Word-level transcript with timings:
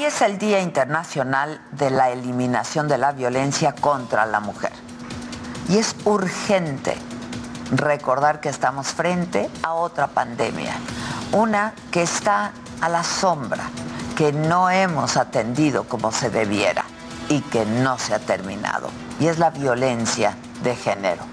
Hoy 0.00 0.06
es 0.06 0.22
el 0.22 0.38
Día 0.38 0.62
Internacional 0.62 1.60
de 1.72 1.90
la 1.90 2.08
Eliminación 2.08 2.88
de 2.88 2.96
la 2.96 3.12
Violencia 3.12 3.74
contra 3.74 4.24
la 4.24 4.40
Mujer. 4.40 4.72
Y 5.68 5.76
es 5.76 5.94
urgente 6.06 6.96
recordar 7.70 8.40
que 8.40 8.48
estamos 8.48 8.86
frente 8.86 9.50
a 9.62 9.74
otra 9.74 10.06
pandemia, 10.06 10.72
una 11.32 11.74
que 11.90 12.00
está 12.00 12.52
a 12.80 12.88
la 12.88 13.04
sombra, 13.04 13.64
que 14.16 14.32
no 14.32 14.70
hemos 14.70 15.18
atendido 15.18 15.84
como 15.84 16.12
se 16.12 16.30
debiera 16.30 16.86
y 17.28 17.42
que 17.42 17.66
no 17.66 17.98
se 17.98 18.14
ha 18.14 18.20
terminado. 18.20 18.88
Y 19.20 19.26
es 19.26 19.38
la 19.38 19.50
violencia 19.50 20.34
de 20.62 20.76
género. 20.76 21.24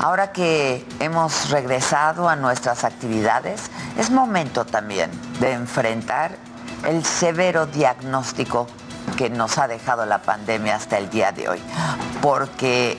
Ahora 0.00 0.32
que 0.32 0.84
hemos 0.98 1.50
regresado 1.50 2.28
a 2.28 2.34
nuestras 2.34 2.82
actividades, 2.82 3.70
es 3.96 4.10
momento 4.10 4.64
también 4.64 5.12
de 5.38 5.52
enfrentar 5.52 6.36
el 6.84 7.04
severo 7.04 7.66
diagnóstico 7.66 8.66
que 9.16 9.30
nos 9.30 9.58
ha 9.58 9.68
dejado 9.68 10.06
la 10.06 10.22
pandemia 10.22 10.76
hasta 10.76 10.98
el 10.98 11.10
día 11.10 11.32
de 11.32 11.48
hoy. 11.48 11.60
Porque 12.20 12.96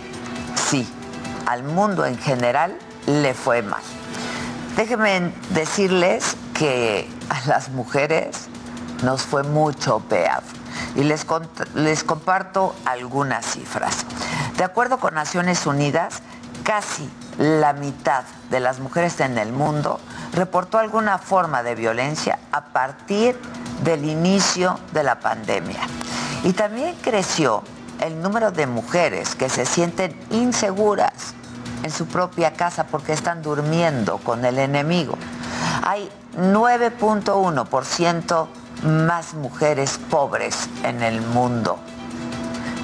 sí, 0.55 0.87
al 1.45 1.63
mundo 1.63 2.05
en 2.05 2.17
general 2.17 2.77
le 3.07 3.33
fue 3.33 3.61
mal. 3.61 3.81
Déjenme 4.75 5.33
decirles 5.49 6.35
que 6.53 7.09
a 7.29 7.47
las 7.47 7.69
mujeres 7.69 8.47
nos 9.03 9.21
fue 9.21 9.43
mucho 9.43 9.99
peor. 9.99 10.43
Y 10.95 11.03
les, 11.03 11.25
les 11.75 12.03
comparto 12.03 12.75
algunas 12.85 13.45
cifras. 13.45 14.05
De 14.57 14.63
acuerdo 14.63 14.97
con 14.97 15.13
Naciones 15.13 15.65
Unidas, 15.65 16.21
casi 16.63 17.09
la 17.37 17.73
mitad 17.73 18.23
de 18.49 18.59
las 18.59 18.79
mujeres 18.79 19.19
en 19.19 19.37
el 19.37 19.51
mundo 19.51 19.99
reportó 20.33 20.77
alguna 20.77 21.17
forma 21.17 21.63
de 21.63 21.75
violencia 21.75 22.39
a 22.51 22.66
partir 22.66 23.39
del 23.83 24.05
inicio 24.05 24.79
de 24.91 25.03
la 25.03 25.19
pandemia. 25.19 25.79
Y 26.43 26.53
también 26.53 26.95
creció 27.01 27.63
el 27.99 28.22
número 28.22 28.51
de 28.51 28.67
mujeres 28.67 29.35
que 29.35 29.49
se 29.49 29.66
sienten 29.66 30.16
inseguras 30.29 31.33
en 31.83 31.91
su 31.91 32.07
propia 32.07 32.53
casa 32.53 32.85
porque 32.85 33.13
están 33.13 33.41
durmiendo 33.41 34.17
con 34.17 34.45
el 34.45 34.59
enemigo. 34.59 35.17
Hay 35.83 36.09
9.1% 36.38 38.47
más 38.83 39.33
mujeres 39.33 39.99
pobres 40.09 40.69
en 40.83 41.03
el 41.03 41.22
mundo. 41.22 41.77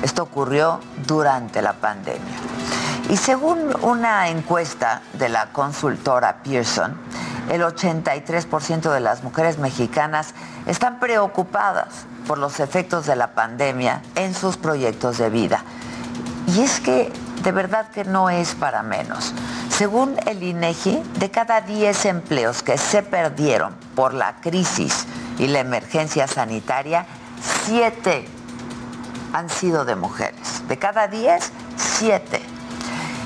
Esto 0.01 0.23
ocurrió 0.23 0.79
durante 1.05 1.61
la 1.61 1.73
pandemia. 1.73 2.38
Y 3.09 3.17
según 3.17 3.75
una 3.81 4.29
encuesta 4.29 5.01
de 5.13 5.29
la 5.29 5.47
consultora 5.47 6.43
Pearson, 6.43 6.95
el 7.49 7.63
83% 7.63 8.93
de 8.93 8.99
las 8.99 9.23
mujeres 9.23 9.57
mexicanas 9.57 10.35
están 10.67 10.99
preocupadas 10.99 12.05
por 12.27 12.37
los 12.37 12.59
efectos 12.59 13.07
de 13.07 13.15
la 13.15 13.33
pandemia 13.33 14.03
en 14.13 14.35
sus 14.35 14.57
proyectos 14.57 15.17
de 15.17 15.31
vida. 15.31 15.63
Y 16.45 16.61
es 16.61 16.79
que 16.79 17.11
de 17.41 17.51
verdad 17.51 17.89
que 17.89 18.03
no 18.05 18.29
es 18.29 18.53
para 18.53 18.83
menos. 18.83 19.33
Según 19.69 20.15
el 20.27 20.43
INEGI, 20.43 21.01
de 21.17 21.31
cada 21.31 21.61
10 21.61 22.05
empleos 22.05 22.61
que 22.61 22.77
se 22.77 23.01
perdieron 23.01 23.73
por 23.95 24.13
la 24.13 24.35
crisis 24.35 25.07
y 25.39 25.47
la 25.47 25.59
emergencia 25.59 26.27
sanitaria, 26.27 27.07
7 27.65 28.27
han 29.33 29.49
sido 29.49 29.85
de 29.85 29.95
mujeres. 29.95 30.67
De 30.67 30.77
cada 30.77 31.07
10, 31.07 31.51
7. 31.97 32.58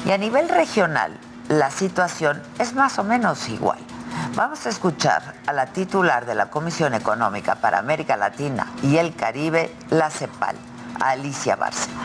Y 0.06 0.12
a 0.12 0.18
nivel 0.18 0.50
regional, 0.50 1.18
la 1.48 1.72
situación 1.72 2.42
es 2.60 2.74
más 2.74 3.00
o 3.00 3.06
menos 3.06 3.48
igual. 3.48 3.80
Vamos 4.36 4.66
a 4.66 4.70
escuchar 4.70 5.22
a 5.48 5.54
la 5.54 5.68
titular 5.68 6.26
de 6.26 6.36
la 6.36 6.50
Comisión 6.50 6.94
Económica 6.94 7.56
para 7.56 7.80
América 7.80 8.18
Latina 8.18 8.70
y 8.82 8.98
el 8.98 9.16
Caribe, 9.16 9.72
la 9.90 10.10
CEPAL, 10.10 10.56
Alicia 11.00 11.56
Bárcena. 11.56 12.02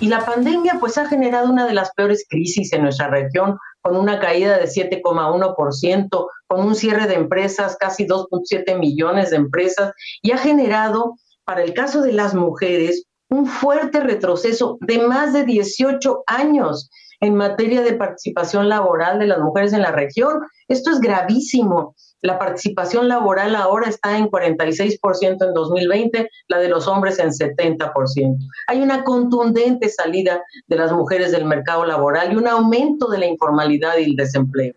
Y 0.00 0.08
la 0.08 0.26
pandemia 0.26 0.78
pues 0.80 0.98
ha 0.98 1.06
generado 1.06 1.48
una 1.48 1.64
de 1.64 1.72
las 1.72 1.92
peores 1.92 2.26
crisis 2.28 2.72
en 2.72 2.82
nuestra 2.82 3.08
región, 3.08 3.56
con 3.80 3.96
una 3.96 4.20
caída 4.20 4.58
de 4.58 4.66
7,1%, 4.66 6.26
con 6.46 6.60
un 6.60 6.74
cierre 6.74 7.06
de 7.06 7.14
empresas, 7.14 7.76
casi 7.78 8.06
2.7 8.06 8.78
millones 8.78 9.30
de 9.30 9.36
empresas, 9.36 9.92
y 10.20 10.32
ha 10.32 10.38
generado, 10.38 11.16
para 11.44 11.62
el 11.62 11.72
caso 11.72 12.02
de 12.02 12.12
las 12.12 12.34
mujeres, 12.34 13.06
un 13.32 13.46
fuerte 13.46 14.00
retroceso 14.00 14.76
de 14.82 14.98
más 15.06 15.32
de 15.32 15.44
18 15.44 16.24
años 16.26 16.90
en 17.20 17.34
materia 17.34 17.80
de 17.80 17.94
participación 17.94 18.68
laboral 18.68 19.18
de 19.20 19.26
las 19.26 19.38
mujeres 19.38 19.72
en 19.72 19.80
la 19.80 19.92
región. 19.92 20.40
Esto 20.68 20.90
es 20.90 21.00
gravísimo. 21.00 21.94
La 22.20 22.38
participación 22.38 23.08
laboral 23.08 23.56
ahora 23.56 23.88
está 23.88 24.18
en 24.18 24.28
46% 24.28 25.46
en 25.46 25.54
2020, 25.54 26.28
la 26.48 26.58
de 26.58 26.68
los 26.68 26.86
hombres 26.86 27.18
en 27.20 27.30
70%. 27.30 28.38
Hay 28.66 28.82
una 28.82 29.02
contundente 29.02 29.88
salida 29.88 30.42
de 30.66 30.76
las 30.76 30.92
mujeres 30.92 31.32
del 31.32 31.46
mercado 31.46 31.86
laboral 31.86 32.32
y 32.32 32.36
un 32.36 32.46
aumento 32.46 33.08
de 33.08 33.18
la 33.18 33.26
informalidad 33.26 33.96
y 33.96 34.04
el 34.04 34.16
desempleo. 34.16 34.74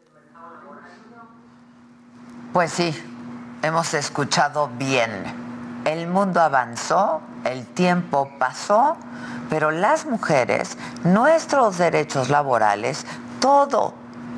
Pues 2.53 2.71
sí, 2.71 2.95
hemos 3.61 3.93
escuchado 3.93 4.69
bien. 4.79 5.44
El 5.85 6.07
mundo 6.07 6.41
avanzó, 6.41 7.21
el 7.43 7.67
tiempo 7.67 8.31
pasó, 8.39 8.97
pero 9.51 9.69
las 9.69 10.07
mujeres, 10.07 10.79
nuestros 11.03 11.77
derechos 11.77 12.29
laborales, 12.29 13.05
todo 13.39 13.93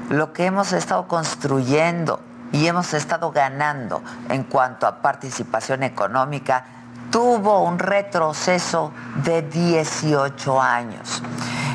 lo 0.10 0.34
que 0.34 0.46
hemos 0.46 0.74
estado 0.74 1.08
construyendo 1.08 2.20
y 2.52 2.68
hemos 2.68 2.94
estado 2.94 3.32
ganando 3.32 4.04
en 4.28 4.44
cuanto 4.44 4.88
a 4.88 5.02
participación 5.02 5.84
económica, 5.84 6.66
tuvo 7.12 7.64
un 7.64 7.80
retroceso 7.80 8.92
de 9.24 9.42
18 9.42 10.62
años. 10.62 11.24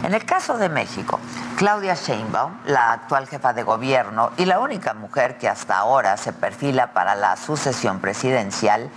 En 0.03 0.13
el 0.13 0.27
caso 0.27 0.59
de 0.59 0.69
México, 0.69 1.19
Claudia 1.57 1.95
Sheinbaum, 1.95 2.53
la 2.67 2.93
actual 2.93 3.27
jefa 3.27 3.55
de 3.55 3.63
gobierno 3.63 4.33
y 4.37 4.45
la 4.45 4.59
única 4.59 4.93
mujer 4.93 5.39
que 5.39 5.49
hasta 5.49 5.79
ahora 5.79 6.19
se 6.19 6.35
perfila 6.35 6.93
para 6.93 7.15
la 7.15 7.37
sucesión 7.37 8.01
presidencial, 8.01 8.91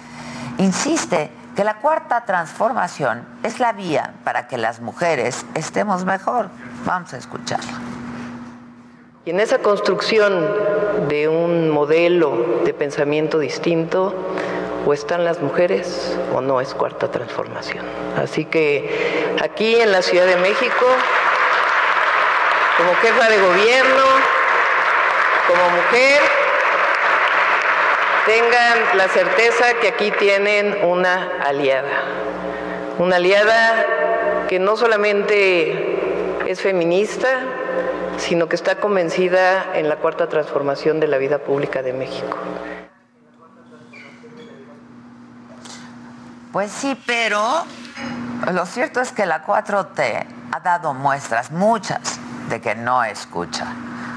insiste 0.58 1.32
que 1.56 1.64
la 1.64 1.76
cuarta 1.76 2.26
transformación 2.26 3.26
es 3.44 3.60
la 3.60 3.74
vía 3.74 4.14
para 4.24 4.48
que 4.48 4.58
las 4.58 4.82
mujeres 4.82 5.46
estemos 5.54 6.06
mejor. 6.06 6.50
Vamos 6.86 7.14
a 7.14 7.18
escucharla. 7.18 7.74
Y 9.26 9.32
en 9.32 9.40
esa 9.40 9.60
construcción 9.60 10.46
de 11.08 11.28
un 11.28 11.70
modelo 11.70 12.62
de 12.64 12.74
pensamiento 12.74 13.40
distinto, 13.40 14.14
o 14.86 14.94
están 14.94 15.26
las 15.26 15.42
mujeres 15.42 16.16
o 16.34 16.42
no 16.42 16.62
es 16.62 16.76
cuarta 16.76 17.10
transformación. 17.10 17.86
Así 18.22 18.46
que 18.46 19.36
aquí 19.42 19.76
en 19.76 19.92
la 19.92 20.02
Ciudad 20.02 20.28
de 20.28 20.38
México, 20.38 20.86
como 22.78 22.94
jefa 22.96 23.30
de 23.30 23.40
gobierno, 23.40 24.04
como 25.48 25.70
mujer, 25.72 26.22
tengan 28.26 28.98
la 28.98 29.08
certeza 29.08 29.66
que 29.80 29.90
aquí 29.90 30.12
tienen 30.12 30.84
una 30.84 31.30
aliada, 31.46 32.04
una 32.98 33.18
aliada 33.18 33.86
que 34.50 34.58
no 34.58 34.76
solamente 34.76 36.52
es 36.52 36.60
feminista, 36.60 37.28
sino 38.18 38.50
que 38.50 38.56
está 38.56 38.80
convencida 38.80 39.76
en 39.76 39.90
la 39.90 39.98
cuarta 39.98 40.28
transformación 40.28 41.00
de 41.00 41.08
la 41.08 41.18
vida 41.18 41.38
pública 41.40 41.84
de 41.84 41.94
México. 41.94 42.38
Pues 46.52 46.72
sí, 46.72 47.00
pero 47.06 47.66
lo 48.54 48.66
cierto 48.66 49.02
es 49.02 49.12
que 49.12 49.26
la 49.26 49.46
4T 49.46 50.26
ha 50.52 50.60
dado 50.62 50.94
muestras, 50.94 51.52
muchas, 51.52 52.20
de 52.50 52.62
que 52.62 52.74
no 52.76 53.04
escucha, 53.04 53.68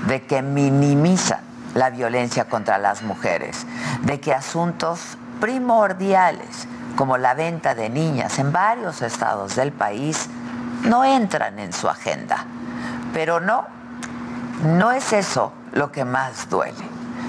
de 0.06 0.22
que 0.22 0.40
minimiza 0.40 1.40
la 1.78 1.90
violencia 1.90 2.46
contra 2.46 2.76
las 2.76 3.02
mujeres, 3.02 3.64
de 4.02 4.20
que 4.20 4.34
asuntos 4.34 5.16
primordiales 5.40 6.66
como 6.96 7.16
la 7.16 7.34
venta 7.34 7.76
de 7.76 7.88
niñas 7.88 8.40
en 8.40 8.52
varios 8.52 9.00
estados 9.02 9.54
del 9.54 9.70
país 9.70 10.28
no 10.82 11.04
entran 11.04 11.60
en 11.60 11.72
su 11.72 11.88
agenda. 11.88 12.44
Pero 13.12 13.38
no, 13.38 13.64
no 14.64 14.90
es 14.90 15.12
eso 15.12 15.52
lo 15.72 15.92
que 15.92 16.04
más 16.04 16.50
duele. 16.50 16.84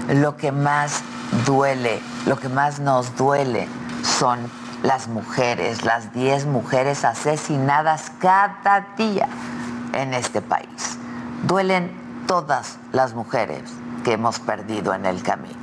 Lo 0.09 0.35
que 0.35 0.51
más 0.51 1.03
duele, 1.45 2.01
lo 2.25 2.39
que 2.39 2.49
más 2.49 2.79
nos 2.79 3.15
duele 3.15 3.67
son 4.01 4.39
las 4.81 5.07
mujeres, 5.07 5.85
las 5.85 6.11
10 6.13 6.47
mujeres 6.47 7.05
asesinadas 7.05 8.11
cada 8.19 8.87
día 8.97 9.27
en 9.93 10.15
este 10.15 10.41
país. 10.41 10.97
Duelen 11.43 11.91
todas 12.25 12.79
las 12.91 13.13
mujeres 13.13 13.71
hemos 14.13 14.39
perdido 14.39 14.93
en 14.93 15.05
el 15.05 15.21
camino. 15.23 15.59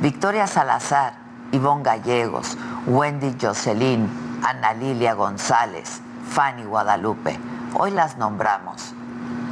Victoria 0.00 0.46
Salazar, 0.46 1.14
Ivonne 1.52 1.82
Gallegos, 1.82 2.56
Wendy 2.86 3.36
Jocelyn, 3.40 4.08
Ana 4.42 4.72
Lilia 4.72 5.14
González, 5.14 6.00
Fanny 6.30 6.64
Guadalupe. 6.64 7.38
Hoy 7.74 7.90
las 7.90 8.18
nombramos, 8.18 8.94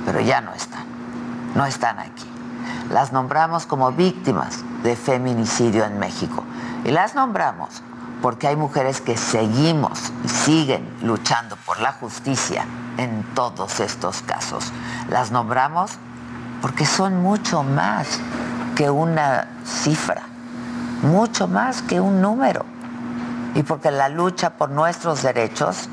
pero 0.04 0.20
ya 0.20 0.40
no 0.40 0.52
están. 0.52 0.84
No 1.54 1.64
están 1.66 1.98
aquí. 1.98 2.28
Las 2.90 3.12
nombramos 3.12 3.66
como 3.66 3.92
víctimas 3.92 4.64
de 4.82 4.96
feminicidio 4.96 5.84
en 5.84 5.98
México. 5.98 6.42
Y 6.84 6.90
las 6.90 7.14
nombramos 7.14 7.82
porque 8.20 8.48
hay 8.48 8.56
mujeres 8.56 9.00
que 9.00 9.16
seguimos 9.16 10.12
y 10.24 10.28
siguen 10.28 10.88
luchando 11.02 11.56
por 11.56 11.80
la 11.80 11.92
justicia 11.92 12.64
en 12.98 13.24
todos 13.34 13.80
estos 13.80 14.22
casos. 14.22 14.72
Las 15.08 15.30
nombramos 15.30 15.92
porque 16.60 16.86
son 16.86 17.22
mucho 17.22 17.62
más 17.62 18.20
que 18.76 18.90
una 18.90 19.48
cifra, 19.64 20.22
mucho 21.02 21.48
más 21.48 21.82
que 21.82 22.00
un 22.00 22.20
número. 22.20 22.64
Y 23.54 23.62
porque 23.62 23.90
la 23.90 24.08
lucha 24.08 24.50
por 24.50 24.70
nuestros 24.70 25.22
derechos 25.22 25.88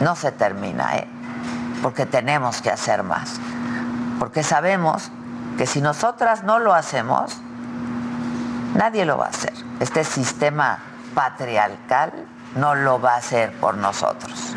no 0.00 0.16
se 0.16 0.32
termina, 0.32 0.96
¿eh? 0.96 1.06
porque 1.82 2.06
tenemos 2.06 2.60
que 2.60 2.70
hacer 2.70 3.02
más. 3.02 3.38
Porque 4.18 4.42
sabemos 4.42 5.10
que 5.56 5.66
si 5.66 5.80
nosotras 5.80 6.42
no 6.44 6.58
lo 6.58 6.74
hacemos, 6.74 7.38
nadie 8.74 9.04
lo 9.04 9.18
va 9.18 9.26
a 9.26 9.30
hacer. 9.30 9.52
Este 9.80 10.04
sistema 10.04 10.78
patriarcal 11.14 12.12
no 12.56 12.74
lo 12.74 13.00
va 13.00 13.14
a 13.14 13.16
hacer 13.18 13.52
por 13.58 13.76
nosotros. 13.76 14.56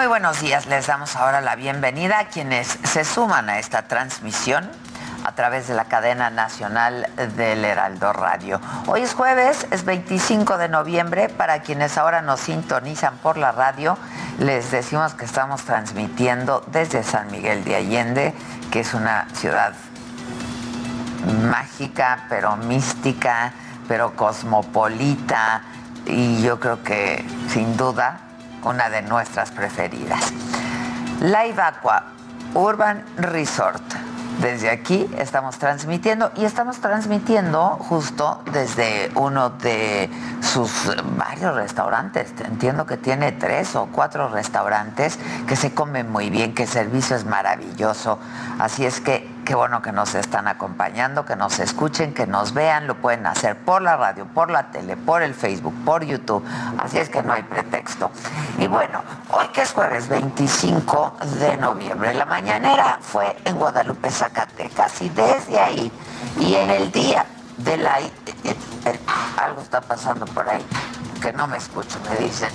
Muy 0.00 0.06
buenos 0.06 0.40
días. 0.40 0.64
Les 0.64 0.86
damos 0.86 1.14
ahora 1.14 1.42
la 1.42 1.56
bienvenida 1.56 2.20
a 2.20 2.28
quienes 2.28 2.78
se 2.84 3.04
suman 3.04 3.50
a 3.50 3.58
esta 3.58 3.82
transmisión 3.82 4.66
a 5.26 5.32
través 5.34 5.68
de 5.68 5.74
la 5.74 5.84
cadena 5.88 6.30
nacional 6.30 7.06
del 7.36 7.62
Heraldo 7.62 8.10
Radio. 8.14 8.62
Hoy 8.86 9.02
es 9.02 9.12
jueves, 9.12 9.66
es 9.70 9.84
25 9.84 10.56
de 10.56 10.70
noviembre. 10.70 11.28
Para 11.28 11.60
quienes 11.60 11.98
ahora 11.98 12.22
nos 12.22 12.40
sintonizan 12.40 13.18
por 13.18 13.36
la 13.36 13.52
radio, 13.52 13.98
les 14.38 14.70
decimos 14.70 15.12
que 15.12 15.26
estamos 15.26 15.64
transmitiendo 15.64 16.64
desde 16.68 17.02
San 17.02 17.30
Miguel 17.30 17.62
de 17.64 17.76
Allende, 17.76 18.34
que 18.72 18.80
es 18.80 18.94
una 18.94 19.28
ciudad 19.34 19.74
mágica, 21.42 22.24
pero 22.30 22.56
mística, 22.56 23.52
pero 23.86 24.16
cosmopolita 24.16 25.60
y 26.06 26.40
yo 26.40 26.58
creo 26.58 26.82
que 26.82 27.22
sin 27.50 27.76
duda 27.76 28.29
una 28.64 28.88
de 28.90 29.02
nuestras 29.02 29.50
preferidas. 29.50 30.32
Live 31.20 31.60
Aqua 31.60 32.04
Urban 32.54 33.04
Resort. 33.16 33.82
Desde 34.40 34.70
aquí 34.70 35.06
estamos 35.18 35.58
transmitiendo 35.58 36.32
y 36.34 36.46
estamos 36.46 36.78
transmitiendo 36.78 37.76
justo 37.78 38.42
desde 38.52 39.10
uno 39.14 39.50
de 39.50 40.08
sus 40.40 40.70
varios 41.18 41.54
restaurantes. 41.54 42.32
Entiendo 42.42 42.86
que 42.86 42.96
tiene 42.96 43.32
tres 43.32 43.76
o 43.76 43.88
cuatro 43.92 44.28
restaurantes 44.28 45.18
que 45.46 45.56
se 45.56 45.74
comen 45.74 46.10
muy 46.10 46.30
bien, 46.30 46.54
que 46.54 46.62
el 46.62 46.68
servicio 46.70 47.16
es 47.16 47.26
maravilloso. 47.26 48.18
Así 48.58 48.86
es 48.86 49.02
que 49.02 49.28
Qué 49.50 49.56
bueno 49.56 49.82
que 49.82 49.90
nos 49.90 50.14
están 50.14 50.46
acompañando, 50.46 51.24
que 51.24 51.34
nos 51.34 51.58
escuchen, 51.58 52.14
que 52.14 52.24
nos 52.24 52.54
vean. 52.54 52.86
Lo 52.86 52.94
pueden 52.94 53.26
hacer 53.26 53.56
por 53.56 53.82
la 53.82 53.96
radio, 53.96 54.24
por 54.26 54.48
la 54.48 54.70
tele, 54.70 54.96
por 54.96 55.22
el 55.22 55.34
Facebook, 55.34 55.74
por 55.84 56.04
YouTube. 56.04 56.44
Así 56.78 56.98
es 56.98 57.08
que 57.08 57.20
no 57.20 57.32
hay 57.32 57.42
pretexto. 57.42 58.12
Y 58.58 58.68
bueno, 58.68 59.02
hoy 59.32 59.48
que 59.48 59.62
es 59.62 59.72
jueves 59.72 60.08
25 60.08 61.16
de 61.40 61.56
noviembre, 61.56 62.14
la 62.14 62.26
mañanera 62.26 62.98
fue 63.00 63.36
en 63.44 63.56
Guadalupe, 63.56 64.08
Zacatecas. 64.12 65.02
Y 65.02 65.08
desde 65.08 65.58
ahí, 65.58 65.90
y 66.38 66.54
en 66.54 66.70
el 66.70 66.92
día 66.92 67.26
de 67.56 67.76
la... 67.76 67.94
Algo 69.36 69.62
está 69.62 69.80
pasando 69.80 70.26
por 70.26 70.48
ahí, 70.48 70.64
que 71.20 71.32
no 71.32 71.48
me 71.48 71.56
escucho, 71.56 71.98
me 72.08 72.24
dicen. 72.24 72.50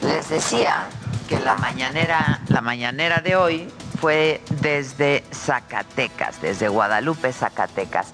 Les 0.00 0.30
decía 0.30 0.86
que 1.28 1.38
la 1.38 1.54
mañanera, 1.56 2.40
la 2.48 2.62
mañanera 2.62 3.20
de 3.20 3.36
hoy 3.36 3.70
fue 4.02 4.42
desde 4.60 5.22
Zacatecas, 5.32 6.42
desde 6.42 6.66
Guadalupe, 6.66 7.32
Zacatecas. 7.32 8.08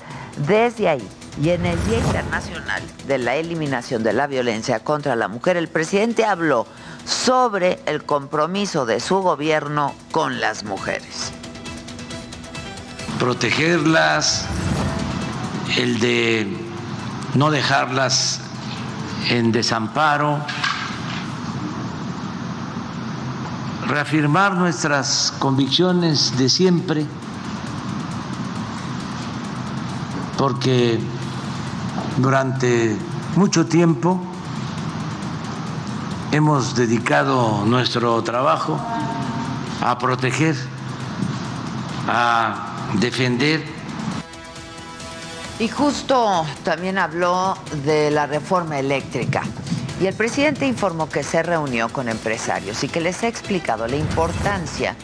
Desde 0.46 0.86
ahí 0.86 1.08
y 1.42 1.48
en 1.48 1.64
el 1.64 1.82
Día 1.86 1.96
Internacional 1.96 2.82
de 3.06 3.16
la 3.16 3.36
Eliminación 3.36 4.02
de 4.02 4.12
la 4.12 4.26
Violencia 4.26 4.80
contra 4.80 5.16
la 5.16 5.28
Mujer, 5.28 5.56
el 5.56 5.68
presidente 5.68 6.26
habló 6.26 6.66
sobre 7.06 7.78
el 7.86 8.04
compromiso 8.04 8.84
de 8.84 9.00
su 9.00 9.22
gobierno 9.22 9.94
con 10.10 10.40
las 10.40 10.62
mujeres. 10.62 11.32
Protegerlas, 13.18 14.44
el 15.78 16.00
de 16.00 16.46
no 17.34 17.50
dejarlas 17.50 18.42
en 19.30 19.52
desamparo, 19.52 20.44
reafirmar 23.88 24.54
nuestras 24.54 25.32
convicciones 25.38 26.36
de 26.36 26.48
siempre, 26.50 27.06
porque 30.36 31.00
durante 32.18 32.96
mucho 33.34 33.66
tiempo 33.66 34.20
hemos 36.32 36.76
dedicado 36.76 37.64
nuestro 37.64 38.22
trabajo 38.22 38.78
a 39.80 39.98
proteger, 39.98 40.54
a 42.08 42.74
defender. 43.00 43.64
Y 45.58 45.68
justo 45.68 46.46
también 46.62 46.98
habló 46.98 47.56
de 47.84 48.10
la 48.10 48.26
reforma 48.26 48.78
eléctrica. 48.78 49.42
Y 50.00 50.06
el 50.06 50.14
presidente 50.14 50.66
informó 50.66 51.08
que 51.08 51.24
se 51.24 51.42
reunió 51.42 51.88
con 51.88 52.08
empresarios 52.08 52.84
y 52.84 52.88
que 52.88 53.00
les 53.00 53.24
ha 53.24 53.28
explicado 53.28 53.88
la 53.88 53.96
importancia 53.96 54.94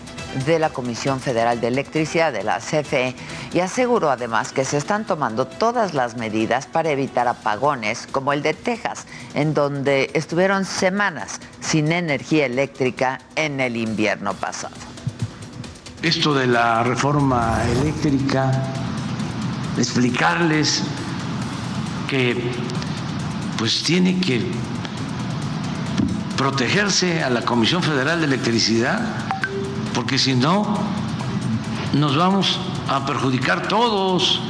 de 0.47 0.59
la 0.59 0.71
Comisión 0.71 1.21
Federal 1.21 1.61
de 1.61 1.69
Electricidad 1.69 2.33
de 2.33 2.45
la 2.45 2.59
CFE 2.59 3.15
y 3.53 3.61
aseguró 3.61 4.11
además 4.11 4.53
que 4.53 4.65
se 4.65 4.77
están 4.77 5.05
tomando 5.05 5.47
todas 5.47 5.95
las 5.95 6.17
medidas 6.17 6.67
para 6.67 6.91
evitar 6.91 7.27
apagones 7.27 8.07
como 8.11 8.33
el 8.33 8.43
de 8.43 8.55
Texas, 8.55 9.07
en 9.35 9.53
donde 9.53 10.11
estuvieron 10.15 10.65
semanas 10.65 11.41
sin 11.61 11.91
energía 11.91 12.47
eléctrica 12.47 13.21
en 13.35 13.61
el 13.61 13.77
invierno 13.77 14.35
pasado. 14.35 14.75
Esto 16.03 16.35
de 16.35 16.47
la 16.47 16.83
reforma 16.83 17.63
eléctrica, 17.81 18.53
explicarles 19.77 20.83
que 22.09 22.53
pues 23.57 23.83
tiene 23.83 24.21
que 24.21 24.45
protegerse 26.37 27.23
a 27.23 27.31
la 27.31 27.43
Comisión 27.43 27.83
Federal 27.83 28.21
de 28.21 28.27
Electricidad, 28.27 29.01
porque 29.95 30.19
si 30.19 30.35
no, 30.35 30.79
nos 31.93 32.17
vamos 32.17 32.59
a 32.89 33.07
perjudicar 33.07 33.69
todos. 33.69 34.41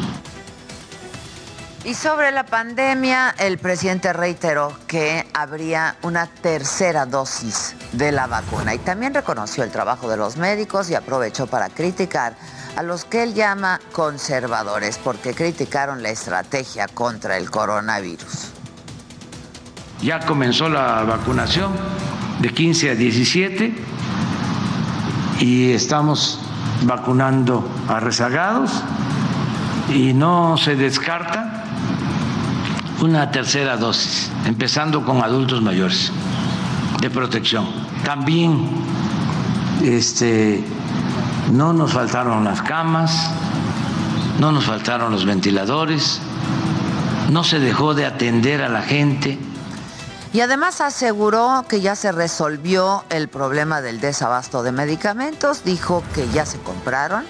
Y 1.84 1.92
sobre 1.92 2.32
la 2.32 2.46
pandemia, 2.46 3.34
el 3.38 3.58
presidente 3.58 4.14
reiteró 4.14 4.74
que 4.86 5.26
habría 5.34 5.96
una 6.00 6.26
tercera 6.26 7.04
dosis 7.04 7.76
de 7.92 8.10
la 8.10 8.26
vacuna 8.26 8.74
y 8.74 8.78
también 8.78 9.12
reconoció 9.12 9.64
el 9.64 9.70
trabajo 9.70 10.08
de 10.08 10.16
los 10.16 10.38
médicos 10.38 10.88
y 10.88 10.94
aprovechó 10.94 11.46
para 11.46 11.68
criticar 11.68 12.36
a 12.76 12.82
los 12.82 13.04
que 13.04 13.22
él 13.22 13.34
llama 13.34 13.80
conservadores 13.92 14.96
porque 14.96 15.34
criticaron 15.34 16.02
la 16.02 16.08
estrategia 16.08 16.88
contra 16.88 17.36
el 17.36 17.50
coronavirus. 17.50 18.53
Ya 20.02 20.20
comenzó 20.20 20.68
la 20.68 21.02
vacunación 21.04 21.72
de 22.40 22.50
15 22.50 22.90
a 22.90 22.94
17 22.94 23.74
y 25.40 25.70
estamos 25.72 26.40
vacunando 26.82 27.68
a 27.88 28.00
rezagados 28.00 28.70
y 29.94 30.12
no 30.12 30.56
se 30.56 30.76
descarta 30.76 31.64
una 33.00 33.30
tercera 33.30 33.76
dosis, 33.76 34.30
empezando 34.46 35.04
con 35.04 35.22
adultos 35.22 35.60
mayores 35.62 36.12
de 37.00 37.10
protección. 37.10 37.66
También 38.04 38.66
este, 39.82 40.64
no 41.52 41.72
nos 41.72 41.92
faltaron 41.92 42.44
las 42.44 42.62
camas, 42.62 43.30
no 44.40 44.52
nos 44.52 44.64
faltaron 44.64 45.12
los 45.12 45.24
ventiladores, 45.24 46.20
no 47.30 47.44
se 47.44 47.58
dejó 47.58 47.94
de 47.94 48.06
atender 48.06 48.62
a 48.62 48.68
la 48.68 48.82
gente 48.82 49.38
y 50.34 50.40
además 50.40 50.80
aseguró 50.80 51.64
que 51.68 51.80
ya 51.80 51.94
se 51.94 52.10
resolvió 52.10 53.04
el 53.08 53.28
problema 53.28 53.80
del 53.80 54.00
desabasto 54.00 54.64
de 54.64 54.72
medicamentos, 54.72 55.62
dijo 55.62 56.02
que 56.12 56.28
ya 56.30 56.44
se 56.44 56.58
compraron, 56.58 57.24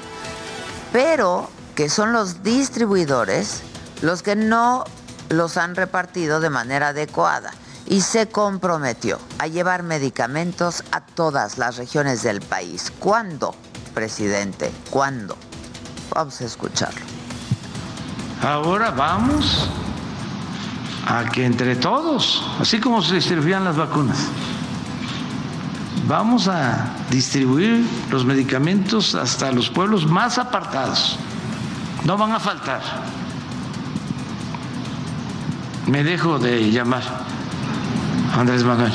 pero 0.91 1.51
que 1.75 1.91
son 1.91 2.15
los 2.15 2.43
distribuidores 2.43 3.61
los 4.01 4.23
que 4.23 4.37
no 4.37 4.85
los 5.29 5.59
han 5.59 5.75
repartido 5.75 6.41
de 6.41 6.49
manera 6.49 6.89
adecuada 6.89 7.53
y 7.85 8.01
se 8.01 8.27
comprometió 8.29 9.19
a 9.39 9.49
llevar 9.49 9.83
medicamentos 9.83 10.83
a 10.91 11.03
todas 11.03 11.59
las 11.59 11.77
regiones 11.77 12.23
del 12.23 12.41
país. 12.41 12.91
¿Cuándo, 13.01 13.55
presidente? 13.93 14.73
¿Cuándo? 14.89 15.37
Vamos 16.09 16.41
a 16.41 16.45
escucharlo. 16.47 17.05
Ahora 18.41 18.91
vamos 18.93 19.69
a 21.07 21.25
que 21.25 21.45
entre 21.45 21.77
todos, 21.77 22.43
así 22.61 22.81
como 22.81 23.03
se 23.03 23.17
distribuían 23.17 23.65
las 23.65 23.77
vacunas, 23.77 24.19
vamos 26.07 26.49
a 26.49 26.89
distribuir 27.11 27.87
los 28.11 28.25
medicamentos 28.25 29.15
hasta 29.15 29.53
los 29.53 29.71
pueblos 29.71 30.07
más 30.07 30.39
apartados. 30.39 31.19
No 32.05 32.17
van 32.17 32.33
a 32.33 32.41
faltar. 32.41 32.83
Me 35.87 36.03
dejo 36.03 36.39
de 36.39 36.71
llamar 36.71 37.03
Andrés 38.35 38.65
Manuel. 38.65 38.93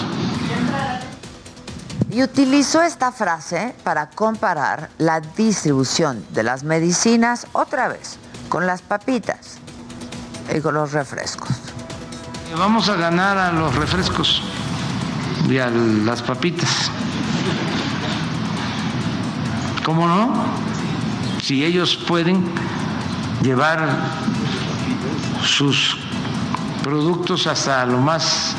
Y 2.12 2.24
utilizó 2.24 2.82
esta 2.82 3.12
frase 3.12 3.76
para 3.84 4.10
comparar 4.10 4.90
la 4.98 5.22
distribución 5.22 6.26
de 6.32 6.42
las 6.42 6.64
medicinas 6.64 7.46
otra 7.54 7.88
vez 7.88 8.18
con 8.50 8.66
las 8.66 8.82
papitas 8.82 9.60
y 10.54 10.60
con 10.60 10.74
los 10.74 10.92
refrescos. 10.92 11.50
Vamos 12.58 12.90
a 12.90 12.96
ganar 12.96 13.38
a 13.38 13.52
los 13.52 13.76
refrescos 13.76 14.42
y 15.48 15.58
a 15.60 15.70
las 15.70 16.22
papitas. 16.22 16.92
¿Cómo 19.86 20.08
no? 20.08 20.34
Si 21.42 21.64
ellos 21.64 21.96
pueden 21.96 22.44
llevar 23.44 23.88
sus 25.44 25.98
productos 26.84 27.48
hasta 27.48 27.86
lo 27.86 28.00
más 28.00 28.56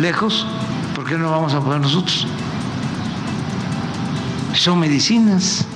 lejos, 0.00 0.46
¿por 0.94 1.04
qué 1.04 1.18
no 1.18 1.30
vamos 1.30 1.52
a 1.54 1.60
poder 1.60 1.80
nosotros? 1.80 2.26
Son 4.54 4.78
medicinas. 4.78 5.66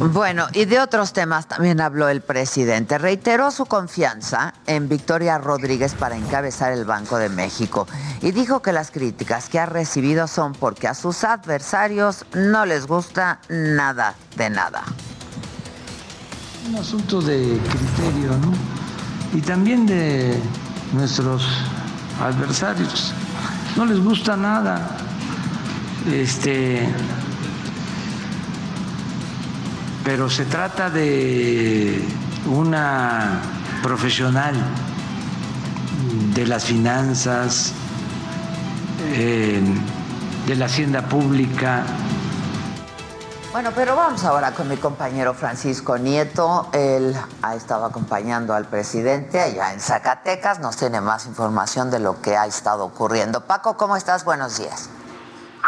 Bueno, 0.00 0.46
y 0.52 0.64
de 0.64 0.78
otros 0.78 1.12
temas 1.12 1.48
también 1.48 1.80
habló 1.80 2.08
el 2.08 2.20
presidente. 2.20 2.98
Reiteró 2.98 3.50
su 3.50 3.66
confianza 3.66 4.54
en 4.68 4.88
Victoria 4.88 5.38
Rodríguez 5.38 5.94
para 5.94 6.16
encabezar 6.16 6.72
el 6.72 6.84
Banco 6.84 7.18
de 7.18 7.28
México 7.28 7.88
y 8.22 8.30
dijo 8.30 8.62
que 8.62 8.72
las 8.72 8.92
críticas 8.92 9.48
que 9.48 9.58
ha 9.58 9.66
recibido 9.66 10.28
son 10.28 10.52
porque 10.52 10.86
a 10.86 10.94
sus 10.94 11.24
adversarios 11.24 12.24
no 12.32 12.64
les 12.64 12.86
gusta 12.86 13.40
nada 13.48 14.14
de 14.36 14.50
nada. 14.50 14.84
Un 16.68 16.76
asunto 16.76 17.20
de 17.20 17.58
criterio, 17.58 18.36
¿no? 18.38 18.52
Y 19.36 19.40
también 19.40 19.84
de 19.84 20.40
nuestros 20.92 21.44
adversarios. 22.22 23.12
No 23.76 23.84
les 23.84 23.98
gusta 23.98 24.36
nada. 24.36 24.96
Este 26.06 26.88
pero 30.08 30.30
se 30.30 30.46
trata 30.46 30.88
de 30.88 32.02
una 32.46 33.42
profesional 33.82 34.54
de 36.34 36.46
las 36.46 36.64
finanzas, 36.64 37.74
eh, 39.02 39.62
de 40.46 40.56
la 40.56 40.64
hacienda 40.64 41.02
pública. 41.02 41.82
Bueno, 43.52 43.70
pero 43.74 43.96
vamos 43.96 44.24
ahora 44.24 44.52
con 44.52 44.66
mi 44.70 44.78
compañero 44.78 45.34
Francisco 45.34 45.98
Nieto. 45.98 46.70
Él 46.72 47.14
ha 47.42 47.54
estado 47.54 47.84
acompañando 47.84 48.54
al 48.54 48.64
presidente 48.64 49.38
allá 49.38 49.74
en 49.74 49.80
Zacatecas. 49.80 50.58
Nos 50.60 50.78
tiene 50.78 51.02
más 51.02 51.26
información 51.26 51.90
de 51.90 51.98
lo 51.98 52.22
que 52.22 52.34
ha 52.34 52.46
estado 52.46 52.86
ocurriendo. 52.86 53.42
Paco, 53.42 53.76
¿cómo 53.76 53.94
estás? 53.94 54.24
Buenos 54.24 54.56
días. 54.56 54.88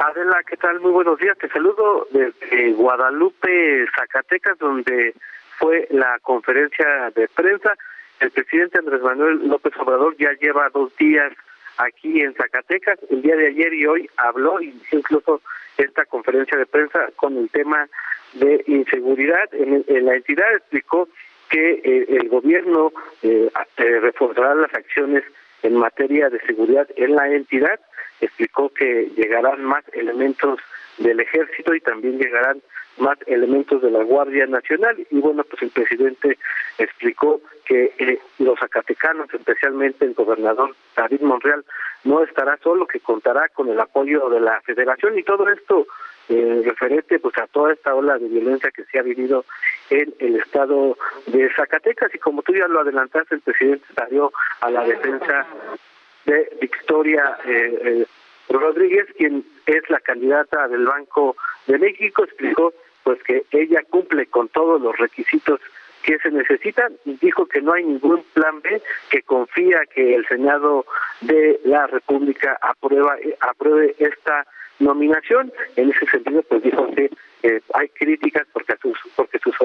Adela, 0.01 0.43
¿qué 0.49 0.57
tal? 0.57 0.81
Muy 0.81 0.93
buenos 0.93 1.19
días. 1.19 1.37
Te 1.37 1.47
saludo 1.49 2.09
desde 2.11 2.73
Guadalupe, 2.73 3.85
Zacatecas, 3.95 4.57
donde 4.57 5.15
fue 5.59 5.89
la 5.91 6.19
conferencia 6.21 7.13
de 7.15 7.29
prensa. 7.29 7.75
El 8.19 8.31
presidente 8.31 8.79
Andrés 8.79 9.03
Manuel 9.03 9.47
López 9.47 9.75
Obrador 9.77 10.17
ya 10.17 10.33
lleva 10.41 10.71
dos 10.71 10.97
días 10.97 11.31
aquí 11.77 12.23
en 12.23 12.33
Zacatecas. 12.33 12.99
El 13.11 13.21
día 13.21 13.37
de 13.37 13.49
ayer 13.49 13.75
y 13.75 13.87
hoy 13.87 14.11
habló 14.17 14.59
incluso 14.63 15.43
esta 15.77 16.07
conferencia 16.07 16.57
de 16.57 16.65
prensa 16.65 17.11
con 17.17 17.37
el 17.37 17.51
tema 17.51 17.87
de 18.33 18.65
inseguridad. 18.69 19.53
En, 19.53 19.85
la 20.07 20.15
entidad 20.15 20.51
explicó 20.55 21.11
que 21.51 21.73
eh, 21.85 22.07
el 22.09 22.31
gobierno 22.31 22.91
eh, 23.23 23.51
eh, 23.77 24.01
reforzará 24.01 24.55
las 24.55 24.73
acciones 24.73 25.25
en 25.63 25.77
materia 25.77 26.31
de 26.31 26.41
seguridad 26.47 26.89
en 26.97 27.17
la 27.17 27.29
entidad 27.29 27.79
explicó 28.21 28.69
que 28.71 29.11
llegarán 29.17 29.65
más 29.65 29.85
elementos 29.93 30.61
del 30.99 31.21
ejército 31.21 31.75
y 31.75 31.81
también 31.81 32.19
llegarán 32.19 32.61
más 32.99 33.19
elementos 33.27 33.83
de 33.83 33.91
la 33.91 34.03
Guardia 34.03 34.47
Nacional. 34.47 34.97
Y 35.11 35.21
bueno 35.21 35.45
pues 35.45 35.63
el 35.63 35.71
presidente 35.71 36.39
explicó 36.79 37.41
que 37.65 37.93
eh, 37.99 38.19
los 38.39 38.59
zacatecanos 38.59 39.33
especialmente 39.33 40.05
el 40.05 40.15
gobernador 40.15 40.75
David 40.97 41.21
Monreal 41.21 41.65
no 42.05 42.23
estará 42.23 42.57
solo 42.59 42.87
que 42.87 43.01
contará 43.01 43.49
con 43.49 43.69
el 43.69 43.81
apoyo 43.81 44.29
de 44.29 44.41
la 44.41 44.61
Federación. 44.63 45.19
Y 45.19 45.23
todo 45.23 45.49
esto 45.49 45.87
eh, 46.29 46.63
referente 46.65 47.19
pues 47.19 47.37
a 47.39 47.47
toda 47.47 47.73
esta 47.73 47.95
ola 47.95 48.19
de 48.19 48.29
violencia 48.29 48.71
que 48.71 48.85
se 48.85 48.99
ha 48.99 49.03
vivido 49.03 49.45
en 49.91 50.15
el 50.19 50.37
estado 50.37 50.97
de 51.27 51.53
Zacatecas. 51.55 52.15
Y 52.15 52.19
como 52.19 52.43
tú 52.43 52.55
ya 52.55 52.69
lo 52.69 52.81
adelantaste 52.81 53.35
el 53.35 53.41
presidente 53.41 53.85
salió 53.95 54.33
a 54.61 54.71
la 54.71 54.85
defensa 54.85 55.47
de 56.27 56.57
Victoria 56.61 57.37
eh, 57.45 57.79
eh, 57.83 58.07
Rodríguez, 58.49 59.07
quien 59.17 59.45
es 59.67 59.89
la 59.89 60.01
candidata 60.01 60.69
del 60.69 60.85
Banco 60.85 61.37
de 61.67 61.79
México, 61.79 62.25
explicó 62.25 62.73
pues 63.05 63.23
que 63.23 63.45
ella 63.53 63.83
cumple 63.89 64.27
con 64.27 64.49
todos 64.49 64.81
los 64.81 64.97
requisitos 64.99 65.61
que 66.03 66.19
se 66.19 66.31
necesitan 66.31 66.93
y 67.05 67.15
dijo 67.15 67.47
que 67.47 67.61
no 67.61 67.73
hay 67.73 67.85
ningún 67.85 68.23
plan 68.35 68.61
B, 68.63 68.83
que 69.11 69.23
confía 69.23 69.81
que 69.95 70.15
el 70.15 70.27
Senado 70.27 70.87
de 71.21 71.61
la 71.65 71.87
República 71.87 72.59
aprueba, 72.61 73.17
apruebe 73.41 73.95
esta 73.99 74.47
nominación. 74.79 75.53
En 75.77 75.91
ese 75.91 76.07
sentido, 76.07 76.43
pues 76.43 76.63
dijo 76.63 76.91
que 76.95 77.11
eh, 77.43 77.61
hay 77.75 77.89
críticas 77.89 78.47
porque 78.53 78.73
a 78.73 78.77
sus 78.79 78.99
porque 79.17 79.39
sus 79.39 79.57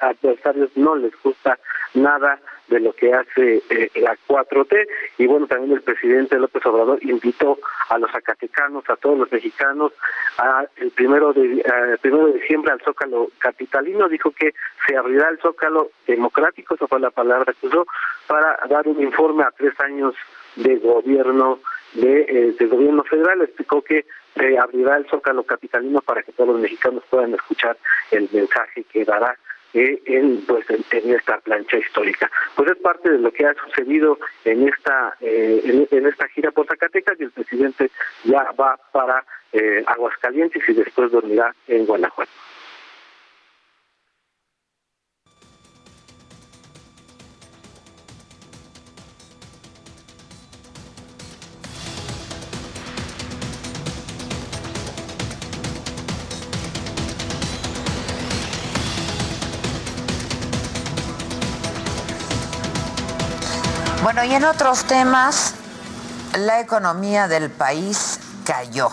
adversarios 0.00 0.70
no 0.76 0.96
les 0.96 1.12
gusta 1.22 1.58
nada 1.94 2.40
de 2.68 2.80
lo 2.80 2.92
que 2.94 3.12
hace 3.12 3.62
eh, 3.68 3.90
la 3.96 4.16
4T 4.26 4.86
y 5.18 5.26
bueno 5.26 5.46
también 5.46 5.72
el 5.72 5.82
presidente 5.82 6.38
López 6.38 6.64
Obrador 6.66 6.98
invitó 7.02 7.58
a 7.88 7.98
los 7.98 8.10
zacatecanos 8.10 8.88
a 8.88 8.96
todos 8.96 9.18
los 9.18 9.32
mexicanos 9.32 9.92
a 10.38 10.64
el 10.76 10.90
primero 10.90 11.32
de 11.32 11.64
primero 12.00 12.26
de 12.26 12.40
diciembre 12.40 12.72
al 12.72 12.80
Zócalo 12.82 13.28
capitalino. 13.38 14.08
Dijo 14.08 14.30
que 14.30 14.54
se 14.86 14.96
abrirá 14.96 15.28
el 15.28 15.38
Zócalo 15.38 15.90
democrático 16.06 16.74
esa 16.74 16.86
fue 16.86 17.00
la 17.00 17.10
palabra 17.10 17.52
que 17.52 17.66
usó 17.66 17.86
para 18.26 18.58
dar 18.68 18.86
un 18.88 19.00
informe 19.02 19.44
a 19.44 19.50
tres 19.50 19.78
años 19.80 20.14
de 20.56 20.76
gobierno 20.76 21.60
de, 21.94 22.22
eh, 22.22 22.54
del 22.58 22.68
gobierno 22.68 23.04
federal. 23.04 23.42
Explicó 23.42 23.82
que 23.82 24.06
se 24.34 24.58
abrirá 24.58 24.96
el 24.96 25.06
Zócalo 25.06 25.44
capitalino 25.44 26.00
para 26.00 26.22
que 26.22 26.32
todos 26.32 26.50
los 26.50 26.60
mexicanos 26.60 27.04
puedan 27.14 27.34
escuchar 27.34 27.76
el 28.10 28.28
mensaje 28.32 28.82
que 28.92 29.04
dará 29.04 29.36
eh, 29.72 30.02
en, 30.06 30.44
pues, 30.46 30.66
en, 30.68 31.14
esta 31.14 31.38
plancha 31.38 31.78
histórica. 31.78 32.28
Pues 32.56 32.72
es 32.72 32.78
parte 32.78 33.08
de 33.08 33.18
lo 33.18 33.32
que 33.32 33.46
ha 33.46 33.54
sucedido 33.54 34.18
en 34.44 34.68
esta 34.68 35.14
eh, 35.20 35.86
en, 35.92 36.06
esta 36.06 36.26
gira 36.28 36.50
por 36.50 36.66
Zacatecas 36.66 37.20
y 37.20 37.24
el 37.24 37.30
presidente 37.30 37.90
ya 38.24 38.50
va 38.58 38.76
para 38.92 39.24
eh, 39.52 39.84
Aguascalientes 39.86 40.68
y 40.68 40.72
después 40.72 41.12
dormirá 41.12 41.54
en 41.68 41.86
Guanajuato. 41.86 42.32
Bueno, 64.04 64.22
y 64.22 64.34
en 64.34 64.44
otros 64.44 64.84
temas, 64.84 65.54
la 66.36 66.60
economía 66.60 67.26
del 67.26 67.50
país 67.50 68.20
cayó. 68.44 68.90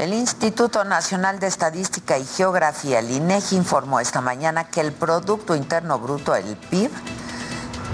El 0.00 0.12
Instituto 0.12 0.82
Nacional 0.82 1.38
de 1.38 1.46
Estadística 1.46 2.18
y 2.18 2.26
Geografía, 2.26 2.98
el 2.98 3.08
INEGI, 3.12 3.54
informó 3.54 4.00
esta 4.00 4.20
mañana 4.20 4.64
que 4.64 4.80
el 4.80 4.90
Producto 4.90 5.54
Interno 5.54 6.00
Bruto, 6.00 6.34
el 6.34 6.56
PIB, 6.56 6.90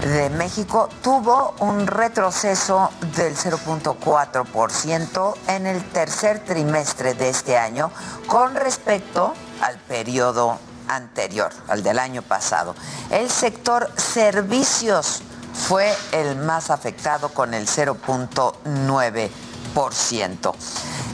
de 0.06 0.30
México 0.30 0.88
tuvo 1.02 1.54
un 1.61 1.87
retroceso 1.87 2.90
del 3.14 3.37
0.4% 3.37 5.35
en 5.49 5.66
el 5.66 5.85
tercer 5.90 6.38
trimestre 6.47 7.12
de 7.12 7.28
este 7.28 7.59
año 7.59 7.90
con 8.26 8.54
respecto 8.54 9.35
al 9.61 9.76
periodo 9.80 10.59
anterior, 10.88 11.52
al 11.68 11.83
del 11.83 11.99
año 11.99 12.23
pasado. 12.23 12.75
El 13.11 13.28
sector 13.28 13.90
servicios 13.99 15.21
fue 15.68 15.92
el 16.12 16.37
más 16.37 16.71
afectado 16.71 17.28
con 17.30 17.54
el 17.54 17.66
0.9%. 17.66 20.54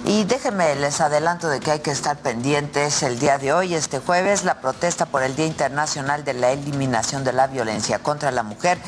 Y 0.04 0.24
déjenme, 0.24 0.74
les 0.74 1.00
adelanto 1.00 1.48
de 1.48 1.60
que 1.60 1.70
hay 1.70 1.78
que 1.78 1.92
estar 1.92 2.18
pendientes 2.18 3.04
el 3.04 3.20
día 3.20 3.38
de 3.38 3.52
hoy, 3.52 3.74
este 3.74 4.00
jueves, 4.00 4.42
la 4.42 4.60
protesta 4.60 5.06
por 5.06 5.22
el 5.22 5.36
Día 5.36 5.46
Internacional 5.46 6.24
de 6.24 6.34
la 6.34 6.50
Eliminación 6.50 7.22
de 7.22 7.32
la 7.32 7.46
Violencia 7.46 8.00
contra 8.00 8.32
la 8.32 8.42
Mujer 8.42 8.78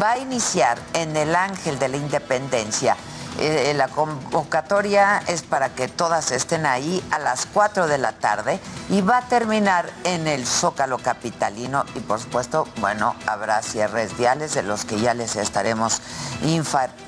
va 0.00 0.12
a 0.12 0.18
iniciar 0.18 0.78
en 0.94 1.14
el 1.14 1.36
Ángel 1.36 1.78
de 1.78 1.88
la 1.88 1.98
Independencia 1.98 2.96
eh, 3.40 3.72
la 3.74 3.88
convocatoria 3.88 5.22
es 5.26 5.40
para 5.40 5.70
que 5.70 5.88
todas 5.88 6.30
estén 6.30 6.66
ahí 6.66 7.02
a 7.10 7.18
las 7.18 7.46
4 7.46 7.86
de 7.86 7.96
la 7.96 8.12
tarde 8.12 8.60
y 8.90 9.00
va 9.00 9.18
a 9.18 9.28
terminar 9.28 9.90
en 10.04 10.26
el 10.26 10.46
Zócalo 10.46 10.98
Capitalino 10.98 11.84
y 11.94 12.00
por 12.00 12.20
supuesto, 12.20 12.66
bueno, 12.80 13.16
habrá 13.26 13.62
cierres 13.62 14.14
viales 14.18 14.52
de 14.52 14.62
los 14.62 14.84
que 14.84 15.00
ya 15.00 15.14
les 15.14 15.36
estaremos 15.36 16.02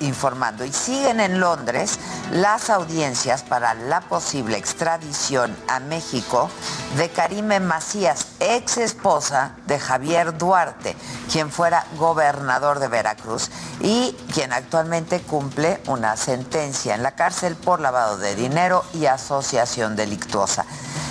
informando. 0.01 0.65
Y 0.65 0.73
siguen 0.73 1.21
en 1.21 1.39
Londres 1.39 1.99
las 2.31 2.71
audiencias 2.71 3.43
para 3.43 3.75
la 3.75 4.01
posible 4.01 4.57
extradición 4.57 5.55
a 5.69 5.81
México 5.81 6.49
de 6.97 7.11
Karime 7.11 7.61
Macías, 7.61 8.27
ex 8.41 8.79
esposa 8.79 9.57
de 9.67 9.79
Javier 9.79 10.39
Duarte, 10.39 10.97
quien 11.31 11.51
fuera 11.51 11.85
gobernador 11.99 12.79
de 12.79 12.89
Veracruz 12.89 13.51
y 13.81 14.17
quien 14.33 14.53
actualmente 14.53 15.21
cumple 15.21 15.81
una 15.87 16.17
sentencia 16.23 16.95
en 16.95 17.03
la 17.03 17.17
cárcel 17.17 17.57
por 17.57 17.81
lavado 17.81 18.17
de 18.17 18.37
dinero 18.37 18.85
y 18.95 19.07
asociación 19.07 19.97
delictuosa. 19.97 20.65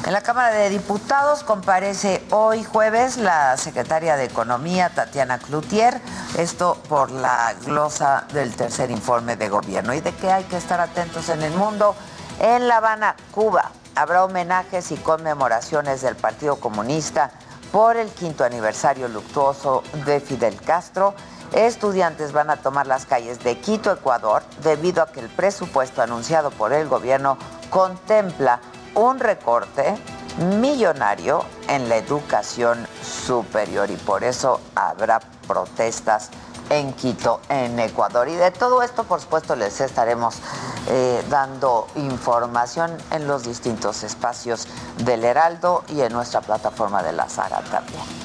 En 0.06 0.14
la 0.14 0.22
Cámara 0.22 0.52
de 0.56 0.70
Diputados 0.70 1.44
comparece 1.44 2.26
hoy 2.32 2.64
jueves 2.64 3.18
la 3.18 3.56
secretaria 3.58 4.16
de 4.16 4.24
Economía, 4.24 4.90
Tatiana 4.90 5.38
Cloutier, 5.38 6.02
esto 6.38 6.82
por 6.88 7.12
la 7.12 7.54
glosa 7.66 8.26
del 8.34 8.56
tercer 8.56 8.90
informe 8.90 9.36
de 9.36 9.50
gobierno. 9.50 9.94
¿Y 9.94 10.02
de 10.02 10.14
qué 10.16 10.32
hay 10.32 10.46
que 10.46 10.58
estar 10.58 10.80
atentos 10.80 11.30
en 11.30 11.44
el 11.44 11.54
mundo? 11.54 11.94
En 12.40 12.68
La 12.68 12.78
Habana, 12.78 13.16
Cuba, 13.32 13.72
habrá 13.96 14.24
homenajes 14.24 14.92
y 14.92 14.96
conmemoraciones 14.96 16.02
del 16.02 16.16
Partido 16.16 16.56
Comunista 16.56 17.32
por 17.72 17.98
el 17.98 18.10
quinto 18.10 18.44
aniversario 18.44 19.08
luctuoso 19.08 19.84
de 20.06 20.20
Fidel 20.20 20.60
Castro 20.62 21.14
Estudiantes 21.54 22.32
van 22.32 22.50
a 22.50 22.58
tomar 22.58 22.88
las 22.88 23.06
calles 23.06 23.40
de 23.44 23.60
Quito, 23.60 23.92
Ecuador, 23.92 24.42
debido 24.64 25.04
a 25.04 25.08
que 25.08 25.20
el 25.20 25.28
presupuesto 25.28 26.02
anunciado 26.02 26.50
por 26.50 26.72
el 26.72 26.88
gobierno 26.88 27.38
contempla 27.70 28.62
un 28.96 29.20
recorte 29.20 29.96
millonario 30.60 31.44
en 31.68 31.90
la 31.90 31.98
educación 31.98 32.88
superior 33.02 33.90
y 33.92 33.98
por 33.98 34.24
eso 34.24 34.62
habrá 34.76 35.20
protestas 35.46 36.30
en 36.70 36.94
Quito, 36.94 37.42
en 37.50 37.78
Ecuador. 37.80 38.30
Y 38.30 38.36
de 38.36 38.52
todo 38.52 38.82
esto, 38.82 39.04
por 39.04 39.20
supuesto, 39.20 39.58
les 39.58 39.82
estaremos 39.82 40.38
eh, 40.88 41.22
dando 41.30 41.88
información 41.96 42.98
en 43.12 43.28
los 43.28 43.44
distintos 43.44 44.04
espacios 44.04 44.70
del 45.04 45.26
Heraldo 45.26 45.84
y 45.90 46.00
en 46.00 46.14
nuestra 46.14 46.40
plataforma 46.40 47.04
de 47.04 47.12
la 47.12 47.28
Saga 47.28 47.62
también. 47.70 48.22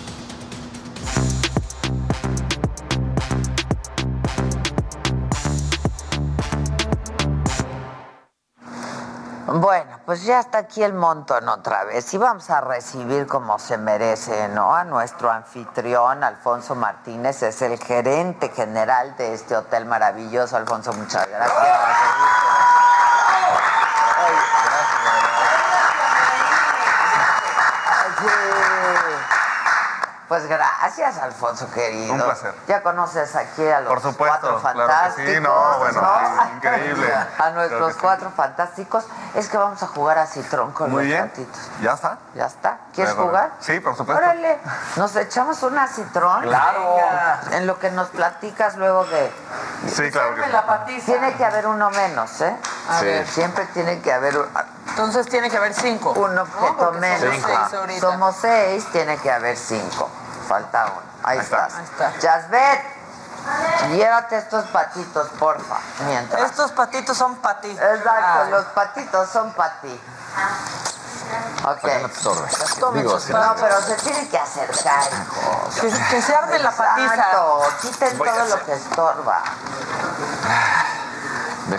Bueno, 9.48 10.00
pues 10.04 10.24
ya 10.24 10.40
está 10.40 10.58
aquí 10.58 10.82
el 10.82 10.92
montón 10.92 11.48
otra 11.48 11.84
vez 11.84 12.12
y 12.12 12.18
vamos 12.18 12.50
a 12.50 12.60
recibir 12.60 13.28
como 13.28 13.60
se 13.60 13.78
merece, 13.78 14.48
¿no? 14.48 14.74
A 14.74 14.82
nuestro 14.82 15.30
anfitrión, 15.30 16.24
Alfonso 16.24 16.74
Martínez, 16.74 17.44
es 17.44 17.62
el 17.62 17.78
gerente 17.78 18.48
general 18.48 19.16
de 19.16 19.34
este 19.34 19.56
hotel 19.56 19.84
maravilloso. 19.84 20.56
Alfonso, 20.56 20.92
muchas 20.94 21.28
gracias. 21.28 22.85
Pues 30.28 30.44
gracias, 30.48 31.18
Alfonso 31.18 31.70
querido. 31.70 32.12
Un 32.14 32.20
placer. 32.20 32.52
Ya 32.66 32.82
conoces 32.82 33.36
aquí 33.36 33.64
a 33.68 33.80
los 33.80 33.88
Por 33.92 34.02
supuesto, 34.02 34.38
cuatro 34.40 34.58
fantásticos. 34.60 35.32
sí, 35.34 35.40
no, 35.40 35.78
bueno, 35.78 36.02
increíble. 36.56 37.14
a 37.38 37.50
nuestros 37.50 37.94
cuatro 37.96 38.30
fantásticos. 38.34 39.06
Es 39.34 39.48
que 39.48 39.56
vamos 39.56 39.80
a 39.84 39.86
jugar 39.86 40.18
a 40.18 40.26
Citrón 40.26 40.72
con 40.72 40.90
Muy 40.90 41.04
los 41.04 41.06
bien. 41.12 41.26
gatitos. 41.28 41.70
¿Ya 41.80 41.92
está? 41.92 42.18
¿Ya 42.34 42.46
está? 42.46 42.78
¿Quieres 42.92 43.14
jugar? 43.14 43.52
Sí, 43.60 43.78
por 43.78 43.96
supuesto. 43.96 44.20
Órale, 44.20 44.58
nos 44.96 45.14
echamos 45.14 45.62
una 45.62 45.86
Citrón. 45.86 46.42
Claro. 46.42 46.96
En 47.52 47.66
lo 47.68 47.78
que 47.78 47.90
nos 47.92 48.08
platicas 48.08 48.76
luego 48.76 49.04
de... 49.04 49.32
Sí, 49.88 50.10
claro 50.10 50.34
que 50.34 50.46
la 50.48 50.66
patiza. 50.66 51.06
Tiene 51.06 51.34
que 51.34 51.44
haber 51.44 51.68
uno 51.68 51.88
menos, 51.90 52.40
¿eh? 52.40 52.56
A 52.90 52.98
Sí. 52.98 53.04
ver. 53.04 53.26
Siempre 53.28 53.64
tiene 53.66 54.00
que 54.00 54.12
haber 54.12 54.34
Entonces 54.88 55.26
tiene 55.28 55.50
que 55.50 55.56
haber 55.56 55.74
cinco. 55.74 56.10
un 56.12 56.38
objeto 56.38 56.92
No, 56.92 56.98
menos. 56.98 57.20
somos 57.20 57.70
seis. 57.86 58.00
Somos 58.00 58.36
seis, 58.40 58.86
tiene 58.92 59.16
que 59.18 59.30
haber 59.30 59.56
cinco. 59.56 60.08
Falta 60.48 60.84
uno. 60.86 61.02
Ahí, 61.22 61.38
Ahí 61.38 61.44
está. 61.44 61.66
estás. 61.66 61.78
Ahí 61.78 61.84
está. 61.84 62.18
Yasbet, 62.20 62.84
llévate 63.90 64.38
estos 64.38 64.64
patitos, 64.66 65.28
porfa, 65.38 65.78
mientras. 66.06 66.42
Estos 66.50 66.72
patitos 66.72 67.16
son 67.16 67.36
para 67.36 67.60
ti. 67.60 67.70
Exacto, 67.70 68.50
los 68.50 68.64
patitos 68.66 69.28
son 69.30 69.52
para 69.52 69.80
ti. 69.80 70.00
Ok. 71.64 71.88
Tomen 72.78 73.02
Digo. 73.02 73.18
No, 73.18 73.38
patitos. 73.38 73.56
pero 73.60 73.82
se 73.82 73.94
tienen 73.96 74.28
que 74.28 74.38
acercar, 74.38 75.02
hijo. 75.12 75.68
Que, 75.80 75.90
que 75.90 76.22
se 76.22 76.34
arme 76.36 76.58
la 76.60 76.70
patiza. 76.70 77.14
Exacto, 77.14 77.62
quiten 77.82 78.18
todo 78.18 78.44
lo 78.46 78.64
que 78.64 78.72
estorba. 78.74 79.42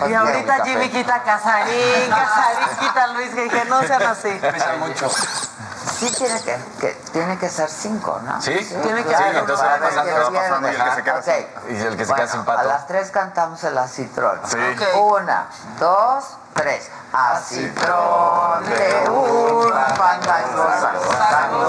Y 0.08 0.14
ahorita 0.14 0.64
Jimmy 0.64 0.90
quita 0.90 1.22
Casarín, 1.22 2.10
Casarín 2.10 2.78
quita 2.78 3.06
Luis, 3.08 3.30
que 3.34 3.42
dije, 3.44 3.64
no 3.66 3.80
sean 3.82 4.02
así. 4.02 4.28
Pesa 4.40 4.76
mucho. 4.78 5.08
Sí 5.08 6.12
tiene 6.16 6.40
que, 6.42 6.56
que, 6.80 6.92
tiene 7.12 7.38
que 7.38 7.48
ser 7.48 7.68
cinco, 7.68 8.20
¿no? 8.22 8.40
Sí, 8.40 8.54
tiene 8.82 9.02
que 9.02 9.16
ser 9.16 9.32
sí, 9.32 9.38
entonces 9.38 9.66
va 9.66 9.78
pasando, 9.78 10.12
va 10.12 10.30
pasando 10.32 10.68
y 10.68 10.74
el 10.74 10.84
que 10.84 10.90
se 10.94 11.02
queda, 11.02 11.18
okay. 11.18 11.54
sin, 11.66 11.76
y 11.76 11.80
el 11.80 11.96
que 11.96 12.04
se 12.04 12.10
bueno, 12.10 12.24
queda 12.24 12.32
sin 12.32 12.44
pato. 12.44 12.60
A 12.60 12.64
las 12.64 12.86
tres 12.86 13.10
cantamos 13.10 13.64
el 13.64 13.78
acitrón. 13.78 14.40
Sí. 14.44 14.58
Okay. 14.74 15.00
Una, 15.00 15.48
dos, 15.80 16.24
tres. 16.54 16.90
Acitrón 17.12 18.64
de 18.66 19.10
una 19.10 19.86
fandangosa, 19.96 20.92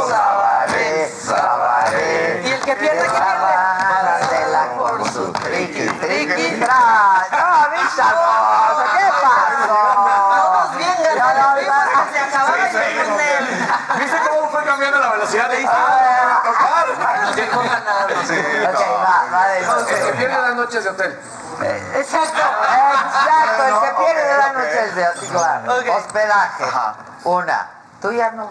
sabaré, 0.09 1.09
sabaré. 1.09 2.41
Y 2.45 2.51
el 2.51 2.59
que 2.59 2.75
pierde, 2.75 3.01
¿qué 3.01 3.09
pierde? 3.09 3.19
Para 3.19 4.17
de 4.27 4.51
la 4.51 4.67
con 4.77 5.13
su 5.13 5.31
triqui, 5.31 5.87
triqui, 5.87 6.59
tras. 6.59 7.28
¿Qué 7.99 9.05
pasó? 9.21 9.77
Todos 10.35 10.77
bien 10.77 10.97
ganados, 11.03 11.59
se 12.11 12.19
acababa 12.19 12.57
de 12.57 12.63
entender. 12.67 13.41
¿Viste 13.97 14.17
cómo 14.29 14.49
fue 14.49 14.63
cambiando 14.63 14.99
la 14.99 15.09
velocidad 15.09 15.49
de 15.49 15.61
Instagram? 15.61 16.37
Ok, 16.47 16.59
va, 19.03 19.15
va 19.31 19.47
de 19.47 19.59
eso. 19.59 19.85
Se 19.85 20.13
pierde 20.13 20.41
las 20.41 20.55
noches 20.55 20.83
de 20.83 20.89
hotel. 20.89 21.19
Exacto, 21.95 22.39
exacto, 22.39 23.63
el 23.67 23.73
que 23.81 23.91
pierde 24.03 24.37
las 24.37 24.53
noches 24.53 24.95
de 24.95 25.07
hotel. 25.07 25.89
Hospedaje, 25.89 26.65
una. 27.23 27.78
Tú 28.01 28.11
ya 28.11 28.31
no. 28.31 28.49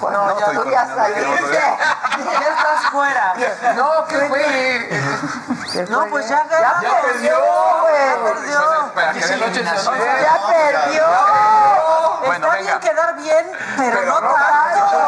No, 0.00 0.34
tú 0.36 0.70
ya 0.70 0.84
no, 0.84 0.96
saliste. 0.96 1.52
Ya 1.52 2.48
estás 2.48 2.90
fuera. 2.90 3.34
No, 3.76 4.04
¿qué 4.06 4.18
fue? 4.28 5.84
No, 5.88 6.06
pues 6.06 6.28
ya 6.28 6.44
Ya 6.48 6.60
ganó. 6.60 6.80
perdió, 7.02 7.36
güey. 7.82 8.32
perdió. 8.32 8.60
Que 9.12 9.22
hotel. 9.86 10.22
Ya 10.22 10.34
perdió. 10.48 11.04
Bueno, 12.26 12.46
Está 12.46 12.56
venga. 12.56 12.78
bien 12.78 12.80
quedar 12.80 13.16
bien, 13.16 13.52
pero, 13.76 14.02
no 14.20 14.20
tanto. 14.20 14.98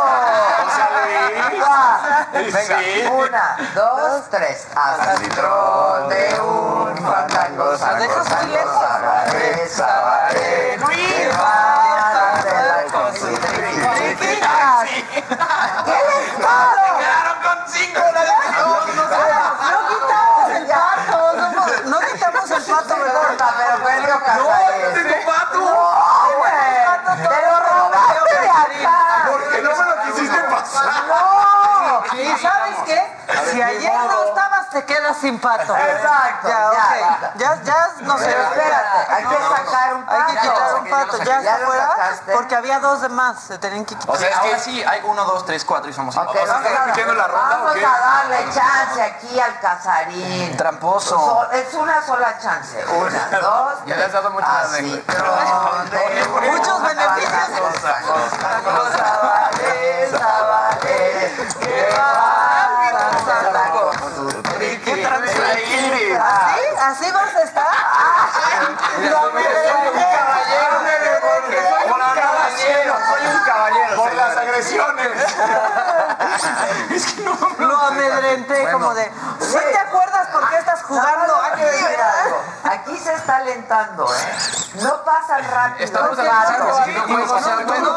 Va. 1.63 2.27
Venga. 2.33 3.11
Una, 3.13 3.57
dos, 3.75 4.23
tres. 4.31 4.67
Acitrón 4.77 6.09
de 6.09 6.41
un 6.41 6.97
fandango, 6.99 7.77
sango, 7.77 8.25
sango. 8.25 9.31
Que 9.31 9.69
de 12.45 12.53
la 12.69 12.83
consitriquitas. 12.93 14.89
¿Qué 15.85 15.99
les 16.09 16.45
pasa? 16.45 16.85
Quedaron 17.69 17.69
con 17.69 17.73
cinco. 17.73 18.01
No 18.01 19.89
quitamos 19.89 20.51
el 20.51 20.67
pato. 20.67 21.19
somos- 21.39 21.85
No 21.85 21.99
quitamos 22.13 22.51
el 22.51 22.63
pato, 22.65 22.97
No 22.97 23.03
¿verdad? 23.05 23.21
pero 23.87 24.19
Casares. 24.25 24.95
tengo 24.95 25.17
pato. 25.27 25.59
No, 25.59 25.65
güey. 26.39 26.53
Te 27.19 27.41
lo 27.47 27.57
robaste 27.61 28.35
de 28.41 28.49
acá. 28.49 28.99
Porque 29.31 29.63
no 29.63 29.71
me 29.77 29.85
lo 29.85 29.95
quisiste 30.03 30.41
pasar. 30.51 30.87
No. 31.09 32.03
¿Y 32.15 32.37
sabes 32.39 32.77
qué? 32.87 32.99
Si 33.53 33.63
ayer 33.63 33.93
no 33.93 34.18
te 34.71 34.85
quedas 34.85 35.17
sin 35.19 35.39
pato. 35.41 35.77
Exacto, 35.77 36.49
Ya, 36.49 36.59
ya, 36.59 36.69
ok. 36.71 37.35
Ya, 37.37 37.63
ya, 37.63 37.89
no 38.01 38.19
sé. 38.19 38.31
Espérate, 38.31 39.13
hay 39.13 39.25
que 39.25 39.37
sacar 39.37 39.95
un 39.95 40.05
Hay 40.09 40.23
que 40.23 40.35
pato. 40.35 40.41
quitar 40.41 40.75
un 40.75 40.89
pato. 40.91 41.19
Ya 41.25 41.41
¿Ya 41.43 41.57
fuera 41.67 41.95
porque 42.35 42.55
había 42.57 42.79
dos 42.81 43.01
de 43.03 43.09
más. 43.09 43.41
Se 43.41 43.59
tenían 43.59 43.85
que 43.85 43.95
quitar. 43.97 44.15
O 44.15 44.19
sea, 44.19 44.39
ahora 44.39 44.59
sí 44.59 44.83
hay 44.85 45.01
uno, 45.05 45.25
dos, 45.25 45.45
tres, 45.47 45.65
cuatro 45.65 45.91
y 45.91 45.93
somos 45.93 46.15
cinco. 46.15 46.31
Ok, 46.31 46.37
O 46.37 46.45
sea, 46.45 46.47
vamos, 46.55 46.67
¿estás 46.67 46.79
a, 46.81 46.85
repitiendo 46.85 47.15
la 47.15 47.27
ronda 47.29 47.57
o 47.57 47.65
vamos 47.65 47.75
qué? 47.75 47.85
a 47.87 47.99
darle 47.99 48.45
chance 48.53 49.03
aquí 49.03 49.41
al 49.41 49.59
Casarín. 49.61 50.57
Tramposo. 50.57 51.19
So- 51.19 51.51
es 51.53 51.75
una 51.75 52.03
sola 52.05 52.39
chance. 52.39 52.85
Una, 52.87 53.29
dos, 53.41 53.75
Ya 53.87 53.97
le 53.97 54.05
has 54.05 54.13
dado 54.13 54.29
Muchos 56.49 56.83
beneficios. 56.83 57.31
Cosa 58.65 59.19
vale, 59.23 60.11
vale, 60.13 61.33
que 61.61 61.89
va 61.99 62.78
Por 71.89 71.99
la 71.99 72.15
caballero, 72.15 72.95
soy 73.09 73.27
un 73.27 73.41
caballero. 73.45 73.97
Por 73.97 74.13
las 74.15 74.37
agresiones. 74.37 75.09
Lo 77.59 77.77
amedrenté 77.79 78.71
como 78.73 78.95
de. 78.95 79.05
¿Sí 79.41 79.59
te 79.73 79.79
acuerdas 79.79 80.29
por 80.29 80.49
qué 80.49 80.57
estás 80.59 80.83
jugando? 80.83 81.43
Hay 81.43 81.51
que 81.53 81.63
Aquí, 81.65 81.71
decir 81.77 82.01
algo. 82.01 82.43
Aquí 82.65 82.99
se 82.99 83.13
está 83.15 83.37
alentando, 83.37 84.07
¿eh? 84.15 84.37
No 84.83 85.03
pasan 85.05 85.45
rápido. 85.51 85.85
Estamos 85.85 86.19
alentando, 86.19 86.67
no 87.15 87.27
pasar, 87.27 87.65
no, 87.65 87.79
no. 87.79 87.97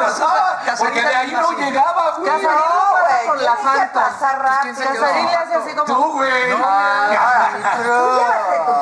Porque 0.77 1.01
de 1.01 1.15
ahí 1.15 1.31
no 1.31 1.51
llegaba, 1.51 2.11
güey. 2.17 2.31
Casarín 2.31 2.47
No, 2.47 2.75
no 2.75 2.91
pasa 2.93 3.15
güey, 3.15 3.27
con 3.27 3.43
la 3.43 3.55
tienes 3.55 3.73
que 3.73 3.79
Fanta. 3.79 4.03
pasar 4.11 4.35
rápido. 4.41 4.75
Casarín 4.83 5.25
le 5.25 5.35
hace 5.35 5.55
así 5.55 5.71
como. 5.75 5.85
Tú, 5.85 6.11
güey. 6.13 6.47
Llévate 6.47 7.59
tu 8.65 8.73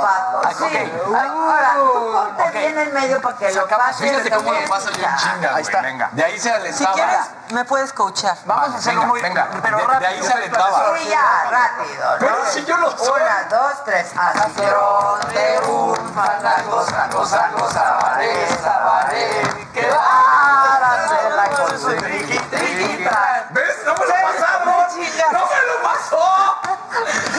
pato. 0.49 0.67
Sí. 0.69 0.91
Ahora, 1.05 1.73
tú 1.75 2.11
ponte 2.13 2.59
bien 2.59 2.77
en 2.79 2.93
medio 2.93 3.21
para 3.21 3.37
que 3.37 3.51
lo 3.53 3.67
pases. 3.67 4.09
Fíjate 4.09 4.31
cómo 4.31 4.51
lo 4.51 4.69
pasa 4.69 4.89
bien 4.91 5.09
chinga, 5.17 5.55
Ahí 5.55 5.61
está. 5.61 5.81
Venga. 5.81 6.09
De 6.11 6.23
ahí 6.23 6.33
se 6.39 6.49
Si 6.49 6.49
alentaba. 6.49 6.93
quieres, 6.93 7.19
me 7.51 7.65
puedes 7.65 7.93
coachar. 7.93 8.37
Vamos 8.45 8.69
a 8.75 8.77
hacerlo 8.77 9.03
muy... 9.05 9.21
Venga, 9.21 9.47
Pero 9.61 9.77
de, 9.77 9.83
rápido. 9.83 9.99
de 9.99 10.07
ahí 10.07 10.23
se 10.23 10.33
alentaba. 10.33 10.97
Sí, 10.97 11.07
ya, 11.09 11.49
rápido. 11.49 12.05
Pero 12.19 12.35
si 12.51 12.65
yo 12.65 12.77
lo 12.77 12.97
soy. 12.97 13.21
Una, 13.21 13.43
dos, 13.49 13.83
tres. 13.85 14.11
Acitrón 14.17 15.19
de 15.33 15.59
un 15.67 16.13
fandango, 16.13 16.85
sango, 16.85 17.25
sango, 17.25 17.69
sabaré, 17.71 18.47
sabaré. 18.63 19.41
Que 19.73 19.89
va 19.89 19.97
a 19.97 21.03
hacer 21.05 21.31
la 21.31 21.49
consultriquita. 21.49 23.47
¿Ves? 23.51 23.77
No 23.85 23.93
me 23.93 24.05
lo 24.05 24.13
pasamos. 24.13 24.93
No 25.31 25.45
me 25.45 25.61
lo 25.67 25.81
pasó. 25.83 26.17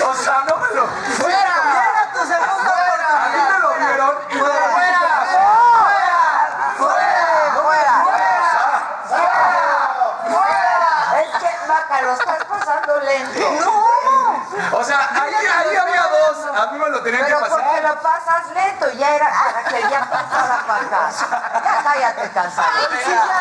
O 0.09 0.15
sea, 0.15 0.45
no 0.49 0.57
me 0.57 0.69
lo. 0.75 0.87
¡Fuera! 0.87 1.37
Era 1.37 2.13
tu 2.13 2.21
segunda 2.21 2.75
A 3.13 3.29
mí 3.29 3.41
me 3.53 3.59
lo 3.59 3.71
dieron 3.79 4.15
y 4.31 4.35
me 4.35 4.41
lo 4.41 4.47
fuera. 4.47 5.01
¡Fuera! 6.79 7.53
¡Fuera! 10.29 11.21
Es 11.21 11.29
que, 11.39 11.51
Maca, 11.69 12.03
lo 12.03 12.13
estás 12.13 12.45
pasando 12.45 13.01
lento. 13.01 13.47
O 14.73 14.85
sea, 14.85 14.99
ahí, 15.21 15.35
ahí 15.35 15.77
había 15.77 16.03
dos. 16.03 16.37
Que 17.11 17.17
Pero 17.25 17.41
porque 17.41 17.81
lo 17.83 18.03
pasas 18.03 18.47
lento, 18.55 18.91
ya 18.93 19.15
era 19.17 19.29
para 19.31 19.65
que 19.65 19.81
ya 19.91 20.01
pasara 20.11 20.65
para 20.67 20.81
acá. 20.87 21.11
Ya 21.65 21.83
cállate, 21.83 22.31
cansado. 22.31 22.69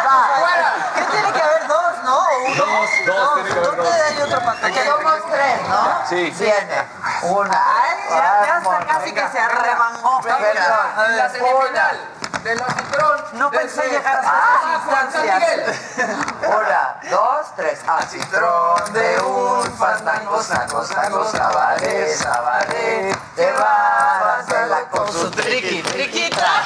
Va. 0.08 0.74
¿Qué 0.96 1.02
tiene 1.04 1.32
que 1.32 1.42
haber 1.42 1.68
dos, 1.68 2.04
no? 2.04 2.18
¿O 2.18 2.46
uno? 2.46 2.66
Dos, 2.66 2.90
dos, 3.06 3.34
tiene 3.36 3.50
que 3.50 3.60
haber 3.60 3.66
¿Dónde 3.66 3.84
dos. 3.84 4.02
hay 4.02 4.22
otro 4.22 4.40
pato? 4.42 4.68
Que 4.68 4.86
somos 4.86 5.26
tres, 5.32 5.62
¿no? 5.68 6.06
Sí. 6.10 6.36
Viene. 6.40 6.88
Una. 7.24 7.64
Ay, 7.82 7.98
ya, 8.10 8.62
Vamos. 8.64 8.86
casi 8.86 9.14
que 9.14 9.28
se 9.30 9.40
arremangó. 9.40 10.22
Perdón. 10.22 11.16
La 11.16 11.30
semifinal 11.30 12.00
de 12.44 12.56
los 12.56 12.68
citrón. 12.68 13.20
No 13.34 13.52
pensé 13.52 13.88
llegar 13.90 14.18
a 14.18 14.22
esas 14.22 14.76
instancias. 14.76 16.24
Una, 16.48 17.00
dos, 17.10 17.56
tres. 17.56 17.80
Acitrón 17.88 18.94
de 18.94 19.20
un 19.22 19.64
fandango, 19.78 20.42
sango, 20.42 20.84
sango, 20.86 21.32
sabaré, 21.32 22.16
sabaré. 22.16 23.16
Te 23.36 23.52
vas 23.52 24.48
de 24.48 24.68
la 24.68 24.82
con 24.90 25.12
su 25.12 25.30
triqui, 25.32 25.82
triquita. 25.82 26.64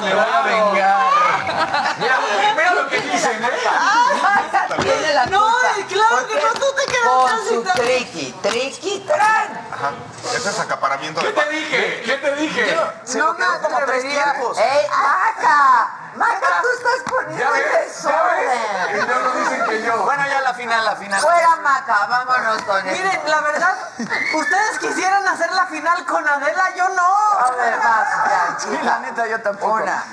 Me 0.00 0.14
voy 0.14 0.24
a 0.32 0.42
vengar. 0.42 1.08
Mira, 1.98 2.18
mira 2.56 2.74
lo 2.74 2.88
que 2.88 3.00
dicen, 3.00 3.44
¿eh? 3.44 3.48
Tiene 4.82 5.14
la 5.14 5.26
No, 5.26 5.48
claro 5.88 6.26
que 6.28 6.34
no, 6.34 6.52
tú 6.54 6.66
te 6.76 6.92
quedas 6.92 7.08
Con 7.08 7.26
casi 7.26 7.37
su 7.48 7.62
triqui, 7.62 8.32
triqui, 8.42 9.00
tran. 9.00 9.48
Ese 10.34 10.50
es 10.50 10.60
acaparamiento 10.60 11.20
¿Qué 11.20 11.28
de 11.28 11.32
te 11.32 11.48
dije? 11.50 12.02
¿Qué 12.04 12.16
te 12.18 12.34
dije? 12.36 12.76
No 13.16 13.32
me 13.34 13.44
atrevería. 13.44 14.34
¡Ey, 14.56 14.86
Maca! 14.90 15.94
Maca, 16.14 16.62
tú 16.62 16.68
estás 16.76 16.98
¿Ya 16.98 17.10
poniendo 17.10 17.54
el 17.54 17.62
ves? 17.62 18.02
¿Ya 18.02 18.22
ves? 18.24 18.90
Y 18.90 18.94
desorden. 18.94 19.08
luego 19.08 19.38
dicen 19.38 19.64
que 19.68 19.82
yo. 19.82 20.02
Bueno, 20.04 20.26
ya 20.28 20.40
la 20.40 20.54
final, 20.54 20.84
la 20.84 20.96
final. 20.96 21.20
Fuera, 21.20 21.56
Maca, 21.62 22.06
vámonos 22.06 22.62
con 22.62 22.88
él. 22.88 22.96
Miren, 22.96 23.20
la 23.26 23.40
verdad, 23.40 23.78
ustedes 24.34 24.78
quisieran 24.80 25.26
hacer 25.28 25.52
la 25.52 25.66
final 25.66 26.04
con 26.06 26.26
Adela, 26.28 26.74
yo 26.76 26.88
no. 26.88 27.02
A 27.38 27.50
ver, 27.52 27.78
más, 27.78 28.08
ya, 28.30 28.56
Sí, 28.58 28.78
la 28.82 28.98
neta, 28.98 29.26
yo 29.28 29.40
tampoco. 29.40 29.74
Una, 29.74 30.04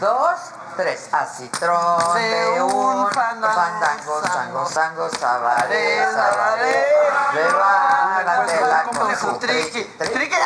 dos, 0.00 0.40
tres. 0.76 1.08
Acitrón 1.12 2.14
de 2.14 2.62
un 2.62 3.10
fandango, 3.10 4.22
sango, 4.26 4.66
sango, 4.66 5.10
sabaré, 5.18 6.04
sabaré. 6.12 6.86
Levántate 7.34 8.60
la 8.60 8.82
con 8.84 9.16
su 9.16 9.38
triqui, 9.38 9.84
triqui. 9.84 10.36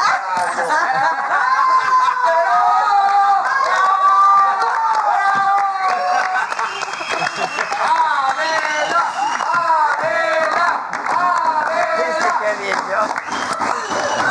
Dice 11.96 12.30
que 12.40 12.50
bien 12.62 12.78
yo. 12.90 13.00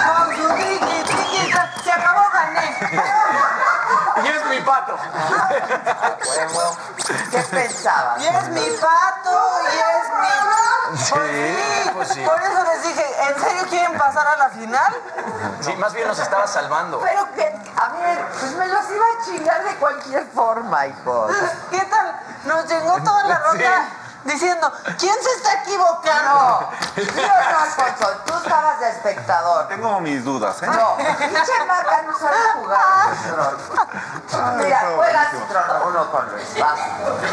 Con 0.05 0.27
su 0.35 0.45
triqui, 0.55 1.03
triqui, 1.03 1.41
se 1.83 1.91
acabó, 1.91 2.23
gané. 2.31 2.67
Y 4.23 4.27
es 4.27 4.45
mi 4.45 4.54
pato. 4.65 4.97
¿Qué 7.31 7.39
pensabas? 7.51 8.21
Y 8.21 8.27
es 8.27 8.49
mi 8.49 8.69
pato, 8.77 9.61
y 9.63 9.77
es 9.77 10.09
mi... 10.19 10.97
Sí, 10.97 11.91
pues 11.93 12.09
sí. 12.09 12.23
Por 12.23 12.41
eso 12.41 12.63
les 12.63 12.83
dije, 12.83 13.05
¿en 13.29 13.39
serio 13.39 13.63
quieren 13.69 13.97
pasar 13.97 14.27
a 14.27 14.37
la 14.37 14.49
final? 14.49 14.95
Sí, 15.61 15.75
más 15.75 15.93
bien 15.93 16.07
nos 16.07 16.19
estaba 16.19 16.47
salvando. 16.47 16.99
Pero 16.99 17.31
que, 17.33 17.43
a 17.75 17.89
ver, 17.89 18.25
pues 18.39 18.55
me 18.55 18.67
los 18.67 18.89
iba 18.91 19.05
a 19.05 19.25
chingar 19.25 19.63
de 19.63 19.75
cualquier 19.75 20.25
forma, 20.27 20.87
hijo. 20.87 21.27
¿Qué 21.69 21.81
tal? 21.81 22.19
Nos 22.45 22.65
llegó 22.67 23.01
toda 23.03 23.23
la 23.23 23.39
ronda 23.39 23.89
diciendo, 24.25 24.71
¿quién 24.97 25.15
se 25.21 25.31
está 25.37 25.61
equivocando? 25.61 26.33
No, 26.33 26.69
¿sí 26.95 27.19
o 27.19 27.51
no, 27.51 27.59
Alfonso? 27.59 28.21
Tú 28.25 28.33
estabas 28.33 28.79
de 28.79 28.89
espectador. 28.89 29.67
Tengo 29.67 29.99
mis 30.01 30.23
dudas, 30.23 30.61
¿eh? 30.63 30.67
No, 30.67 30.97
pinche 30.97 31.65
Maca 31.67 32.01
no 32.01 32.17
sabe 32.17 32.37
jugar. 32.55 33.09
Mira, 34.57 34.91
juega 34.95 35.31
uno 35.85 36.11
con 36.11 36.31
Luis. 36.31 36.47
Va. 36.61 36.75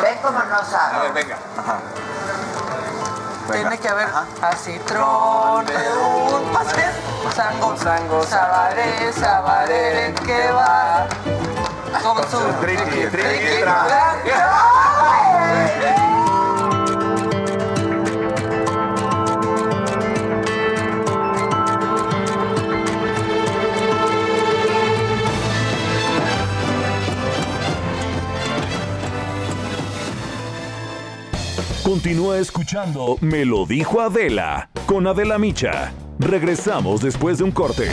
Ven 0.03 0.19
como 0.19 0.39
no 0.39 0.65
sabe. 0.65 0.97
A 0.97 1.01
ver, 1.01 1.13
venga. 1.13 1.37
Tiene 3.51 3.79
que 3.79 3.89
haber 3.89 4.09
así 4.41 4.79
tron 4.87 5.67
de 5.67 5.75
un 5.75 6.53
paseo. 6.53 6.93
Sango, 7.35 7.77
Sango, 7.77 8.23
sabaré, 8.25 9.13
sabaré 9.13 10.15
que 10.25 10.53
va. 10.53 11.07
Con 12.03 12.31
su 12.31 12.39
Triqui, 12.61 12.85
triqui, 12.85 13.07
triqui, 13.09 13.61
tra. 13.61 13.87
Continúa 31.83 32.39
escuchando 32.39 33.17
Me 33.21 33.45
lo 33.45 33.67
dijo 33.67 34.01
Adela 34.01 34.71
con 34.87 35.05
Adela 35.09 35.37
Micha. 35.37 35.93
Regresamos 36.21 37.03
después 37.03 37.39
de 37.39 37.45
un 37.45 37.51
corte. 37.51 37.89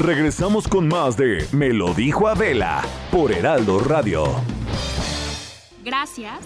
Regresamos 0.00 0.66
con 0.66 0.88
más 0.88 1.16
de 1.16 1.46
Me 1.52 1.68
lo 1.68 1.94
dijo 1.94 2.26
Adela 2.26 2.82
por 3.12 3.30
Heraldo 3.30 3.78
Radio. 3.78 4.24
Gracias 5.84 6.40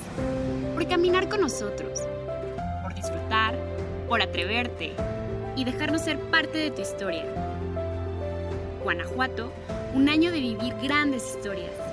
por 0.75 0.87
caminar 0.87 1.31
con 1.31 1.41
nosotros, 1.41 2.01
por 2.83 2.95
disfrutar, 2.95 3.59
por 4.07 4.21
atreverte 4.21 4.93
y 5.57 5.65
dejarnos 5.65 6.03
ser 6.03 6.21
parte 6.21 6.59
de 6.59 6.71
tu 6.71 6.83
historia. 6.83 7.25
Guanajuato, 8.83 9.51
un 9.95 10.07
año 10.11 10.31
de 10.31 10.41
vivir 10.41 10.75
grandes 10.83 11.27
historias. 11.35 11.84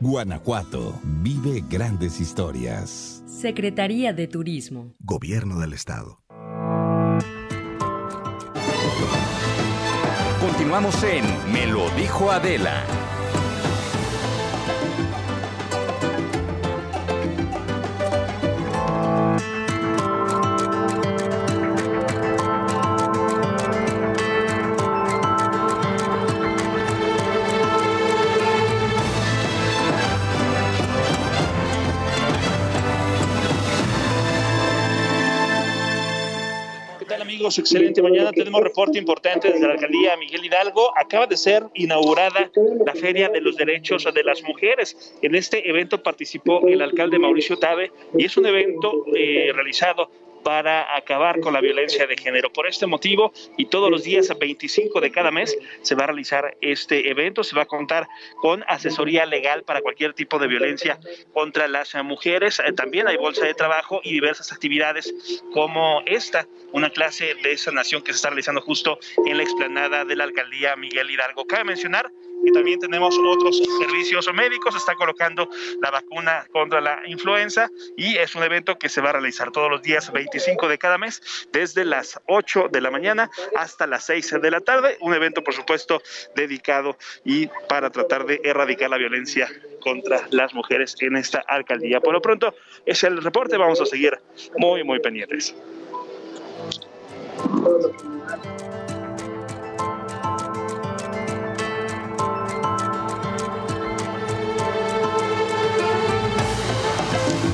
Guanajuato 0.00 1.00
vive 1.02 1.64
grandes 1.68 2.20
historias. 2.20 3.24
Secretaría 3.26 4.12
de 4.12 4.28
Turismo. 4.28 4.94
Gobierno 5.00 5.58
del 5.58 5.72
Estado. 5.72 6.20
Continuamos 10.40 11.02
en 11.02 11.24
Me 11.52 11.66
lo 11.66 11.90
dijo 11.96 12.30
Adela. 12.30 12.84
Amigos? 37.48 37.58
Excelente 37.58 38.02
mañana. 38.02 38.32
Tenemos 38.32 38.62
reporte 38.62 38.98
importante 38.98 39.50
desde 39.50 39.66
la 39.66 39.74
alcaldía 39.74 40.16
Miguel 40.16 40.44
Hidalgo. 40.44 40.92
Acaba 40.96 41.26
de 41.26 41.36
ser 41.36 41.64
inaugurada 41.74 42.50
la 42.84 42.94
Feria 42.94 43.28
de 43.28 43.40
los 43.40 43.56
Derechos 43.56 44.06
de 44.12 44.24
las 44.24 44.42
Mujeres. 44.42 45.14
En 45.22 45.34
este 45.34 45.68
evento 45.68 46.02
participó 46.02 46.66
el 46.66 46.82
alcalde 46.82 47.18
Mauricio 47.18 47.58
Tabe 47.58 47.90
y 48.16 48.24
es 48.24 48.36
un 48.36 48.46
evento 48.46 49.04
eh, 49.14 49.50
realizado 49.54 50.10
para 50.48 50.96
acabar 50.96 51.40
con 51.40 51.52
la 51.52 51.60
violencia 51.60 52.06
de 52.06 52.16
género. 52.16 52.50
Por 52.50 52.66
este 52.66 52.86
motivo 52.86 53.34
y 53.58 53.66
todos 53.66 53.90
los 53.90 54.04
días 54.04 54.32
25 54.38 54.98
de 54.98 55.10
cada 55.10 55.30
mes 55.30 55.54
se 55.82 55.94
va 55.94 56.04
a 56.04 56.06
realizar 56.06 56.56
este 56.62 57.10
evento, 57.10 57.44
se 57.44 57.54
va 57.54 57.64
a 57.64 57.66
contar 57.66 58.08
con 58.36 58.64
asesoría 58.66 59.26
legal 59.26 59.62
para 59.64 59.82
cualquier 59.82 60.14
tipo 60.14 60.38
de 60.38 60.46
violencia 60.46 60.98
contra 61.34 61.68
las 61.68 61.94
mujeres. 62.02 62.62
Eh, 62.64 62.72
También 62.72 63.08
hay 63.08 63.18
bolsa 63.18 63.44
de 63.44 63.52
trabajo 63.52 64.00
y 64.02 64.14
diversas 64.14 64.50
actividades 64.50 65.12
como 65.52 66.00
esta, 66.06 66.46
una 66.72 66.88
clase 66.88 67.34
de 67.42 67.58
sanación 67.58 68.02
que 68.02 68.12
se 68.12 68.16
está 68.16 68.30
realizando 68.30 68.62
justo 68.62 68.98
en 69.26 69.36
la 69.36 69.42
explanada 69.42 70.06
de 70.06 70.16
la 70.16 70.24
alcaldía 70.24 70.76
Miguel 70.76 71.10
Hidalgo. 71.10 71.46
Cabe 71.46 71.64
mencionar 71.64 72.10
que 72.44 72.52
también 72.52 72.78
tenemos 72.78 73.18
otros 73.18 73.60
servicios 73.78 74.28
médicos, 74.34 74.74
está 74.76 74.94
colocando 74.94 75.48
la 75.80 75.90
vacuna 75.90 76.46
contra 76.52 76.80
la 76.80 77.00
influenza 77.06 77.70
y 77.96 78.16
es 78.16 78.34
un 78.34 78.42
evento 78.42 78.78
que 78.78 78.88
se 78.88 79.00
va 79.00 79.10
a 79.10 79.12
realizar 79.14 79.50
todos 79.50 79.70
los 79.70 79.82
días 79.82 80.12
25 80.12 80.68
de 80.68 80.78
cada 80.78 80.98
mes, 80.98 81.22
desde 81.52 81.84
las 81.84 82.20
8 82.26 82.68
de 82.70 82.80
la 82.80 82.90
mañana 82.90 83.30
hasta 83.56 83.86
las 83.86 84.04
6 84.06 84.36
de 84.40 84.50
la 84.50 84.60
tarde, 84.60 84.96
un 85.00 85.14
evento 85.14 85.42
por 85.42 85.54
supuesto 85.54 86.02
dedicado 86.34 86.96
y 87.24 87.48
para 87.68 87.90
tratar 87.90 88.26
de 88.26 88.40
erradicar 88.44 88.90
la 88.90 88.98
violencia 88.98 89.48
contra 89.80 90.26
las 90.30 90.54
mujeres 90.54 90.96
en 91.00 91.16
esta 91.16 91.40
alcaldía. 91.46 92.00
Por 92.00 92.12
lo 92.12 92.20
pronto 92.20 92.54
es 92.86 93.02
el 93.04 93.22
reporte, 93.22 93.56
vamos 93.56 93.80
a 93.80 93.86
seguir 93.86 94.18
muy 94.56 94.84
muy 94.84 95.00
pendientes. 95.00 95.54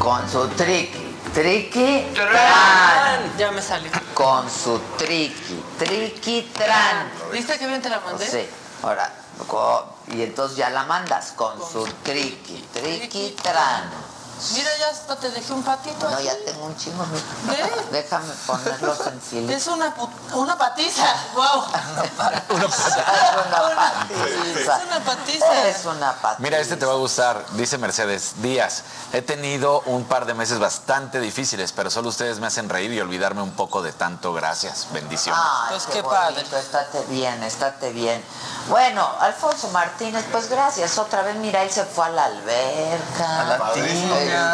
Con 0.05 0.29
su 0.29 0.47
triqui, 0.49 1.17
triqui, 1.33 2.12
tran. 2.12 3.38
Ya 3.38 3.51
me 3.53 3.62
salió. 3.62 3.90
Con 4.12 4.51
su 4.51 4.79
triqui, 4.99 5.64
triqui, 5.79 6.43
tran. 6.53 7.11
¿Viste 7.33 7.59
que 7.59 7.67
bien 7.67 7.81
te 7.81 7.88
la 7.88 8.01
mandé? 8.01 8.27
Sí, 8.29 8.47
ahora, 8.83 9.11
y 10.09 10.21
entonces 10.21 10.59
ya 10.59 10.69
la 10.69 10.85
mandas 10.85 11.33
con 11.33 11.59
su 11.59 11.88
triqui, 12.03 12.69
triqui, 12.75 13.35
tran. 13.43 13.90
Mira, 14.52 14.70
ya 14.78 14.88
hasta 14.90 15.16
te 15.16 15.30
dejé 15.30 15.52
un 15.52 15.62
patito. 15.62 16.09
No, 16.09 16.16
aquí. 16.16 16.24
ya 16.24 16.37
tengo 16.44 16.66
un 16.66 16.76
chingo. 16.76 17.04
Déjame 17.90 18.33
ponerlos 18.46 19.07
en 19.07 19.20
fila. 19.20 19.52
Es 19.52 19.66
una, 19.66 19.94
una 20.35 20.59
patiza. 20.59 21.07
¡Wow! 21.35 21.44
Una 22.50 22.68
patiza. 22.68 24.78
Es 24.78 24.85
una 24.87 25.00
patiza. 25.04 25.68
Es 25.68 25.85
una 25.87 26.12
patiza. 26.12 26.37
Mira, 26.42 26.59
este 26.59 26.76
te 26.76 26.87
va 26.87 26.92
a 26.92 26.96
gustar, 26.96 27.44
dice 27.52 27.78
Mercedes 27.78 28.35
Díaz. 28.42 28.83
He 29.12 29.22
tenido 29.22 29.80
un 29.87 30.04
par 30.04 30.26
de 30.26 30.35
meses 30.35 30.59
bastante 30.59 31.20
difíciles, 31.20 31.72
pero 31.72 31.90
solo 31.90 32.09
ustedes 32.09 32.40
me 32.40 32.46
hacen 32.46 32.68
reír 32.68 32.92
y 32.92 33.00
olvidarme 33.00 33.42
un 33.42 33.52
poco 33.52 33.83
de 33.83 33.92
tanto. 33.92 34.33
Gracias. 34.33 34.88
Bendiciones. 34.92 35.40
Ay, 35.44 35.66
Pues 35.70 35.87
qué, 35.87 35.92
qué 35.94 36.02
padre. 36.02 36.42
estate 36.42 37.04
bien, 37.09 37.42
estate 37.42 37.92
bien. 37.92 38.24
Bueno, 38.68 39.07
Alfonso 39.20 39.68
Martínez, 39.68 40.24
pues 40.33 40.48
gracias. 40.48 40.98
Otra 40.98 41.22
vez, 41.22 41.37
mira, 41.37 41.62
él 41.62 41.70
se 41.70 41.85
fue 41.85 42.07
a 42.07 42.11
la 42.11 42.24
alberca. 42.24 43.40
A 43.40 43.44
la 43.44 43.72
tina. 43.72 43.87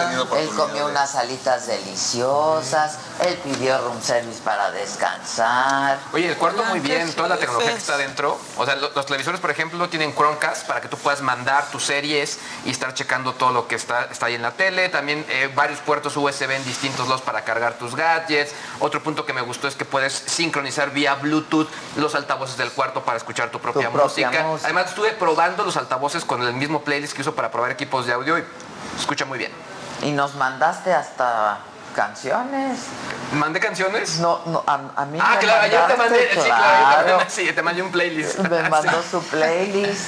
Tenido 0.00 0.36
él 0.36 0.48
comió 0.56 0.86
unas 0.86 1.14
alitas 1.14 1.66
deliciosas. 1.66 2.98
Él 3.24 3.34
pidió 3.44 3.78
room 3.78 4.00
service 4.02 4.40
para 4.42 4.70
descansar. 4.70 5.98
Oye, 6.12 6.28
el 6.28 6.36
cuarto 6.36 6.62
muy 6.64 6.80
bien, 6.80 7.12
toda 7.14 7.28
la 7.28 7.36
tecnología 7.36 7.72
que 7.72 7.78
está 7.78 7.96
dentro. 7.96 8.38
O 8.56 8.64
sea, 8.64 8.76
lo- 8.76 8.90
los 8.90 9.06
televisores, 9.06 9.40
por 9.40 9.50
ejemplo, 9.50 9.88
tienen 9.88 10.14
Chromecast 10.14 10.66
para 10.66 10.80
que 10.80 10.88
tú 10.88 10.96
puedas 10.96 11.20
mandar 11.20 11.66
tus 11.70 11.84
series 11.84 12.38
y 12.64 12.70
estar 12.70 12.94
checando 12.94 13.34
todo 13.34 13.52
lo 13.52 13.68
que 13.68 13.74
está, 13.76 14.04
está 14.10 14.26
ahí 14.26 14.34
en 14.34 14.42
la 14.42 14.52
tele. 14.52 14.88
También 14.88 15.24
eh, 15.28 15.50
varios 15.54 15.80
puertos 15.80 16.16
USB 16.16 16.50
en 16.50 16.64
distintos 16.64 17.06
lados 17.08 17.22
para 17.22 17.44
cargar 17.44 17.74
tus 17.74 17.94
gadgets. 17.94 18.52
Otro 18.80 19.02
punto 19.02 19.26
que 19.26 19.32
me 19.32 19.40
gustó 19.42 19.68
es 19.68 19.74
que 19.74 19.84
puedes 19.84 20.12
sincronizar 20.14 20.90
vía 20.90 21.14
Bluetooth 21.14 21.68
los 21.96 22.14
altavoces 22.14 22.56
del 22.56 22.70
cuarto 22.72 23.02
para 23.04 23.18
escuchar 23.18 23.50
tu 23.50 23.60
propia, 23.60 23.90
propia 23.90 24.04
música. 24.30 24.42
música. 24.44 24.66
Además, 24.68 24.86
estuve 24.90 25.12
probando 25.12 25.64
los 25.64 25.76
altavoces 25.76 26.24
con 26.24 26.42
el 26.42 26.52
mismo 26.54 26.82
playlist 26.82 27.14
que 27.14 27.22
uso 27.22 27.34
para 27.34 27.50
probar 27.50 27.70
equipos 27.70 28.06
de 28.06 28.12
audio 28.12 28.38
y 28.38 28.42
se 28.42 29.00
escucha 29.00 29.24
muy 29.24 29.38
bien. 29.38 29.52
Y 30.02 30.12
nos 30.12 30.34
mandaste 30.34 30.92
hasta 30.94 31.58
canciones. 31.94 32.78
¿Mandé 33.32 33.60
canciones? 33.60 34.18
No, 34.18 34.40
no, 34.46 34.62
a, 34.66 34.74
a 34.96 35.04
mí 35.06 35.18
Ah, 35.20 35.32
me 35.34 35.38
claro, 35.40 35.62
ayer 35.62 35.86
te 35.86 35.96
mandé, 35.96 36.14
mandaste, 36.18 36.34
sí, 36.40 36.46
claro, 36.46 37.04
te 37.06 37.12
mandé- 37.12 37.28
sí, 37.30 37.52
te 37.52 37.62
mandé 37.62 37.82
un 37.82 37.90
playlist. 37.92 38.38
Me 38.38 38.68
mandó 38.70 39.02
Sí. 39.02 39.08
su 39.10 39.22
playlist. 39.22 40.06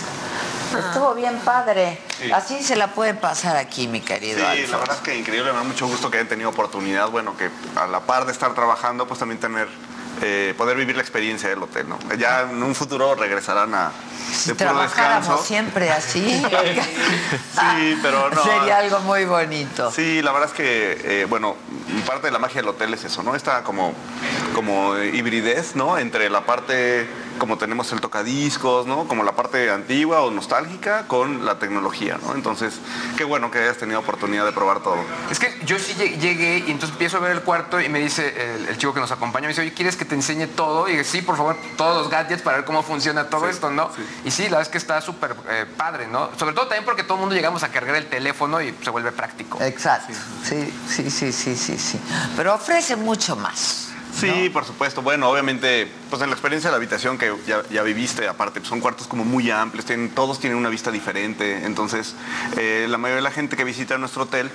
Estuvo 0.89 1.13
bien 1.15 1.39
padre. 1.41 2.01
Sí. 2.19 2.33
Así 2.33 2.63
se 2.63 2.77
la 2.77 2.87
puede 2.89 3.13
pasar 3.13 3.57
aquí, 3.59 3.89
mi 3.89 4.01
querido 4.01 4.39
Sí, 4.39 4.45
Alfonso. 4.45 4.73
la 4.73 4.79
verdad 4.79 4.97
es 4.97 5.03
que 5.03 5.17
increíble, 5.19 5.53
me 5.53 5.59
da 5.59 5.65
mucho 5.65 5.87
gusto 5.87 6.11
que 6.11 6.17
hayan 6.17 6.29
tenido 6.29 6.49
oportunidad, 6.49 7.09
bueno, 7.11 7.37
que 7.37 7.51
a 7.77 7.87
la 7.87 8.01
par 8.01 8.25
de 8.25 8.33
estar 8.33 8.55
trabajando, 8.55 9.07
pues 9.07 9.21
también 9.21 9.39
tener, 9.39 9.69
eh, 10.21 10.55
poder 10.57 10.77
vivir 10.77 10.97
la 10.97 11.03
experiencia 11.03 11.49
del 11.49 11.63
hotel, 11.63 11.89
¿no? 11.89 11.99
Ya 12.17 12.43
en 12.43 12.63
un 12.63 12.75
futuro 12.75 13.15
regresarán 13.15 13.75
a 13.75 13.91
de 14.47 14.55
puro 14.55 14.71
Trabajáramos 14.71 15.27
descanso. 15.27 15.45
siempre 15.45 15.91
así. 15.91 16.43
Sí, 17.53 17.99
pero 18.03 18.31
no. 18.31 18.43
Sería 18.43 18.79
algo 18.79 19.01
muy 19.01 19.25
bonito. 19.25 19.91
Sí, 19.91 20.23
la 20.23 20.33
verdad 20.33 20.49
es 20.51 20.55
que, 20.55 21.23
eh, 21.23 21.25
bueno, 21.27 21.57
parte 22.07 22.27
de 22.27 22.33
la 22.33 22.39
magia 22.39 22.61
del 22.61 22.69
hotel 22.69 22.95
es 22.95 23.05
eso, 23.05 23.23
¿no? 23.23 23.35
Esta 23.35 23.63
como, 23.63 23.95
como 24.55 24.97
hibridez, 24.99 25.77
¿no? 25.77 25.99
Entre 25.99 26.29
la 26.31 26.45
parte 26.45 27.07
como 27.43 27.59
tenemos 27.59 27.91
el 27.91 28.01
tocadiscos, 28.01 28.87
¿no? 28.87 29.09
Como 29.09 29.25
la 29.25 29.33
parte 29.35 29.69
antigua 29.69 30.21
o 30.21 30.31
nostálgica 30.31 31.09
con 31.09 31.45
la 31.45 31.59
tecnología, 31.59 32.17
¿no? 32.25 32.37
Entonces, 32.37 32.75
qué 33.17 33.25
bueno 33.25 33.51
que 33.51 33.59
hayas 33.59 33.79
tenido 33.79 33.99
oportunidad 33.99 34.45
de 34.45 34.53
probar 34.53 34.79
todo. 34.81 34.99
Es 35.29 35.41
que 35.41 35.53
yo 35.67 35.77
sí 35.81 35.93
lleg- 35.99 36.19
llegué 36.21 36.59
y 36.59 36.71
entonces 36.71 36.91
empiezo 36.91 37.17
a 37.17 37.21
ver 37.21 37.33
el 37.33 37.41
cuarto 37.43 37.81
y 37.81 37.89
me 37.89 37.99
dice 37.99 38.55
el, 38.55 38.69
el 38.69 38.79
chico 38.79 38.95
que 38.95 39.01
nos 39.01 39.11
acompaña, 39.11 39.47
me 39.47 39.55
dice, 39.55 39.63
oye, 39.63 39.73
¿quieres 39.75 39.97
que 39.97 40.05
te 40.05 40.15
enseñe 40.15 40.47
todo? 40.47 40.87
Y 40.89 40.93
dije, 40.93 41.03
sí, 41.03 41.21
por 41.21 41.37
favor, 41.37 41.57
todos 41.77 41.97
los 42.03 42.09
gadgets 42.09 42.43
para 42.43 42.59
ver 42.59 42.65
cómo 42.65 42.85
funciona 42.85 43.25
todo 43.29 43.49
esto, 43.49 43.73
¿no? 43.73 43.91
Y 44.25 44.31
sí, 44.31 44.45
la 44.45 44.59
verdad 44.59 44.63
es 44.63 44.69
que 44.69 44.79
está 44.79 45.01
súper 45.01 45.35
eh, 45.51 45.67
padre, 45.77 46.07
¿no? 46.07 46.31
Sobre 46.39 46.55
todo 46.55 46.67
también 46.69 46.85
porque 46.85 47.03
todo 47.03 47.15
el 47.15 47.21
mundo 47.23 47.35
llegamos 47.35 47.65
a 47.65 47.71
cargar 47.73 47.97
el 47.97 48.07
teléfono 48.07 48.63
y 48.63 48.73
se 48.85 48.91
vuelve 48.91 49.11
práctico. 49.11 49.61
Exacto. 49.61 50.13
Sí, 50.49 50.73
sí, 50.89 51.11
sí, 51.11 51.33
sí, 51.33 51.57
sí, 51.57 51.77
sí. 51.77 51.99
Pero 52.37 52.55
ofrece 52.55 52.95
mucho 52.95 53.35
más. 53.35 53.89
Sí, 54.15 54.51
por 54.51 54.65
supuesto. 54.65 55.03
Bueno, 55.03 55.29
obviamente, 55.29 55.91
pues 56.11 56.23
en 56.23 56.29
la 56.29 56.35
experiencia 56.35 56.69
de 56.69 56.73
la 56.73 56.77
habitación 56.77 57.19
que 57.19 57.35
ya, 57.47 57.63
ya 57.71 57.83
viviste, 57.83 58.29
aparte, 58.29 58.61
pues, 58.61 58.69
son 58.69 58.81
cuartos 58.81 59.07
como 59.07 59.25
muy 59.25 59.51
amplios, 59.51 59.85
tienen, 59.85 60.11
todos 60.11 60.39
tienen 60.39 60.59
una 60.59 60.69
vista 60.69 60.91
diferente. 60.91 61.65
Entonces, 61.65 62.15
eh, 62.57 62.87
la 62.89 62.99
mayoría 62.99 63.17
de 63.17 63.23
la 63.23 63.31
gente 63.31 63.57
que 63.57 63.65
visita 63.65 63.99
nuestro 63.99 64.25
hotel 64.25 64.51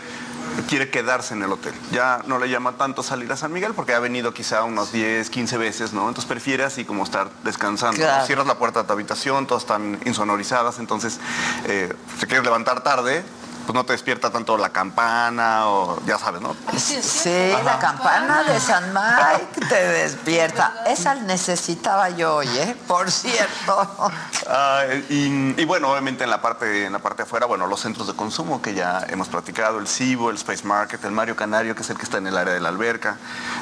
quiere 0.67 0.89
quedarse 0.89 1.33
en 1.33 1.43
el 1.43 1.51
hotel. 1.51 1.73
Ya 1.91 2.21
no 2.25 2.39
le 2.39 2.49
llama 2.49 2.73
tanto 2.73 3.03
salir 3.03 3.31
a 3.31 3.37
San 3.37 3.51
Miguel 3.51 3.73
porque 3.75 3.93
ha 3.93 3.99
venido 3.99 4.33
quizá 4.33 4.63
unos 4.63 4.91
10, 4.91 5.29
15 5.29 5.57
veces, 5.57 5.93
¿no? 5.93 6.07
Entonces 6.07 6.25
prefiere 6.25 6.63
así 6.63 6.85
como 6.85 7.03
estar 7.03 7.29
descansando. 7.43 7.97
Claro. 7.97 8.25
Cierras 8.25 8.47
la 8.47 8.57
puerta 8.57 8.81
de 8.81 8.87
tu 8.87 8.93
habitación, 8.93 9.45
todas 9.47 9.63
están 9.63 9.99
insonorizadas, 10.05 10.79
entonces 10.79 11.19
eh, 11.65 11.93
si 12.19 12.25
quieres 12.25 12.43
levantar 12.43 12.83
tarde, 12.83 13.23
pues 13.67 13.75
no 13.75 13.85
te 13.85 13.91
despierta 13.91 14.31
tanto 14.31 14.57
la 14.57 14.69
campana 14.69 15.67
o 15.67 15.99
ya 16.05 16.17
sabes, 16.17 16.41
¿no? 16.41 16.55
Sí, 16.77 17.51
la 17.65 17.77
campana 17.77 18.41
de 18.43 18.57
San 18.61 18.93
Mike 18.93 19.67
te 19.67 19.75
despierta. 19.75 20.83
Esa 20.87 21.15
necesitaba 21.15 22.09
yo 22.09 22.37
hoy, 22.37 22.47
¿eh? 22.47 22.77
Por 22.87 23.11
cierto. 23.11 24.09
Ah, 24.47 24.83
y, 25.09 25.53
y 25.61 25.65
bueno, 25.65 25.91
obviamente 25.91 26.23
en 26.23 26.29
la 26.29 26.41
parte 26.41 26.85
en 26.85 26.93
la 26.93 26.99
parte 26.99 27.23
de 27.23 27.23
afuera, 27.23 27.45
bueno, 27.45 27.67
los 27.67 27.81
centros 27.81 28.07
de 28.07 28.13
consumo 28.13 28.61
que 28.61 28.73
ya 28.73 29.05
hemos 29.09 29.27
platicado, 29.27 29.79
el 29.79 29.87
Cibo, 29.87 30.29
el 30.29 30.37
Space 30.37 30.63
Market, 30.63 31.03
el 31.03 31.11
Mario 31.11 31.35
Canario, 31.35 31.75
que 31.75 31.81
es 31.81 31.89
el 31.89 31.97
que 31.97 32.03
está 32.03 32.19
en 32.19 32.27
el 32.27 32.37
área 32.37 32.53
de 32.53 32.61
la 32.61 32.69
alberca. 32.69 33.17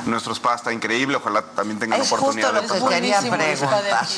Nuestro 0.06 0.34
spa 0.36 0.54
está 0.54 0.72
increíble, 0.72 1.18
ojalá 1.18 1.42
también 1.42 1.80
tengan 1.80 2.00
Es 2.00 2.12
oportunidad 2.12 2.54
justo 2.54 2.76
lo 2.76 2.80
de 2.80 2.90
que 2.90 2.96
quería 2.96 3.20
preguntar. 3.22 4.06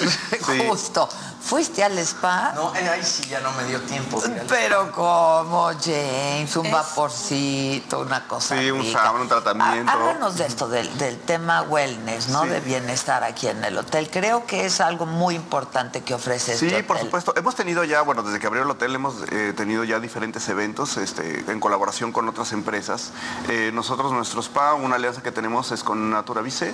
Sí. 0.47 0.63
Justo. 0.67 1.09
¿Fuiste 1.41 1.83
al 1.83 1.97
spa? 1.99 2.51
No, 2.55 2.75
eh, 2.75 2.89
ahí 2.89 3.03
sí 3.03 3.23
ya 3.29 3.39
no 3.39 3.51
me 3.53 3.63
dio 3.63 3.79
tiempo. 3.81 4.21
Pero 4.49 4.91
como 4.91 5.71
James, 5.83 6.55
un 6.57 6.71
vaporcito, 6.71 7.99
una 8.01 8.27
cosa. 8.27 8.57
Sí, 8.59 8.69
un 8.71 8.81
rica. 8.81 9.01
sauna, 9.03 9.21
un 9.21 9.27
tratamiento. 9.27 9.91
Há- 9.91 9.93
Háblanos 9.93 10.37
de 10.37 10.45
esto, 10.45 10.67
del, 10.67 10.97
del 10.97 11.17
tema 11.19 11.61
wellness, 11.63 12.29
¿no? 12.29 12.43
Sí. 12.43 12.49
De 12.49 12.59
bienestar 12.59 13.23
aquí 13.23 13.47
en 13.47 13.63
el 13.63 13.77
hotel. 13.77 14.09
Creo 14.11 14.45
que 14.45 14.65
es 14.65 14.81
algo 14.81 15.05
muy 15.05 15.35
importante 15.35 16.01
que 16.01 16.13
ofrece 16.13 16.57
Sí, 16.57 16.67
este 16.67 16.83
por 16.83 16.97
hotel. 16.97 17.07
supuesto. 17.07 17.33
Hemos 17.35 17.55
tenido 17.55 17.83
ya, 17.83 18.01
bueno, 18.01 18.23
desde 18.23 18.39
que 18.39 18.47
abrió 18.47 18.63
el 18.63 18.69
hotel 18.69 18.95
hemos 18.95 19.15
eh, 19.31 19.53
tenido 19.55 19.83
ya 19.83 19.99
diferentes 19.99 20.47
eventos 20.49 20.97
este, 20.97 21.43
en 21.51 21.59
colaboración 21.59 22.11
con 22.11 22.27
otras 22.29 22.51
empresas. 22.51 23.11
Eh, 23.49 23.71
nosotros, 23.73 24.11
nuestro 24.11 24.41
spa, 24.41 24.73
una 24.73 24.95
alianza 24.95 25.21
que 25.23 25.31
tenemos 25.31 25.71
es 25.71 25.83
con 25.83 26.09
Natura 26.09 26.41
Vice. 26.41 26.73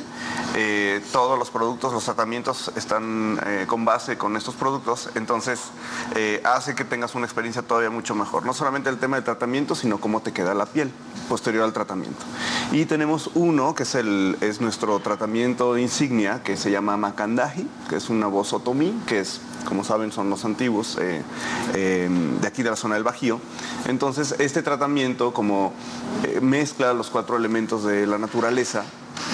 Eh, 0.55 1.03
todos 1.11 1.37
los 1.39 1.49
productos, 1.49 1.93
los 1.93 2.03
tratamientos 2.05 2.71
están 2.75 3.39
eh, 3.45 3.65
con 3.67 3.85
base 3.85 4.17
con 4.17 4.35
estos 4.37 4.55
productos, 4.55 5.09
entonces 5.15 5.59
eh, 6.15 6.41
hace 6.45 6.75
que 6.75 6.83
tengas 6.83 7.15
una 7.15 7.25
experiencia 7.25 7.61
todavía 7.61 7.89
mucho 7.89 8.15
mejor. 8.15 8.45
No 8.45 8.53
solamente 8.53 8.89
el 8.93 8.99
tema 8.99 9.17
de 9.17 9.23
tratamiento, 9.23 9.75
sino 9.75 9.99
cómo 9.99 10.21
te 10.21 10.31
queda 10.31 10.53
la 10.53 10.65
piel 10.65 10.91
posterior 11.29 11.63
al 11.63 11.73
tratamiento. 11.73 12.23
Y 12.71 12.85
tenemos 12.85 13.29
uno 13.33 13.75
que 13.75 13.83
es, 13.83 13.95
el, 13.95 14.37
es 14.41 14.61
nuestro 14.61 14.99
tratamiento 14.99 15.77
insignia, 15.77 16.41
que 16.43 16.57
se 16.57 16.71
llama 16.71 16.97
Macandaji, 16.97 17.67
que 17.89 17.97
es 17.97 18.09
una 18.09 18.27
vozotomí, 18.27 18.93
que 19.07 19.19
es, 19.19 19.41
como 19.65 19.83
saben, 19.83 20.11
son 20.11 20.29
los 20.29 20.45
antiguos 20.45 20.97
eh, 21.01 21.21
eh, 21.73 22.09
de 22.41 22.47
aquí 22.47 22.63
de 22.63 22.69
la 22.69 22.75
zona 22.75 22.95
del 22.95 23.03
Bajío. 23.03 23.39
Entonces, 23.87 24.35
este 24.39 24.61
tratamiento 24.61 25.33
como 25.33 25.73
eh, 26.23 26.39
mezcla 26.41 26.93
los 26.93 27.09
cuatro 27.09 27.37
elementos 27.37 27.83
de 27.83 28.05
la 28.07 28.17
naturaleza, 28.17 28.83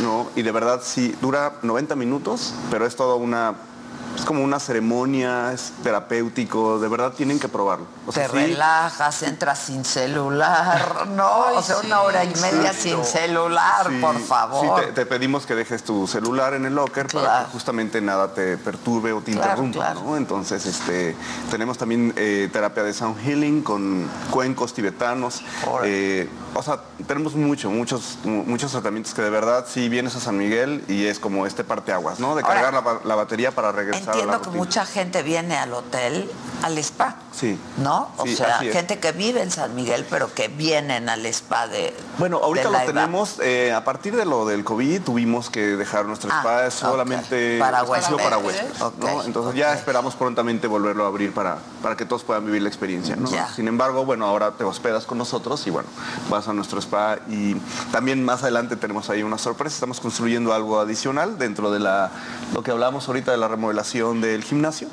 ¿no? 0.01 0.29
Y 0.35 0.41
de 0.41 0.51
verdad 0.51 0.81
sí, 0.83 1.15
dura 1.21 1.59
90 1.63 1.95
minutos, 1.95 2.53
pero 2.71 2.85
es 2.85 2.95
toda 2.95 3.15
una... 3.15 3.55
Como 4.29 4.43
una 4.43 4.59
ceremonia, 4.59 5.51
es 5.53 5.73
terapéutico, 5.81 6.77
de 6.77 6.87
verdad 6.87 7.13
tienen 7.13 7.39
que 7.39 7.47
probarlo. 7.47 7.87
O 8.05 8.11
sea, 8.11 8.27
Te 8.27 8.29
sí, 8.29 8.35
relajas, 8.45 9.23
entras 9.23 9.57
sin 9.57 9.83
celular, 9.83 11.07
¿no? 11.15 11.45
o 11.55 11.61
sea, 11.63 11.77
una 11.79 12.01
hora 12.01 12.23
y 12.23 12.31
media 12.39 12.71
sin 12.71 13.03
celular, 13.03 13.87
Sí, 13.89 13.97
por 13.99 14.15
Sí, 14.17 14.21
favor. 14.27 14.81
te, 14.81 14.91
te 14.91 15.05
pedimos 15.07 15.47
que 15.47 15.55
dejes 15.55 15.83
tu 15.83 16.05
celular 16.05 16.53
en 16.53 16.65
el 16.67 16.75
locker 16.75 17.07
para 17.07 17.45
que 17.45 17.51
justamente 17.53 18.01
nada 18.01 18.31
te 18.31 18.55
perturbe 18.59 19.13
o 19.13 19.21
te 19.21 19.31
Claro, 19.31 19.63
interrumpa, 19.63 19.95
¿no? 19.95 20.15
Entonces, 20.15 20.63
este, 20.67 21.15
tenemos 21.49 21.79
también 21.79 22.13
eh, 22.15 22.51
terapia 22.53 22.83
de 22.83 22.93
sound 22.93 23.19
healing 23.23 23.63
con 23.63 24.07
cuencos 24.29 24.75
tibetanos. 24.75 25.41
Eh, 25.83 26.29
o 26.53 26.63
sea, 26.63 26.79
tenemos 27.07 27.35
mucho, 27.35 27.69
muchos, 27.69 28.17
mu- 28.23 28.43
muchos 28.43 28.71
tratamientos 28.71 29.13
que 29.13 29.21
de 29.21 29.29
verdad 29.29 29.65
sí 29.67 29.89
vienes 29.89 30.15
a 30.15 30.19
San 30.19 30.37
Miguel 30.37 30.83
y 30.87 31.05
es 31.05 31.19
como 31.19 31.45
este 31.45 31.63
parteaguas, 31.63 32.19
¿no? 32.19 32.35
De 32.35 32.41
Ahora, 32.43 32.53
cargar 32.55 32.73
la, 32.73 32.81
ba- 32.81 32.99
la 33.03 33.15
batería 33.15 33.51
para 33.51 33.71
regresar 33.71 34.01
a 34.03 34.17
la 34.17 34.23
Entiendo 34.23 34.41
que 34.41 34.57
mucha 34.57 34.85
gente 34.85 35.23
viene 35.23 35.57
al 35.57 35.73
hotel, 35.73 36.29
al 36.63 36.77
spa, 36.79 37.15
Sí. 37.31 37.57
¿no? 37.77 38.09
O 38.17 38.25
Sí, 38.25 38.35
sea, 38.35 38.57
gente 38.59 38.99
que 38.99 39.11
vive 39.13 39.41
en 39.41 39.51
San 39.51 39.73
Miguel, 39.75 40.05
pero 40.09 40.33
que 40.33 40.47
vienen 40.49 41.07
al 41.09 41.25
spa 41.27 41.67
de. 41.67 41.95
Bueno, 42.17 42.37
ahorita 42.43 42.69
de 42.69 42.79
lo 42.79 42.85
tenemos, 42.85 43.39
eh, 43.39 43.71
a 43.73 43.83
partir 43.85 44.15
de 44.15 44.25
lo 44.25 44.45
del 44.45 44.63
COVID 44.65 45.01
tuvimos 45.03 45.49
que 45.49 45.61
dejar 45.77 46.05
nuestro 46.05 46.29
Ah, 46.33 46.39
spa 46.41 46.65
es 46.65 46.73
solamente 46.73 47.57
Para 47.59 47.79
exclusivo 47.81 48.17
para 48.17 48.37
huéspedes. 48.39 49.25
Entonces 49.25 49.55
ya 49.55 49.73
esperamos 49.73 50.15
prontamente 50.15 50.67
volverlo 50.67 51.05
a 51.05 51.07
abrir 51.07 51.33
para, 51.33 51.59
para 51.81 51.95
que 51.95 52.05
todos 52.05 52.23
puedan 52.23 52.45
vivir 52.45 52.61
la 52.61 52.69
experiencia. 52.69 53.15
¿no? 53.15 53.29
Sin 53.55 53.67
embargo, 53.67 54.03
bueno, 54.05 54.25
ahora 54.25 54.51
te 54.51 54.63
hospedas 54.63 55.05
con 55.05 55.17
nosotros 55.17 55.65
y 55.67 55.69
bueno, 55.69 55.87
vas 56.29 56.38
a 56.47 56.53
nuestro 56.53 56.79
spa 56.79 57.17
y 57.29 57.55
también 57.91 58.23
más 58.23 58.41
adelante 58.43 58.75
tenemos 58.75 59.09
ahí 59.09 59.23
una 59.23 59.37
sorpresa. 59.37 59.73
Estamos 59.75 59.99
construyendo 59.99 60.53
algo 60.53 60.79
adicional 60.79 61.37
dentro 61.37 61.71
de 61.71 61.79
la, 61.79 62.09
lo 62.53 62.63
que 62.63 62.71
hablamos 62.71 63.07
ahorita 63.07 63.31
de 63.31 63.37
la 63.37 63.47
remodelación 63.47 64.21
del 64.21 64.43
gimnasio. 64.43 64.87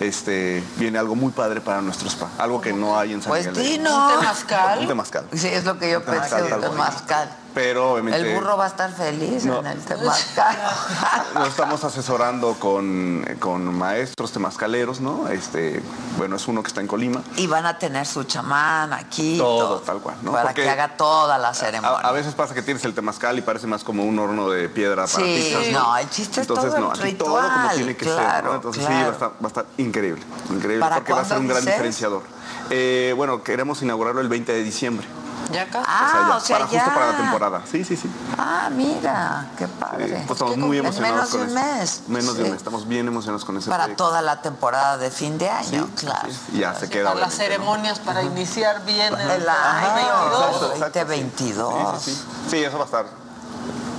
Este, 0.00 0.62
viene 0.78 0.98
algo 0.98 1.14
muy 1.14 1.32
padre 1.32 1.60
para 1.60 1.80
nuestro 1.82 2.08
spa, 2.08 2.28
algo 2.38 2.60
que 2.60 2.72
no 2.72 2.98
hay 2.98 3.12
en 3.12 3.22
San 3.22 3.30
Pues 3.30 3.46
Miguel 3.48 3.54
de- 3.62 3.70
dinos. 3.70 4.12
¿Un 4.14 4.20
temazcal? 4.20 4.78
Un 4.80 4.88
temazcal. 4.88 5.24
Sí, 5.34 5.48
es 5.48 5.64
lo 5.64 5.78
que 5.78 5.90
yo 5.90 5.98
Un 5.98 6.04
pensé, 6.04 6.28
temazcal, 6.36 6.54
un 6.54 6.70
temazcal. 6.70 7.30
Pero 7.56 7.92
obviamente... 7.92 8.20
El 8.20 8.34
burro 8.38 8.58
va 8.58 8.64
a 8.64 8.68
estar 8.68 8.92
feliz 8.92 9.46
No. 9.46 9.60
en 9.60 9.66
el 9.68 9.78
temazcal. 9.82 10.54
Nos 11.34 11.48
estamos 11.48 11.82
asesorando 11.84 12.52
con, 12.60 13.24
con 13.40 13.74
maestros 13.74 14.30
temazcaleros, 14.30 15.00
¿no? 15.00 15.26
Este, 15.28 15.82
bueno, 16.18 16.36
es 16.36 16.46
uno 16.48 16.62
que 16.62 16.68
está 16.68 16.82
en 16.82 16.86
Colima. 16.86 17.22
y 17.38 17.46
van 17.46 17.64
a 17.64 17.78
tener 17.78 18.04
su 18.04 18.24
chamán 18.24 18.92
aquí. 18.92 19.38
Todo, 19.38 19.78
tal 19.78 20.00
cual, 20.00 20.16
¿no? 20.20 20.32
Para 20.32 20.44
Porque 20.48 20.64
que 20.64 20.68
haga 20.68 20.98
toda 20.98 21.38
la 21.38 21.54
ceremonia. 21.54 22.06
a 22.06 22.12
veces 22.12 22.34
pasa 22.34 22.52
que 22.52 22.60
tienes 22.60 22.84
el 22.84 22.92
temazcal 22.92 23.38
y 23.38 23.40
parece 23.40 23.66
más 23.66 23.84
como 23.84 24.04
un 24.04 24.18
horno 24.18 24.50
de 24.50 24.68
piedra 24.68 25.06
para 25.06 25.08
Sí, 25.08 25.22
pizzas, 25.22 25.68
no, 25.72 25.96
el 25.96 26.10
chiste 26.10 26.42
es 26.42 26.48
Entonces, 26.50 26.74
todo 26.74 26.80
no, 26.82 26.92
el 26.92 27.00
aquí 27.00 27.14
todo 27.14 27.36
como 27.36 27.40
ritual, 27.40 27.74
tiene 27.74 27.96
que 27.96 28.04
ser, 28.04 28.44
¿no? 28.44 28.54
Entonces 28.56 28.84
sí, 28.84 28.92
va 28.92 28.98
a, 28.98 29.08
estar, 29.12 29.30
va 29.30 29.44
a 29.44 29.46
estar 29.46 29.66
increíble, 29.78 30.22
increíble, 30.50 30.80
¿Para 30.80 30.96
porque 30.96 31.14
va 31.14 31.22
a 31.22 31.24
ser 31.24 31.38
un 31.38 31.48
gran 31.48 31.64
diferenciador. 31.64 32.20
Eh, 32.68 33.14
bueno, 33.16 33.42
queremos 33.42 33.80
inaugurarlo 33.80 34.20
el 34.20 34.28
20 34.28 34.52
de 34.52 34.62
diciembre. 34.62 35.06
Ya 35.52 35.66
casi. 35.66 35.78
O 35.78 35.84
sea, 35.84 35.86
Ah, 35.88 36.26
ya, 36.30 36.36
o 36.36 36.40
sea, 36.40 36.58
para, 36.58 36.70
ya. 36.70 36.80
justo 36.80 36.94
para 36.94 37.12
la 37.12 37.16
temporada. 37.18 37.62
Sí, 37.70 37.84
sí, 37.84 37.96
sí. 37.96 38.10
Ah, 38.38 38.68
mira, 38.72 39.46
qué 39.56 39.68
padre. 39.68 40.24
Pues 40.26 40.30
estamos 40.38 40.56
muy 40.56 40.78
emocionados 40.78 41.16
menos 41.16 41.32
de 41.32 41.38
un 41.38 41.44
eso. 41.58 41.76
mes. 41.78 42.02
Menos 42.08 42.36
de 42.36 42.42
un 42.44 42.50
mes. 42.50 42.56
Estamos 42.58 42.88
bien 42.88 43.06
emocionados 43.08 43.44
con 43.44 43.56
ese 43.56 43.70
Para 43.70 43.84
proyecto. 43.84 44.04
toda 44.04 44.22
la 44.22 44.42
temporada 44.42 44.96
de 44.98 45.10
fin 45.10 45.38
de 45.38 45.48
año, 45.48 45.88
claro. 45.96 46.28
Y 46.52 46.58
ya 46.58 46.74
se 46.74 46.88
queda. 46.88 47.08
Para 47.10 47.20
las 47.20 47.34
ceremonias 47.34 47.98
para 48.00 48.22
iniciar 48.22 48.84
bien 48.84 49.14
el, 49.14 49.30
El 49.30 49.48
año 49.48 49.90
año 49.94 50.30
22. 50.30 50.80
2022. 50.80 52.02
Sí, 52.02 52.10
sí, 52.10 52.16
sí. 52.16 52.24
Sí, 52.50 52.64
eso 52.64 52.76
va 52.78 52.82
a 52.82 52.86
estar 52.86 53.06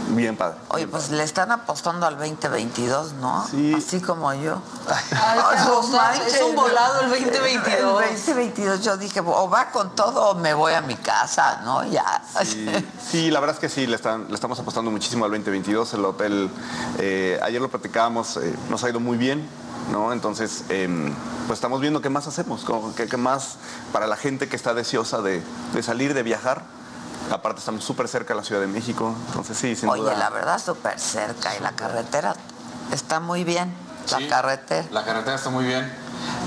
bien 0.09 0.35
padre. 0.35 0.57
Oye, 0.69 0.87
pues 0.87 1.09
le 1.09 1.23
están 1.23 1.51
apostando 1.51 2.05
al 2.05 2.17
2022, 2.17 3.13
¿no? 3.13 3.45
Sí. 3.49 3.73
Así 3.75 4.01
como 4.01 4.33
yo. 4.33 4.61
Ay, 5.11 5.39
No 5.67 5.81
manches. 5.83 6.33
es 6.35 6.41
un 6.41 6.55
volado 6.55 7.01
el 7.01 7.09
2022. 7.09 8.03
El 8.03 8.15
2022 8.15 8.83
yo 8.83 8.97
dije, 8.97 9.19
o 9.19 9.49
va 9.49 9.71
con 9.71 9.95
todo 9.95 10.29
o 10.31 10.35
me 10.35 10.53
voy 10.53 10.73
a 10.73 10.81
mi 10.81 10.95
casa, 10.95 11.61
¿no? 11.63 11.83
Ya. 11.85 12.21
Sí, 12.43 12.67
sí, 13.09 13.31
la 13.31 13.39
verdad 13.39 13.55
es 13.55 13.59
que 13.59 13.69
sí, 13.69 13.87
le, 13.87 13.95
están, 13.95 14.27
le 14.29 14.35
estamos 14.35 14.59
apostando 14.59 14.91
muchísimo 14.91 15.25
al 15.25 15.31
2022. 15.31 15.93
El 15.93 16.05
hotel, 16.05 16.49
eh, 16.99 17.39
ayer 17.43 17.61
lo 17.61 17.69
platicábamos, 17.69 18.37
eh, 18.37 18.55
nos 18.69 18.83
ha 18.83 18.89
ido 18.89 18.99
muy 18.99 19.17
bien, 19.17 19.47
¿no? 19.91 20.13
Entonces, 20.13 20.63
em, 20.69 21.13
pues 21.47 21.57
estamos 21.57 21.81
viendo 21.81 22.01
qué 22.01 22.09
más 22.09 22.27
hacemos, 22.27 22.65
qué, 22.95 23.07
qué 23.07 23.17
más 23.17 23.57
para 23.91 24.07
la 24.07 24.17
gente 24.17 24.49
que 24.49 24.55
está 24.55 24.73
deseosa 24.73 25.21
de, 25.21 25.41
de 25.73 25.83
salir, 25.83 26.13
de 26.13 26.23
viajar. 26.23 26.63
Aparte 27.31 27.59
estamos 27.59 27.83
súper 27.83 28.07
cerca 28.07 28.33
de 28.33 28.39
la 28.39 28.45
Ciudad 28.45 28.61
de 28.61 28.67
México, 28.67 29.13
entonces 29.27 29.57
sí, 29.57 29.75
sin 29.75 29.89
Oye, 29.89 30.01
duda. 30.03 30.15
la 30.15 30.29
verdad, 30.29 30.59
súper 30.63 30.97
cerca 30.99 31.55
y 31.57 31.61
la 31.61 31.71
carretera 31.73 32.35
está 32.91 33.19
muy 33.19 33.43
bien. 33.43 33.73
La 34.11 34.17
Sí, 34.19 34.27
carretera. 34.27 34.87
La 34.91 35.03
carretera 35.03 35.35
está 35.35 35.49
muy 35.49 35.65
bien. 35.65 35.91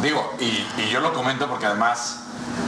Digo, 0.03 0.33
y, 0.41 0.67
y 0.79 0.89
yo 0.91 1.01
lo 1.01 1.13
comento 1.13 1.47
porque 1.49 1.67
además, 1.67 2.17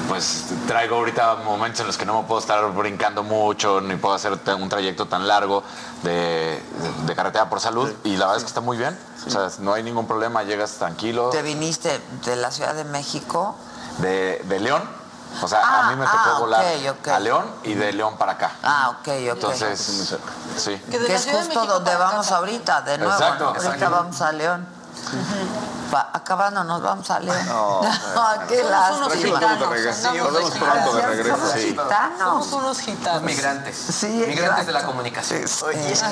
pues 0.09 0.45
traigo 0.69 0.97
ahorita 0.97 1.37
momentos 1.37 1.81
en 1.81 1.87
los 1.87 1.97
que 1.97 2.05
no 2.05 2.21
me 2.21 2.29
puedo 2.29 2.39
estar 2.41 2.71
brincando 2.75 3.23
mucho, 3.23 3.81
ni 3.81 3.97
puedo 3.97 4.15
hacer 4.15 4.39
un 4.61 4.69
trayecto 4.69 5.07
tan 5.07 5.27
largo 5.27 5.63
de, 6.03 6.11
de- 6.13 7.07
de 7.07 7.15
carretera 7.17 7.49
por 7.49 7.61
salud 7.61 7.91
y 8.05 8.11
la 8.17 8.27
verdad 8.27 8.37
es 8.37 8.43
que 8.43 8.49
está 8.49 8.61
muy 8.61 8.77
bien. 8.77 8.99
O 9.27 9.31
sea, 9.31 9.49
no 9.61 9.73
hay 9.73 9.83
ningún 9.83 10.07
problema, 10.07 10.43
llegas 10.43 10.73
tranquilo. 10.73 11.31
¿Te 11.31 11.41
viniste 11.41 11.99
de 12.27 12.37
la 12.37 12.51
Ciudad 12.51 12.75
de 12.75 12.85
México? 12.85 13.57
De, 13.99 14.43
de 14.45 14.61
León. 14.61 14.83
O 15.41 15.49
sea, 15.49 15.61
Ah, 15.65 15.87
a 15.87 15.91
mí 15.91 15.97
me 15.97 16.05
tocó 16.05 16.19
ah, 16.19 16.39
volar 16.39 16.65
ok, 16.65 16.97
ok. 17.01 17.09
a 17.09 17.19
León 17.19 17.51
y 17.65 17.75
de 17.75 17.93
León 17.93 18.17
para 18.19 18.33
acá. 18.33 18.53
Ah, 18.63 18.91
ok, 18.91 18.99
ok. 19.09 19.09
Entonces, 19.09 20.15
sí. 20.57 20.77
Que, 20.91 21.15
es 21.15 21.27
justo 21.31 21.65
donde 21.67 21.95
vamos 21.97 22.31
ahorita, 22.31 22.83
de 22.83 22.99
nuevo. 22.99 23.13
Exacto, 23.13 23.45
¿no? 23.45 23.51
Ahorita 23.51 23.69
exacto. 23.75 23.91
vamos 23.91 24.21
a 24.21 24.33
León. 24.33 24.67
Va- 25.93 26.09
acabando 26.13 26.65
nos 26.65 26.81
vamos 26.81 27.11
a 27.11 27.19
León. 27.21 27.37
No, 27.47 27.81
qué 28.49 28.59
Somos 28.59 28.71
lástima. 28.71 29.07
unos 29.07 29.13
gitanos, 29.15 29.61
de 29.61 29.67
regreso. 29.67 30.09
Andamos 30.09 30.33
Nos 30.33 30.55
vemos 30.55 30.71
pronto 30.71 30.97
de 30.97 31.03
regreso. 31.07 31.37
Somos 31.37 31.53
Sí. 31.53 31.61
gitanos. 31.69 32.19
Somos 32.19 32.53
unos 32.53 32.79
gitanos. 32.79 33.23
Migrantes. 33.23 33.77
Sí, 33.77 34.25
Migrantes 34.29 34.67
de 34.67 34.73
la 34.73 34.83
comunicación. 34.85 35.39
Aristóteles. 35.43 36.03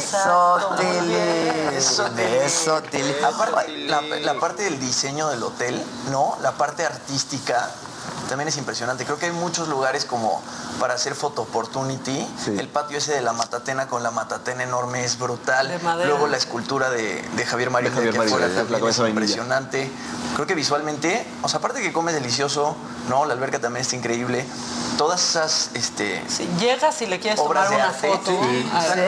Aristóteles. 1.99 3.25
Aparte, 3.25 3.69
la, 3.87 4.01
la 4.03 4.35
parte 4.41 4.65
del 4.65 4.79
diseño 4.81 5.29
del 5.29 5.43
hotel, 5.43 5.83
¿no? 6.11 6.37
La 6.43 6.53
parte 6.53 6.85
artística 6.85 7.71
también 8.31 8.49
es 8.49 8.57
impresionante. 8.57 9.05
Creo 9.05 9.19
que 9.19 9.27
hay 9.27 9.33
muchos 9.33 9.69
lugares 9.69 10.05
como 10.05 10.41
para 10.79 10.95
hacer 10.95 11.15
photo 11.15 11.43
opportunity. 11.43 12.27
El 12.47 12.69
patio 12.69 12.99
ese 12.99 13.13
de 13.15 13.23
la 13.23 13.33
matatena 13.33 13.87
con 13.89 14.03
la 14.03 14.11
matatena 14.11 14.63
enorme 14.63 15.05
es 15.05 15.19
brutal. 15.19 15.81
Luego 16.07 16.27
la 16.27 16.37
escultura 16.37 16.91
de, 16.91 17.23
de 17.37 17.47
Javier 17.47 17.71
Marín 17.71 17.91
De 17.91 17.97
Javier 17.97 18.15
la 18.15 18.79
también 18.79 18.89
es 18.91 18.99
impresionante. 18.99 19.91
Creo 20.35 20.47
que 20.47 20.55
visualmente, 20.55 21.27
o 21.43 21.49
sea, 21.49 21.59
aparte 21.59 21.81
que 21.83 21.93
come 21.93 22.13
delicioso, 22.13 22.77
¿no? 23.09 23.25
La 23.25 23.35
alberca 23.35 23.59
también 23.59 23.83
está 23.83 23.97
increíble. 23.97 24.45
Todas 24.97 25.23
esas, 25.31 25.71
este... 25.75 26.23
Llegas 26.59 27.01
y 27.01 27.07
le 27.07 27.19
quieres 27.21 27.41
Obras 27.41 27.69
tomar 27.69 27.71
de 27.71 27.77
una 27.77 27.95
arte. 27.95 28.09
foto. 28.09 28.31
Sí. 28.43 28.71
a- 28.73 28.83
Sí, 28.83 29.01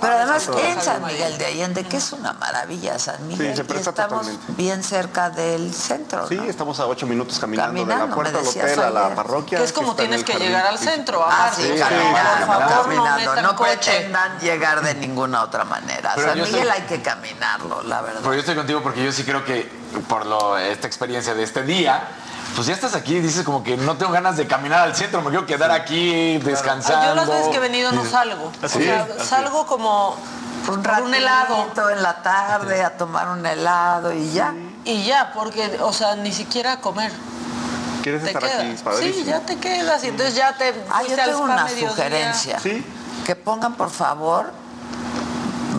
pero 0.00 0.12
además 0.14 0.48
en 0.58 0.80
San 0.82 1.04
Miguel 1.04 1.38
de 1.38 1.46
Allende, 1.46 1.84
que 1.84 1.96
es 1.98 2.12
una 2.12 2.32
maravilla 2.32 2.98
San 2.98 3.26
Miguel, 3.28 3.54
se 3.54 3.62
y 3.62 3.64
presta 3.64 3.90
estamos 3.90 4.22
totalmente. 4.26 4.52
bien 4.54 4.82
cerca 4.82 5.30
del 5.30 5.72
centro. 5.72 6.26
Sí, 6.28 6.34
¿no? 6.34 6.44
estamos 6.44 6.80
a 6.80 6.86
ocho 6.86 7.06
minutos 7.06 7.38
caminando, 7.38 7.84
de 7.84 7.86
la 7.86 8.06
puerta 8.14 8.38
decías 8.38 8.64
hotel 8.72 8.80
a 8.80 8.90
la 8.90 9.14
parroquia. 9.14 9.58
Que 9.58 9.64
es 9.64 9.72
como 9.72 9.94
tienes 9.94 10.24
que 10.24 10.32
jardín 10.32 10.48
llegar 10.48 10.66
al 10.66 10.74
principal. 10.74 10.94
Centro, 11.06 11.24
Ah, 11.28 11.50
sí, 11.54 11.62
Sí, 11.62 11.78
caminando, 11.78 12.46
por 12.46 12.68
favor, 12.68 12.94
no 12.94 13.04
caminando. 13.04 13.42
No 13.42 13.56
pretendan 13.56 14.38
llegar 14.40 14.82
de 14.82 14.94
ninguna 14.94 15.42
otra 15.42 15.64
manera. 15.64 16.12
Pero 16.14 16.28
San 16.28 16.38
Miguel 16.40 16.54
estoy- 16.54 16.68
hay 16.70 16.82
que 16.82 17.02
caminarlo, 17.02 17.82
la 17.84 18.02
verdad. 18.02 18.20
Pero 18.22 18.34
yo 18.34 18.40
estoy 18.40 18.54
contigo 18.56 18.82
porque 18.82 19.04
yo 19.04 19.12
sí 19.12 19.24
creo 19.24 19.44
que 19.44 19.70
por 20.08 20.26
lo, 20.26 20.58
esta 20.58 20.86
experiencia 20.86 21.34
de 21.34 21.42
este 21.42 21.62
día, 21.62 22.08
pues 22.54 22.66
ya 22.66 22.74
estás 22.74 22.94
aquí 22.94 23.16
y 23.16 23.20
dices 23.20 23.44
como 23.44 23.62
que 23.62 23.76
no 23.76 23.96
tengo 23.96 24.12
ganas 24.12 24.36
de 24.36 24.46
caminar 24.46 24.80
al 24.80 24.94
centro, 24.96 25.20
me 25.22 25.30
quiero 25.30 25.46
quedar 25.46 25.70
aquí 25.70 26.38
descansando. 26.38 27.00
Ay, 27.02 27.08
yo 27.08 27.14
las 27.14 27.28
veces 27.28 27.48
que 27.48 27.56
he 27.56 27.60
venido 27.60 27.92
no 27.92 28.04
salgo. 28.04 28.52
O 28.62 28.68
sea, 28.68 29.06
salgo 29.24 29.66
como 29.66 30.16
un, 30.68 30.82
por 30.82 31.02
un 31.02 31.14
helado. 31.14 31.56
ratito 31.64 31.90
en 31.90 32.02
la 32.02 32.22
tarde 32.22 32.82
a 32.82 32.96
tomar 32.96 33.28
un 33.28 33.44
helado 33.46 34.12
y 34.12 34.32
ya. 34.32 34.54
Y 34.84 35.04
ya, 35.04 35.32
porque, 35.34 35.78
o 35.80 35.92
sea, 35.92 36.14
ni 36.16 36.32
siquiera 36.32 36.72
a 36.72 36.80
comer. 36.80 37.12
¿Quieres 38.06 38.22
estar 38.22 38.44
aquí? 38.44 38.52
quedas. 38.56 38.74
Es 38.74 38.82
padrísimo. 38.82 39.24
Sí, 39.24 39.30
ya 39.30 39.40
te 39.40 39.56
quedas. 39.56 40.04
Y 40.04 40.06
entonces 40.06 40.36
ya 40.36 40.56
te 40.56 40.72
Ah, 40.90 41.02
yo 41.02 41.16
tengo 41.16 41.40
una 41.40 41.64
mediodía. 41.64 41.90
sugerencia. 41.90 42.60
Sí. 42.60 42.86
Que 43.24 43.34
pongan, 43.34 43.74
por 43.74 43.90
favor, 43.90 44.52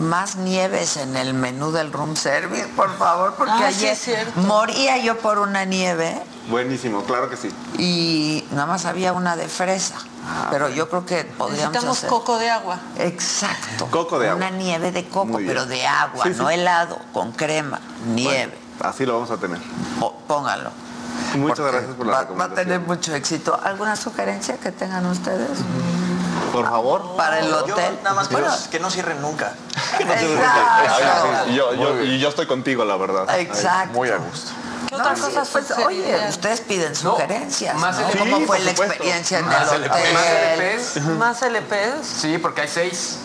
más 0.02 0.36
nieves 0.36 0.98
en 0.98 1.16
el 1.16 1.32
menú 1.32 1.72
del 1.72 1.90
room 1.90 2.16
service, 2.16 2.66
por 2.76 2.94
favor, 2.98 3.34
porque 3.38 3.52
Ah, 3.52 3.68
ayer 3.68 3.96
moría 4.36 4.98
yo 4.98 5.16
por 5.18 5.38
una 5.38 5.64
nieve 5.64 6.20
Buenísimo, 6.50 7.02
claro 7.04 7.30
que 7.30 7.38
sí. 7.38 7.48
y 7.78 8.44
nada 8.50 8.66
más 8.66 8.84
había 8.84 9.14
una 9.14 9.34
de 9.36 9.48
fresa. 9.48 9.94
Pero 10.50 10.68
yo 10.68 10.90
creo 10.90 11.06
que 11.06 11.24
podríamos 11.24 11.72
Necesitamos 11.72 11.96
hacer... 11.98 12.10
coco 12.10 12.38
de 12.38 12.50
agua. 12.50 12.78
Exacto. 12.98 13.86
Coco 13.90 14.18
de 14.18 14.28
agua. 14.28 14.46
Una 14.46 14.50
nieve 14.56 14.92
de 14.92 15.08
coco, 15.08 15.38
pero 15.46 15.64
de 15.64 15.86
agua, 15.86 16.24
Sí, 16.24 16.34
sí. 16.34 16.38
no 16.38 16.50
helado, 16.50 16.98
con 17.14 17.32
crema, 17.32 17.80
nieve. 18.06 18.52
Así 18.80 19.06
lo 19.06 19.14
vamos 19.14 19.30
a 19.30 19.38
tener. 19.38 19.58
Po- 19.98 20.14
pónganlo. 20.28 20.70
Muchas 21.36 21.58
Porque 21.58 21.72
gracias 21.72 21.94
por 21.96 22.06
la 22.06 22.12
va, 22.12 22.16
va 22.18 22.20
a 22.20 22.22
recomendación. 22.24 22.66
tener 22.66 22.80
mucho 22.80 23.14
éxito. 23.14 23.58
¿Alguna 23.62 23.96
sugerencia 23.96 24.56
que 24.56 24.72
tengan 24.72 25.04
ustedes 25.06 25.58
Por 26.52 26.64
favor. 26.64 27.16
para 27.16 27.40
el 27.40 27.48
Yo 27.48 27.58
hotel? 27.58 27.98
nada 28.02 28.14
más 28.16 28.28
que, 28.28 28.36
no, 28.40 28.48
que 28.70 28.80
no 28.80 28.90
cierren 28.90 29.20
nunca. 29.20 29.52
Yo, 31.54 31.74
yo- 31.74 32.02
y 32.02 32.18
yo 32.18 32.28
estoy 32.28 32.46
contigo, 32.46 32.84
la 32.84 32.96
verdad. 32.96 33.38
Exacto. 33.38 33.94
Muy 33.94 34.08
a 34.10 34.16
gusto. 34.16 34.50
¿Qué 34.88 34.96
No, 34.96 35.02
otra 35.02 35.16
sí, 35.16 35.22
cosa 35.22 35.42
pues, 35.52 35.70
oye, 35.86 36.18
ustedes 36.28 36.60
piden 36.62 36.94
sugerencias, 36.94 37.74
más 37.76 37.98
¿no? 37.98 38.08
el- 38.08 38.18
¿Cómo 38.18 38.36
Sí, 38.38 38.44
fue 38.46 38.58
la 38.60 38.70
experiencia 38.70 39.38
en 39.40 39.46
Más 39.46 39.72
el 39.72 39.84
hotel? 39.84 40.14
Más 40.14 40.24
LPs. 40.56 41.02
¿Más 41.18 41.42
LPs? 41.42 42.06
Sí, 42.06 42.38
porque 42.38 42.62
hay 42.62 42.68
seis 42.68 43.18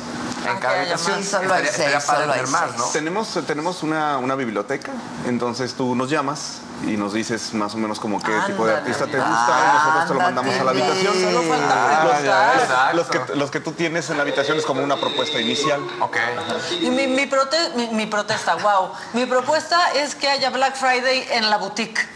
en 0.51 0.57
cada 0.59 0.79
habitación. 0.81 1.15
más. 1.17 1.25
Sí, 1.25 1.31
solo 1.31 1.53
hay 1.53 1.63
Estaría- 1.63 1.69
estaría 1.69 1.99
seis, 1.99 2.05
padre 2.05 2.21
solo 2.21 2.33
hay 2.33 2.39
tener 2.39 2.51
más, 2.51 2.63
seis. 2.69 2.77
¿no? 2.77 2.85
Tenemos, 2.85 3.39
tenemos 3.47 3.83
una, 3.83 4.17
una 4.17 4.35
biblioteca, 4.35 4.91
entonces 5.27 5.73
tú 5.73 5.95
nos 5.95 6.09
llamas 6.09 6.59
y 6.85 6.97
nos 6.97 7.13
dices 7.13 7.53
más 7.53 7.73
o 7.75 7.77
menos 7.77 7.99
como 7.99 8.21
qué 8.21 8.31
tipo 8.45 8.65
de 8.65 8.75
artista 8.75 9.05
te 9.05 9.17
gusta 9.17 9.57
y 9.71 9.77
nosotros 9.77 10.07
te 10.07 10.13
lo 10.15 10.19
mandamos 10.19 10.55
a 10.55 10.63
la 10.65 10.71
habitación. 10.71 11.13
Solo 11.13 11.41
falta 11.43 12.01
Ah, 12.01 12.53
Exacto. 12.59 12.95
los, 12.97 13.07
que, 13.07 13.35
los 13.35 13.51
que 13.51 13.59
tú 13.59 13.71
tienes 13.71 14.09
en 14.09 14.17
la 14.17 14.23
habitación 14.23 14.57
es 14.57 14.65
como 14.65 14.83
una 14.83 14.97
propuesta 14.97 15.39
inicial. 15.39 15.79
Ok. 16.01 16.17
Y 16.81 16.89
mi, 16.89 17.07
mi, 17.07 17.25
prote- 17.25 17.73
mi- 17.75 17.87
mi 17.89 18.05
protesta, 18.05 18.55
wow. 18.55 18.91
Mi 19.13 19.25
propuesta 19.25 19.91
es 19.93 20.15
que 20.15 20.29
haya 20.29 20.49
Black 20.49 20.75
Friday 20.75 21.25
en 21.31 21.49
la 21.49 21.57
boutique. 21.57 22.07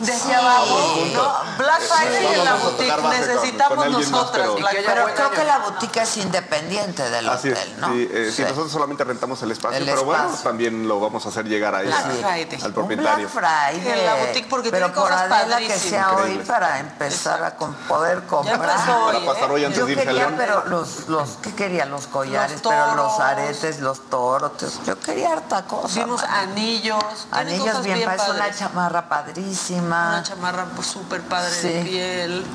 Desde 0.00 0.34
abajo, 0.34 0.96
¿no? 1.12 1.32
Black 1.58 1.80
Friday 1.82 2.26
en 2.34 2.44
la 2.44 2.54
boutique. 2.54 3.02
Necesitamos 3.02 3.76
con 3.76 3.86
alguien 3.86 4.10
más, 4.10 4.20
nosotras 4.22 4.48
pero- 4.56 5.06
creo 5.14 5.30
que 5.30 5.44
la 5.44 5.58
boutique 5.58 5.96
es 6.02 6.16
independiente 6.16 7.08
del 7.10 7.28
hotel, 7.28 7.74
¿no? 7.78 7.92
Sí, 7.92 8.08
eh, 8.10 8.26
sí, 8.30 8.36
Sí. 8.36 8.42
nosotros 8.42 8.72
solamente 8.72 9.04
rentamos 9.04 9.42
el 9.42 9.50
espacio, 9.52 9.78
El 9.78 9.84
pero 9.84 10.04
bueno, 10.04 10.30
también 10.42 10.88
lo 10.88 11.00
vamos 11.00 11.26
a 11.26 11.28
hacer 11.28 11.44
llegar 11.46 11.74
ahí 11.74 11.86
Black 11.86 12.06
a- 12.06 12.10
Friday. 12.10 12.58
al 12.62 12.72
propietario. 12.72 13.28
Black 13.28 13.44
Friday. 13.74 13.98
En 14.00 14.06
la 14.06 14.14
boutique, 14.16 14.48
porque 14.48 14.70
Pero 14.70 14.86
tiene 14.86 15.00
por 15.00 15.10
cosas 15.10 15.30
Adela 15.32 15.58
que 15.58 15.78
sea 15.78 16.12
hoy 16.14 16.38
para 16.46 16.78
empezar 16.78 17.44
a 17.44 17.56
con- 17.56 17.74
poder 17.74 18.22
comprar. 18.26 18.58
Para 18.58 19.20
pasar 19.26 19.50
hoy 19.50 19.62
¿eh? 19.62 19.66
antes 19.66 19.78
Yo 19.80 19.86
de 19.86 19.92
irse 19.92 20.02
a 20.02 20.06
quería, 20.06 20.22
León. 20.22 20.34
pero 20.38 20.64
los, 20.66 21.08
los, 21.08 21.30
¿qué 21.42 21.54
quería? 21.54 21.84
Los 21.84 22.06
collares, 22.06 22.62
Los 22.62 22.72
pero 22.72 22.94
los 22.94 23.20
aretes, 23.20 23.80
los 23.80 24.08
toros. 24.08 24.52
Yo 24.86 24.98
quería 24.98 25.32
harta 25.32 25.62
cosa. 25.66 26.00
Vimos 26.00 26.22
anillos. 26.22 27.02
Anillos 27.32 27.82
bien, 27.82 28.02
padres, 28.04 28.28
una 28.28 28.38
padres. 28.38 28.58
chamarra 28.58 29.08
padrísima. 29.08 29.89
Una 29.90 30.22
chamarra 30.22 30.64
pues, 30.76 30.86
súper 30.86 31.20
padre 31.22 31.50
de 31.62 31.82
piel. 31.82 32.46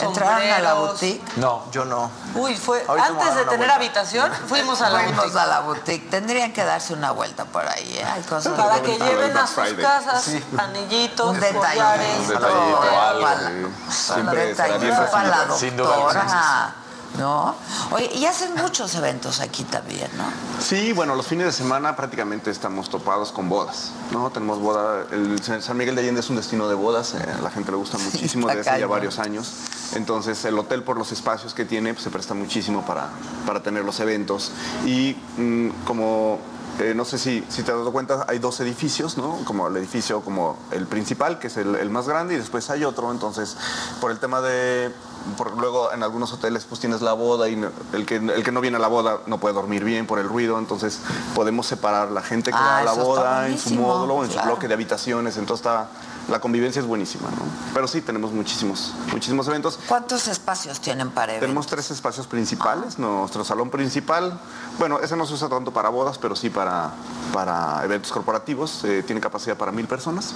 ¿Entraron 0.00 0.50
a 0.50 0.58
la 0.60 0.74
boutique? 0.74 1.22
No, 1.36 1.64
yo 1.70 1.84
no. 1.84 2.10
Uy, 2.34 2.56
fue 2.56 2.82
Ahorita 2.88 3.08
antes 3.08 3.34
de 3.34 3.42
tener 3.44 3.58
vuelta. 3.58 3.74
habitación, 3.74 4.32
fuimos 4.48 4.80
a 4.80 4.88
la 4.88 5.00
Fuimos 5.00 5.16
boutique. 5.16 5.38
a 5.38 5.46
la 5.46 5.60
boutique. 5.60 6.10
Tendrían 6.10 6.52
que 6.54 6.64
darse 6.64 6.94
una 6.94 7.10
vuelta 7.10 7.44
por 7.44 7.66
ahí. 7.68 7.98
¿eh? 7.98 8.04
Hay 8.04 8.22
cosas 8.22 8.54
Para 8.58 8.80
que 8.80 8.98
lleven 8.98 9.36
a 9.36 9.46
sus 9.46 9.56
Friday. 9.56 9.82
casas 9.84 10.30
anillitos, 10.56 11.28
un 11.28 11.40
detalle. 11.40 11.58
collares. 11.58 12.18
Un 12.20 12.28
detallito, 12.28 12.48
todo, 12.48 13.00
algo, 13.00 13.22
para- 13.22 13.38
sí. 13.38 13.44
un 13.52 13.92
Siempre 13.92 14.54
será 14.54 14.68
bien 14.68 14.80
detallito 14.80 15.10
para 15.12 15.28
la 15.28 15.36
recibido. 15.44 15.58
Sin 15.58 15.76
duda. 15.76 16.74
¿No? 17.18 17.54
Oye, 17.90 18.10
y 18.14 18.24
hacen 18.24 18.54
muchos 18.54 18.94
eventos 18.94 19.40
aquí 19.40 19.64
también, 19.64 20.08
¿no? 20.16 20.24
Sí, 20.60 20.92
bueno, 20.92 21.14
los 21.14 21.26
fines 21.26 21.46
de 21.46 21.52
semana 21.52 21.94
prácticamente 21.94 22.50
estamos 22.50 22.88
topados 22.88 23.32
con 23.32 23.48
bodas, 23.48 23.92
¿no? 24.12 24.30
Tenemos 24.30 24.60
boda, 24.60 25.04
el 25.10 25.42
San 25.42 25.76
Miguel 25.76 25.94
de 25.94 26.02
Allende 26.02 26.20
es 26.20 26.30
un 26.30 26.36
destino 26.36 26.68
de 26.68 26.74
bodas, 26.74 27.14
eh, 27.14 27.18
a 27.38 27.42
la 27.42 27.50
gente 27.50 27.70
le 27.70 27.76
gusta 27.76 27.98
muchísimo 27.98 28.48
desde 28.48 28.60
hace 28.60 28.80
ya 28.80 28.86
varios 28.86 29.18
años. 29.18 29.52
Entonces 29.94 30.42
el 30.46 30.58
hotel 30.58 30.82
por 30.82 30.96
los 30.96 31.12
espacios 31.12 31.52
que 31.52 31.64
tiene 31.64 31.92
pues, 31.92 32.04
se 32.04 32.10
presta 32.10 32.32
muchísimo 32.34 32.84
para, 32.86 33.08
para 33.46 33.62
tener 33.62 33.84
los 33.84 34.00
eventos. 34.00 34.52
Y 34.86 35.16
mm, 35.36 35.68
como 35.84 36.38
eh, 36.80 36.94
no 36.94 37.04
sé 37.04 37.18
si, 37.18 37.44
si 37.48 37.62
te 37.62 37.70
has 37.70 37.78
dado 37.78 37.92
cuenta, 37.92 38.24
hay 38.28 38.38
dos 38.38 38.58
edificios, 38.60 39.16
¿no? 39.18 39.38
Como 39.44 39.68
el 39.68 39.76
edificio 39.76 40.20
como 40.22 40.56
el 40.70 40.86
principal, 40.86 41.38
que 41.38 41.46
es 41.48 41.56
el, 41.56 41.74
el 41.76 41.90
más 41.90 42.08
grande, 42.08 42.34
y 42.34 42.38
después 42.38 42.68
hay 42.70 42.84
otro. 42.84 43.10
Entonces, 43.10 43.56
por 44.00 44.10
el 44.10 44.18
tema 44.18 44.40
de... 44.40 44.90
por- 45.36 45.56
luego 45.56 45.92
en 45.92 46.02
algunos 46.02 46.32
hoteles 46.32 46.64
pues 46.64 46.80
tienes 46.80 47.00
la 47.02 47.12
boda 47.12 47.48
y 47.48 47.62
el 47.92 48.06
que, 48.06 48.16
el 48.16 48.42
que 48.42 48.52
no 48.52 48.60
viene 48.60 48.76
a 48.78 48.80
la 48.80 48.88
boda 48.88 49.18
no 49.26 49.38
puede 49.38 49.54
dormir 49.54 49.84
bien 49.84 50.06
por 50.06 50.18
el 50.18 50.28
ruido, 50.28 50.58
entonces 50.58 50.98
podemos 51.34 51.66
separar 51.66 52.10
la 52.10 52.22
gente 52.22 52.50
que 52.50 52.56
Ah, 52.58 52.60
va 52.62 52.78
a 52.78 52.84
la 52.84 52.92
boda 52.92 53.48
en 53.48 53.58
su 53.58 53.74
módulo, 53.74 54.24
en 54.24 54.30
su 54.30 54.40
bloque 54.40 54.66
de 54.68 54.74
habitaciones, 54.74 55.36
entonces 55.36 55.64
está... 55.66 55.88
La 56.28 56.40
convivencia 56.40 56.80
es 56.80 56.86
buenísima, 56.86 57.28
¿no? 57.30 57.42
Pero 57.74 57.88
sí, 57.88 58.00
tenemos 58.00 58.32
muchísimos, 58.32 58.92
muchísimos 59.12 59.46
eventos. 59.48 59.78
¿Cuántos 59.88 60.28
espacios 60.28 60.80
tienen 60.80 61.10
para 61.10 61.32
eventos? 61.32 61.46
Tenemos 61.48 61.66
tres 61.66 61.90
espacios 61.90 62.26
principales. 62.26 62.98
Nuestro 62.98 63.44
salón 63.44 63.70
principal, 63.70 64.38
bueno, 64.78 65.00
ese 65.00 65.16
no 65.16 65.26
se 65.26 65.34
usa 65.34 65.48
tanto 65.48 65.72
para 65.72 65.88
bodas, 65.88 66.18
pero 66.18 66.36
sí 66.36 66.48
para, 66.48 66.90
para 67.32 67.82
eventos 67.84 68.12
corporativos. 68.12 68.84
eh, 68.84 69.02
tiene 69.02 69.20
capacidad 69.20 69.56
para 69.56 69.72
mil 69.72 69.86
personas. 69.86 70.32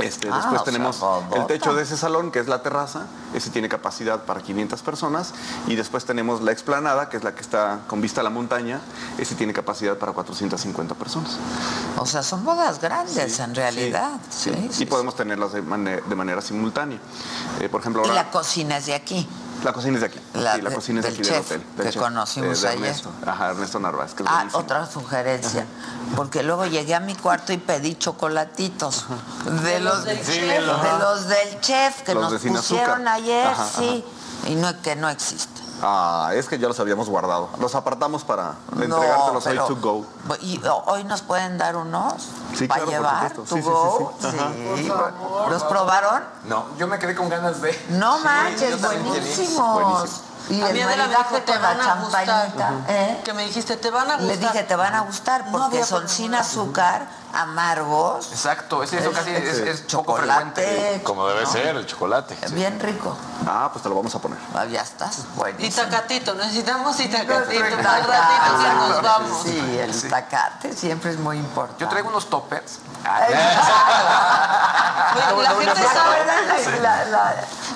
Este, 0.00 0.28
Ah, 0.30 0.36
después 0.36 0.62
sea, 0.62 0.64
tenemos 0.64 1.00
el 1.34 1.46
techo 1.46 1.74
de 1.74 1.82
ese 1.82 1.96
salón, 1.96 2.30
que 2.30 2.38
es 2.40 2.48
la 2.48 2.62
terraza. 2.62 3.06
Ese 3.34 3.50
tiene 3.50 3.68
capacidad 3.68 4.24
para 4.24 4.40
500 4.40 4.82
personas. 4.82 5.32
Y 5.66 5.76
después 5.76 6.04
tenemos 6.04 6.42
la 6.42 6.52
explanada, 6.52 7.08
que 7.08 7.16
es 7.16 7.24
la 7.24 7.34
que 7.34 7.40
está 7.40 7.80
con 7.86 8.00
vista 8.00 8.20
a 8.20 8.24
la 8.24 8.30
montaña. 8.30 8.80
Ese 9.18 9.34
tiene 9.34 9.52
capacidad 9.52 9.96
para 9.96 10.12
450 10.12 10.94
personas. 10.94 11.36
O 11.98 12.06
sea, 12.06 12.22
son 12.22 12.44
bodas 12.44 12.80
grandes 12.80 13.38
en 13.38 13.54
realidad. 13.54 14.12
Sí, 14.30 14.50
y 14.78 14.86
podemos 15.02 15.16
tenerlas 15.16 15.52
de, 15.52 15.62
mane- 15.62 16.00
de 16.00 16.14
manera 16.14 16.40
simultánea. 16.40 16.98
Eh, 17.60 17.68
por 17.68 17.80
ejemplo, 17.80 18.02
Y 18.06 18.10
la 18.14 18.30
cocina 18.30 18.76
es 18.76 18.86
de 18.86 18.94
aquí. 18.94 19.26
La 19.64 19.72
cocina 19.72 19.94
es 19.96 20.00
de 20.00 20.06
aquí. 20.06 20.20
La 20.34 20.54
sí, 20.54 20.60
la 20.62 20.70
de- 20.70 20.74
cocina 20.76 21.00
es 21.00 21.06
de 21.06 21.10
del 21.12 21.20
aquí 21.20 21.28
chef 21.28 21.48
del 21.48 21.58
hotel. 21.60 21.76
del 21.76 21.86
que 21.86 21.92
chef, 21.92 22.02
conocimos 22.02 22.60
de 22.62 22.68
ayer. 22.68 22.84
Ernesto. 22.84 23.10
Ajá, 23.26 23.50
Ernesto 23.50 23.80
Narváez. 23.80 24.14
Que 24.14 24.22
es 24.22 24.28
Ah, 24.28 24.34
buenísimo. 24.34 24.62
otra 24.62 24.86
sugerencia. 24.86 25.66
Porque 26.16 26.42
luego 26.44 26.66
llegué 26.66 26.94
a 26.94 27.00
mi 27.00 27.14
cuarto 27.16 27.52
y 27.52 27.58
pedí 27.58 27.94
chocolatitos. 27.96 29.06
De 29.62 29.80
los 29.80 30.04
del 30.04 30.18
Sí, 30.18 30.32
chef. 30.32 30.48
de 30.48 30.60
los- 30.60 30.82
de 30.82 30.98
los 30.98 31.28
del 31.28 31.60
chef 31.60 32.02
que 32.02 32.14
Los 32.14 32.30
nos 32.30 32.40
pusieron 32.42 32.58
azúcar. 32.58 33.08
ayer, 33.08 33.46
Ajá, 33.46 33.66
sí. 33.76 34.04
Y 34.46 34.54
no, 34.54 34.80
que 34.82 34.94
no 34.96 35.08
existe. 35.08 35.51
Ah, 35.84 36.30
es 36.34 36.46
que 36.48 36.58
ya 36.58 36.68
los 36.68 36.78
habíamos 36.78 37.08
guardado. 37.08 37.48
Los 37.60 37.74
apartamos 37.74 38.22
para 38.24 38.54
No, 38.74 38.82
entregártelos 38.84 39.44
pero- 39.44 39.66
hoy 39.66 39.74
to 39.74 39.80
go. 39.80 40.06
¿Y 40.40 40.60
hoy 40.86 41.02
nos 41.04 41.22
pueden 41.22 41.58
dar 41.58 41.74
unos? 41.76 42.14
Sí, 42.56 42.68
¿Para 42.68 42.84
claro, 42.84 42.90
llevar? 42.98 43.30
¿To 43.32 43.44
Sí, 43.46 43.54
sí, 43.56 43.60
go? 43.62 44.12
sí, 44.20 44.28
sí. 44.76 44.88
Favor, 44.88 45.50
¿Los 45.50 45.62
probaron? 45.64 46.22
No, 46.44 46.66
yo 46.78 46.86
me 46.86 46.98
quedé 47.00 47.14
con 47.16 47.28
ganas 47.28 47.60
de. 47.60 47.72
No 47.90 48.16
Sí, 48.18 48.24
manches, 48.24 48.80
buenísimos. 48.80 49.74
Buenísimo. 49.74 50.22
Y 50.50 50.60
A 50.60 50.68
el 50.70 50.74
mí 50.74 50.84
maridaje 50.84 51.40
te 51.40 51.52
con 51.52 51.62
la 51.62 51.68
van 51.68 51.80
a 51.80 51.94
gustar. 52.02 52.26
champañita. 52.26 52.72
¿eh? 52.88 53.20
Que 53.24 53.32
me 53.32 53.44
dijiste, 53.44 53.76
te 53.76 53.90
van 53.90 54.10
a 54.10 54.16
gustar. 54.16 54.26
Le 54.28 54.36
dije, 54.38 54.62
te 54.64 54.74
van 54.76 54.94
a 54.94 55.00
gustar 55.02 55.44
porque 55.52 55.84
son 55.84 56.08
sin 56.08 56.34
azúcar, 56.34 57.06
amargos. 57.32 58.30
Exacto, 58.32 58.82
es 58.82 58.92
eso 58.92 59.12
casi 59.12 59.30
es, 59.30 59.58
es 59.58 59.80
poco 59.80 59.88
chocolate. 60.12 60.62
frecuente. 60.62 61.02
Como 61.04 61.26
debe 61.28 61.42
No. 61.42 61.50
ser, 61.52 61.76
el 61.76 61.86
chocolate. 61.86 62.36
Bien 62.50 62.78
rico. 62.80 63.16
Ah, 63.46 63.68
pues 63.72 63.82
te 63.82 63.88
lo 63.88 63.94
vamos 63.94 64.14
a 64.14 64.18
poner. 64.18 64.38
Ah, 64.54 64.64
ya 64.66 64.82
estás. 64.82 65.20
Y 65.20 65.38
Buenísimo. 65.38 65.86
tacatito, 65.88 66.34
necesitamos 66.34 66.98
y 67.00 67.08
tacatito. 67.08 67.76
Más 67.82 68.06
ratito 68.06 68.58
que 68.58 68.88
nos 68.88 69.02
vamos. 69.02 69.42
Sí, 69.42 69.78
el 69.78 70.10
tacate 70.10 70.72
siempre 70.74 71.10
es 71.10 71.18
muy 71.18 71.38
importante. 71.38 71.82
Yo 71.82 71.88
traigo 71.88 72.08
unos 72.08 72.28
toppers. 72.28 72.78
Oye, 73.04 73.34
la 75.42 75.50
gente 75.50 75.76
¿Se 75.76 75.82
sabe. 75.88 76.80
la- 76.80 77.04
la- 77.06 77.34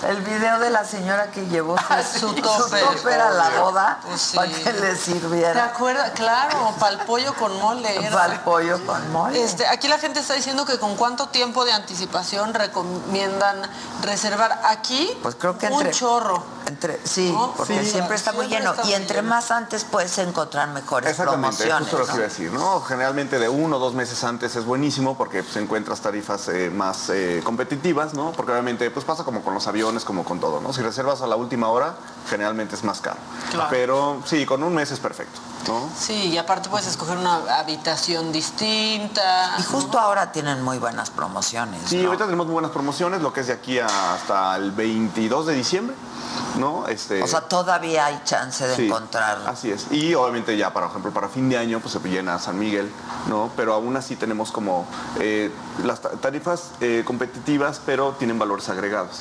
el 0.08 0.20
video 0.22 0.58
de 0.58 0.70
la 0.70 0.84
señora 0.84 1.30
que 1.30 1.46
llevó 1.46 1.76
su, 2.12 2.18
Su 2.20 2.34
topper. 2.34 2.84
topper 2.84 3.20
a 3.20 3.30
la 3.30 3.46
Obvio. 3.48 3.60
boda 3.62 3.98
Pues 4.06 4.20
sí. 4.20 4.36
para 4.36 4.52
que 4.52 4.72
le 4.72 4.80
¿Te 4.90 4.96
sirviera 4.96 5.64
acuerdas? 5.64 6.10
Claro, 6.14 6.72
para 6.78 6.92
el 6.92 6.98
pollo 7.00 7.34
con 7.34 7.58
mole. 7.60 8.08
para 8.12 8.34
el 8.34 8.40
pollo 8.40 8.84
con 8.86 9.12
mole? 9.12 9.45
Este, 9.46 9.66
aquí 9.66 9.86
la 9.88 9.98
gente 9.98 10.18
está 10.20 10.34
diciendo 10.34 10.64
que 10.66 10.78
con 10.78 10.96
cuánto 10.96 11.28
tiempo 11.28 11.64
de 11.64 11.72
anticipación 11.72 12.52
recomiendan 12.52 13.62
reservar 14.02 14.60
aquí 14.64 15.10
Pues 15.22 15.36
creo 15.36 15.56
que 15.56 15.66
un 15.66 15.74
entre- 15.74 15.90
chorro. 15.92 16.42
Entre, 16.66 17.00
sí, 17.06 17.30
¿No? 17.30 17.52
porque 17.56 17.84
Sí. 17.84 17.90
siempre 17.92 18.16
está 18.16 18.32
muy 18.32 18.48
lleno. 18.48 18.72
está 18.72 18.84
y 18.88 18.94
entre 18.94 19.18
lleno. 19.18 19.28
más 19.28 19.52
antes 19.52 19.84
puedes 19.84 20.18
encontrar 20.18 20.68
mejores 20.70 21.08
Exactamente, 21.10 21.58
promociones. 21.64 21.88
justo 21.88 21.98
lo 21.98 22.04
que 22.06 22.10
¿no? 22.10 22.16
iba 22.16 22.24
a 22.24 22.28
decir, 22.28 22.52
¿no? 22.52 22.80
Generalmente 22.80 23.38
de 23.38 23.48
uno 23.48 23.76
o 23.76 23.78
dos 23.78 23.94
meses 23.94 24.24
antes 24.24 24.56
es 24.56 24.64
buenísimo 24.64 25.16
porque 25.16 25.44
pues, 25.44 25.56
encuentras 25.58 26.00
tarifas 26.00 26.48
eh, 26.48 26.68
más 26.70 27.08
eh, 27.10 27.40
competitivas, 27.44 28.14
¿no? 28.14 28.32
Porque 28.32 28.50
obviamente 28.50 28.90
pues 28.90 29.04
pasa 29.04 29.22
como 29.22 29.42
con 29.44 29.54
los 29.54 29.64
aviones, 29.68 30.04
como 30.04 30.24
con 30.24 30.40
todo, 30.40 30.60
¿no? 30.60 30.72
Si 30.72 30.82
reservas 30.82 31.22
a 31.22 31.28
la 31.28 31.36
última 31.36 31.68
hora, 31.68 31.94
generalmente 32.28 32.74
es 32.74 32.82
más 32.82 33.00
caro. 33.00 33.18
Claro. 33.52 33.68
Pero 33.70 34.22
sí, 34.26 34.44
con 34.44 34.64
un 34.64 34.74
mes 34.74 34.90
es 34.90 34.98
perfecto, 34.98 35.38
¿no? 35.68 35.88
Sí, 35.98 36.28
y 36.32 36.38
aparte 36.38 36.68
puedes 36.68 36.86
escoger 36.86 37.16
una 37.18 37.58
habitación 37.58 38.32
distinta. 38.32 39.56
Y 39.58 39.62
justo 39.62 39.98
ahora 39.98 40.32
tienen 40.32 40.62
muy 40.62 40.78
buenas 40.78 41.10
promociones. 41.10 41.80
Sí, 41.86 41.98
¿no? 41.98 42.06
ahorita 42.08 42.24
tenemos 42.26 42.46
muy 42.46 42.54
buenas 42.54 42.70
promociones, 42.70 43.22
lo 43.22 43.32
que 43.32 43.40
es 43.40 43.46
de 43.48 43.52
aquí 43.54 43.78
hasta 43.78 44.56
el 44.56 44.70
22 44.72 45.46
de 45.46 45.54
diciembre, 45.54 45.96
¿no? 46.58 46.86
Este, 46.86 47.22
O 47.22 47.26
sea, 47.26 47.42
todavía 47.42 48.06
hay 48.06 48.20
chance 48.24 48.66
de 48.66 48.76
Sí, 48.76 48.86
encontrar. 48.86 49.38
Así 49.46 49.70
es. 49.70 49.86
Y 49.90 50.14
obviamente 50.14 50.56
ya, 50.56 50.72
por 50.72 50.84
ejemplo, 50.84 51.10
para 51.12 51.28
fin 51.28 51.48
de 51.48 51.58
año, 51.58 51.80
pues 51.80 51.92
se 51.92 52.00
llena 52.08 52.38
San 52.38 52.58
Miguel, 52.58 52.90
¿no? 53.28 53.50
Pero 53.56 53.74
aún 53.74 53.96
así 53.96 54.16
tenemos 54.16 54.52
como 54.52 54.86
eh, 55.20 55.50
las 55.84 56.00
ta- 56.00 56.10
tarifas 56.10 56.70
eh, 56.80 57.02
competitivas, 57.06 57.80
pero 57.84 58.12
tienen 58.12 58.38
valores 58.38 58.68
agregados. 58.68 59.20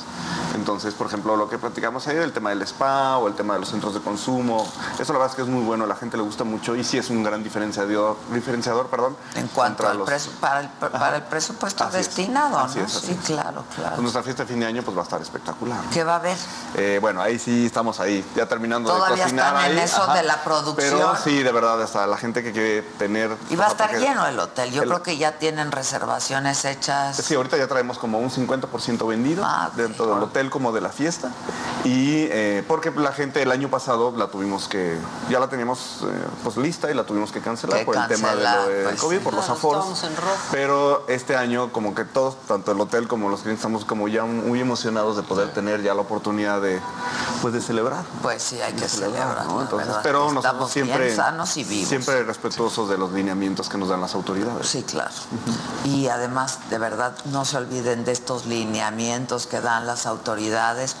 Entonces, 0.56 0.94
por 0.94 1.06
ejemplo, 1.06 1.36
lo 1.36 1.48
que 1.48 1.58
platicamos 1.58 2.06
ayer, 2.08 2.22
el 2.22 2.32
tema 2.32 2.50
del 2.50 2.62
spa 2.62 3.18
o 3.18 3.28
el 3.28 3.34
tema 3.34 3.54
de 3.54 3.60
los 3.60 3.68
centros 3.68 3.94
de 3.94 4.00
consumo, 4.00 4.66
eso 4.98 5.12
la 5.12 5.18
verdad 5.20 5.32
es 5.32 5.36
que 5.36 5.42
es 5.42 5.48
muy 5.48 5.62
bueno, 5.62 5.84
a 5.84 5.86
la 5.86 5.94
gente 5.96 6.16
le 6.16 6.22
gusta 6.22 6.44
mucho 6.44 6.74
y 6.74 6.82
sí 6.82 6.98
es 6.98 7.10
un 7.10 7.22
gran 7.22 7.44
diferenciador, 7.44 8.16
diferenciador 8.32 8.88
perdón, 8.88 9.16
En 9.34 9.46
cuanto 9.48 9.86
al 9.88 9.98
los- 9.98 10.08
para, 10.40 10.60
el, 10.60 10.68
para 10.68 11.16
el 11.16 11.22
presupuesto 11.24 11.84
Así 11.84 11.98
es, 11.98 12.06
destinado, 12.06 12.58
así 12.58 12.78
¿no? 12.78 12.86
es, 12.86 12.96
así 12.96 13.06
sí, 13.06 13.12
es. 13.20 13.26
claro, 13.26 13.64
claro. 13.74 13.90
Pues 13.90 14.00
nuestra 14.02 14.22
fiesta 14.22 14.42
de 14.44 14.48
fin 14.48 14.60
de 14.60 14.66
año 14.66 14.82
pues 14.82 14.96
va 14.96 15.02
a 15.02 15.04
estar 15.04 15.20
espectacular. 15.20 15.78
¿Qué 15.92 16.02
va 16.04 16.14
a 16.14 16.16
haber? 16.16 16.36
Eh, 16.74 16.98
bueno, 17.00 17.20
ahí 17.20 17.38
sí 17.38 17.66
estamos 17.66 18.00
ahí, 18.00 18.24
ya 18.34 18.46
terminando 18.48 18.88
Todavía 18.90 19.16
de 19.16 19.22
cocinar 19.22 19.54
están 19.56 19.70
en 19.70 19.78
ahí, 19.78 19.84
eso 19.84 20.06
de 20.14 20.22
la 20.22 20.42
producción. 20.42 20.76
Pero 20.98 21.16
sí, 21.22 21.42
de 21.42 21.52
verdad, 21.52 21.80
hasta 21.82 22.06
la 22.06 22.16
gente 22.16 22.42
que 22.42 22.52
quiere 22.52 22.82
tener... 22.98 23.36
Y 23.50 23.56
va 23.56 23.66
a 23.66 23.68
estar 23.68 23.94
lleno 23.98 24.26
el 24.26 24.38
hotel. 24.40 24.72
Yo 24.72 24.82
el- 24.82 24.88
creo 24.88 25.02
que 25.02 25.16
ya 25.18 25.32
tienen 25.32 25.70
reservaciones 25.70 26.64
hechas. 26.64 27.16
Sí, 27.16 27.34
ahorita 27.34 27.56
ya 27.58 27.66
traemos 27.68 27.98
como 27.98 28.18
un 28.18 28.30
50% 28.30 29.06
vendido 29.06 29.42
Ah, 29.44 29.70
dentro 29.76 30.06
del 30.06 30.22
hotel 30.22 30.45
como 30.50 30.72
de 30.72 30.80
la 30.80 30.90
fiesta. 30.90 31.32
Y 31.84 32.26
eh, 32.30 32.64
porque 32.66 32.90
la 32.90 33.12
gente 33.12 33.42
el 33.42 33.50
año 33.50 33.68
pasado 33.68 34.12
la 34.16 34.28
tuvimos 34.28 34.68
que, 34.68 34.98
ya 35.30 35.38
la 35.38 35.48
teníamos 35.48 36.00
eh, 36.02 36.06
pues 36.42 36.56
lista 36.56 36.90
y 36.90 36.94
la 36.94 37.04
tuvimos 37.04 37.32
que 37.32 37.40
cancelar 37.40 37.80
Que 37.80 37.84
por 37.84 37.96
el 37.96 38.06
tema 38.08 38.34
de 38.34 38.42
lo 38.42 38.68
del 38.68 38.84
pues, 38.84 39.00
COVID, 39.00 39.18
sí. 39.18 39.24
por 39.24 39.34
los 39.34 39.48
aforos. 39.48 39.84
estábamos 39.84 40.04
en 40.04 40.16
rojo. 40.16 40.42
Pero 40.50 41.04
este 41.08 41.36
año 41.36 41.72
como 41.72 41.94
que 41.94 42.04
todos, 42.04 42.36
tanto 42.46 42.72
el 42.72 42.80
hotel 42.80 43.08
como 43.08 43.28
los 43.28 43.40
clientes, 43.40 43.60
estamos 43.60 43.84
como 43.84 44.08
ya 44.08 44.24
muy 44.24 44.60
emocionados 44.60 45.16
de 45.16 45.22
poder 45.22 45.52
tener 45.52 45.82
ya 45.82 45.94
la 45.94 46.02
oportunidad 46.02 46.60
de, 46.60 46.80
pues, 47.42 47.54
de 47.54 47.60
celebrar. 47.60 48.04
Pues 48.22 48.42
sí, 48.42 48.60
hay 48.60 48.72
que 48.72 48.82
de 48.82 48.88
celebrar. 48.88 49.46
¿no? 49.46 49.62
Entonces, 49.62 49.88
verdad. 49.88 50.00
pero 50.02 50.32
nosotros 50.32 50.44
Estamos 50.44 50.70
siempre, 50.72 51.04
bien 51.04 51.16
sanos 51.16 51.56
y 51.56 51.64
vivos. 51.64 51.88
siempre 51.88 52.22
respetuosos 52.24 52.88
de 52.88 52.98
los 52.98 53.12
lineamientos 53.12 53.68
que 53.68 53.78
nos 53.78 53.88
dan 53.88 54.00
las 54.00 54.14
autoridades. 54.14 54.66
Sí, 54.66 54.82
claro. 54.82 55.10
Y 55.84 56.08
además, 56.08 56.58
de 56.70 56.78
verdad, 56.78 57.16
no 57.26 57.44
se 57.44 57.56
olviden 57.56 58.04
de 58.04 58.12
estos 58.12 58.46
lineamientos 58.46 59.46
que 59.46 59.60
dan 59.60 59.86
las 59.86 60.06
autoridades 60.06 60.35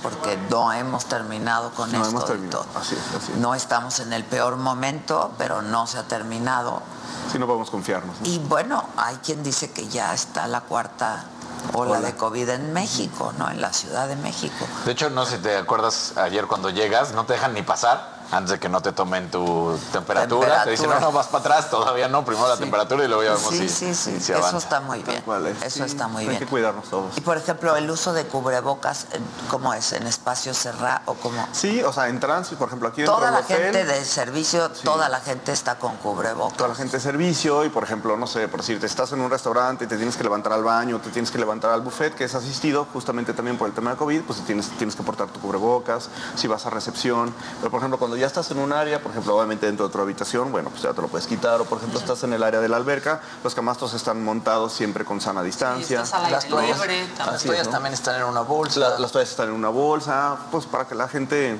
porque 0.02 0.38
no 0.50 0.72
hemos 0.72 1.04
terminado 1.06 1.70
con 1.72 1.90
No 1.92 1.98
esto. 1.98 2.10
hemos 2.10 2.24
terminado, 2.26 2.64
todo. 2.64 2.80
así 2.80 2.94
es, 2.94 3.14
así 3.22 3.32
es. 3.32 3.38
No 3.38 3.54
estamos 3.54 4.00
en 4.00 4.12
el 4.12 4.24
peor 4.24 4.56
momento, 4.56 5.32
pero 5.38 5.62
no 5.62 5.86
se 5.86 5.98
ha 5.98 6.02
terminado. 6.04 6.82
Sí, 7.30 7.38
no 7.38 7.46
podemos 7.46 7.70
confiarnos. 7.70 8.20
¿no? 8.20 8.26
Y 8.26 8.38
bueno, 8.38 8.84
hay 8.96 9.16
quien 9.16 9.42
dice 9.42 9.70
que 9.70 9.88
ya 9.88 10.14
está 10.14 10.46
la 10.48 10.60
cuarta 10.62 11.24
ola 11.72 11.92
Ola. 11.98 12.00
de 12.00 12.14
COVID 12.16 12.48
en 12.50 12.72
México, 12.72 13.32
¿no? 13.38 13.50
En 13.50 13.60
la 13.60 13.72
Ciudad 13.72 14.06
de 14.08 14.16
México. 14.16 14.66
De 14.84 14.92
hecho, 14.92 15.10
no 15.10 15.24
sé 15.26 15.36
si 15.36 15.42
te 15.42 15.56
acuerdas 15.56 16.14
ayer 16.16 16.46
cuando 16.46 16.70
llegas, 16.70 17.12
no 17.12 17.24
te 17.26 17.32
dejan 17.34 17.54
ni 17.54 17.62
pasar 17.62 18.15
antes 18.32 18.50
de 18.52 18.58
que 18.58 18.68
no 18.68 18.80
te 18.80 18.92
tomen 18.92 19.30
tu 19.30 19.78
temperatura. 19.92 20.64
Te 20.64 20.70
dicen, 20.70 20.90
no, 20.90 20.98
no, 21.00 21.12
vas 21.12 21.26
para 21.28 21.40
atrás, 21.40 21.70
todavía 21.70 22.08
no, 22.08 22.24
primero 22.24 22.48
la 22.48 22.56
temperatura 22.56 23.04
y 23.04 23.08
luego 23.08 23.22
ya 23.22 23.34
vemos 23.34 23.50
Sí, 23.50 23.68
si, 23.68 23.68
sí, 23.68 23.94
sí. 23.94 24.12
si 24.12 24.20
se 24.20 24.32
Eso 24.32 24.40
avanza. 24.40 24.58
está 24.58 24.80
muy 24.80 25.02
bien. 25.02 25.22
es. 25.46 25.62
Eso 25.62 25.76
Sí, 25.84 25.90
está 25.90 26.08
muy 26.08 26.22
hay 26.22 26.28
bien. 26.28 26.38
que 26.40 26.46
cuidarnos 26.46 26.84
todos. 26.88 27.16
Y 27.16 27.20
por 27.20 27.36
ejemplo, 27.36 27.76
el 27.76 27.90
uso 27.90 28.12
de 28.12 28.24
cubrebocas, 28.26 29.04
eh, 29.12 29.20
¿cómo 29.48 29.72
es? 29.74 29.92
¿En 29.92 30.06
espacio 30.06 30.54
cerrado 30.54 31.00
o 31.06 31.14
cómo? 31.14 31.46
Sí, 31.52 31.82
o 31.82 31.92
sea, 31.92 32.08
en 32.08 32.18
tránsito, 32.20 32.58
por 32.58 32.68
ejemplo, 32.68 32.88
aquí 32.88 33.02
dentro 33.02 33.16
Toda 33.16 33.30
la 33.30 33.38
hotel, 33.40 33.62
gente 33.72 33.84
de 33.84 34.04
servicio, 34.04 34.70
toda 34.70 35.08
la 35.08 35.20
gente 35.20 35.52
está 35.52 35.76
con 35.78 35.96
cubrebocas. 35.96 36.56
toda 36.56 36.68
la 36.70 36.74
gente 36.74 36.96
de 36.96 37.02
servicio 37.02 37.64
y, 37.64 37.68
por 37.68 37.82
ejemplo, 37.84 38.16
no 38.16 38.26
sé, 38.26 38.48
por 38.48 38.60
decirte, 38.60 38.86
estás 38.86 39.12
en 39.12 39.20
un 39.20 39.30
restaurante 39.30 39.84
y 39.84 39.86
te 39.88 39.96
tienes 39.96 40.16
que 40.16 40.22
levantar 40.24 40.52
al 40.52 40.64
baño, 40.64 41.00
te 41.00 41.10
tienes 41.10 41.30
que 41.30 41.38
levantar 41.38 41.70
al 41.70 41.80
buffet, 41.82 42.14
que 42.14 42.24
es 42.24 42.34
asistido 42.34 42.86
justamente 42.92 43.32
también 43.34 43.56
por 43.58 43.68
el 43.68 43.74
tema 43.74 43.90
de 43.92 43.96
COVID, 43.96 44.22
pues 44.22 44.40
tienes, 44.46 44.68
tienes 44.78 44.96
que 44.96 45.02
portar 45.02 45.28
tu 45.28 45.40
cubrebocas, 45.40 46.08
si 46.34 46.46
vas 46.48 46.66
a 46.66 46.70
recepción. 46.70 47.34
Pero, 47.60 47.70
por 47.70 47.78
ejemplo, 47.78 47.98
cuando 47.98 48.15
ya 48.16 48.26
estás 48.26 48.50
en 48.50 48.58
un 48.58 48.72
área, 48.72 49.00
por 49.02 49.10
ejemplo, 49.12 49.36
obviamente 49.36 49.66
dentro 49.66 49.86
de 49.86 49.92
tu 49.92 50.00
habitación, 50.00 50.50
bueno, 50.52 50.70
pues 50.70 50.82
ya 50.82 50.92
te 50.92 51.00
lo 51.02 51.08
puedes 51.08 51.26
quitar. 51.26 51.60
O, 51.60 51.64
por 51.64 51.78
ejemplo, 51.78 51.98
estás 52.00 52.22
en 52.24 52.32
el 52.32 52.42
área 52.42 52.60
de 52.60 52.68
la 52.68 52.76
alberca, 52.76 53.20
los 53.44 53.54
camastros 53.54 53.94
están 53.94 54.22
montados 54.24 54.72
siempre 54.72 55.04
con 55.04 55.20
sana 55.20 55.42
distancia. 55.42 56.02
estás 56.02 56.14
al 56.14 56.24
aire 56.26 56.36
Las 56.36 56.46
toallas, 56.48 56.78
libre, 56.78 57.08
las 57.18 57.42
toallas 57.42 57.60
es, 57.62 57.66
¿no? 57.66 57.72
también 57.72 57.94
están 57.94 58.16
en 58.16 58.24
una 58.24 58.40
bolsa. 58.40 58.80
La- 58.80 58.98
las 58.98 59.12
toallas 59.12 59.30
están 59.30 59.48
en 59.48 59.54
una 59.54 59.68
bolsa, 59.68 60.36
pues 60.50 60.66
para 60.66 60.86
que 60.86 60.94
la 60.94 61.08
gente, 61.08 61.56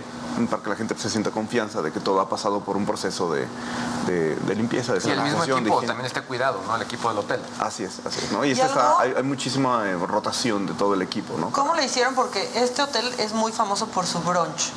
para 0.51 0.63
que 0.63 0.71
la 0.71 0.77
gente 0.77 0.97
se 0.99 1.11
sienta 1.11 1.31
confianza 1.31 1.83
de 1.83 1.93
que 1.93 2.01
todo 2.01 2.21
ha 2.21 2.29
pasado 2.29 2.61
por 2.61 2.77
un 2.77 2.87
proceso 2.87 3.33
de, 3.33 3.47
de- 4.07 4.35
de 4.37 4.55
limpieza, 4.55 4.93
de 4.95 5.01
Y 5.07 5.11
el 5.11 5.21
mismo 5.23 5.45
equipo 5.45 5.83
también 5.83 6.07
esté 6.07 6.23
cuidado, 6.23 6.61
¿no? 6.67 6.77
El 6.77 6.83
equipo 6.83 7.09
del 7.09 7.19
hotel. 7.19 7.41
Así 7.61 7.85
es, 7.85 8.01
así 8.05 8.21
es, 8.25 8.33
¿no? 8.33 8.45
Y, 8.45 8.49
¿Y 8.49 8.53
este 8.53 8.67
está- 8.67 8.99
hay 9.01 9.23
muchísima 9.23 9.89
eh, 9.89 9.97
rotación 10.07 10.67
de 10.67 10.75
todo 10.75 10.95
el 10.95 11.03
equipo, 11.03 11.37
¿no? 11.39 11.51
¿Cómo 11.51 11.75
le 11.75 11.85
hicieron? 11.85 12.15
Porque 12.15 12.51
este 12.55 12.83
hotel 12.83 13.13
es 13.19 13.33
muy 13.33 13.53
famoso 13.53 13.87
por 13.89 14.07
su 14.07 14.19
brunch, 14.21 14.73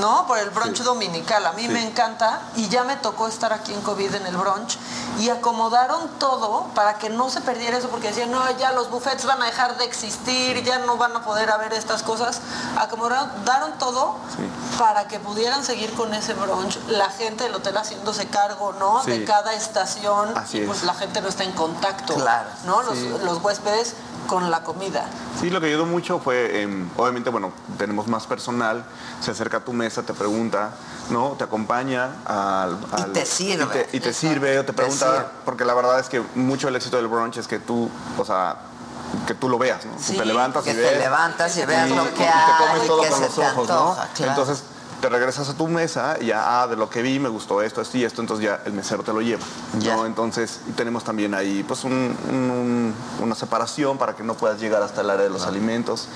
¿no? 0.00 0.26
Por 0.26 0.38
el 0.38 0.50
brunch 0.50 0.76
Sí. 0.78 0.82
Dominical. 1.06 1.46
A 1.46 1.52
mí 1.52 1.62
Sí. 1.62 1.68
me 1.68 1.82
encanta 1.84 2.40
y 2.56 2.68
ya 2.68 2.84
me 2.84 2.96
tocó 2.96 3.28
estar 3.28 3.52
aquí 3.52 3.72
en 3.72 3.80
COVID 3.82 4.14
en 4.14 4.26
el 4.26 4.36
brunch 4.36 4.78
y 5.18 5.30
acomodaron 5.30 6.08
todo 6.18 6.64
para 6.74 6.98
que 6.98 7.08
no 7.10 7.30
se 7.30 7.40
perdiera 7.40 7.78
eso 7.78 7.88
porque 7.88 8.08
decían, 8.08 8.30
no, 8.30 8.42
ya 8.58 8.72
los 8.72 8.90
buffets 8.90 9.24
van 9.24 9.42
a 9.42 9.46
dejar 9.46 9.76
de 9.78 9.84
existir, 9.84 10.62
ya 10.62 10.78
no 10.80 10.96
van 10.96 11.14
a 11.16 11.24
poder 11.24 11.50
haber 11.50 11.72
estas 11.72 12.02
cosas. 12.02 12.40
Acomodaron 12.78 13.30
daron 13.44 13.72
todo 13.78 14.16
para 14.78 15.08
que 15.08 15.18
pudieran 15.18 15.64
seguir 15.64 15.92
con 15.94 16.12
ese 16.14 16.34
brunch. 16.34 16.78
La 16.88 17.08
gente 17.10 17.44
del 17.44 17.54
hotel 17.54 17.76
haciéndose 17.76 18.26
cargo, 18.28 18.72
¿no? 18.74 19.02
Sí. 19.04 19.10
De 19.10 19.24
cada 19.24 19.54
estación 19.54 20.36
Así 20.36 20.58
y 20.58 20.66
pues 20.66 20.78
es. 20.78 20.84
la 20.84 20.94
gente 20.94 21.20
no 21.20 21.28
está 21.28 21.44
en 21.44 21.52
contacto, 21.52 22.14
Claro. 22.14 22.48
¿no? 22.64 22.82
Los 22.82 23.42
huéspedes 23.42 23.94
con 24.26 24.50
la 24.50 24.62
comida. 24.62 25.08
Sí, 25.40 25.50
lo 25.50 25.60
que 25.60 25.66
ayudó 25.66 25.86
mucho 25.86 26.18
fue, 26.18 26.62
em, 26.62 26.88
obviamente, 26.96 27.30
bueno, 27.30 27.52
tenemos 27.78 28.06
más 28.06 28.26
personal, 28.26 28.84
se 29.20 29.30
acerca 29.30 29.58
a 29.58 29.60
tu 29.60 29.72
mesa, 29.72 30.02
te 30.02 30.14
pregunta, 30.14 30.70
¿no? 31.10 31.30
Te 31.38 31.44
acompaña 31.44 32.10
al... 32.24 32.78
Y 32.98 33.12
te 33.12 33.26
sirve. 33.26 33.64
Y 33.64 33.68
te, 33.68 33.96
y 33.96 34.00
te 34.00 34.12
sirve, 34.12 34.58
o 34.58 34.64
te 34.64 34.72
pregunta, 34.72 35.32
porque 35.44 35.64
la 35.64 35.74
verdad 35.74 36.00
es 36.00 36.08
que 36.08 36.22
mucho 36.34 36.66
del 36.66 36.76
éxito 36.76 36.96
del 36.96 37.08
brunch 37.08 37.38
es 37.38 37.48
que 37.48 37.58
tú, 37.58 37.90
o 38.18 38.24
sea, 38.24 38.56
que 39.26 39.34
tú 39.34 39.48
lo 39.48 39.58
veas, 39.58 39.84
¿no? 39.84 39.92
Sí, 39.98 40.16
te 40.16 40.24
levantas 40.24 40.64
que 40.64 40.72
y 40.72 40.74
te 40.74 40.98
levantas 40.98 41.56
y 41.56 41.64
veas 41.64 41.90
lo 41.90 42.04
que 42.14 42.22
y 42.22 42.26
hay, 42.26 42.46
te 42.46 42.64
comes 42.64 42.86
todo 42.86 43.02
que 43.02 43.08
con 43.08 43.20
los 43.20 43.38
ojos, 43.38 43.70
antoja, 43.70 44.04
¿no? 44.04 44.10
claro. 44.14 44.32
Entonces 44.32 44.64
te 45.06 45.10
regresas 45.10 45.48
a 45.48 45.54
tu 45.54 45.68
mesa 45.68 46.16
y 46.20 46.26
ya, 46.26 46.62
ah, 46.62 46.66
de 46.66 46.74
lo 46.74 46.90
que 46.90 47.00
vi 47.00 47.20
me 47.20 47.28
gustó 47.28 47.62
esto, 47.62 47.80
esto 47.80 47.96
y 47.96 48.02
esto, 48.02 48.20
entonces 48.22 48.44
ya 48.46 48.60
el 48.66 48.72
mesero 48.72 49.04
te 49.04 49.12
lo 49.12 49.20
lleva. 49.20 49.44
¿no? 49.94 50.04
Entonces 50.04 50.58
tenemos 50.76 51.04
también 51.04 51.32
ahí 51.32 51.62
pues 51.62 51.84
un- 51.84 52.16
un- 52.28 52.92
una 53.22 53.36
separación 53.36 53.98
para 53.98 54.16
que 54.16 54.24
no 54.24 54.34
puedas 54.34 54.58
llegar 54.60 54.82
hasta 54.82 55.02
el 55.02 55.10
área 55.10 55.22
de 55.22 55.30
los 55.30 55.46
alimentos. 55.46 56.08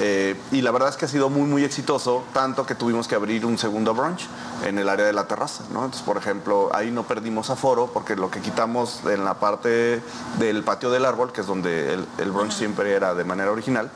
Eh, 0.00 0.34
y 0.50 0.62
la 0.62 0.70
verdad 0.70 0.88
es 0.88 0.96
que 0.96 1.04
ha 1.04 1.08
sido 1.08 1.28
muy, 1.28 1.42
muy 1.42 1.62
exitoso, 1.62 2.24
tanto 2.32 2.64
que 2.64 2.74
tuvimos 2.74 3.06
que 3.06 3.14
abrir 3.16 3.44
un 3.44 3.58
segundo 3.58 3.92
brunch 3.92 4.26
en 4.64 4.78
el 4.78 4.88
área 4.88 5.06
de 5.06 5.12
la 5.12 5.26
terraza. 5.26 5.64
¿no? 5.70 5.80
Entonces, 5.84 6.02
por 6.02 6.16
ejemplo, 6.16 6.70
ahí 6.74 6.90
no 6.90 7.04
perdimos 7.04 7.50
aforo 7.50 7.86
porque 7.92 8.16
lo 8.16 8.30
que 8.30 8.40
quitamos 8.40 9.00
en 9.04 9.24
la 9.24 9.34
parte 9.34 10.02
del 10.38 10.64
patio 10.64 10.90
del 10.90 11.04
árbol, 11.04 11.32
que 11.32 11.42
es 11.42 11.46
donde 11.46 11.94
el, 11.94 12.06
el 12.18 12.30
brunch 12.32 12.52
siempre 12.52 12.92
era 12.94 13.14
de 13.14 13.24
manera 13.24 13.50
original, 13.50 13.90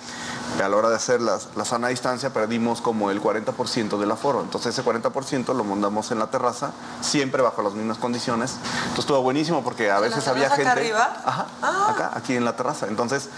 a 0.63 0.69
la 0.69 0.77
hora 0.77 0.91
de 0.91 0.97
hacer 0.97 1.21
las- 1.21 1.49
la 1.57 1.65
sana 1.65 1.89
distancia 1.89 2.31
perdimos 2.33 2.81
como 2.81 3.11
el 3.11 3.21
40% 3.23 3.99
del 3.99 4.11
aforo. 4.11 4.41
Entonces 4.43 4.79
ese 4.79 4.85
40% 4.89 5.55
lo 5.55 5.65
mandamos 5.65 6.11
en 6.11 6.19
la 6.19 6.27
terraza, 6.29 6.73
siempre 7.01 7.43
bajo 7.43 7.63
las 7.63 7.73
mismas 7.73 7.99
condiciones. 7.99 8.53
Entonces 8.83 8.99
estuvo 9.01 9.23
buenísimo 9.23 9.63
porque 9.65 9.91
a 9.91 9.99
veces 10.01 10.29
había 10.29 10.49
gente... 10.51 10.63
acá 10.69 10.73
arriba? 10.73 11.17
Ajá, 11.25 11.47
acá, 11.91 12.11
aquí 12.15 12.37
en 12.37 12.45
la 12.45 12.55
terraza. 12.55 12.87
Entonces, 12.87 13.29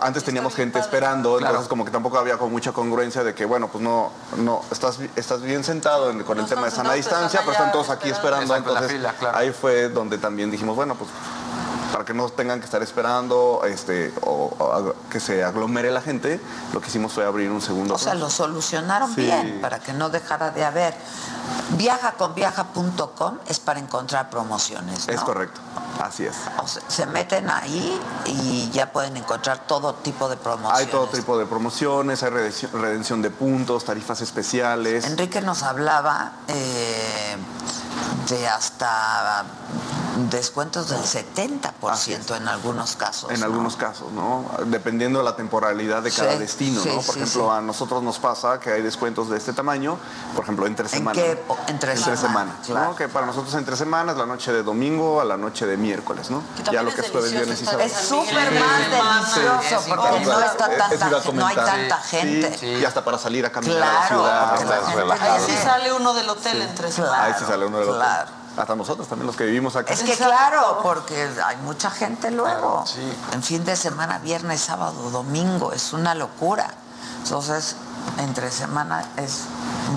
antes 0.00 0.24
teníamos 0.24 0.54
gente 0.54 0.78
esperando, 0.78 1.38
entonces 1.38 1.68
como 1.68 1.84
que 1.84 1.90
tampoco 1.90 2.18
había 2.18 2.36
con 2.38 2.50
mucha 2.50 2.72
congruencia 2.72 3.22
de 3.24 3.34
que, 3.34 3.44
bueno, 3.44 3.68
pues 3.68 3.82
no, 3.82 4.10
no, 4.38 4.60
estás, 4.70 4.98
estás 5.16 5.42
bien 5.42 5.62
sentado 5.64 6.10
en- 6.10 6.22
con 6.24 6.38
el 6.38 6.46
tema 6.46 6.64
de 6.64 6.70
sana 6.70 6.92
distancia, 6.94 7.40
pero 7.40 7.52
están 7.52 7.72
todos 7.72 7.90
aquí 7.90 8.08
esperando. 8.10 8.54
esperando. 8.54 8.54
Exacto, 8.54 8.68
en 8.70 8.74
la 8.74 8.80
entonces, 8.80 8.96
fila, 8.98 9.14
claro. 9.18 9.38
ahí 9.38 9.52
fue 9.52 9.88
donde 9.88 10.18
también 10.18 10.50
dijimos, 10.50 10.74
bueno, 10.76 10.94
pues 10.96 11.10
para 11.92 12.04
que 12.04 12.12
no 12.12 12.28
tengan 12.28 12.58
que 12.58 12.64
estar 12.66 12.82
esperando 12.82 13.62
este, 13.66 14.12
o, 14.22 14.92
que 15.10 15.18
se 15.20 15.42
aglomere 15.44 15.90
la 15.90 16.02
gente, 16.02 16.40
lo 16.74 16.80
que 16.80 16.88
hicimos 16.88 17.12
fue 17.12 17.24
abrir 17.24 17.50
un 17.50 17.62
segundo. 17.62 17.94
O 17.94 17.98
sea, 17.98 18.14
lo 18.14 18.28
solucionaron 18.28 19.14
Sí. 19.14 19.22
bien 19.22 19.60
para 19.62 19.78
que 19.78 19.92
no 19.92 20.10
dejara 20.10 20.50
de 20.50 20.64
haber. 20.64 20.94
Viajaconviaja.com 21.70 23.38
es 23.48 23.60
para 23.60 23.80
encontrar 23.80 24.30
promociones. 24.30 25.06
¿no? 25.06 25.12
Es 25.12 25.20
correcto, 25.20 25.60
así 26.02 26.24
es. 26.24 26.34
O 26.62 26.66
sea, 26.66 26.82
se 26.88 27.06
meten 27.06 27.50
ahí 27.50 28.00
y 28.26 28.70
ya 28.70 28.92
pueden 28.92 29.16
encontrar 29.16 29.66
todo 29.66 29.94
tipo 29.94 30.28
de 30.28 30.36
promociones. 30.36 30.80
Hay 30.80 30.86
todo 30.86 31.06
tipo 31.08 31.38
de 31.38 31.46
promociones, 31.46 32.22
hay 32.22 32.30
redención, 32.30 33.22
de 33.22 33.30
puntos, 33.30 33.84
tarifas 33.84 34.20
especiales. 34.20 35.04
Enrique 35.06 35.40
nos 35.40 35.62
hablaba 35.62 36.32
eh, 36.48 37.36
de 38.28 38.48
hasta 38.48 39.44
descuentos 40.30 40.88
del 40.88 41.00
70% 41.02 42.36
en 42.36 42.48
algunos 42.48 42.96
casos. 42.96 43.30
En 43.30 43.40
¿no? 43.40 43.46
algunos 43.46 43.76
casos, 43.76 44.10
¿no? 44.12 44.46
Dependiendo 44.66 45.18
de 45.18 45.24
la 45.24 45.36
temporalidad 45.36 46.02
de 46.02 46.10
cada 46.10 46.32
Sí, 46.32 46.38
destino, 46.38 46.80
sí, 46.80 46.88
¿no? 46.88 46.94
Por 46.96 47.14
sí, 47.14 47.20
ejemplo, 47.20 47.52
a 47.52 47.60
nosotros 47.60 48.02
nos 48.02 48.18
pasa 48.18 48.58
que 48.58 48.70
hay 48.70 48.82
descuentos 48.82 49.28
de 49.28 49.36
este 49.36 49.52
tamaño, 49.52 49.98
por 50.34 50.44
ejemplo, 50.44 50.66
entre 50.66 50.86
¿En 50.86 50.90
semana. 50.90 51.20
qué? 51.20 51.35
Entre 51.68 51.96
semana, 51.96 52.16
semanas, 52.16 52.54
claro. 52.66 52.90
¿no? 52.90 52.96
Que 52.96 53.08
para 53.08 53.26
nosotros 53.26 53.54
entre 53.54 53.76
semanas, 53.76 54.16
la 54.16 54.26
noche 54.26 54.52
de 54.52 54.62
domingo 54.62 55.20
a 55.20 55.24
la 55.24 55.36
noche 55.36 55.66
de 55.66 55.76
miércoles, 55.76 56.30
¿no? 56.30 56.42
Ya 56.72 56.82
lo 56.82 56.92
que 56.94 57.00
es 57.00 57.10
jueves, 57.10 57.32
viernes 57.32 57.60
y 57.60 57.64
sábado. 57.64 57.82
Es 57.84 57.92
súper 57.92 58.52
más 58.52 58.90
delicioso 58.90 59.82
Sí, 59.84 59.90
porque 59.90 60.18
sí, 60.18 60.24
no 60.26 60.40
está 60.40 60.66
es 60.92 61.02
a 61.02 61.08
tanta, 61.10 61.32
no 61.32 61.46
hay 61.46 61.56
tanta 61.56 61.96
gente. 61.98 62.58
Sí, 62.58 62.66
Y 62.66 62.84
hasta 62.84 63.04
para 63.04 63.18
salir 63.18 63.44
a 63.46 63.50
caminar 63.50 63.76
a 63.76 63.84
la 63.84 63.90
Claro, 63.90 64.06
ciudad. 64.08 64.50
porque 64.50 64.64
la 64.64 64.94
relajado. 64.94 65.32
Ahí 65.34 65.40
sí 65.46 65.56
sale 65.62 65.92
uno 65.92 66.14
del 66.14 66.28
hotel 66.28 66.62
entre 66.62 66.90
semana. 66.92 67.24
Ahí 67.24 67.34
sí 67.38 67.44
sale 67.44 67.66
uno 67.66 67.78
de 67.80 67.86
los 67.86 67.96
claro. 67.96 68.30
Hasta 68.56 68.74
nosotros 68.74 69.06
también, 69.06 69.26
los 69.26 69.36
que 69.36 69.44
vivimos 69.44 69.76
acá. 69.76 69.92
Es 69.92 70.02
que 70.02 70.16
claro, 70.16 70.80
porque 70.82 71.28
hay 71.44 71.56
mucha 71.58 71.90
gente 71.90 72.30
luego. 72.30 72.84
En 73.32 73.42
fin 73.42 73.64
de 73.64 73.76
semana, 73.76 74.18
viernes, 74.18 74.60
sábado, 74.62 75.10
domingo, 75.10 75.72
es 75.72 75.92
una 75.92 76.14
locura. 76.14 76.70
Entonces, 77.22 77.76
entre 78.18 78.50
semana 78.50 79.04
es 79.16 79.42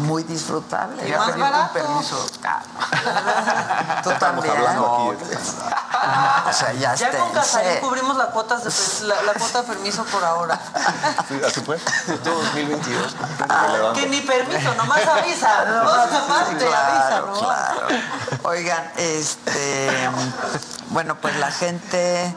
muy 0.05 0.24
disfrutable. 0.24 1.01
Quería 1.01 1.20
pedirte 1.26 1.60
un 1.60 1.70
permiso. 1.70 2.26
Tú 4.03 4.10
Estamos 4.12 4.43
también. 4.45 4.55
hablando 4.57 5.12
aquí. 5.12 5.36
O 6.49 6.53
sea, 6.53 6.74
ya, 6.74 6.95
Ya 6.95 7.18
con 7.18 7.32
Casarín 7.32 7.80
cubrimos 7.82 8.16
la 8.18 8.28
cuota 8.28 8.57
de, 8.57 8.72
la, 9.07 9.22
la 9.24 9.34
cuota 9.34 9.62
de 9.62 9.68
permiso 9.68 10.03
por 10.05 10.24
ahora. 10.24 10.60
Sí, 11.28 11.39
así 11.45 11.62
fue. 11.62 11.78
Todo 12.24 12.36
2022. 12.36 13.16
Que 13.95 14.07
ni 14.07 14.22
permiso, 14.22 14.74
nomás 14.76 15.05
avisa. 15.07 15.66
No, 15.66 15.84
Nomás 15.84 16.47
sí, 16.49 16.55
te 16.55 16.66
claro, 16.66 16.93
avisa, 16.93 17.20
¿no? 17.22 17.39
claro. 17.39 17.88
Oigan, 18.43 18.91
este, 18.97 20.10
bueno, 20.89 21.16
pues 21.22 21.36
la 21.38 21.51
gente 21.51 22.34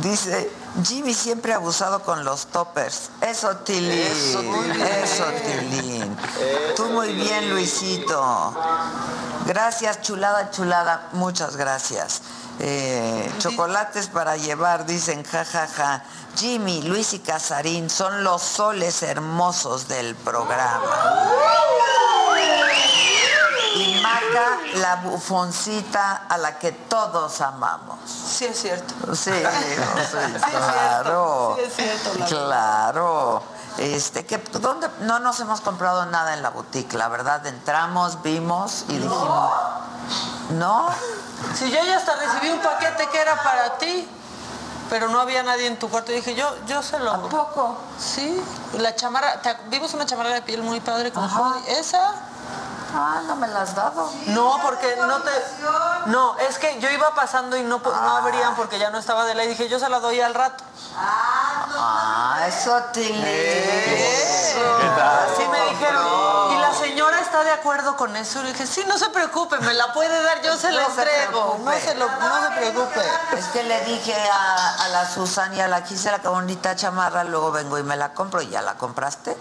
dice, 0.00 0.50
Jimmy 0.84 1.14
siempre 1.14 1.52
ha 1.52 1.56
abusado 1.56 2.02
con 2.02 2.24
los 2.24 2.46
toppers. 2.46 3.10
Eso, 3.20 3.56
Tilín. 3.58 4.00
Eso, 4.00 5.24
Tilín. 5.44 6.16
Tú 6.76 6.86
muy 6.86 7.12
bien, 7.12 7.50
Luisito. 7.50 8.54
Gracias, 9.46 10.02
chulada, 10.02 10.50
chulada. 10.50 11.08
Muchas 11.12 11.56
gracias. 11.56 12.22
Eh, 12.58 13.30
chocolates 13.38 14.08
para 14.08 14.36
llevar, 14.36 14.86
dicen, 14.86 15.24
jajaja. 15.24 15.66
Ja, 15.66 15.98
ja. 15.98 16.04
Jimmy, 16.36 16.82
Luis 16.82 17.12
y 17.12 17.18
Casarín 17.18 17.90
son 17.90 18.24
los 18.24 18.42
soles 18.42 19.02
hermosos 19.02 19.88
del 19.88 20.14
programa. 20.16 20.80
La 24.74 24.96
bufoncita 24.96 26.26
a 26.28 26.38
la 26.38 26.58
que 26.58 26.72
todos 26.72 27.40
amamos. 27.40 27.98
Sí, 28.06 28.46
es 28.46 28.60
cierto. 28.60 29.14
Sí, 29.14 29.30
claro. 30.50 31.56
Sí, 31.56 31.64
es 31.64 31.74
cierto, 31.74 32.18
la 32.18 32.26
claro. 32.26 33.42
Este, 33.78 34.26
que, 34.26 34.38
¿dónde? 34.38 34.88
No 35.00 35.18
nos 35.18 35.40
hemos 35.40 35.60
comprado 35.60 36.06
nada 36.06 36.34
en 36.34 36.42
la 36.42 36.50
boutique, 36.50 36.94
la 36.94 37.08
verdad. 37.08 37.46
Entramos, 37.46 38.22
vimos 38.22 38.84
y 38.88 38.94
dijimos, 38.94 39.50
¿no? 40.50 40.88
Si 41.54 41.70
yo 41.70 41.82
ya 41.84 41.96
hasta 41.96 42.14
recibí 42.16 42.50
un 42.50 42.60
paquete 42.60 43.08
que 43.08 43.20
era 43.20 43.42
para 43.42 43.78
ti, 43.78 44.08
pero 44.90 45.08
no 45.08 45.20
había 45.20 45.42
nadie 45.42 45.66
en 45.66 45.78
tu 45.78 45.88
cuarto, 45.88 46.12
y 46.12 46.16
dije, 46.16 46.34
yo, 46.34 46.54
yo 46.66 46.82
se 46.82 46.98
lo... 46.98 47.12
¿A 47.12 47.22
poco? 47.22 47.78
Sí, 47.98 48.40
la 48.78 48.94
chamarra, 48.94 49.40
vimos 49.68 49.94
una 49.94 50.04
chamarra 50.04 50.34
de 50.34 50.42
piel 50.42 50.62
muy 50.62 50.80
padre 50.80 51.10
con. 51.10 51.28
¿Esa? 51.66 52.14
Ah, 52.94 53.22
no 53.26 53.36
me 53.36 53.48
la 53.48 53.62
has 53.62 53.74
dado. 53.74 54.10
No, 54.26 54.58
porque 54.62 54.96
no 54.96 55.20
te... 55.22 55.30
No, 56.06 56.36
es 56.38 56.58
que 56.58 56.78
yo 56.80 56.90
iba 56.90 57.14
pasando 57.14 57.56
y 57.56 57.62
no, 57.62 57.80
no 57.84 58.16
abrían 58.16 58.54
porque 58.54 58.78
ya 58.78 58.90
no 58.90 58.98
estaba 58.98 59.24
de 59.24 59.34
la 59.34 59.44
y 59.44 59.48
dije, 59.48 59.68
yo 59.68 59.78
se 59.78 59.88
la 59.88 59.98
doy 60.00 60.20
al 60.20 60.34
rato. 60.34 60.62
Ah, 60.96 62.44
eso, 62.46 62.76
Tilín. 62.92 63.24
Así 65.00 65.48
me 65.50 65.70
dijeron. 65.70 66.51
La 67.32 67.38
está 67.38 67.44
de 67.44 67.50
acuerdo 67.60 67.96
con 67.96 68.14
eso. 68.16 68.40
Y 68.40 68.44
le 68.44 68.52
dije, 68.52 68.66
sí, 68.66 68.84
no 68.86 68.98
se 68.98 69.08
preocupe, 69.08 69.58
me 69.60 69.72
la 69.72 69.92
puede 69.94 70.22
dar, 70.22 70.42
yo 70.42 70.56
se 70.56 70.70
la 70.70 70.82
No 70.82 70.94
se 70.94 71.00
entrego. 71.02 71.58
No 71.64 71.72
se, 71.72 71.94
lo, 71.94 72.06
no 72.06 72.42
se 72.42 72.50
preocupe. 72.58 73.00
Es 73.38 73.46
que 73.46 73.62
le 73.62 73.80
dije 73.86 74.14
a, 74.14 74.84
a 74.84 74.88
la 74.88 75.08
Susan 75.10 75.54
y 75.56 75.60
a 75.60 75.68
la 75.68 75.82
Gisela 75.82 76.18
que 76.20 76.28
bonita 76.28 76.76
chamarra, 76.76 77.24
luego 77.24 77.50
vengo 77.50 77.78
y 77.78 77.82
me 77.82 77.96
la 77.96 78.12
compro 78.12 78.42
y 78.42 78.48
ya 78.50 78.60
la 78.60 78.74
compraste. 78.74 79.36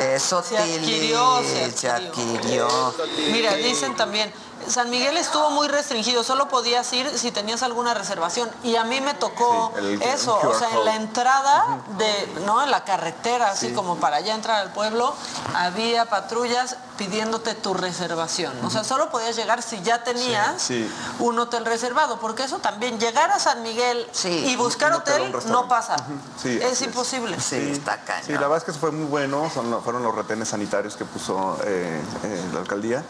Eso, 0.00 0.42
Se 0.42 0.56
adquirió, 0.56 1.38
se 1.42 1.44
Tilín, 1.54 1.76
se 1.76 1.90
adquirió. 1.90 2.94
Mira, 3.32 3.54
dicen 3.54 3.96
también, 3.96 4.32
San 4.68 4.88
Miguel 4.90 5.16
estuvo 5.16 5.50
muy 5.50 5.66
restringido, 5.68 6.22
solo 6.22 6.48
podías 6.48 6.90
ir 6.92 7.08
si 7.18 7.30
tenías 7.32 7.62
alguna 7.62 7.92
reservación. 7.94 8.48
Y 8.62 8.76
a 8.76 8.84
mí 8.84 9.00
me 9.00 9.14
tocó 9.14 9.72
Sí, 9.74 9.80
el- 9.80 10.02
el 10.02 10.02
eso, 10.02 10.38
o 10.42 10.54
sea, 10.58 10.70
en 10.70 10.84
la 10.84 10.94
entrada 10.94 11.64
de, 11.98 12.32
¿no? 12.46 12.62
En 12.62 12.70
la 12.70 12.84
carretera, 12.84 13.50
así 13.50 13.72
como 13.74 13.96
para 13.96 14.20
ya 14.20 14.34
entrar 14.34 14.56
al 14.60 14.70
pueblo, 14.72 15.14
había 15.54 16.06
patrullas 16.06 16.76
pidiéndote 16.96 17.54
tu 17.54 17.74
reservación. 17.74 18.52
O 18.64 18.70
sea, 18.70 18.84
solo 18.84 19.10
podías 19.10 19.36
llegar 19.36 19.62
si 19.62 19.82
ya 19.82 20.02
tenías 20.04 20.60
Sí. 20.62 20.88
un 21.18 21.38
hotel 21.38 21.64
reservado, 21.64 22.18
porque 22.20 22.44
eso 22.44 22.58
también, 22.58 22.98
llegar 22.98 23.30
a 23.30 23.38
San 23.38 23.62
Miguel 23.62 24.06
y 24.24 24.56
buscar 24.56 24.92
un 24.92 24.98
hotel 24.98 25.34
no 25.48 25.68
pasa. 25.68 25.96
Sí, 26.42 26.58
es 26.62 26.80
imposible. 26.82 27.38
Sí, 27.40 27.56
está 27.56 27.98
cañón. 28.02 28.24
Sí, 28.26 28.32
la 28.32 28.40
verdad 28.40 28.58
es 28.58 28.64
que 28.64 28.70
eso 28.70 28.80
fue 28.80 28.90
muy 28.90 29.06
bueno, 29.06 29.50
son 29.52 29.82
fueron 29.82 30.02
los 30.02 30.14
retenes 30.14 30.48
sanitarios 30.48 30.96
que 30.96 31.04
puso 31.04 31.58
eh, 31.64 32.00
eh, 32.24 32.44
la 32.52 32.60
alcaldía, 32.60 33.04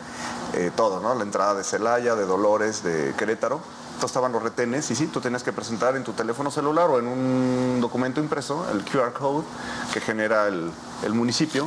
eh, 0.52 0.70
todo, 0.74 1.00
¿no? 1.00 1.14
La 1.14 1.22
entrada 1.22 1.54
de 1.54 1.64
Celaya, 1.64 2.14
de 2.14 2.24
Dolores, 2.26 2.82
de 2.82 3.14
Querétaro, 3.16 3.60
entonces 3.86 4.10
estaban 4.10 4.32
los 4.32 4.42
retenes 4.42 4.90
y 4.90 4.96
sí, 4.96 5.06
tú 5.06 5.20
tenías 5.22 5.42
que 5.42 5.52
presentar 5.54 5.96
en 5.96 6.04
tu 6.04 6.12
teléfono 6.12 6.50
celular 6.50 6.90
o 6.90 6.98
en 6.98 7.06
un 7.06 7.78
documento 7.80 8.20
impreso 8.20 8.66
el 8.70 8.84
QR 8.84 9.12
code 9.14 9.44
que 9.92 10.00
genera 10.02 10.48
el, 10.48 10.70
el 11.02 11.14
municipio, 11.14 11.66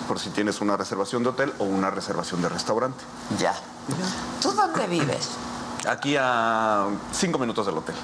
por 0.00 0.18
si 0.18 0.30
tienes 0.30 0.60
una 0.60 0.76
reservación 0.76 1.22
de 1.22 1.30
hotel 1.30 1.52
o 1.58 1.64
una 1.64 1.90
reservación 1.90 2.42
de 2.42 2.48
restaurante. 2.48 3.04
Ya. 3.38 3.54
¿Tú 4.40 4.52
dónde 4.52 4.86
vives? 4.86 5.30
Aquí 5.88 6.16
a 6.18 6.86
cinco 7.12 7.38
minutos 7.38 7.66
del 7.66 7.76
hotel. 7.78 7.94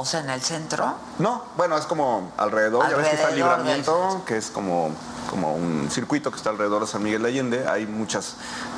O 0.00 0.04
sea, 0.04 0.20
en 0.20 0.30
el 0.30 0.40
centro. 0.40 0.94
No, 1.18 1.42
bueno, 1.56 1.76
es 1.76 1.84
como 1.86 2.32
alrededor, 2.36 2.88
ya 2.88 2.96
ves 2.96 3.08
que 3.08 3.14
está 3.16 3.28
el 3.28 3.34
Alrededor 3.42 3.58
del 3.58 3.66
libramiento, 3.66 4.22
que 4.24 4.36
es 4.36 4.50
como, 4.50 4.90
como 5.28 5.54
un 5.54 5.88
circuito 5.90 6.30
que 6.30 6.36
está 6.36 6.50
alrededor 6.50 6.82
de 6.82 6.86
San 6.86 7.02
Miguel 7.02 7.22
de 7.22 7.28
Allende. 7.28 7.68
Hay 7.68 7.86
muchas, 7.86 8.34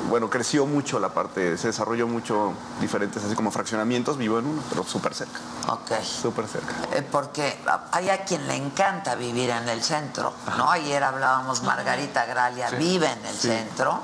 bueno, 0.09 0.29
creció 0.29 0.65
mucho 0.65 0.99
la 0.99 1.09
parte, 1.09 1.57
se 1.57 1.67
desarrolló 1.67 2.07
mucho 2.07 2.53
diferentes, 2.79 3.23
así 3.23 3.35
como 3.35 3.51
fraccionamientos, 3.51 4.17
vivo 4.17 4.39
en 4.39 4.47
uno, 4.47 4.61
pero 4.69 4.83
súper 4.83 5.13
cerca. 5.13 5.39
Ok. 5.67 5.91
Súper 6.03 6.47
cerca. 6.47 6.73
Eh, 6.93 7.01
porque 7.09 7.59
hay 7.91 8.09
a 8.09 8.23
quien 8.25 8.47
le 8.47 8.55
encanta 8.55 9.15
vivir 9.15 9.49
en 9.51 9.69
el 9.69 9.83
centro, 9.83 10.33
¿no? 10.57 10.71
Ayer 10.71 11.03
hablábamos, 11.03 11.61
Margarita 11.63 12.25
Gralia 12.25 12.69
Sí. 12.69 12.75
vive 12.77 13.11
en 13.11 13.25
el 13.25 13.35
Sí. 13.35 13.47
centro, 13.49 13.99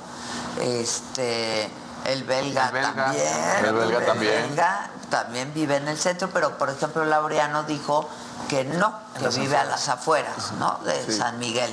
este, 0.61 1.69
el 2.07 2.23
belga, 2.23 2.67
El 2.67 2.71
belga. 2.73 2.93
también, 2.95 3.65
El 3.65 3.73
belga 3.75 4.05
también. 4.05 4.47
belga 4.49 4.89
también 5.09 5.53
vive 5.53 5.75
en 5.75 5.87
el 5.89 5.97
centro, 5.97 6.29
pero 6.33 6.57
por 6.57 6.69
ejemplo 6.69 7.03
Laureano 7.05 7.63
dijo 7.63 8.09
que 8.47 8.63
no, 8.63 8.97
que 9.17 9.23
las 9.25 9.37
vive 9.37 9.57
a 9.57 9.63
las 9.65 9.89
afueras, 9.89 10.53
¿no? 10.59 10.79
De 10.85 11.05
Sí. 11.05 11.17
San 11.17 11.37
Miguel. 11.39 11.71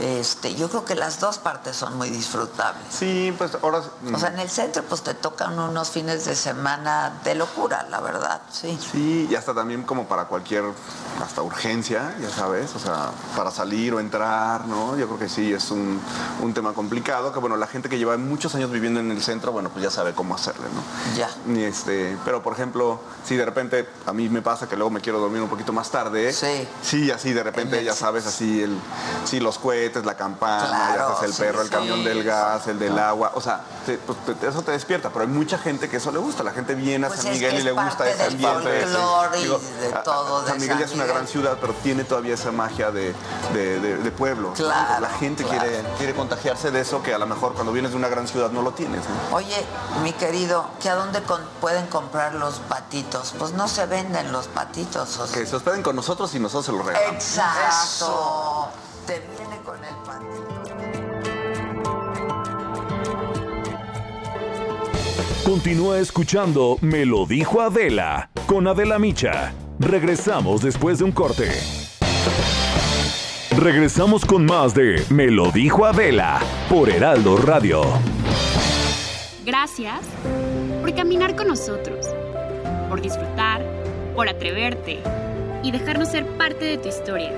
Este, 0.00 0.54
yo 0.56 0.68
creo 0.68 0.84
que 0.84 0.94
las 0.96 1.20
dos 1.20 1.38
partes 1.38 1.76
son 1.76 1.96
muy 1.96 2.10
disfrutables. 2.10 2.82
Sí, 2.90 3.32
pues 3.38 3.52
ahora... 3.62 3.80
O 4.12 4.18
sea, 4.18 4.30
en 4.30 4.40
el 4.40 4.50
centro 4.50 4.82
pues 4.88 5.02
te 5.02 5.14
tocan 5.14 5.56
unos 5.58 5.90
fines 5.90 6.24
de 6.24 6.34
semana 6.34 7.20
de 7.22 7.34
locura, 7.36 7.86
la 7.90 8.00
verdad, 8.00 8.40
sí. 8.50 8.76
Sí, 8.90 9.28
y 9.30 9.34
hasta 9.36 9.54
también 9.54 9.84
como 9.84 10.06
para 10.08 10.24
cualquier, 10.24 10.64
hasta 11.24 11.42
urgencia, 11.42 12.14
ya 12.20 12.28
sabes, 12.30 12.74
o 12.74 12.78
sea, 12.80 13.10
para 13.36 13.50
salir 13.52 13.94
o 13.94 14.00
entrar, 14.00 14.66
¿no? 14.66 14.96
Yo 14.96 15.06
creo 15.06 15.18
que 15.18 15.28
sí, 15.28 15.52
es 15.52 15.70
un, 15.70 16.00
un 16.40 16.52
tema 16.54 16.72
complicado, 16.72 17.32
que 17.32 17.38
bueno, 17.38 17.56
la 17.56 17.66
gente 17.68 17.88
que 17.88 17.96
lleva 17.98 18.16
muchos 18.16 18.54
años 18.56 18.70
viviendo 18.70 18.98
en 19.00 19.10
el 19.12 19.22
centro, 19.22 19.52
bueno, 19.52 19.68
pues 19.70 19.84
ya 19.84 19.90
sabe 19.90 20.12
cómo 20.12 20.34
hacerle, 20.34 20.66
¿no? 20.74 21.16
Ya. 21.16 21.28
Y 21.54 21.62
este, 21.62 22.18
pero 22.24 22.42
por 22.42 22.52
ejemplo, 22.54 23.00
si 23.24 23.36
de 23.36 23.44
repente 23.44 23.88
a 24.06 24.12
mí 24.12 24.28
me 24.28 24.42
pasa 24.42 24.68
que 24.68 24.74
luego 24.76 24.90
me 24.90 25.00
quiero 25.00 25.20
dormir 25.20 25.40
un 25.40 25.48
poquito 25.48 25.72
más 25.72 25.90
tarde, 25.90 26.32
sí, 26.32 26.63
sí 26.82 27.10
así 27.10 27.32
de 27.32 27.42
repente 27.42 27.82
ya 27.84 27.94
sabes, 27.94 28.26
así 28.26 28.62
el, 28.62 28.78
sí, 29.24 29.40
los 29.40 29.58
cohetes, 29.58 30.04
la 30.04 30.16
campana, 30.16 30.66
Claro, 30.66 31.08
ya 31.10 31.14
sabes, 31.16 31.22
el 31.30 31.32
sí, 31.34 31.42
perro, 31.42 31.60
el 31.62 31.68
sí. 31.68 31.72
camión 31.74 32.04
del 32.04 32.24
gas, 32.24 32.66
el 32.68 32.78
del 32.78 32.98
agua, 32.98 33.32
o 33.34 33.40
sea, 33.40 33.60
te- 33.86 33.98
pues, 33.98 34.18
te- 34.38 34.48
eso 34.48 34.62
te 34.62 34.72
despierta, 34.72 35.10
pero 35.10 35.22
hay 35.22 35.30
mucha 35.30 35.58
gente 35.58 35.88
que 35.88 35.96
eso 35.98 36.10
le 36.10 36.18
gusta, 36.18 36.42
la 36.42 36.52
gente 36.52 36.74
viene 36.74 37.06
a 37.06 37.08
Pues 37.08 37.20
San 37.22 37.32
es 37.32 37.38
Miguel 37.38 37.60
y 37.60 37.62
le 37.62 37.72
gusta 37.72 38.08
ese 38.08 38.24
ambiente. 38.24 38.86
Digo, 39.38 39.58
de 39.80 39.92
todo 40.04 40.42
de 40.42 40.48
San 40.50 40.60
Miguel 40.60 40.78
ya 40.78 40.84
es 40.84 40.92
una 40.92 41.04
gran 41.06 41.26
ciudad, 41.26 41.58
pero 41.60 41.72
tiene 41.82 42.04
todavía 42.04 42.34
esa 42.34 42.52
magia 42.52 42.90
de, 42.90 43.14
de- 43.52 44.10
pueblo. 44.14 44.52
Claro, 44.52 45.00
la 45.00 45.08
gente 45.10 45.42
claro. 45.42 45.60
quiere, 45.62 45.82
quiere 45.98 46.14
contagiarse 46.14 46.70
de 46.70 46.80
eso 46.80 47.02
que 47.02 47.12
a 47.12 47.18
lo 47.18 47.26
mejor 47.26 47.54
cuando 47.54 47.72
vienes 47.72 47.90
de 47.90 47.96
una 47.96 48.08
gran 48.08 48.28
ciudad 48.28 48.50
no 48.52 48.62
lo 48.62 48.72
tienes. 48.72 49.00
¿no? 49.30 49.36
Oye, 49.36 49.56
mi 50.04 50.12
querido, 50.12 50.66
¿que 50.80 50.88
a 50.88 50.94
dónde 50.94 51.20
con- 51.24 51.42
pueden 51.60 51.86
comprar 51.88 52.34
los 52.34 52.60
patitos? 52.60 53.34
Pues 53.38 53.52
no 53.54 53.66
se 53.66 53.86
venden 53.86 54.30
los 54.30 54.46
patitos. 54.46 55.18
o 55.18 55.26
sea. 55.26 55.34
Que 55.36 55.46
se 55.46 55.56
hospeden 55.56 55.82
con 55.82 55.96
nosotros 55.96 56.32
y 56.34 56.38
nosotros 56.54 56.66
se 56.66 56.72
los 56.72 56.86
regalamos. 56.86 57.24
Exacto. 57.24 58.68
Te 59.06 59.20
viene 59.20 59.58
con 59.64 59.84
el 59.84 59.94
patito. 60.06 60.54
Continúa 65.44 65.98
escuchando 65.98 66.78
Me 66.80 67.04
lo 67.04 67.26
dijo 67.26 67.60
Adela 67.60 68.30
con 68.46 68.66
Adela 68.68 68.98
Micha. 68.98 69.52
Regresamos 69.78 70.62
después 70.62 70.98
de 70.98 71.04
un 71.04 71.12
corte. 71.12 71.50
Regresamos 73.56 74.24
con 74.24 74.46
más 74.46 74.74
de 74.74 75.04
Me 75.10 75.26
lo 75.30 75.50
dijo 75.50 75.84
Adela 75.84 76.40
por 76.68 76.88
Heraldo 76.88 77.36
Radio. 77.36 77.82
Gracias 79.44 80.00
por 80.80 80.94
caminar 80.94 81.34
con 81.36 81.48
nosotros, 81.48 82.06
por 82.88 83.00
disfrutar, 83.00 83.62
por 84.14 84.28
atreverte 84.28 85.02
y 85.64 85.72
dejarnos 85.72 86.10
ser 86.10 86.26
parte 86.36 86.66
de 86.66 86.78
tu 86.78 86.88
historia. 86.88 87.32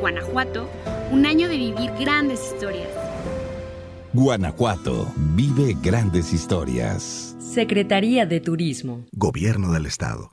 Guanajuato, 0.00 0.68
un 1.12 1.24
año 1.24 1.48
de 1.48 1.56
vivir 1.56 1.90
grandes 1.98 2.40
historias. 2.52 2.88
Guanajuato 4.12 5.12
vive 5.16 5.76
grandes 5.80 6.32
historias. 6.32 7.36
Secretaría 7.38 8.26
de 8.26 8.40
Turismo. 8.40 9.04
Gobierno 9.12 9.72
del 9.72 9.86
Estado. 9.86 10.32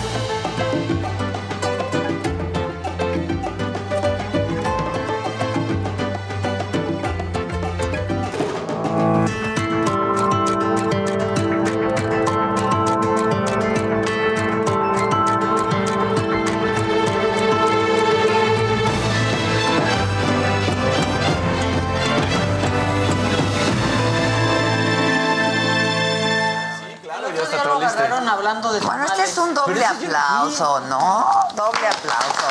Aplauso, 30.51 30.79
¿no? 30.81 31.25
Doble 31.55 31.87
aplauso. 31.87 32.47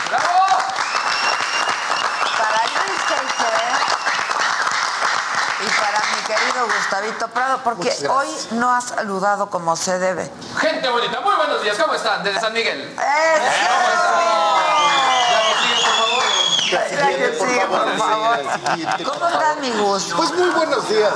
Para 2.39 2.63
Luis 2.65 3.01
Keiser 3.09 3.73
y 5.61 5.69
para 5.81 6.01
mi 6.15 6.23
querido 6.27 6.67
Gustavito 6.67 7.29
Prado, 7.29 7.61
porque 7.63 8.09
hoy 8.09 8.29
no 8.53 8.73
has 8.73 8.85
saludado 8.85 9.51
como 9.51 9.77
se 9.77 9.99
debe. 9.99 10.31
Gente 10.59 10.89
bonita, 10.89 11.21
muy 11.21 11.35
buenos 11.37 11.63
días, 11.63 11.77
¿cómo 11.79 11.95
están? 11.95 12.23
Desde 12.23 12.41
San 12.41 12.53
Miguel. 12.53 12.97
La 16.71 17.09
que 17.09 17.39
sigue, 17.39 17.67
por 17.67 17.99
favor. 17.99 18.39
¿Cómo 19.05 19.29
estás, 19.29 19.57
mi 19.59 19.71
Gus? 19.73 20.13
Pues 20.17 20.33
muy 20.33 20.51
buenos 20.51 20.89
días. 20.89 21.15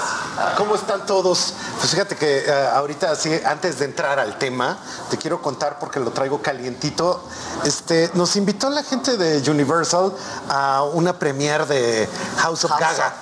¿Cómo 0.57 0.75
están 0.75 1.07
todos? 1.07 1.55
Pues 1.85 1.93
fíjate 1.93 2.17
que 2.17 2.39
eh, 2.39 2.69
ahorita, 2.73 3.11
así, 3.11 3.31
antes 3.45 3.79
de 3.79 3.85
entrar 3.85 4.19
al 4.19 4.39
tema, 4.39 4.79
te 5.11 5.19
quiero 5.19 5.43
contar 5.43 5.79
porque 5.79 6.01
lo 6.01 6.13
traigo 6.13 6.41
calientito. 6.41 7.23
Este, 7.63 8.11
nos 8.15 8.37
invitó 8.37 8.71
la 8.71 8.83
gente 8.83 9.19
de 9.19 9.51
Universal 9.51 10.15
a 10.49 10.83
una 10.95 11.19
premiere 11.19 11.67
de 11.67 12.09
House 12.39 12.65
of 12.65 12.71
Gaga. 12.71 13.13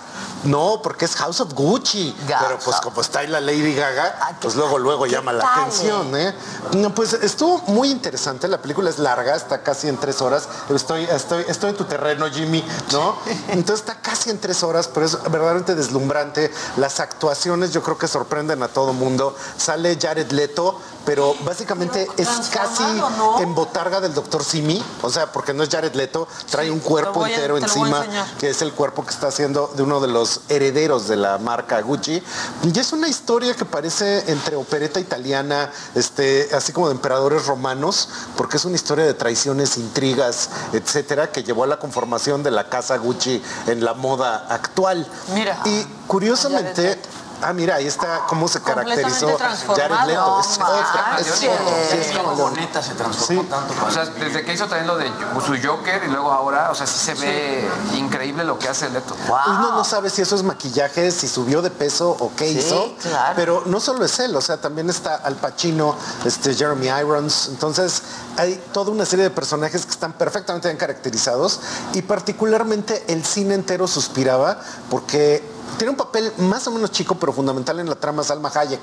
No, 0.45 0.81
porque 0.83 1.05
es 1.05 1.15
House 1.17 1.41
of 1.41 1.53
Gucci. 1.55 2.15
Pero 2.27 2.59
pues 2.65 2.77
como 2.81 3.01
está 3.01 3.21
ahí 3.21 3.29
la 3.29 3.41
Lady 3.41 3.75
Gaga, 3.75 4.37
pues 4.41 4.55
luego, 4.55 4.79
luego 4.79 5.07
llama 5.07 5.33
la 5.33 5.45
tal, 5.45 5.61
atención, 5.61 6.17
¿eh? 6.17 6.35
No, 6.73 6.95
pues 6.95 7.13
estuvo 7.13 7.59
muy 7.69 7.91
interesante. 7.91 8.49
La 8.49 8.61
película 8.61 8.91
es 8.91 8.99
larga, 8.99 9.37
está 9.37 9.63
casi 9.63 9.89
en 9.89 9.99
tres 9.99 10.21
horas. 10.21 10.49
Estoy, 10.69 11.05
estoy, 11.05 11.45
estoy 11.49 11.71
en 11.71 11.77
tu 11.77 11.85
terreno, 11.85 12.29
Jimmy, 12.29 12.65
¿no? 12.93 13.17
Entonces 13.49 13.81
está 13.87 14.01
casi 14.01 14.31
en 14.31 14.39
tres 14.41 14.63
horas, 14.63 14.89
pero 14.93 15.07
es 15.07 15.23
verdaderamente 15.23 15.75
deslumbrante. 15.75 16.53
Las 16.77 17.01
actuaciones 17.01 17.73
yo 17.73 17.83
creo 17.83 17.99
que 17.99 18.09
sorprenden 18.09 18.63
a 18.63 18.69
todo 18.69 18.93
mundo. 18.93 19.37
Sale 19.57 19.99
Jared 20.01 20.31
Leto, 20.33 20.81
pero 21.05 21.35
básicamente 21.45 22.07
es 22.17 22.29
casi 22.53 22.83
¿no? 22.83 23.41
en 23.41 23.55
botarga 23.55 24.01
del 24.01 24.15
doctor 24.15 24.45
Simi. 24.45 24.83
O 25.03 25.11
sea, 25.11 25.33
porque 25.33 25.53
no 25.53 25.63
es 25.63 25.69
Jared 25.69 25.95
Leto, 25.95 26.29
trae 26.51 26.71
un 26.71 26.81
cuerpo 26.81 27.27
entero 27.27 27.57
a 27.57 27.59
encima 27.59 28.05
que 28.39 28.51
es 28.51 28.63
el 28.63 28.73
cuerpo 28.73 29.05
que 29.05 29.11
está 29.11 29.29
haciendo 29.29 29.73
de 29.77 29.83
uno 29.83 30.01
de 30.01 30.09
los 30.09 30.43
herederos 30.49 31.09
de 31.09 31.17
la 31.17 31.39
marca 31.39 31.81
Gucci. 31.81 32.23
Y 32.63 32.79
es 32.79 32.93
una 32.93 33.09
historia 33.09 33.55
que 33.55 33.65
parece 33.65 34.31
entre 34.31 34.57
opereta 34.57 35.01
italiana, 35.01 35.71
este, 35.95 36.49
así 36.55 36.73
como 36.73 36.89
de 36.89 36.95
emperadores 36.95 37.47
romanos, 37.47 38.09
porque 38.37 38.57
es 38.57 38.65
una 38.65 38.77
historia 38.77 39.05
de 39.05 39.15
traiciones, 39.15 39.77
intrigas, 39.77 40.51
etcétera, 40.73 41.31
que 41.31 41.43
llevó 41.43 41.65
a 41.65 41.67
la 41.67 41.79
conformación 41.79 42.43
de 42.43 42.51
la 42.51 42.69
casa 42.69 42.97
Gucci 42.97 43.43
en 43.67 43.85
la 43.85 43.95
moda 43.95 44.47
actual. 44.49 45.07
Mira. 45.35 45.61
Y 45.65 45.85
curiosamente. 46.07 46.99
Ah, 47.43 47.53
mira, 47.53 47.77
ahí 47.77 47.87
está 47.87 48.21
cómo 48.29 48.47
se 48.49 48.61
caracterizó. 48.61 49.37
Jared 49.39 50.07
Leto. 50.07 50.41
Es 50.41 50.59
otra, 50.59 51.19
es. 51.19 51.27
Sí, 51.27 51.47
es 51.47 52.37
bonita 52.37 52.83
se 52.83 52.95
transformó 52.95 53.43
tanto. 53.45 53.75
O 53.87 53.91
sea, 53.91 54.05
desde 54.07 54.45
que 54.45 54.53
hizo 54.53 54.67
también 54.67 54.87
lo 54.87 54.97
de 54.97 55.07
su 55.45 55.57
Joker 55.67 56.03
y 56.07 56.11
luego 56.11 56.31
ahora, 56.31 56.71
o 56.71 56.75
sea, 56.75 56.87
sí 56.87 56.99
se 56.99 57.15
ve 57.15 57.69
increíble 57.97 58.45
lo 58.45 58.59
que 58.59 58.69
hace 58.69 58.89
Leto. 58.91 59.17
Uno 59.29 59.73
no 59.73 59.85
sabe 59.85 60.11
si 60.11 60.23
eso 60.23 60.37
es 60.37 60.43
maquillaje, 60.43 61.11
si 61.11 61.29
subió 61.29 61.63
de 61.63 61.71
peso 61.71 62.11
o 62.19 62.33
qué 62.37 62.49
Sí, 62.53 62.59
hizo. 62.59 62.95
claro. 63.03 63.33
Pero 63.37 63.63
no 63.67 63.81
solo 63.81 64.05
es 64.05 64.19
él, 64.21 64.35
o 64.37 64.41
sea, 64.41 64.61
también 64.61 64.89
está 64.91 65.17
Al 65.17 65.37
Pacino, 65.37 65.97
este, 66.25 66.55
Jeremy 66.55 66.89
Irons. 66.89 67.49
Entonces, 67.49 68.03
hay 68.37 68.55
toda 68.73 68.91
una 68.91 69.05
serie 69.05 69.25
de 69.25 69.31
personajes 69.31 69.85
que 69.85 69.91
están 69.93 70.13
perfectamente 70.13 70.69
bien 70.69 70.79
caracterizados 70.79 71.61
y 71.93 72.03
particularmente 72.03 73.05
el 73.09 73.25
cine 73.25 73.55
entero 73.55 73.87
suspiraba 73.87 74.59
porque 74.91 75.43
tiene 75.79 75.91
un 75.91 75.97
papel 75.97 76.33
más 76.39 76.67
o 76.67 76.71
menos 76.71 76.91
chico, 76.91 77.15
pero 77.17 77.33
fundamental 77.33 77.81
en 77.81 77.89
la 77.89 77.95
trama 77.95 78.23
Salma 78.23 78.51
Hayek. 78.55 78.81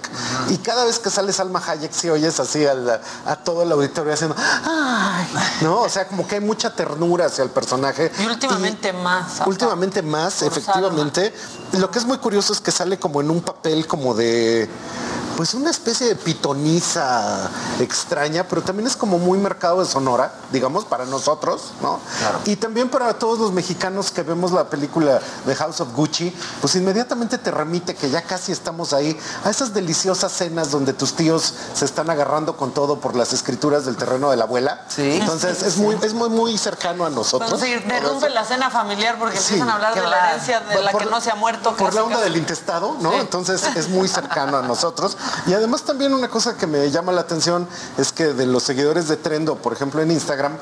Y 0.50 0.58
cada 0.58 0.86
vez 0.86 1.00
que 1.00 1.10
sale 1.10 1.32
Salma 1.32 1.62
Hayek, 1.66 1.92
sí 1.92 2.10
oyes 2.10 2.40
así 2.40 2.66
a 2.66 3.36
todo 3.38 3.64
el 3.64 3.72
auditorio 3.72 4.14
haciendo, 4.14 4.36
¡ay! 4.38 5.28
¿No? 5.62 5.82
O 5.82 5.90
sea, 5.90 6.08
como 6.08 6.28
que 6.28 6.36
hay 6.36 6.42
mucha 6.42 6.76
ternura 6.76 7.28
hacia 7.28 7.44
el 7.44 7.50
personaje. 7.50 8.12
Y 8.20 8.26
últimamente 8.26 8.92
más. 8.94 9.42
Últimamente 9.46 10.02
más, 10.02 10.42
efectivamente. 10.42 11.34
Lo 11.74 11.90
que 11.92 12.00
es 12.00 12.06
muy 12.06 12.18
curioso 12.18 12.54
es 12.54 12.62
que 12.62 12.72
sale 12.72 12.98
como 12.98 13.22
en 13.22 13.30
un 13.30 13.42
papel 13.42 13.88
como 13.88 14.14
de 14.14 14.70
pues 15.40 15.54
una 15.54 15.70
especie 15.72 16.06
de 16.06 16.16
pitoniza 16.18 17.50
extraña, 17.80 18.44
pero 18.44 18.62
también 18.62 18.88
es 18.88 18.98
como 18.98 19.18
muy 19.20 19.38
mercado 19.38 19.80
de 19.80 19.86
Sonora, 19.86 20.34
digamos, 20.52 20.84
para 20.84 21.06
nosotros, 21.06 21.72
¿no? 21.82 22.02
Y 22.44 22.58
también 22.58 22.90
para 22.90 23.14
todos 23.14 23.40
los 23.40 23.54
mexicanos 23.54 24.12
que 24.12 24.22
vemos 24.22 24.52
la 24.52 24.70
película 24.70 25.22
de 25.46 25.56
House 25.56 25.80
of 25.80 25.94
Gucci, 25.96 26.36
pues 26.60 26.76
inmediatamente 26.76 27.38
te 27.38 27.52
remite 27.52 27.96
que 27.96 28.10
ya 28.10 28.22
casi 28.24 28.52
estamos 28.52 28.92
ahí 28.92 29.18
a 29.46 29.50
esas 29.50 29.74
deliciosas 29.74 30.30
cenas 30.34 30.72
donde 30.72 30.92
tus 30.92 31.14
tíos 31.14 31.54
se 31.74 31.86
están 31.86 32.10
agarrando 32.10 32.58
con 32.58 32.74
todo 32.74 33.00
por 33.00 33.16
las 33.16 33.32
escrituras 33.32 33.86
del 33.86 33.96
terreno 33.96 34.32
de 34.32 34.36
la 34.36 34.44
abuela. 34.44 34.84
Sí. 34.90 35.20
Entonces 35.22 35.64
es 35.64 35.78
muy, 35.78 35.98
es 36.02 36.14
muy, 36.14 36.28
muy 36.28 36.58
cercano 36.58 37.06
a 37.06 37.10
nosotros. 37.10 37.50
Cuando 37.50 37.66
se 37.66 37.74
interrumpe 37.78 38.30
la 38.30 38.44
cena 38.44 38.70
familiar 38.70 39.18
porque 39.18 39.38
Sí, 39.38 39.54
empiezan 39.54 39.70
a 39.70 39.76
hablar 39.76 39.96
de 39.96 40.02
la 40.02 40.30
herencia 40.32 40.60
de 40.60 40.76
Por- 40.76 40.84
la 40.84 40.92
que 40.92 41.06
no 41.06 41.22
se 41.22 41.32
ha 41.32 41.36
muerto. 41.36 41.70
por 41.78 41.86
casi, 41.88 41.96
la 41.96 42.04
onda 42.04 42.18
casi. 42.18 42.30
del 42.30 42.38
intestado, 42.38 42.98
¿no? 43.00 43.14
Entonces 43.14 43.64
es 43.78 43.88
muy 43.88 44.10
cercano 44.10 44.58
a 44.58 44.62
nosotros. 44.64 45.16
Y 45.48 45.54
además 45.54 45.84
también 45.84 46.14
una 46.14 46.30
cosa 46.30 46.58
que 46.58 46.68
me 46.68 46.90
llama 46.92 47.12
la 47.12 47.22
atención 47.22 47.68
es 47.98 48.12
que 48.12 48.34
de 48.34 48.46
los 48.46 48.64
seguidores 48.64 49.08
de 49.08 49.18
Trendo, 49.18 49.56
por 49.56 49.74
ejemplo 49.74 50.02
en 50.02 50.12
Instagram, 50.12 50.58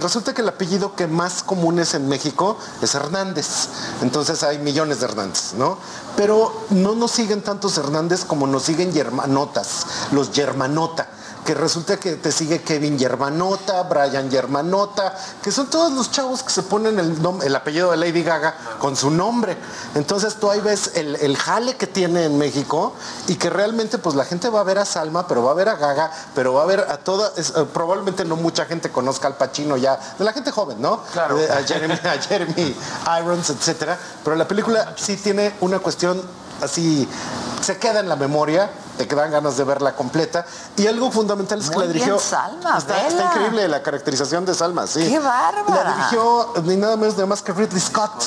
resulta 0.00 0.34
que 0.34 0.42
el 0.42 0.48
apellido 0.48 0.94
que 0.94 1.06
más 1.06 1.42
común 1.42 1.78
es 1.78 1.94
en 1.94 2.08
México 2.08 2.58
es 2.82 2.94
Hernández. 2.94 3.68
Entonces 4.02 4.42
hay 4.42 4.58
millones 4.58 5.00
de 5.00 5.06
Hernández, 5.06 5.54
¿no? 5.54 5.78
Pero 6.16 6.66
no 6.70 6.94
nos 6.94 7.10
siguen 7.10 7.42
tantos 7.42 7.78
Hernández 7.78 8.24
como 8.24 8.46
nos 8.46 8.64
siguen 8.64 8.92
Germanotas, 8.92 9.86
los 10.12 10.30
Germanota 10.30 11.08
que 11.48 11.54
resulta 11.54 11.96
que 11.96 12.16
te 12.16 12.30
sigue 12.30 12.60
Kevin 12.60 12.98
Germanota, 12.98 13.82
Brian 13.84 14.30
Germanota, 14.30 15.16
que 15.42 15.50
son 15.50 15.70
todos 15.70 15.90
los 15.94 16.10
chavos 16.10 16.42
que 16.42 16.50
se 16.50 16.62
ponen 16.62 16.98
el, 16.98 17.56
apellido 17.56 17.90
de 17.90 17.96
Lady 17.96 18.22
Gaga 18.22 18.54
con 18.78 18.94
su 18.94 19.10
nombre. 19.10 19.56
Entonces 19.94 20.34
tú 20.34 20.50
ahí 20.50 20.60
ves 20.60 20.90
el, 20.96 21.16
el 21.16 21.38
jale 21.38 21.74
que 21.76 21.86
tiene 21.86 22.26
en 22.26 22.36
México 22.36 22.92
y 23.28 23.36
que 23.36 23.48
realmente 23.48 23.96
pues 23.96 24.14
la 24.14 24.26
gente 24.26 24.50
va 24.50 24.60
a 24.60 24.62
ver 24.62 24.78
a 24.78 24.84
Salma, 24.84 25.26
pero 25.26 25.42
va 25.42 25.52
a 25.52 25.54
ver 25.54 25.70
a 25.70 25.76
Gaga, 25.76 26.12
pero 26.34 26.52
va 26.52 26.64
a 26.64 26.66
ver 26.66 26.80
a 26.80 26.98
toda, 26.98 27.32
es, 27.38 27.48
eh, 27.56 27.64
probablemente 27.72 28.26
no 28.26 28.36
mucha 28.36 28.66
gente 28.66 28.90
conozca 28.90 29.26
al 29.26 29.38
Pacino 29.38 29.78
ya, 29.78 29.98
de 30.18 30.24
la 30.26 30.34
gente 30.34 30.50
joven, 30.50 30.82
¿no? 30.82 31.02
Claro. 31.14 31.38
A, 31.38 31.66
Jeremy, 31.66 31.94
a 31.94 32.20
Jeremy 32.20 32.76
Irons, 33.22 33.48
etcétera. 33.48 33.98
Pero 34.22 34.36
la 34.36 34.46
película 34.46 34.92
sí 34.98 35.16
tiene 35.16 35.54
una 35.62 35.78
cuestión 35.78 36.20
así, 36.60 37.08
se 37.62 37.78
queda 37.78 38.00
en 38.00 38.08
la 38.10 38.16
memoria, 38.16 38.70
te 38.98 39.06
quedan 39.06 39.30
ganas 39.30 39.56
de 39.56 39.64
verla 39.64 39.94
completa. 39.94 40.44
Y 40.76 40.86
algo 40.86 41.10
fundamental 41.10 41.60
es 41.60 41.70
que 41.70 41.78
la 41.78 41.86
dirigió. 41.86 42.16
bien, 42.16 42.20
Salma, 42.20 42.76
está, 42.76 43.08
increíble 43.08 43.68
la 43.68 43.82
caracterización 43.82 44.44
de 44.44 44.54
Salma, 44.54 44.86
sí. 44.86 45.08
¡Qué 45.08 45.18
bárbara! 45.18 45.84
La 45.84 45.94
dirigió 45.94 46.52
ni 46.64 46.76
nada 46.76 46.96
menos 46.96 47.14
nada 47.14 47.26
más 47.26 47.40
que 47.40 47.52
Ridley 47.52 47.80
Scott. 47.80 48.24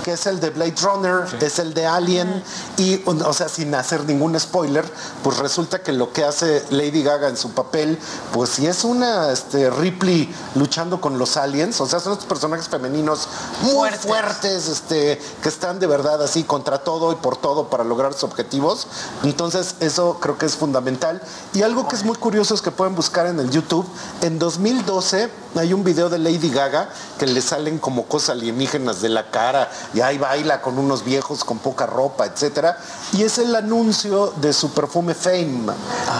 que 0.00 0.12
es 0.12 0.26
el 0.26 0.40
de 0.40 0.50
Blade 0.50 0.74
Runner, 0.82 1.26
es 1.42 1.58
el 1.58 1.74
de 1.74 1.86
Alien, 1.86 2.42
y, 2.78 3.02
o 3.06 3.32
sea, 3.32 3.48
sin 3.48 3.74
hacer 3.74 4.04
ningún 4.04 4.38
spoiler, 4.38 4.84
pues 5.22 5.36
resulta 5.38 5.82
que 5.82 5.92
lo 5.92 6.12
que 6.12 6.24
hace 6.24 6.64
Lady 6.70 7.02
Gaga 7.02 7.28
en 7.28 7.36
su 7.36 7.50
papel, 7.52 7.98
pues 8.32 8.50
sí 8.50 8.66
es 8.66 8.84
una 8.84 9.30
este, 9.30 9.68
Ripley 9.68 10.34
luchando 10.54 11.00
con 11.02 11.18
los 11.18 11.36
aliens, 11.36 11.80
o 11.80 11.86
sea, 11.86 12.00
son 12.00 12.14
estos 12.14 12.26
personajes 12.26 12.68
femeninos 12.68 13.28
muy 13.60 13.90
fuertes, 13.90 14.68
este, 14.68 15.20
que 15.42 15.48
están 15.48 15.78
de 15.78 15.86
verdad 15.86 16.22
así 16.22 16.44
contra 16.44 16.78
todo 16.78 17.12
y 17.12 17.16
por 17.16 17.36
todo 17.36 17.68
para 17.68 17.84
lograr 17.84 18.14
sus 18.14 18.24
objetivos. 18.24 18.86
Entonces, 19.22 19.74
eso 19.80 20.09
creo 20.18 20.36
que 20.38 20.46
es 20.46 20.56
fundamental. 20.56 21.20
Y 21.52 21.62
algo 21.62 21.86
que 21.86 21.94
es 21.94 22.04
muy 22.04 22.16
curioso 22.16 22.54
es 22.54 22.62
que 22.62 22.70
pueden 22.70 22.94
buscar 22.96 23.26
en 23.26 23.38
el 23.38 23.50
YouTube, 23.50 23.86
en 24.22 24.38
2012 24.38 25.30
hay 25.56 25.72
un 25.72 25.84
video 25.84 26.08
de 26.08 26.18
Lady 26.18 26.48
Gaga 26.50 26.88
que 27.18 27.26
le 27.26 27.40
salen 27.42 27.78
como 27.78 28.06
cosas 28.06 28.30
alienígenas 28.30 29.00
de 29.02 29.08
la 29.08 29.30
cara 29.30 29.70
y 29.94 30.00
ahí 30.00 30.16
baila 30.16 30.62
con 30.62 30.78
unos 30.78 31.04
viejos 31.04 31.44
con 31.44 31.58
poca 31.58 31.86
ropa, 31.86 32.26
etcétera. 32.26 32.78
Y 33.12 33.22
es 33.22 33.38
el 33.38 33.54
anuncio 33.54 34.32
de 34.40 34.52
su 34.52 34.70
perfume 34.72 35.14
Fame, 35.14 35.66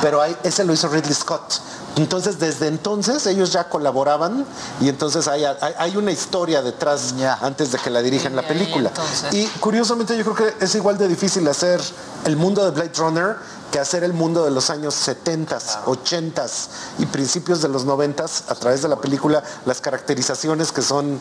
pero 0.03 0.20
ahí, 0.20 0.36
ese 0.43 0.64
lo 0.64 0.72
hizo 0.72 0.88
Ridley 0.88 1.14
Scott. 1.14 1.61
Entonces, 1.97 2.38
desde 2.38 2.68
entonces 2.68 3.26
ellos 3.26 3.53
ya 3.53 3.68
colaboraban 3.68 4.47
y 4.80 4.88
entonces 4.88 5.26
hay, 5.26 5.45
hay- 5.45 5.74
hay 5.76 5.97
una 5.97 6.12
historia 6.12 6.62
detrás 6.62 7.14
antes 7.41 7.72
de 7.72 7.78
que 7.78 7.91
la 7.91 8.01
dirijan 8.01 8.34
la 8.36 8.47
película. 8.47 8.91
Y 9.32 9.47
curiosamente 9.59 10.16
yo 10.16 10.22
creo 10.32 10.36
que 10.59 10.64
es 10.64 10.74
igual 10.76 10.99
de 10.99 11.09
difícil 11.09 11.47
hacer 11.49 11.80
el 12.26 12.36
mundo 12.36 12.64
de 12.64 12.70
Blade 12.70 12.93
Runner 12.97 13.36
que 13.70 13.78
hacer 13.78 14.04
el 14.04 14.12
mundo 14.12 14.44
de 14.44 14.50
los 14.50 14.70
años 14.70 14.94
70, 14.94 15.58
80 15.86 16.46
y 16.98 17.06
principios 17.06 17.62
de 17.62 17.68
los 17.68 17.84
90 17.84 18.24
a 18.24 18.54
través 18.54 18.82
de 18.82 18.88
la 18.88 18.96
película, 18.96 19.42
las 19.64 19.80
caracterizaciones 19.80 20.72
que 20.72 20.82
son 20.82 21.20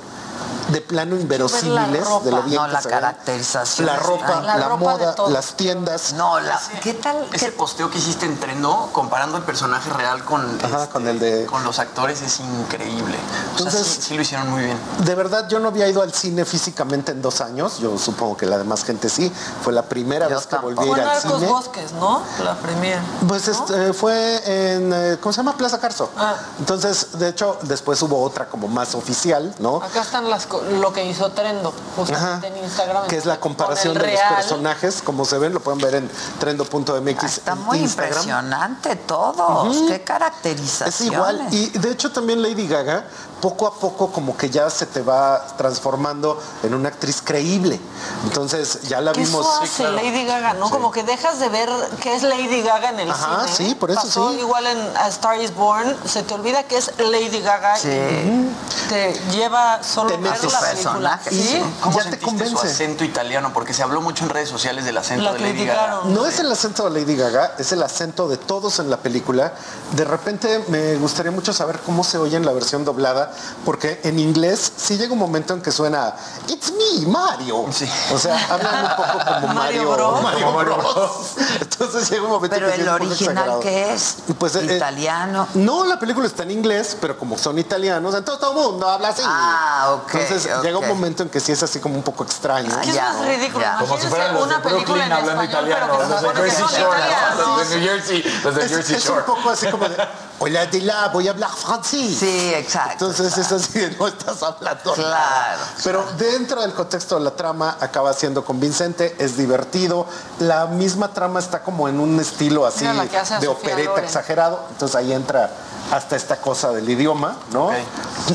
de 0.72 0.82
plano 0.82 1.16
inverosímiles 1.16 2.06
ropa. 2.08 2.26
de 2.26 2.32
lo 2.32 2.44
bien 2.44 2.62
No, 2.62 2.68
que 2.68 2.74
la 2.74 2.82
se 2.82 2.88
ven. 2.90 3.00
caracterización 3.00 3.86
la 3.88 3.96
ropa, 3.98 4.42
La 4.42 4.58
la, 4.58 4.68
ropa 4.70 4.98
de 4.98 5.06
moda, 5.06 5.30
las 5.30 5.54
tiendas. 5.56 6.14
No, 6.14 6.40
la, 6.40 6.60
¿qué 6.82 6.94
tal? 6.94 7.28
Ese 7.34 7.52
posteo 7.52 7.90
que 7.90 7.98
hiciste 7.98 8.26
en 8.26 8.40
Trendo, 8.40 8.90
comparando 8.94 9.38
el 9.38 9.44
personaje 9.44 9.90
real 9.92 10.24
con, 10.24 10.60
este, 10.62 10.88
con 10.92 11.08
el 11.08 11.20
de 11.20 11.46
con 11.46 11.64
los 11.64 11.80
actores, 11.80 12.22
es 12.22 12.40
increíble. 12.40 13.18
O 13.18 13.58
sea, 13.58 13.68
Entonces- 13.68 13.88
sí, 13.88 14.02
sí 14.02 14.16
lo 14.16 14.22
hicieron 14.22 14.50
muy 14.50 14.64
bien. 14.64 14.78
De 15.00 15.16
verdad, 15.16 15.48
yo 15.50 15.60
no 15.60 15.70
había 15.70 15.88
ido 15.88 16.02
al 16.02 16.14
cine 16.14 16.46
físicamente 16.46 17.12
en 17.12 17.22
dos 17.22 17.42
años. 17.42 17.80
Yo 17.80 17.98
supongo 17.98 18.38
que 18.38 18.46
la 18.46 18.58
demás 18.58 18.84
gente 18.84 19.10
sí. 19.10 19.32
Fue 19.64 19.74
la 19.74 19.84
primera 19.84 20.28
vez 20.28 20.46
que 20.48 20.56
volví 20.58 20.80
a 20.84 20.86
ir 20.98 21.02
al 21.04 21.22
cine. 21.22 21.48
Bosques, 21.48 21.92
¿no? 21.94 22.22
La 22.44 22.56
premier. 22.56 23.00
Pues 23.28 23.48
este, 23.48 23.94
fue 23.94 24.42
en, 24.46 24.92
eh, 24.94 25.18
¿cómo 25.22 25.34
se 25.34 25.38
llama? 25.38 25.56
Plaza 25.58 25.80
Carso. 25.80 26.10
Ah. 26.18 26.36
Entonces, 26.60 27.08
de 27.20 27.30
hecho, 27.30 27.58
después 27.64 28.02
hubo 28.02 28.22
otra 28.22 28.48
como 28.48 28.68
más 28.68 28.96
oficial, 28.96 29.54
¿no? 29.60 29.78
Acá 29.78 30.02
están 30.02 30.30
las 30.30 30.46
lo 30.64 30.92
que 30.94 31.06
hizo 31.06 31.32
Trendo, 31.32 31.74
justamente 31.96 32.48
en 32.48 32.58
Instagram. 32.64 33.08
Que 33.08 33.18
es 33.18 33.26
la 33.26 33.40
comparación 33.40 33.94
de 33.94 34.00
el 34.06 34.12
los 34.12 34.20
real. 34.20 34.36
personajes, 34.36 35.02
como 35.02 35.26
se 35.26 35.38
ven, 35.38 35.54
lo 35.54 35.60
pueden 35.60 35.80
ver 35.80 35.96
en 35.96 36.10
trendo.mx. 36.40 37.24
Está 37.24 37.54
en 37.54 37.60
muy 37.64 37.80
Instagram. 37.80 38.14
impresionante 38.14 38.96
todos. 38.96 39.76
Ujú. 39.76 39.88
Qué 39.88 40.02
caracterización. 40.04 40.90
Es 40.90 41.02
igual. 41.02 41.48
Y 41.52 41.70
de 41.78 41.92
hecho 41.92 42.12
también 42.12 42.42
Lady 42.42 42.68
Gaga, 42.68 43.06
poco 43.42 43.68
a 43.68 43.74
poco 43.74 44.12
como 44.12 44.36
que 44.38 44.50
ya 44.50 44.70
se 44.70 44.86
te 44.86 45.02
va 45.02 45.46
transformando 45.58 46.42
en 46.64 46.74
una 46.74 46.90
actriz 46.90 47.22
creíble. 47.24 47.80
Entonces 48.24 48.82
ya 48.84 49.02
la 49.02 49.12
vimos. 49.14 49.46
eso 49.46 49.62
hace 49.62 49.92
Lady 49.92 50.26
Gaga, 50.26 50.54
¿no? 50.54 50.70
Como 50.70 50.92
que 50.92 51.04
dejas 51.04 51.40
de 51.40 51.50
ver 51.50 51.70
que 52.02 52.16
es 52.16 52.24
Lady 52.24 52.62
Gaga 52.62 52.90
en 52.90 53.00
el 53.02 53.12
Ajá, 53.12 53.48
cine. 53.48 53.70
sí, 53.70 53.76
por 53.76 53.92
eso 53.92 54.02
Pasó 54.02 54.32
sí. 54.32 54.40
igual 54.40 54.66
en 54.68 54.98
A 54.98 55.08
Star 55.08 55.40
is 55.42 55.54
Born, 55.56 55.96
se 56.06 56.24
te 56.24 56.34
olvida 56.34 56.64
que 56.64 56.78
es 56.78 56.92
Lady 56.98 57.42
Gaga 57.42 57.80
y 57.80 58.50
te 58.90 59.14
lleva 59.32 59.84
solo 59.84 60.18
ver 60.18 60.44
la 60.44 60.60
película. 60.60 61.20
Sí. 61.30 61.62
¿Cómo 61.82 61.98
ya 62.00 62.10
te 62.10 62.20
convence. 62.20 62.56
su 62.56 62.60
acento 62.60 63.04
italiano? 63.04 63.52
Porque 63.54 63.74
se 63.74 63.84
habló 63.84 64.02
mucho 64.02 64.24
en 64.24 64.30
redes 64.32 64.50
sociales 64.50 64.86
del 64.86 64.98
acento 64.98 65.24
La 65.26 65.34
de 65.34 65.40
Lady. 65.40 65.66
Gaga. 65.66 66.02
No 66.06 66.26
es 66.26 66.40
el 66.40 66.52
acento 66.52 66.90
de 66.90 67.00
Lady 67.00 67.16
Gaga, 67.16 67.54
es 67.58 67.72
el 67.72 67.84
acento 67.84 68.28
de 68.28 68.38
todos 68.38 68.80
en 68.80 68.90
la 68.90 68.98
película. 68.98 69.54
De 69.92 70.04
repente 70.06 70.64
me 70.68 70.96
gustaría 70.96 71.32
mucho 71.32 71.54
saber 71.54 71.80
cómo 71.86 72.04
se 72.04 72.18
oye 72.18 72.38
en 72.38 72.46
la 72.46 72.52
versión 72.52 72.86
doblada, 72.86 73.29
porque 73.66 74.02
en 74.04 74.20
inglés 74.20 74.72
sí 74.78 74.98
llega 74.98 75.14
un 75.14 75.20
momento 75.20 75.54
en 75.54 75.62
que 75.62 75.72
suena 75.72 76.14
It's 76.48 76.72
me, 76.74 77.08
Mario. 77.08 77.60
O 77.60 78.18
sea, 78.18 78.38
hablan 78.50 78.86
un 78.86 78.96
poco 78.96 79.26
como 79.26 79.48
Mario, 79.54 79.90
Mario 79.90 79.92
Bros. 79.92 80.22
Mario 80.24 80.52
Bros. 80.54 81.12
Entonces 81.62 82.10
llega 82.10 82.24
un 82.24 82.30
momento 82.30 82.56
Pero 82.56 82.68
que 82.68 82.76
sí 82.76 82.82
el 82.82 82.88
es 82.88 82.92
un 82.94 82.98
poco 83.00 83.12
original. 83.12 83.60
¿qué 83.62 83.94
es? 83.94 84.16
Pues, 84.38 84.56
eh, 84.56 84.76
Italiano. 84.76 85.48
No, 85.56 85.86
la 85.86 86.00
película 86.00 86.28
está 86.28 86.44
en 86.44 86.52
inglés, 86.52 86.98
pero 87.00 87.18
como 87.18 87.38
son 87.38 87.58
italianos, 87.60 88.14
entonces 88.16 88.40
todo 88.40 88.52
el 88.52 88.72
mundo 88.72 88.88
habla 88.90 89.10
así. 89.10 89.22
Ah, 89.26 89.96
ok, 89.96 90.16
Entonces 90.16 90.52
ok. 90.54 90.64
llega 90.64 90.78
un 90.78 90.88
momento 90.88 91.24
en 91.24 91.30
que 91.30 91.40
sí 91.40 91.52
es 91.52 91.62
así 91.64 91.80
como 91.80 91.96
un 91.96 92.04
poco 92.04 92.24
extraño. 92.24 92.70
Es 92.70 92.78
que 92.78 92.90
eso 92.92 93.24
es 93.24 93.38
ridículo. 93.38 93.66
Como 93.80 93.98
si 93.98 94.08
fueran 94.08 94.34
los 94.34 94.48
de 94.48 94.56
una 94.56 94.64
película 94.64 94.86
Brooklyn 94.86 95.06
en 95.06 95.12
hablando 95.12 95.42
español, 95.44 95.68
italiano, 95.70 95.98
que 95.98 96.08
los 96.10 96.22
de 96.22 96.28
que 96.30 96.52
Jersey 96.52 96.82
Shore, 96.82 97.00
los 97.38 97.70
de 97.70 97.76
New 97.78 97.88
Jersey, 97.88 98.42
los 98.44 98.56
de 98.56 98.66
es, 98.66 98.72
es 98.90 99.04
Shore. 99.04 99.20
un 99.20 99.26
poco 99.26 99.50
así 99.50 99.68
como 99.68 99.88
de, 99.90 99.98
hola 100.40 100.66
de 100.66 100.82
la, 100.82 101.08
voy 101.10 101.28
a 101.28 101.32
hablar 101.32 101.50
francés. 101.52 102.18
Sí, 102.20 102.54
exacto. 102.54 102.92
Entonces 102.94 103.19
es 103.20 103.52
así 103.52 103.80
de, 103.80 103.92
no 103.98 104.08
estás 104.08 104.42
hablando 104.44 104.94
Claro, 104.94 105.10
nada. 105.10 105.58
Pero 105.84 106.06
dentro 106.18 106.62
del 106.62 106.74
contexto 106.74 107.16
de 107.16 107.22
la 107.22 107.32
trama 107.32 107.78
acaba 107.80 108.14
siendo 108.14 108.44
convincente, 108.46 109.16
es 109.20 109.38
divertido. 109.38 110.06
La 110.40 110.66
misma 110.68 111.14
trama 111.14 111.40
está 111.40 111.62
como 111.64 111.88
en 111.88 112.00
un 112.00 112.20
estilo 112.20 112.66
así 112.66 112.86
de 112.86 112.94
Sofía 113.20 113.50
opereta 113.52 113.90
Loren. 113.90 114.06
exagerado. 114.06 114.66
Entonces 114.72 114.96
ahí 114.96 115.14
entra 115.14 115.52
hasta 115.92 116.16
esta 116.16 116.38
cosa 116.38 116.72
del 116.72 116.90
idioma, 116.90 117.36
¿no? 117.52 117.72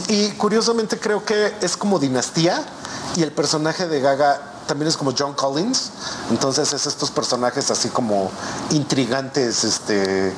Y 0.08 0.30
curiosamente 0.32 0.98
creo 0.98 1.24
que 1.24 1.54
es 1.60 1.76
como 1.76 1.98
dinastía 1.98 2.62
y 3.16 3.22
el 3.22 3.32
personaje 3.32 3.86
de 3.86 4.00
Gaga 4.00 4.40
también 4.66 4.88
es 4.88 4.96
como 4.96 5.12
John 5.16 5.34
Collins. 5.34 5.90
Entonces 6.30 6.72
es 6.72 6.86
estos 6.86 7.10
personajes 7.10 7.70
así 7.70 7.88
como 7.90 8.30
intrigantes, 8.70 9.64
este 9.64 10.32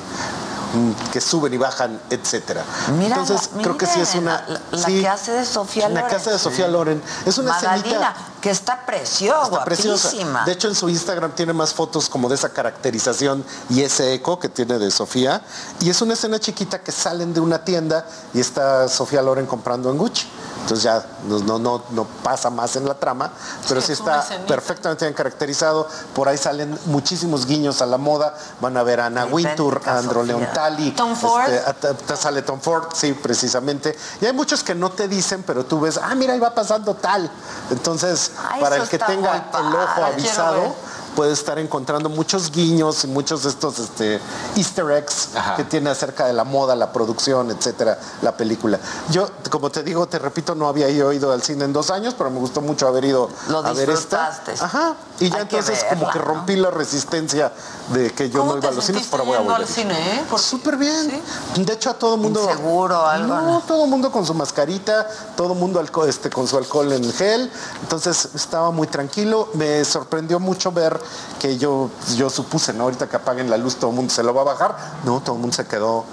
que 1.11 1.21
suben 1.21 1.53
y 1.53 1.57
bajan, 1.57 1.99
etcétera. 2.09 2.63
Mira, 2.97 3.17
Entonces, 3.17 3.49
la- 3.55 3.61
creo 3.63 3.77
que 3.77 3.85
sí 3.85 3.99
es 4.01 4.15
una... 4.15 4.43
La, 4.47 4.61
la 4.71 4.85
sí, 4.87 5.01
que 5.01 5.07
hace 5.07 5.31
de 5.31 5.45
Sofía 5.45 5.87
la 5.89 5.95
Loren. 5.95 6.09
que 6.09 6.15
hace 6.15 6.29
de 6.31 6.39
Sofía 6.39 6.67
Loren. 6.67 7.01
Es 7.25 7.37
una 7.37 7.55
escenita... 7.57 8.15
que 8.41 8.49
está 8.51 8.85
preciosa, 8.85 9.43
Está 9.51 9.65
preciosa. 9.65 10.11
De 10.45 10.51
hecho, 10.51 10.67
en 10.67 10.75
su 10.75 10.87
Instagram 10.89 11.31
tiene 11.33 11.53
más 11.53 11.73
fotos 11.73 12.07
como 12.09 12.29
de 12.29 12.35
esa 12.35 12.49
caracterización 12.49 13.43
y 13.69 13.81
ese 13.81 14.13
eco 14.13 14.39
que 14.39 14.47
tiene 14.49 14.77
de 14.77 14.91
Sofía. 14.91 15.41
Y 15.79 15.89
es 15.89 16.01
una 16.01 16.13
escena 16.13 16.39
chiquita 16.39 16.79
que 16.81 16.91
salen 16.91 17.33
de 17.33 17.39
una 17.39 17.63
tienda 17.63 18.05
y 18.33 18.39
está 18.39 18.87
Sofía 18.87 19.21
Loren 19.21 19.45
comprando 19.47 19.89
en 19.89 19.97
Gucci. 19.97 20.27
Entonces 20.61 20.83
ya 20.83 21.05
no, 21.27 21.39
no, 21.39 21.59
no, 21.59 21.83
no 21.91 22.03
pasa 22.23 22.49
más 22.49 22.75
en 22.75 22.85
la 22.87 22.95
trama, 22.95 23.31
pero 23.69 23.79
sí, 23.79 23.93
está 23.93 24.25
perfectamente 24.47 25.05
bien 25.05 25.13
caracterizado. 25.13 25.87
Por 26.13 26.27
ahí 26.27 26.37
salen 26.37 26.77
muchísimos 26.87 27.45
guiños 27.45 27.81
a 27.81 27.85
la 27.85 27.97
moda. 27.97 28.35
Van 28.59 28.75
a 28.75 28.83
ver 28.83 28.99
a 28.99 29.05
Ana 29.05 29.25
Wintour, 29.25 29.81
a 29.85 29.97
Andro. 29.97 30.23
Leontali. 30.23 30.91
Tom 30.91 31.15
Ford. 31.15 31.49
a- 31.65 31.73
ta- 31.73 32.15
sale 32.17 32.41
Tom 32.41 32.59
Ford, 32.59 32.87
sí, 32.93 33.13
precisamente. 33.13 33.97
Y 34.19 34.25
hay 34.25 34.33
muchos 34.33 34.61
que 34.63 34.75
no 34.75 34.91
te 34.91 35.07
dicen, 35.07 35.43
pero 35.47 35.63
tú 35.65 35.79
ves, 35.79 35.97
ah, 36.01 36.13
mira, 36.15 36.33
ahí 36.33 36.39
va 36.39 36.53
pasando 36.53 36.95
tal. 36.95 37.31
Entonces, 37.71 38.26
Ay, 38.49 38.61
para 38.61 38.77
el 38.77 38.89
que 38.89 38.97
tenga 38.97 39.35
el 39.35 39.75
ojo 39.75 40.05
avisado. 40.05 40.75
Puede 41.15 41.33
estar 41.33 41.57
encontrando 41.59 42.09
muchos 42.09 42.51
guiños 42.51 43.03
y 43.03 43.07
muchos 43.07 43.43
de 43.43 43.49
estos 43.49 43.79
este, 43.79 44.19
easter 44.55 44.89
eggs 44.91 45.29
Ajá. 45.35 45.55
que 45.55 45.63
tiene 45.63 45.89
acerca 45.89 46.25
de 46.25 46.33
la 46.33 46.43
moda, 46.43 46.75
la 46.75 46.91
producción, 46.93 47.49
etcétera, 47.51 47.97
la 48.21 48.35
película. 48.37 48.79
Yo, 49.09 49.27
como 49.49 49.69
te 49.71 49.83
digo, 49.83 50.07
te 50.07 50.19
repito, 50.19 50.53
no 50.55 50.67
había 50.67 50.89
ido 50.89 51.31
al 51.31 51.41
cine 51.41 51.65
en 51.65 51.73
dos 51.73 51.89
años, 51.89 52.13
pero 52.17 52.29
me 52.29 52.39
gustó 52.39 52.61
mucho 52.61 52.87
haber 52.87 53.05
ido 53.05 53.29
Lo 53.49 53.59
a 53.59 53.73
ver 53.73 53.89
esta. 53.89 54.39
Ajá. 54.59 54.95
Y 55.19 55.29
ya 55.29 55.37
Hay 55.39 55.47
que 55.47 55.57
entonces 55.57 55.83
como 55.89 56.09
que 56.11 56.19
¿no? 56.19 56.25
rompí 56.25 56.55
la 56.55 56.69
resistencia 56.69 57.51
de 57.93 58.11
que 58.11 58.29
yo 58.29 58.39
¿Cómo 58.39 58.53
no 58.53 58.57
iba 58.59 58.69
a 58.69 58.71
los 58.73 58.83
cines, 58.85 59.07
pero 59.09 59.25
voy 59.25 59.37
a 59.37 59.39
volver. 59.39 59.61
al 59.61 59.67
cine, 59.67 59.93
eh? 60.17 60.25
Súper 60.37 60.77
bien. 60.77 61.21
De 61.55 61.73
hecho, 61.73 61.89
a 61.89 61.93
todo 61.95 62.17
mundo. 62.17 62.41
¿Inseguro 62.43 62.99
o 63.01 63.05
algo, 63.05 63.33
No, 63.33 63.63
todo 63.67 63.87
mundo 63.87 64.11
con 64.11 64.25
su 64.25 64.33
mascarita, 64.33 65.07
todo 65.35 65.55
mundo 65.55 65.79
alco- 65.79 66.05
este, 66.07 66.29
con 66.29 66.47
su 66.47 66.57
alcohol 66.57 66.91
en 66.93 67.11
gel. 67.13 67.51
Entonces 67.81 68.29
estaba 68.35 68.69
muy 68.71 68.87
tranquilo. 68.87 69.49
Me 69.53 69.83
sorprendió 69.85 70.39
mucho 70.39 70.71
ver 70.71 70.99
que 71.39 71.57
yo, 71.57 71.89
yo 72.15 72.29
supuse, 72.29 72.73
¿no? 72.73 72.83
Ahorita 72.83 73.07
que 73.07 73.15
apaguen 73.15 73.49
la 73.49 73.57
luz, 73.57 73.75
todo 73.75 73.89
el 73.91 73.95
mundo 73.95 74.13
se 74.13 74.23
lo 74.23 74.33
va 74.33 74.41
a 74.41 74.45
bajar. 74.45 74.77
No, 75.03 75.19
todo 75.21 75.35
el 75.35 75.41
mundo 75.41 75.55
se 75.55 75.65
quedó 75.65 76.05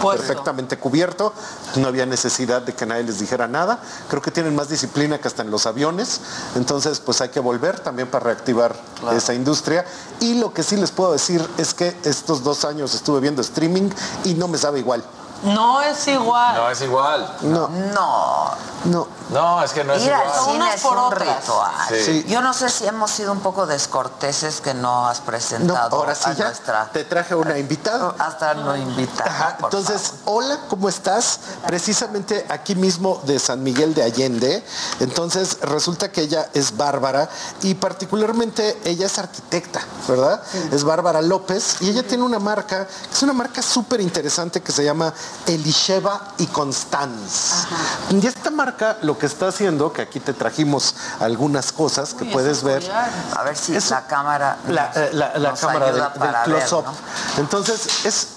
Puesto. 0.00 0.24
perfectamente 0.26 0.78
cubierto, 0.78 1.32
no 1.76 1.88
había 1.88 2.06
necesidad 2.06 2.62
de 2.62 2.72
que 2.74 2.86
nadie 2.86 3.02
les 3.02 3.18
dijera 3.18 3.48
nada. 3.48 3.80
Creo 4.08 4.22
que 4.22 4.30
tienen 4.30 4.54
más 4.54 4.68
disciplina 4.68 5.18
que 5.18 5.26
hasta 5.26 5.42
en 5.42 5.50
los 5.50 5.66
aviones, 5.66 6.20
entonces 6.54 7.00
pues 7.00 7.20
hay 7.20 7.30
que 7.30 7.40
volver 7.40 7.80
también 7.80 8.08
para 8.08 8.26
reactivar 8.26 8.76
esa 9.12 9.34
industria. 9.34 9.84
Y 10.20 10.34
lo 10.34 10.52
que 10.52 10.62
sí 10.62 10.76
les 10.76 10.92
puedo 10.92 11.12
decir 11.12 11.44
es 11.58 11.74
que 11.74 11.96
estos 12.04 12.44
dos 12.44 12.64
años 12.64 12.94
estuve 12.94 13.18
viendo 13.20 13.42
streaming 13.42 13.90
y 14.24 14.34
no 14.34 14.46
me 14.46 14.56
sabe 14.58 14.78
igual. 14.78 15.02
No 15.42 15.80
es 15.82 16.06
igual. 16.08 16.56
No 16.56 16.70
es 16.70 16.80
igual. 16.80 17.36
No, 17.42 17.68
No, 17.68 18.50
no. 18.84 19.06
No, 19.30 19.62
es 19.62 19.72
que 19.72 19.84
no 19.84 19.92
es 19.94 20.04
ir 20.04 20.12
al 20.12 20.32
cine 20.44 20.74
es 20.74 20.80
por 20.80 20.92
un 20.92 20.98
otras. 21.04 21.40
ritual. 21.40 21.70
Sí. 21.88 22.24
Yo 22.28 22.40
no 22.40 22.54
sé 22.54 22.68
si 22.70 22.86
hemos 22.86 23.10
sido 23.10 23.32
un 23.32 23.40
poco 23.40 23.66
descorteses 23.66 24.60
que 24.60 24.72
no 24.74 25.06
has 25.06 25.20
No, 25.20 25.26
presentado 25.26 25.96
ahora 25.96 26.14
sí 26.14 26.30
a 26.30 26.32
ya 26.32 26.44
nuestra... 26.46 26.90
te 26.92 27.04
traje 27.04 27.34
una 27.34 27.58
invitada. 27.58 28.14
Hasta 28.18 28.54
no 28.54 28.76
invitada. 28.76 29.30
Ajá, 29.30 29.56
por 29.58 29.66
entonces, 29.66 30.08
favor. 30.24 30.44
hola, 30.44 30.60
¿cómo 30.68 30.88
estás? 30.88 31.40
Precisamente 31.66 32.46
aquí 32.48 32.74
mismo 32.74 33.20
de 33.24 33.38
San 33.38 33.62
Miguel 33.62 33.94
de 33.94 34.02
Allende. 34.04 34.64
Entonces, 35.00 35.58
resulta 35.62 36.10
que 36.10 36.22
ella 36.22 36.48
es 36.54 36.76
Bárbara 36.76 37.28
y 37.62 37.74
particularmente 37.74 38.78
ella 38.84 39.06
es 39.06 39.18
arquitecta, 39.18 39.80
¿verdad? 40.08 40.42
Es 40.72 40.84
Bárbara 40.84 41.20
López 41.20 41.76
y 41.80 41.90
ella 41.90 42.02
tiene 42.02 42.22
una 42.24 42.38
marca, 42.38 42.86
que 42.86 43.14
es 43.14 43.22
una 43.22 43.32
marca 43.34 43.60
súper 43.62 44.00
interesante 44.00 44.62
que 44.62 44.72
se 44.72 44.84
llama 44.84 45.12
Elisheva 45.46 46.32
y 46.38 46.46
Constance. 46.46 47.66
Y 48.10 48.26
esta 48.26 48.50
marca 48.50 48.96
lo 49.02 49.17
que 49.18 49.26
está 49.26 49.48
haciendo, 49.48 49.92
que 49.92 50.02
aquí 50.02 50.20
te 50.20 50.32
trajimos 50.32 50.94
algunas 51.20 51.72
cosas 51.72 52.14
que 52.14 52.24
Uy, 52.24 52.30
puedes 52.30 52.62
ver. 52.62 52.82
A 53.36 53.42
ver 53.42 53.56
si 53.56 53.76
Es- 53.76 53.90
la 53.90 54.06
cámara 54.06 54.56
la, 54.68 54.86
nos- 54.88 54.96
eh, 54.96 55.10
la- 55.12 55.38
la 55.38 55.50
nos 55.50 55.60
cámara 55.60 55.86
del, 55.92 55.94
ayuda 56.02 56.12
del 56.18 56.42
close-up. 56.44 56.84
¿no? 56.84 56.94
Entonces, 57.38 58.04
es, 58.06 58.28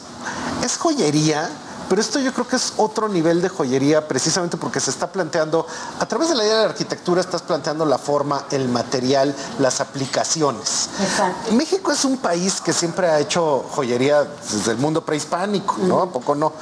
es 0.64 0.78
joyería, 0.78 1.50
pero 1.92 2.00
esto 2.00 2.20
yo 2.20 2.32
creo 2.32 2.48
que 2.48 2.56
es 2.56 2.76
otro 2.78 3.10
nivel 3.10 3.42
de 3.42 3.50
joyería 3.50 4.08
precisamente 4.08 4.56
porque 4.56 4.80
se 4.80 4.90
está 4.90 5.12
planteando, 5.12 5.68
a 6.00 6.06
través 6.06 6.30
de 6.30 6.36
la 6.36 6.46
idea 6.46 6.56
de 6.56 6.64
la 6.64 6.70
arquitectura, 6.70 7.20
estás 7.20 7.42
planteando 7.42 7.86
la 7.86 7.98
forma, 7.98 8.46
el 8.52 8.70
material, 8.70 9.36
las 9.60 9.82
aplicaciones. 9.82 10.88
Exacto. 11.02 11.52
México 11.52 11.92
es 11.92 12.06
un 12.06 12.16
país 12.20 12.62
que 12.62 12.72
siempre 12.72 13.10
ha 13.10 13.20
hecho 13.20 13.66
joyería 13.72 14.24
desde 14.24 14.72
el 14.72 14.78
mundo 14.78 15.04
prehispánico, 15.04 15.76
¿no? 15.80 16.04
¿A 16.04 16.10
poco 16.10 16.34
no? 16.34 16.54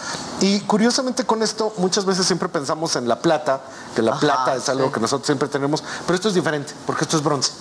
Y 0.42 0.62
curiosamente 0.62 1.24
con 1.28 1.44
esto 1.44 1.76
muchas 1.78 2.06
veces 2.06 2.26
siempre 2.26 2.50
pensamos 2.50 2.96
en 2.96 3.08
la 3.08 3.20
plata, 3.20 3.62
que 3.96 4.02
la 4.02 4.14
Ajá, 4.14 4.20
plata 4.22 4.56
es 4.56 4.68
algo 4.68 4.88
sí. 4.88 4.94
que 4.94 5.00
nosotros 5.00 5.28
siempre 5.28 5.48
tenemos, 5.48 5.84
pero 6.08 6.16
esto 6.16 6.30
es 6.30 6.34
diferente, 6.34 6.74
porque 6.88 7.04
esto 7.04 7.18
es 7.18 7.24
bronce. 7.24 7.52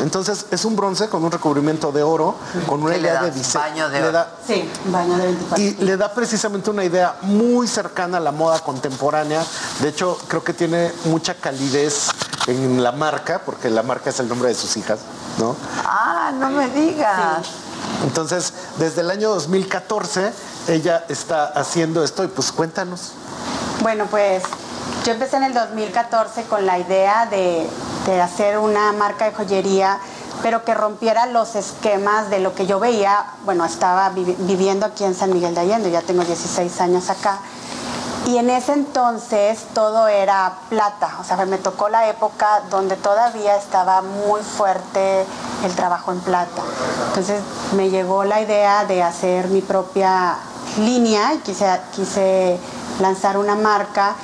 Entonces 0.00 0.46
es 0.50 0.64
un 0.64 0.74
bronce 0.74 1.08
con 1.08 1.24
un 1.24 1.30
recubrimiento 1.30 1.92
de 1.92 2.02
oro, 2.02 2.34
con 2.66 2.82
una 2.82 2.94
¿Qué 2.94 3.00
le 3.00 3.08
idea 3.08 3.22
de 3.22 3.30
diseño. 3.30 3.62
Baño 3.64 3.88
de 3.88 3.98
Le 4.00 4.02
oro. 4.04 4.12
da- 4.12 4.30
Sí, 4.46 4.70
un 4.86 4.92
baño 4.92 5.16
de 5.16 5.26
24. 5.26 5.64
y 5.64 5.74
le 5.84 5.96
da 5.96 6.12
precisamente 6.12 6.70
una 6.70 6.84
idea 6.84 7.16
muy 7.22 7.68
cercana 7.68 8.18
a 8.18 8.20
la 8.20 8.32
moda 8.32 8.58
contemporánea. 8.60 9.44
De 9.80 9.88
hecho, 9.88 10.18
creo 10.28 10.42
que 10.42 10.52
tiene 10.54 10.92
mucha 11.04 11.34
calidez 11.34 12.08
en 12.48 12.82
la 12.82 12.90
marca, 12.92 13.40
porque 13.44 13.70
la 13.70 13.82
marca 13.82 14.10
es 14.10 14.18
el 14.18 14.28
nombre 14.28 14.48
de 14.48 14.54
sus 14.56 14.76
hijas, 14.76 14.98
¿no? 15.38 15.54
Ah, 15.84 16.32
no 16.34 16.50
me 16.50 16.68
digas. 16.70 17.46
Entonces, 18.04 18.52
desde 18.78 19.02
el 19.02 19.10
año 19.10 19.30
2014, 19.30 20.32
ella 20.68 21.04
está 21.08 21.44
haciendo 21.46 22.02
esto 22.02 22.24
y 22.24 22.28
pues 22.28 22.50
cuéntanos. 22.50 23.12
Bueno, 23.80 24.06
pues 24.10 24.42
yo 25.04 25.12
empecé 25.12 25.36
en 25.36 25.44
el 25.44 25.54
2014 25.54 26.44
con 26.44 26.64
la 26.66 26.78
idea 26.78 27.26
de, 27.26 27.68
de 28.06 28.20
hacer 28.20 28.58
una 28.58 28.92
marca 28.92 29.24
de 29.24 29.32
joyería, 29.32 29.98
pero 30.42 30.64
que 30.64 30.74
rompiera 30.74 31.26
los 31.26 31.54
esquemas 31.56 32.30
de 32.30 32.38
lo 32.40 32.54
que 32.54 32.66
yo 32.66 32.78
veía. 32.78 33.24
Bueno, 33.44 33.64
estaba 33.64 34.10
vivi- 34.12 34.36
viviendo 34.38 34.86
aquí 34.86 35.04
en 35.04 35.14
San 35.14 35.32
Miguel 35.32 35.54
de 35.54 35.60
Allende, 35.62 35.90
ya 35.90 36.02
tengo 36.02 36.22
16 36.24 36.80
años 36.80 37.10
acá. 37.10 37.38
Y 38.26 38.36
en 38.38 38.50
ese 38.50 38.72
entonces 38.74 39.58
todo 39.74 40.06
era 40.06 40.52
plata, 40.68 41.16
o 41.20 41.24
sea, 41.24 41.44
me 41.44 41.58
tocó 41.58 41.88
la 41.88 42.08
época 42.08 42.62
donde 42.70 42.94
todavía 42.94 43.56
estaba 43.56 44.00
muy 44.02 44.42
fuerte 44.42 45.26
el 45.64 45.74
trabajo 45.74 46.12
en 46.12 46.20
plata. 46.20 46.62
Entonces 47.08 47.40
me 47.74 47.90
llegó 47.90 48.22
la 48.22 48.40
idea 48.40 48.84
de 48.84 49.02
hacer 49.02 49.48
mi 49.48 49.60
propia 49.60 50.36
línea 50.78 51.34
y 51.34 51.38
quise, 51.38 51.66
quise 51.92 52.60
lanzar 53.00 53.36
una 53.38 53.56
marca, 53.56 54.14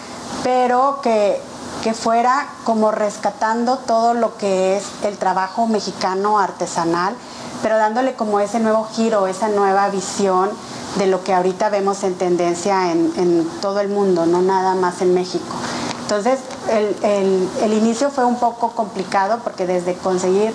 pero 0.48 1.00
que, 1.02 1.38
que 1.82 1.92
fuera 1.92 2.46
como 2.64 2.90
rescatando 2.90 3.76
todo 3.76 4.14
lo 4.14 4.38
que 4.38 4.78
es 4.78 4.84
el 5.04 5.18
trabajo 5.18 5.66
mexicano 5.66 6.38
artesanal, 6.38 7.14
pero 7.62 7.76
dándole 7.76 8.14
como 8.14 8.40
ese 8.40 8.58
nuevo 8.58 8.88
giro, 8.94 9.26
esa 9.26 9.50
nueva 9.50 9.90
visión 9.90 10.48
de 10.96 11.06
lo 11.06 11.22
que 11.22 11.34
ahorita 11.34 11.68
vemos 11.68 12.02
en 12.02 12.14
tendencia 12.16 12.92
en, 12.92 13.46
todo 13.60 13.80
el 13.80 13.90
mundo, 13.90 14.24
no 14.24 14.40
nada 14.40 14.74
más 14.74 15.02
en 15.02 15.12
México. 15.12 15.54
Entonces, 16.00 16.38
el- 16.70 17.46
el 17.60 17.72
inicio 17.74 18.08
fue 18.10 18.24
un 18.24 18.36
poco 18.36 18.70
complicado 18.70 19.40
porque 19.44 19.66
desde 19.66 19.98
conseguir 19.98 20.54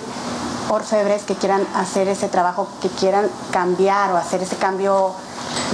orfebres 0.70 1.22
que 1.22 1.36
quieran 1.36 1.64
hacer 1.76 2.08
ese 2.08 2.26
trabajo, 2.28 2.66
que 2.82 2.88
quieran 2.88 3.30
cambiar 3.52 4.10
o 4.10 4.16
hacer 4.16 4.42
ese 4.42 4.56
cambio 4.56 5.12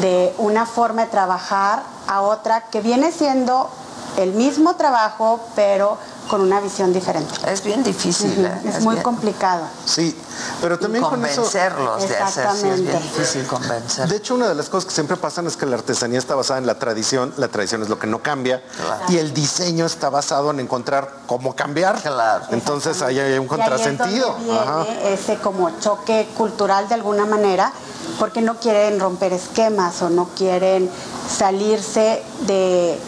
de 0.02 0.34
una 0.36 0.66
forma 0.66 1.02
de 1.06 1.08
trabajar 1.08 1.82
a 2.06 2.20
otra 2.20 2.62
que 2.70 2.80
viene 2.82 3.12
siendo 3.12 3.70
el 4.16 4.32
mismo 4.32 4.74
trabajo, 4.76 5.40
pero 5.54 5.96
con 6.28 6.42
una 6.42 6.60
visión 6.60 6.92
diferente. 6.92 7.34
Es 7.50 7.64
bien 7.64 7.82
difícil. 7.82 8.44
¿eh? 8.44 8.60
Es, 8.64 8.82
muy 8.82 8.94
bien- 8.94 9.02
complicado. 9.02 9.62
Sí, 9.84 10.16
pero 10.60 10.78
también 10.78 11.02
con 11.02 11.24
eso... 11.24 11.42
Convencerlos 11.42 12.08
de 12.08 12.16
hacer, 12.18 12.46
sí, 12.52 12.56
es 12.56 12.62
bien 12.62 12.86
Exactamente. 12.86 13.18
difícil 13.18 13.46
convencer. 13.48 14.08
De 14.08 14.16
hecho, 14.16 14.34
una 14.36 14.48
de 14.48 14.54
las 14.54 14.68
cosas 14.68 14.84
que 14.86 14.94
siempre 14.94 15.16
pasan 15.16 15.48
es 15.48 15.56
que 15.56 15.66
la 15.66 15.74
artesanía 15.76 16.18
está 16.20 16.36
basada 16.36 16.58
en 16.60 16.66
la 16.66 16.78
tradición, 16.78 17.34
la 17.36 17.48
tradición 17.48 17.82
es 17.82 17.88
lo 17.88 17.98
que 17.98 18.06
no 18.06 18.22
cambia, 18.22 18.62
Claro. 18.76 19.02
y 19.08 19.16
el 19.18 19.34
diseño 19.34 19.86
está 19.86 20.08
basado 20.08 20.50
en 20.52 20.60
encontrar 20.60 21.12
cómo 21.26 21.56
cambiar. 21.56 22.00
Claro. 22.00 22.44
Entonces 22.50 23.02
ahí 23.02 23.18
hay 23.18 23.32
un 23.32 23.32
Y 23.32 23.34
ahí 23.38 23.42
es 23.44 23.48
contrasentido. 23.48 24.28
donde 24.32 24.44
viene 24.44 24.60
Ajá. 24.60 24.84
ese 25.08 25.36
como 25.38 25.70
choque 25.80 26.28
cultural 26.36 26.88
de 26.88 26.94
alguna 26.94 27.26
manera, 27.26 27.72
porque 28.20 28.40
no 28.40 28.54
quieren 28.60 29.00
romper 29.00 29.32
esquemas 29.32 30.00
o 30.02 30.10
no 30.10 30.28
quieren 30.36 30.88
salirse 31.28 32.22
de, 32.46 32.98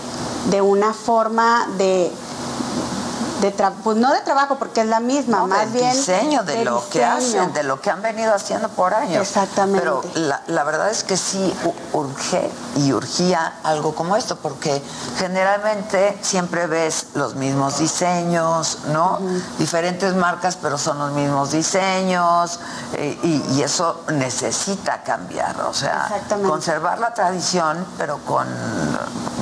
de 0.50 0.60
una 0.60 0.92
forma 0.92 1.66
de, 1.78 2.10
de 3.42 3.54
tra- 3.54 3.72
pues 3.84 3.96
no 3.98 4.10
de 4.12 4.20
trabajo 4.20 4.56
porque 4.56 4.80
es 4.80 4.86
la 4.86 5.00
misma, 5.00 5.38
No, 5.40 5.46
más 5.48 5.60
del 5.72 5.82
bien 5.82 5.92
diseño 5.92 6.42
de, 6.44 6.54
de 6.58 6.64
lo 6.64 6.88
que 6.88 7.04
hacen, 7.04 7.52
de 7.52 7.62
lo 7.64 7.80
que 7.80 7.90
han 7.90 8.00
venido 8.00 8.32
haciendo 8.34 8.68
por 8.70 8.94
años. 8.94 9.20
Exactamente. 9.28 9.80
Pero 9.80 10.02
la, 10.14 10.40
la 10.46 10.64
verdad 10.64 10.88
es 10.90 11.02
que 11.04 11.16
sí 11.16 11.52
urge 11.92 12.50
y 12.76 12.92
urgía 12.92 13.54
algo 13.64 13.94
como 13.94 14.16
esto, 14.16 14.36
porque 14.36 14.80
generalmente 15.18 16.18
siempre 16.22 16.66
ves 16.66 17.08
los 17.14 17.34
mismos 17.34 17.78
diseños, 17.78 18.78
¿no? 18.92 19.18
Diferentes 19.58 20.14
marcas, 20.14 20.56
pero 20.60 20.78
son 20.78 20.98
los 20.98 21.10
mismos 21.12 21.50
diseños, 21.50 22.60
eh, 22.94 23.18
y, 23.22 23.42
y 23.56 23.62
eso 23.62 24.02
necesita 24.12 25.02
cambiar, 25.02 25.60
o 25.62 25.74
sea, 25.74 26.08
conservar 26.46 26.98
la 27.00 27.12
tradición, 27.12 27.84
pero 27.98 28.18
con, 28.18 28.46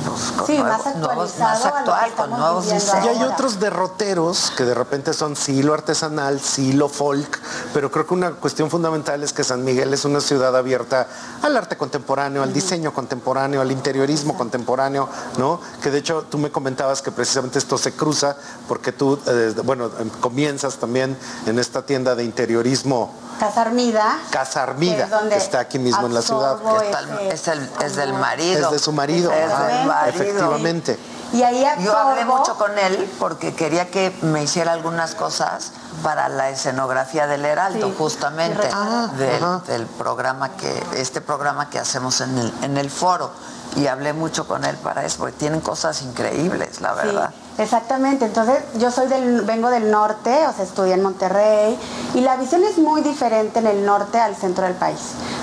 pues, 0.07 0.31
con 0.31 0.47
Sí, 0.47 0.57
nuevo- 0.57 0.69
más 0.83 0.95
nuevos- 0.95 1.37
más 1.37 1.65
actual, 1.65 2.11
con 2.15 2.29
nuevos 2.31 2.69
diseños. 2.69 3.05
Y 3.05 3.09
hay 3.09 3.23
otros 3.23 3.59
derroteros 3.97 4.51
que 4.55 4.63
de 4.63 4.73
repente 4.73 5.13
son 5.13 5.35
sí 5.35 5.63
lo 5.63 5.73
artesanal, 5.73 6.39
sí 6.39 6.73
lo 6.73 6.87
folk, 6.89 7.39
pero 7.73 7.91
creo 7.91 8.07
que 8.07 8.13
una 8.13 8.31
cuestión 8.31 8.69
fundamental 8.69 9.23
es 9.23 9.33
que 9.33 9.43
San 9.43 9.63
Miguel 9.63 9.93
es 9.93 10.05
una 10.05 10.21
ciudad 10.21 10.55
abierta 10.55 11.07
al 11.41 11.55
arte 11.57 11.77
contemporáneo, 11.77 12.43
al 12.43 12.53
diseño 12.53 12.93
contemporáneo, 12.93 13.61
al 13.61 13.71
interiorismo 13.71 14.37
contemporáneo, 14.37 15.09
¿no? 15.37 15.59
Que 15.81 15.91
de 15.91 15.99
hecho 15.99 16.25
tú 16.29 16.37
me 16.37 16.51
comentabas 16.51 17.01
que 17.01 17.11
precisamente 17.11 17.59
esto 17.59 17.77
se 17.77 17.93
cruza 17.93 18.35
porque 18.67 18.91
tú, 18.91 19.19
eh, 19.27 19.53
bueno, 19.63 19.89
em, 19.99 20.09
comienzas 20.09 20.77
también 20.77 21.17
en 21.45 21.59
esta 21.59 21.85
tienda 21.85 22.15
de 22.15 22.23
interiorismo 22.23 23.13
Casa 23.39 23.61
Armida. 23.61 24.19
Casa 24.29 24.63
Armida, 24.63 24.95
que 24.97 25.01
es 25.03 25.09
donde 25.09 25.29
que 25.35 25.41
está 25.41 25.59
aquí 25.61 25.79
mismo 25.79 26.05
en 26.05 26.13
la 26.13 26.21
ciudad. 26.21 26.57
Que 26.61 26.85
está 26.85 27.21
es, 27.33 27.47
el- 27.47 27.69
es 27.83 27.95
del 27.95 28.13
marido. 28.13 28.65
Es 28.67 28.71
de 28.71 28.79
su 28.79 28.91
marido, 28.91 29.31
Es 29.31 29.51
ajá, 29.51 29.65
del 29.67 29.87
marido. 29.87 30.09
efectivamente. 30.23 30.99
Y 31.33 31.43
ahí 31.43 31.65
Yo 31.79 31.97
hablé 31.97 32.25
mucho 32.25 32.55
con 32.57 32.77
él 32.77 33.09
porque 33.17 33.53
quería 33.53 33.89
que 33.89 34.13
me 34.21 34.43
hiciera 34.43 34.73
algunas 34.73 35.15
cosas 35.15 35.71
para 36.03 36.27
la 36.27 36.49
escenografía 36.49 37.27
del 37.27 37.45
Heraldo, 37.45 37.87
Sí, 37.87 37.95
justamente, 37.97 38.61
recuerdo. 38.61 39.59
del, 39.67 39.85
programa 39.85 40.49
que, 40.49 40.83
este 40.95 41.21
programa 41.21 41.69
que 41.69 41.79
hacemos 41.79 42.19
en 42.21 42.37
el, 42.37 42.53
en 42.63 42.77
el 42.77 42.89
foro. 42.89 43.31
Y 43.77 43.87
hablé 43.87 44.11
mucho 44.11 44.45
con 44.45 44.65
él 44.65 44.75
para 44.77 45.05
eso, 45.05 45.19
porque 45.19 45.37
tienen 45.37 45.61
cosas 45.61 46.01
increíbles, 46.01 46.81
la 46.81 46.93
verdad. 46.93 47.29
Sí, 47.55 47.61
exactamente. 47.61 48.25
Entonces, 48.25 48.57
yo 48.77 48.91
soy 48.91 49.07
del, 49.07 49.43
vengo 49.43 49.69
del 49.69 49.89
norte, 49.89 50.45
o 50.45 50.51
sea, 50.51 50.65
estudié 50.65 50.95
en 50.95 51.01
Monterrey, 51.01 51.79
y 52.13 52.19
la 52.19 52.35
visión 52.35 52.65
es 52.65 52.77
muy 52.77 52.99
diferente 53.01 53.59
en 53.59 53.67
el 53.67 53.85
norte 53.85 54.19
al 54.19 54.35
centro 54.35 54.65
del 54.65 54.73
país. 54.73 54.99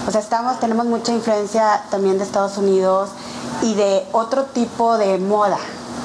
O 0.06 0.10
sea, 0.10 0.20
estamos, 0.20 0.60
tenemos 0.60 0.84
mucha 0.84 1.12
influencia 1.12 1.84
también 1.90 2.18
de 2.18 2.24
Estados 2.24 2.58
Unidos 2.58 3.08
y 3.62 3.72
de 3.74 4.06
otro 4.12 4.44
tipo 4.44 4.98
de 4.98 5.16
moda 5.16 5.58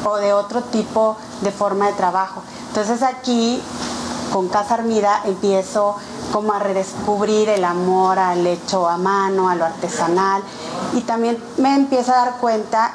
o 0.06 0.18
de 0.18 0.34
otro 0.34 0.62
tipo 0.62 1.18
de 1.42 1.52
forma 1.52 1.88
de 1.88 1.94
trabajo. 1.94 2.42
Entonces 2.70 3.04
aquí, 3.04 3.62
con 4.32 4.50
Casa 4.50 4.76
Armida, 4.76 5.22
empiezo 5.26 5.96
como 6.32 6.54
a 6.54 6.60
redescubrir 6.60 7.50
el 7.50 7.64
amor 7.64 8.18
al 8.18 8.46
hecho 8.48 8.88
a 8.88 8.98
mano, 8.98 9.50
a 9.50 9.56
lo 9.56 9.66
artesanal, 9.66 10.42
y 10.94 11.02
también 11.02 11.42
me 11.58 11.76
empiezo 11.76 12.12
a 12.12 12.16
dar 12.16 12.38
cuenta 12.38 12.92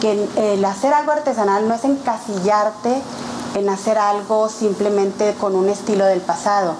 que 0.00 0.28
el 0.36 0.64
hacer 0.64 0.92
algo 0.92 1.12
artesanal 1.12 1.68
no 1.68 1.74
es 1.74 1.84
encasillarte 1.84 3.02
en 3.54 3.68
hacer 3.70 3.96
algo 3.98 4.48
simplemente 4.48 5.34
con 5.40 5.54
un 5.54 5.68
estilo 5.68 6.04
del 6.04 6.20
pasado, 6.20 6.74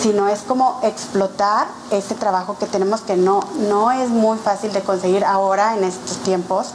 sino 0.00 0.28
es 0.28 0.40
como 0.40 0.78
explotar 0.82 1.68
ese 1.90 2.14
trabajo 2.14 2.56
que 2.58 2.66
tenemos 2.66 3.00
que 3.00 3.16
no, 3.16 3.40
no 3.68 3.90
es 3.90 4.10
muy 4.10 4.36
fácil 4.38 4.72
de 4.72 4.82
conseguir 4.82 5.24
ahora 5.24 5.74
en 5.76 5.84
estos 5.84 6.18
tiempos 6.18 6.72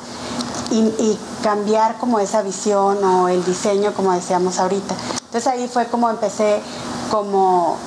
y, 0.72 1.18
cambiar 1.44 1.98
como 1.98 2.20
esa 2.20 2.42
visión 2.42 3.04
o 3.04 3.30
el 3.30 3.46
diseño 3.46 3.94
como 3.94 4.12
decíamos 4.12 4.60
ahorita. 4.60 4.96
Entonces 5.14 5.48
ahí 5.48 5.68
fue 5.68 5.86
como 5.86 6.10
empecé 6.10 6.62
como, 7.10 7.78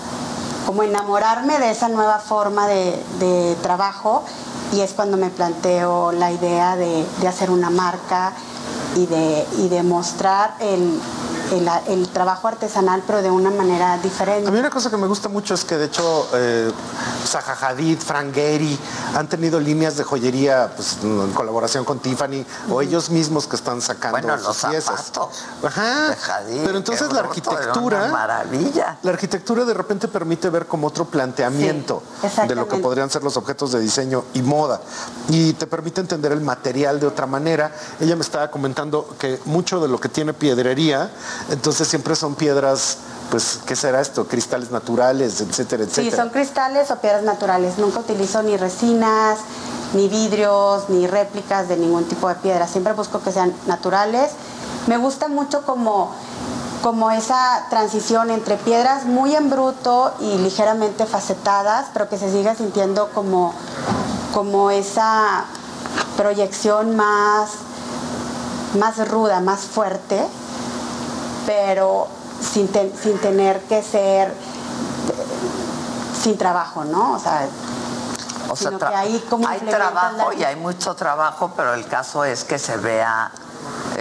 como 0.66 0.82
enamorarme 0.82 1.58
de 1.58 1.70
esa 1.70 1.88
nueva 1.88 2.18
forma 2.18 2.66
de, 2.68 3.02
de 3.18 3.56
trabajo 3.62 4.24
y 4.72 4.80
es 4.80 4.92
cuando 4.92 5.16
me 5.16 5.30
planteo 5.30 6.12
la 6.12 6.30
idea 6.30 6.76
de, 6.76 7.04
de 7.20 7.28
hacer 7.28 7.50
una 7.50 7.70
marca 7.70 8.32
y 8.94 9.06
de, 9.06 9.46
y 9.58 9.68
de 9.68 9.82
mostrar 9.82 10.54
el, 10.60 11.00
el, 11.52 11.68
el 11.88 12.08
trabajo 12.08 12.48
artesanal 12.48 13.02
pero 13.06 13.22
de 13.22 13.30
una 13.30 13.50
manera 13.50 13.98
diferente. 13.98 14.48
A 14.48 14.52
mí 14.52 14.58
una 14.58 14.70
cosa 14.70 14.90
que 14.90 14.96
me 14.96 15.06
gusta 15.06 15.28
mucho 15.28 15.54
es 15.54 15.64
que 15.64 15.76
de 15.76 15.86
hecho 15.86 16.28
eh, 16.34 16.70
Zaha 17.26 17.68
Hadid, 17.68 17.98
Frank 17.98 18.34
Gehry 18.34 18.78
han 19.16 19.28
tenido 19.28 19.58
líneas 19.60 19.96
de 19.96 20.04
joyería 20.04 20.72
pues, 20.74 20.98
en 21.02 21.32
colaboración 21.32 21.84
con 21.84 21.98
Tiffany 21.98 22.44
o 22.70 22.80
ellos 22.82 23.10
mismos 23.10 23.46
que 23.46 23.56
están 23.56 23.80
sacando 23.80 24.18
Bueno, 24.18 24.36
sus 24.38 24.46
los 24.46 24.64
piezas. 24.72 25.06
zapatos 25.06 25.44
Ajá. 25.64 26.08
de 26.10 26.16
Hadid, 26.32 26.64
Pero 26.64 26.78
entonces 26.78 27.12
la 27.12 27.20
arquitectura, 27.20 28.08
maravilla. 28.08 28.98
la 29.02 29.10
arquitectura 29.10 29.64
de 29.64 29.74
repente 29.74 30.08
permite 30.08 30.48
ver 30.50 30.66
como 30.66 30.86
otro 30.86 31.04
planteamiento 31.04 32.02
Sí, 32.22 32.46
de 32.48 32.54
lo 32.54 32.68
que 32.68 32.76
podrían 32.78 33.10
ser 33.10 33.22
los 33.22 33.36
objetos 33.36 33.72
de 33.72 33.80
diseño 33.80 34.24
y 34.34 34.42
moda 34.42 34.80
y 35.28 35.52
te 35.54 35.66
permite 35.66 36.00
entender 36.00 36.32
el 36.32 36.40
material 36.40 37.00
de 37.00 37.06
otra 37.06 37.26
manera. 37.26 37.72
Ella 38.00 38.16
me 38.16 38.22
estaba 38.22 38.50
comentando 38.50 39.08
que 39.18 39.40
mucho 39.44 39.80
de 39.80 39.88
lo 39.88 39.98
que 39.98 40.08
tiene 40.08 40.32
piedrería, 40.32 41.10
entonces 41.50 41.88
siempre 41.88 42.14
son 42.16 42.34
piedras, 42.34 42.98
pues, 43.30 43.60
¿qué 43.66 43.76
será 43.76 44.00
esto? 44.00 44.26
Cristales 44.26 44.70
naturales, 44.70 45.40
etcétera, 45.40 45.84
Sí, 45.84 45.90
etcétera. 45.90 46.16
son 46.22 46.30
cristales 46.30 46.90
o 46.90 46.96
piedras 46.96 47.22
naturales. 47.22 47.78
Nunca 47.78 48.00
utilizo 48.00 48.42
ni 48.42 48.56
resinas, 48.56 49.38
ni 49.94 50.08
vidrios, 50.08 50.88
ni 50.88 51.06
réplicas 51.06 51.68
de 51.68 51.76
ningún 51.76 52.04
tipo 52.04 52.28
de 52.28 52.34
piedra. 52.36 52.66
Siempre 52.66 52.92
busco 52.92 53.20
que 53.22 53.32
sean 53.32 53.52
naturales. 53.66 54.32
Me 54.86 54.96
gusta 54.96 55.28
mucho 55.28 55.62
como, 55.64 56.12
como 56.82 57.10
esa 57.10 57.66
transición 57.70 58.30
entre 58.30 58.56
piedras 58.56 59.04
muy 59.04 59.34
en 59.34 59.50
bruto 59.50 60.12
y 60.20 60.38
ligeramente 60.38 61.06
facetadas, 61.06 61.86
pero 61.92 62.08
que 62.08 62.18
se 62.18 62.30
siga 62.30 62.54
sintiendo 62.54 63.10
como, 63.14 63.52
como 64.32 64.70
esa 64.70 65.44
proyección 66.16 66.96
más, 66.96 67.50
más 68.78 69.08
ruda, 69.08 69.40
más 69.40 69.60
fuerte, 69.60 70.24
pero 71.46 72.06
sin, 72.40 72.68
sin 73.02 73.18
tener 73.18 73.60
que 73.62 73.82
ser 73.82 74.32
sin 76.22 76.36
trabajo, 76.36 76.84
¿no? 76.84 77.14
O 77.14 77.18
sea, 77.18 77.48
O 78.50 78.56
sea, 78.56 78.68
sino 78.70 78.78
que 78.78 78.84
tra- 78.84 78.96
ahí 78.96 79.24
como 79.30 79.48
hay 79.48 79.58
implementas 79.58 79.92
trabajo 79.92 80.32
la- 80.32 80.38
y 80.38 80.44
hay 80.44 80.56
mucho 80.56 80.94
trabajo, 80.94 81.52
pero 81.56 81.74
el 81.74 81.86
caso 81.86 82.24
es 82.24 82.44
que 82.44 82.58
se 82.58 82.76
vea 82.76 83.30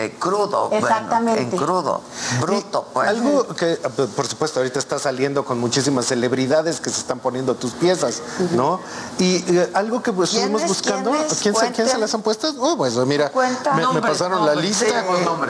eh, 0.05 0.15
crudo, 0.17 0.69
bueno, 0.69 0.87
Exactamente. 0.87 1.41
en 1.41 1.49
crudo, 1.51 2.01
bruto, 2.39 2.87
pues. 2.93 3.09
Algo 3.09 3.47
que, 3.47 3.75
por 4.15 4.27
supuesto, 4.27 4.59
ahorita 4.59 4.79
está 4.79 4.99
saliendo 4.99 5.43
con 5.43 5.59
muchísimas 5.59 6.05
celebridades 6.05 6.79
que 6.79 6.89
se 6.89 6.99
están 6.99 7.19
poniendo 7.19 7.55
tus 7.55 7.73
piezas, 7.73 8.21
¿no? 8.55 8.79
Y 9.17 9.43
eh, 9.55 9.69
algo 9.73 10.01
que 10.01 10.13
pues, 10.13 10.33
estuvimos 10.33 10.65
buscando. 10.67 11.11
¿quién 11.41 11.55
se, 11.55 11.71
quién 11.71 11.87
se 11.87 11.97
las 11.97 12.13
han 12.13 12.21
puesto? 12.21 12.53
Oh, 12.59 12.77
pues 12.77 12.95
mira, 13.05 13.31
me, 13.75 13.81
Nombres, 13.81 14.11
pasaron 14.11 14.45
la 14.45 14.55
lista, 14.55 14.85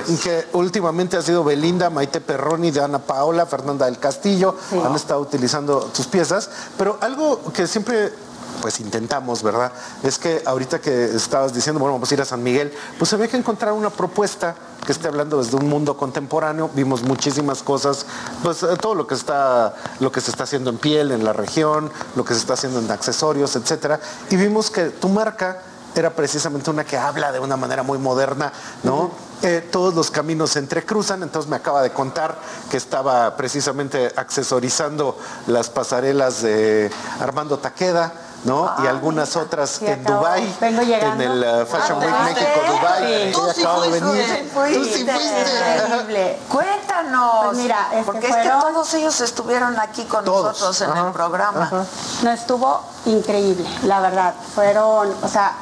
sí, 0.05 0.17
que 0.17 0.47
últimamente 0.53 1.17
ha 1.17 1.21
sido 1.21 1.43
Belinda, 1.43 1.89
Maite 1.89 2.21
Perroni, 2.21 2.71
de 2.71 2.83
Ana 2.83 2.99
Paola, 2.99 3.45
Fernanda 3.45 3.85
del 3.85 3.99
Castillo, 3.99 4.55
han 4.85 4.95
estado 4.95 5.19
utilizando 5.19 5.79
tus 5.93 6.07
piezas, 6.07 6.49
pero 6.77 6.97
algo 7.01 7.41
que 7.53 7.67
siempre 7.67 8.13
pues 8.61 8.79
intentamos, 8.79 9.43
¿verdad? 9.43 9.71
Es 10.03 10.17
que 10.17 10.41
ahorita 10.45 10.79
que 10.79 11.05
estabas 11.05 11.53
diciendo, 11.53 11.79
bueno, 11.79 11.93
vamos 11.93 12.11
a 12.11 12.13
ir 12.13 12.21
a 12.21 12.25
San 12.25 12.43
Miguel, 12.43 12.73
pues 12.97 13.13
había 13.13 13.27
que 13.27 13.37
encontrar 13.37 13.73
una 13.73 13.89
propuesta 13.89 14.55
que 14.85 14.91
esté 14.91 15.07
hablando 15.07 15.41
desde 15.41 15.55
un 15.55 15.67
mundo 15.67 15.95
contemporáneo. 15.97 16.69
Vimos 16.73 17.03
muchísimas 17.03 17.61
cosas, 17.63 18.05
pues 18.43 18.63
eh, 18.63 18.75
todo 18.81 18.95
lo 18.95 19.07
que 19.07 19.15
está, 19.15 19.75
lo 19.99 20.11
que 20.11 20.21
se 20.21 20.31
está 20.31 20.43
haciendo 20.43 20.69
en 20.69 20.77
piel 20.77 21.11
en 21.11 21.23
la 21.23 21.33
región, 21.33 21.91
lo 22.15 22.25
que 22.25 22.33
se 22.33 22.39
está 22.39 22.53
haciendo 22.53 22.79
en 22.79 22.89
accesorios, 22.91 23.55
etcétera. 23.55 23.99
Y 24.29 24.35
vimos 24.35 24.69
que 24.69 24.85
tu 24.85 25.09
marca 25.09 25.61
era 25.95 26.11
precisamente 26.11 26.69
una 26.69 26.83
que 26.83 26.97
habla 26.97 27.31
de 27.31 27.39
una 27.39 27.57
manera 27.57 27.83
muy 27.83 27.97
moderna, 27.97 28.51
¿no? 28.83 29.11
Eh, 29.41 29.67
todos 29.71 29.93
los 29.93 30.11
caminos 30.11 30.51
se 30.51 30.59
entrecruzan, 30.59 31.23
entonces 31.23 31.49
me 31.49 31.55
acaba 31.55 31.81
de 31.81 31.91
contar 31.91 32.37
que 32.69 32.77
estaba 32.77 33.35
precisamente 33.37 34.11
accesorizando 34.15 35.17
las 35.47 35.69
pasarelas 35.69 36.41
de 36.41 36.91
Armando 37.19 37.57
Taqueda, 37.57 38.11
¿no? 38.45 38.73
y 38.83 38.87
algunas 38.87 39.35
otras 39.35 39.69
sí, 39.69 39.85
en 39.85 40.03
Dubai, 40.03 40.55
vengo 40.61 40.81
en 40.81 41.21
el 41.21 41.43
uh, 41.43 41.65
Fashion 41.65 41.99
Ah, 42.01 42.25
Week 42.25 42.35
¿te 42.35 42.41
México? 42.43 42.61
Dubai. 42.73 43.31
Tú 43.31 43.41
sí 43.53 43.61
acaba 43.61 43.81
de 43.85 43.89
fuiste, 43.89 44.05
venir. 44.05 44.25
sí 44.25 44.49
Tú 44.73 44.83
sí 44.85 44.89
fuiste. 44.89 45.11
fuiste. 45.13 45.83
Increíble. 45.85 46.39
Cuéntanos. 46.49 47.45
Pues 47.45 47.57
mira, 47.57 47.87
este, 47.91 48.03
porque 48.05 48.27
es 48.27 48.35
que 48.35 48.49
todos 48.49 48.93
ellos 48.93 49.21
estuvieron 49.21 49.79
aquí 49.79 50.05
con 50.05 50.23
Todos. 50.23 50.45
nosotros 50.59 50.81
en 50.81 50.89
Ajá, 50.91 51.07
el 51.07 51.13
programa. 51.13 51.61
ajá. 51.63 51.85
No, 52.23 52.31
estuvo 52.31 52.81
increíble, 53.05 53.67
la 53.83 53.99
verdad. 53.99 54.33
Fueron, 54.55 55.13
o 55.21 55.27
sea, 55.27 55.53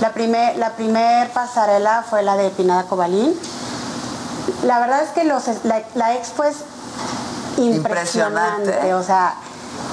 la 0.00 0.10
primer, 0.12 0.58
la 0.58 0.70
primer 0.72 1.30
pasarela 1.32 2.04
fue 2.08 2.22
la 2.22 2.36
de 2.36 2.50
Pinada 2.50 2.84
Cobalín. 2.84 3.38
La 4.64 4.78
verdad 4.78 5.02
es 5.02 5.10
que 5.10 5.24
los, 5.24 5.44
la, 5.64 5.82
la 5.94 6.14
expo 6.14 6.44
es 6.44 6.56
impresionante. 7.56 8.70
Impresionante. 8.70 8.94
O 8.94 9.02
sea, 9.02 9.34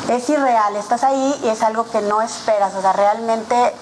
es 0.10 0.30
irreal. 0.30 0.76
Estás 0.76 1.03
ahí 1.03 1.39
y 1.43 1.47
es 1.47 1.61
algo 1.61 1.85
que 1.89 2.01
no 2.01 2.22
esperas. 2.22 2.73
O 2.76 2.81
sea, 2.81 2.93
realmente 2.93 3.73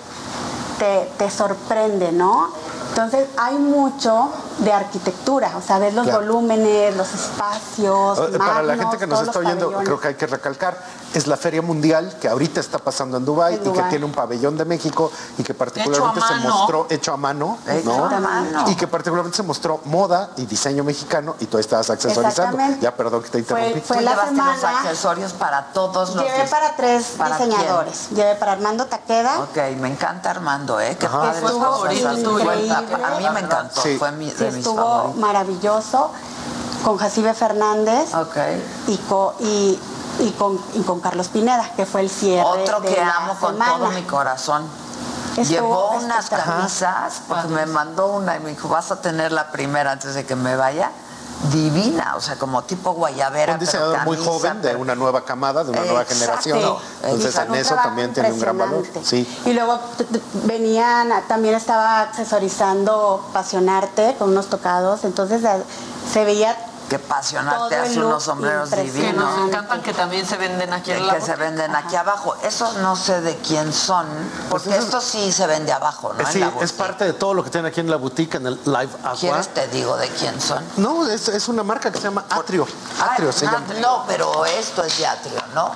te, 0.80 1.12
te 1.18 1.30
sorprende, 1.32 2.12
¿no? 2.12 2.50
Entonces 2.90 3.28
hay 3.38 3.56
mucho 3.56 4.32
de 4.60 4.74
arquitectura, 4.74 5.54
o 5.56 5.62
sea, 5.62 5.80
ves 5.80 5.94
los 5.94 6.04
Claro. 6.04 6.20
volúmenes, 6.22 6.96
los 6.98 7.14
espacios. 7.14 8.20
Para 8.38 8.64
la 8.64 8.76
gente 8.76 8.98
que 8.98 9.08
nos 9.08 9.22
está 9.22 9.40
oyendo, 9.40 9.66
pabellones. 9.68 9.86
creo 9.88 10.00
que 10.00 10.08
hay 10.10 10.16
que 10.16 10.28
recalcar, 10.28 10.78
es 11.14 11.28
la 11.28 11.36
Feria 11.38 11.62
Mundial 11.62 12.18
que 12.22 12.28
ahorita 12.30 12.60
está 12.60 12.78
pasando 12.78 13.18
en 13.18 13.26
Dubái 13.26 13.56
En 13.56 13.68
y 13.70 13.74
que 13.74 13.82
tiene 13.84 14.06
un 14.06 14.12
pabellón 14.14 14.58
de 14.58 14.66
México 14.66 15.12
y 15.38 15.44
que 15.44 15.54
particularmente 15.54 16.20
Hecho 16.20 16.26
a 16.26 16.28
se 16.30 16.34
mano. 16.36 16.50
mostró 16.58 16.88
hecho 16.90 17.14
a 17.14 17.18
mano, 17.18 17.58
Hecho 17.68 17.86
¿no? 17.98 18.06
a 18.06 18.20
mano. 18.20 18.64
Y 18.70 18.76
que 18.76 18.88
particularmente 18.88 19.38
se 19.38 19.44
mostró 19.44 19.82
moda 19.86 20.30
y 20.38 20.46
diseño 20.46 20.84
mexicano 20.84 21.36
y 21.40 21.46
tú 21.48 21.58
estabas 21.58 21.90
accesorizando. 21.90 22.58
Ya, 22.80 22.96
perdón 22.96 23.24
que 23.24 23.30
te 23.30 23.40
interrumpí. 23.40 23.82
fue 23.82 23.98
Tú 23.98 24.04
la 24.04 24.12
llevaste 24.12 24.36
los 24.36 24.56
semana- 24.60 24.80
accesorios 24.80 25.34
para 25.34 25.66
todos 25.74 26.16
los 26.16 26.24
Llevé 26.26 26.48
para 26.48 26.76
tres 26.76 27.06
¿Para 27.18 27.38
diseñadores. 27.38 28.10
Llevé 28.12 28.36
para 28.36 28.54
Armando 28.54 28.86
Taqueda. 28.86 29.40
Ok, 29.42 29.58
me 29.80 29.90
encanta 29.90 30.30
Armando, 30.32 30.80
¿eh? 30.80 30.96
Qué 31.00 31.06
Ajá. 31.08 31.20
padre 31.22 31.46
Estuvo 31.46 31.92
increíble. 31.92 32.72
A 32.74 33.18
mí 33.20 33.28
me 33.34 33.40
encantó, 33.42 33.82
Sí. 33.82 33.98
fue 33.98 34.12
mi, 34.14 34.30
Sí, 34.30 34.36
de 34.38 34.46
mis 34.48 34.56
estuvo 34.58 34.76
favoritos. 34.78 35.18
maravilloso 35.18 36.12
con 36.86 36.98
Jacibe 36.98 37.34
Fernández 37.34 38.14
Ok. 38.16 38.38
y, 38.88 38.98
co- 38.98 39.36
y, 39.40 39.80
y 40.22 40.30
con, 40.32 40.60
y 40.74 40.82
con 40.82 41.00
Carlos 41.00 41.28
Pineda, 41.30 41.72
que 41.76 41.86
fue 41.86 42.02
el 42.02 42.10
cierre. 42.10 42.44
Otro 42.44 42.80
de 42.80 42.94
que 42.94 43.02
la 43.02 43.18
amo 43.18 43.36
con 43.40 43.54
semana. 43.54 43.78
todo 43.78 43.90
mi 43.92 44.04
corazón. 44.04 44.64
Estuvo 45.32 45.46
Llevó 45.46 45.92
unas 45.92 46.30
camisas, 46.30 47.22
porque 47.28 47.48
me 47.48 47.66
mandó 47.66 48.08
una 48.08 48.36
y 48.36 48.40
me 48.42 48.50
dijo, 48.50 48.68
vas 48.68 48.92
a 48.92 49.02
tener 49.02 49.32
la 49.32 49.52
primera 49.52 49.92
antes 49.92 50.14
de 50.14 50.26
que 50.26 50.36
me 50.36 50.56
vaya. 50.56 50.92
Divina, 51.52 52.16
o 52.18 52.22
sea, 52.22 52.36
como 52.36 52.62
tipo 52.64 52.92
guayabera. 52.92 53.54
Un 53.54 53.60
pero 53.60 53.72
diseñador 53.72 54.06
muy 54.06 54.16
camisa, 54.16 54.32
joven 54.32 54.62
de 54.62 54.76
una 54.76 54.94
nueva 54.94 55.26
camada, 55.26 55.64
de 55.64 55.72
una 55.72 55.82
nueva 55.86 56.06
generación. 56.06 56.60
Entonces 57.02 57.36
en 57.36 57.56
eso 57.56 57.74
también 57.76 58.14
tiene 58.14 58.32
un 58.32 58.40
gran 58.40 58.58
valor. 58.58 58.86
Sí. 59.04 59.28
Y 59.46 59.54
luego 59.54 59.80
venían, 60.44 61.12
también 61.28 61.56
estaba 61.56 62.02
accesorizando 62.02 63.28
Pasionarte 63.34 64.16
con 64.20 64.30
unos 64.30 64.48
tocados, 64.48 65.04
entonces 65.04 65.42
se 66.12 66.26
veía 66.26 66.56
Que 66.92 67.00
pasionarte 67.00 67.58
Todo 67.58 67.70
el 67.70 67.90
hace 67.90 68.00
unos 68.04 68.22
sombreros 68.24 68.70
impresionante. 68.70 69.08
Que 69.08 69.14
nos 69.18 69.30
divinos. 69.34 69.48
encantan 69.50 69.82
que 69.82 69.94
también 69.94 70.26
se 70.26 70.36
venden 70.36 70.74
aquí 70.74 70.92
en 70.92 71.08
la 71.08 71.16
Que 71.16 71.22
se 71.22 71.36
venden 71.38 71.74
aquí 71.74 71.96
abajo. 71.96 72.36
Esos 72.44 72.76
no 72.80 72.98
sé 72.98 73.22
de 73.22 73.38
quién 73.38 73.72
son, 73.72 74.06
porque 74.50 74.66
Pues 74.68 74.78
eso- 74.80 74.86
esto 74.98 75.00
sí 75.02 75.32
se 75.32 75.48
vende 75.48 75.72
abajo, 75.72 76.12
¿no? 76.12 76.20
Eh, 76.20 76.24
En 76.28 76.34
Sí, 76.34 76.40
la 76.40 76.52
es 76.60 76.74
parte 76.74 77.06
de 77.06 77.14
todo 77.14 77.34
lo 77.34 77.46
que 77.46 77.50
tienen 77.50 77.72
aquí 77.72 77.80
en 77.80 77.90
la 77.90 77.96
boutique, 77.96 78.36
en 78.36 78.46
el 78.48 78.60
Live 78.66 78.90
Aqua. 79.06 79.14
¿Quieres 79.18 79.48
te 79.54 79.70
digo 79.70 79.96
de 79.96 80.10
quién 80.10 80.42
son? 80.42 80.62
No, 80.76 81.08
es, 81.08 81.30
es 81.30 81.48
una 81.48 81.64
marca 81.64 81.90
que 81.94 81.98
se 81.98 82.04
llama 82.04 82.26
Atrio. 82.30 82.68
Atrio 83.00 83.30
Ah, 83.30 83.32
se 83.32 83.48
ah, 83.48 83.52
llama. 83.54 83.80
No, 83.80 84.04
pero 84.06 84.44
esto 84.46 84.84
es 84.84 84.98
de 84.98 85.08
Atrio, 85.08 85.42
¿no? 85.56 85.72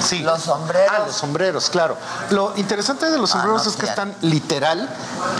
Sí. 0.00 0.20
Los 0.20 0.42
sombreros. 0.42 0.92
Ah, 0.96 1.02
los 1.04 1.16
sombreros, 1.16 1.68
claro. 1.68 1.96
Lo 2.30 2.52
interesante 2.56 3.10
de 3.10 3.18
los 3.18 3.30
Ah, 3.30 3.32
sombreros 3.32 3.64
no 3.64 3.70
es 3.72 3.76
que 3.76 3.86
están 3.86 4.14
literal 4.22 4.88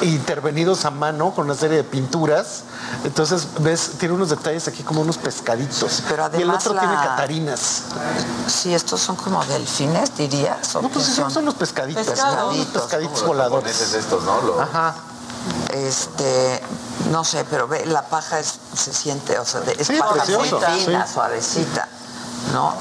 intervenidos 0.02 0.84
a 0.84 0.90
mano 0.90 1.30
con 1.32 1.44
una 1.46 1.54
serie 1.54 1.76
de 1.76 1.84
pinturas. 1.84 2.62
Entonces, 3.04 3.46
ves, 3.60 3.92
tiene 3.98 4.14
unos 4.14 4.30
detalles 4.30 4.66
aquí 4.66 4.82
como 4.82 5.02
unos 5.02 5.16
pescaditos. 5.22 6.02
Pero 6.08 6.30
y 6.38 6.42
el 6.42 6.50
otro 6.50 6.72
tiene 6.72 6.94
catarinas. 6.94 7.82
Sí, 8.46 8.74
estos 8.74 9.00
son 9.00 9.16
como 9.16 9.44
delfines, 9.44 10.16
dirías. 10.16 10.74
¿o 10.76 10.82
No, 10.82 10.88
pues 10.88 11.06
son 11.06 11.44
los 11.44 11.54
pescaditos, 11.54 12.06
¿no? 12.06 12.12
Pescaditos, 12.12 12.56
Los 12.74 12.82
pescaditos 12.82 13.26
voladores. 13.26 13.80
estos, 13.94 14.22
¿no? 14.24 14.60
Ajá. 14.60 14.94
Este, 15.72 16.60
no 17.10 17.24
sé, 17.24 17.44
pero 17.48 17.66
ve, 17.68 17.86
la 17.86 18.02
paja 18.02 18.38
es- 18.40 18.58
se 18.76 18.92
siente, 18.92 19.38
o 19.38 19.44
sea, 19.44 19.60
de- 19.60 19.72
es 19.78 19.86
Sí, 19.86 19.96
paja 19.98 20.24
muy 20.36 20.48
fina, 20.84 21.06
sí. 21.06 21.12
suavecita, 21.14 21.88
¿no? 22.52 22.74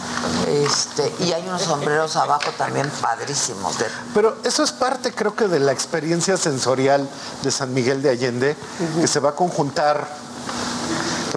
Este, 0.48 1.16
y 1.20 1.32
hay 1.32 1.48
unos 1.48 1.62
sombreros 1.62 2.16
abajo 2.16 2.52
también 2.58 2.90
padrísimos. 3.02 3.78
De, 3.78 3.86
Pero 4.14 4.38
eso 4.44 4.64
es 4.64 4.72
parte, 4.72 5.14
creo 5.14 5.36
que, 5.36 5.48
de 5.48 5.60
la 5.60 5.72
experiencia 5.72 6.36
sensorial 6.38 7.08
de 7.44 7.52
San 7.52 7.74
Miguel 7.74 8.02
de 8.02 8.10
Allende, 8.10 8.58
que 9.00 9.08
se 9.08 9.20
va 9.20 9.30
a 9.30 9.36
conjuntar, 9.36 10.08
¿qué 10.29 10.29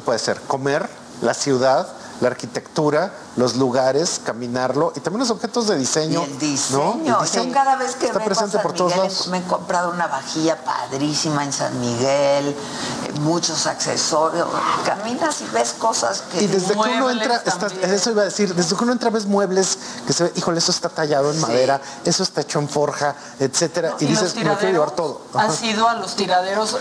puede 0.03 0.19
ser? 0.19 0.41
Comer, 0.43 0.89
la 1.23 1.35
ciudad, 1.35 1.89
la 2.21 2.29
arquitectura, 2.29 3.13
los 3.37 3.57
lugares, 3.57 4.21
caminarlo 4.25 4.93
y 4.95 5.01
también 5.01 5.21
los 5.21 5.31
objetos 5.31 5.67
de 5.69 5.77
y 5.77 5.79
diseño. 5.79 6.21
diseño. 6.39 7.19
El 7.19 7.23
diseño 7.23 7.45
Yo 7.47 7.53
cada 7.53 7.77
vez 7.77 7.97
que 7.97 8.07
está 8.07 8.19
vengo 8.19 8.23
a 8.23 8.25
presente 8.27 8.53
San 8.53 8.63
por 8.63 8.73
todos 8.73 8.93
Miguel 8.93 9.09
lados. 9.09 9.27
me 9.29 9.39
he 9.39 9.43
comprado 9.45 9.91
una 9.91 10.07
vajilla 10.07 10.57
padrísima 10.65 11.45
en 11.45 11.53
San 11.53 11.81
Miguel, 11.81 12.55
muchos 13.21 13.67
accesorios. 13.67 14.49
Caminas 14.85 15.41
y 15.41 15.47
ves 15.55 15.75
cosas 15.79 16.23
que 16.31 16.43
Y 16.43 16.47
desde 16.47 16.75
que 16.75 16.79
uno 16.79 17.11
entra, 17.11 17.37
estás- 17.37 17.73
eso 17.73 18.11
iba 18.11 18.23
a 18.23 18.25
decir, 18.27 18.55
desde 18.55 18.77
que 18.77 18.85
uno 18.85 18.93
entra 18.93 19.11
ves 19.11 19.27
muebles 19.27 19.79
que 20.07 20.13
se 20.13 20.25
ve, 20.25 20.33
híjole, 20.37 20.59
eso 20.59 20.71
está 20.71 20.89
tallado 20.89 21.31
en 21.31 21.37
Sí. 21.37 21.41
madera, 21.43 21.81
eso 22.05 22.23
está 22.23 22.43
hecho 22.43 22.59
en 22.59 22.69
forja, 22.69 23.15
etcétera, 23.41 23.95
y, 24.01 24.07
dices, 24.07 24.35
me 24.37 24.43
quiero 24.43 24.73
llevar 24.73 24.91
todo. 24.93 25.23
Ajá. 25.35 25.47
Has 25.47 25.63
ido 25.63 25.89
a 25.89 25.95
los 25.95 26.17
tiraderos, 26.17 26.77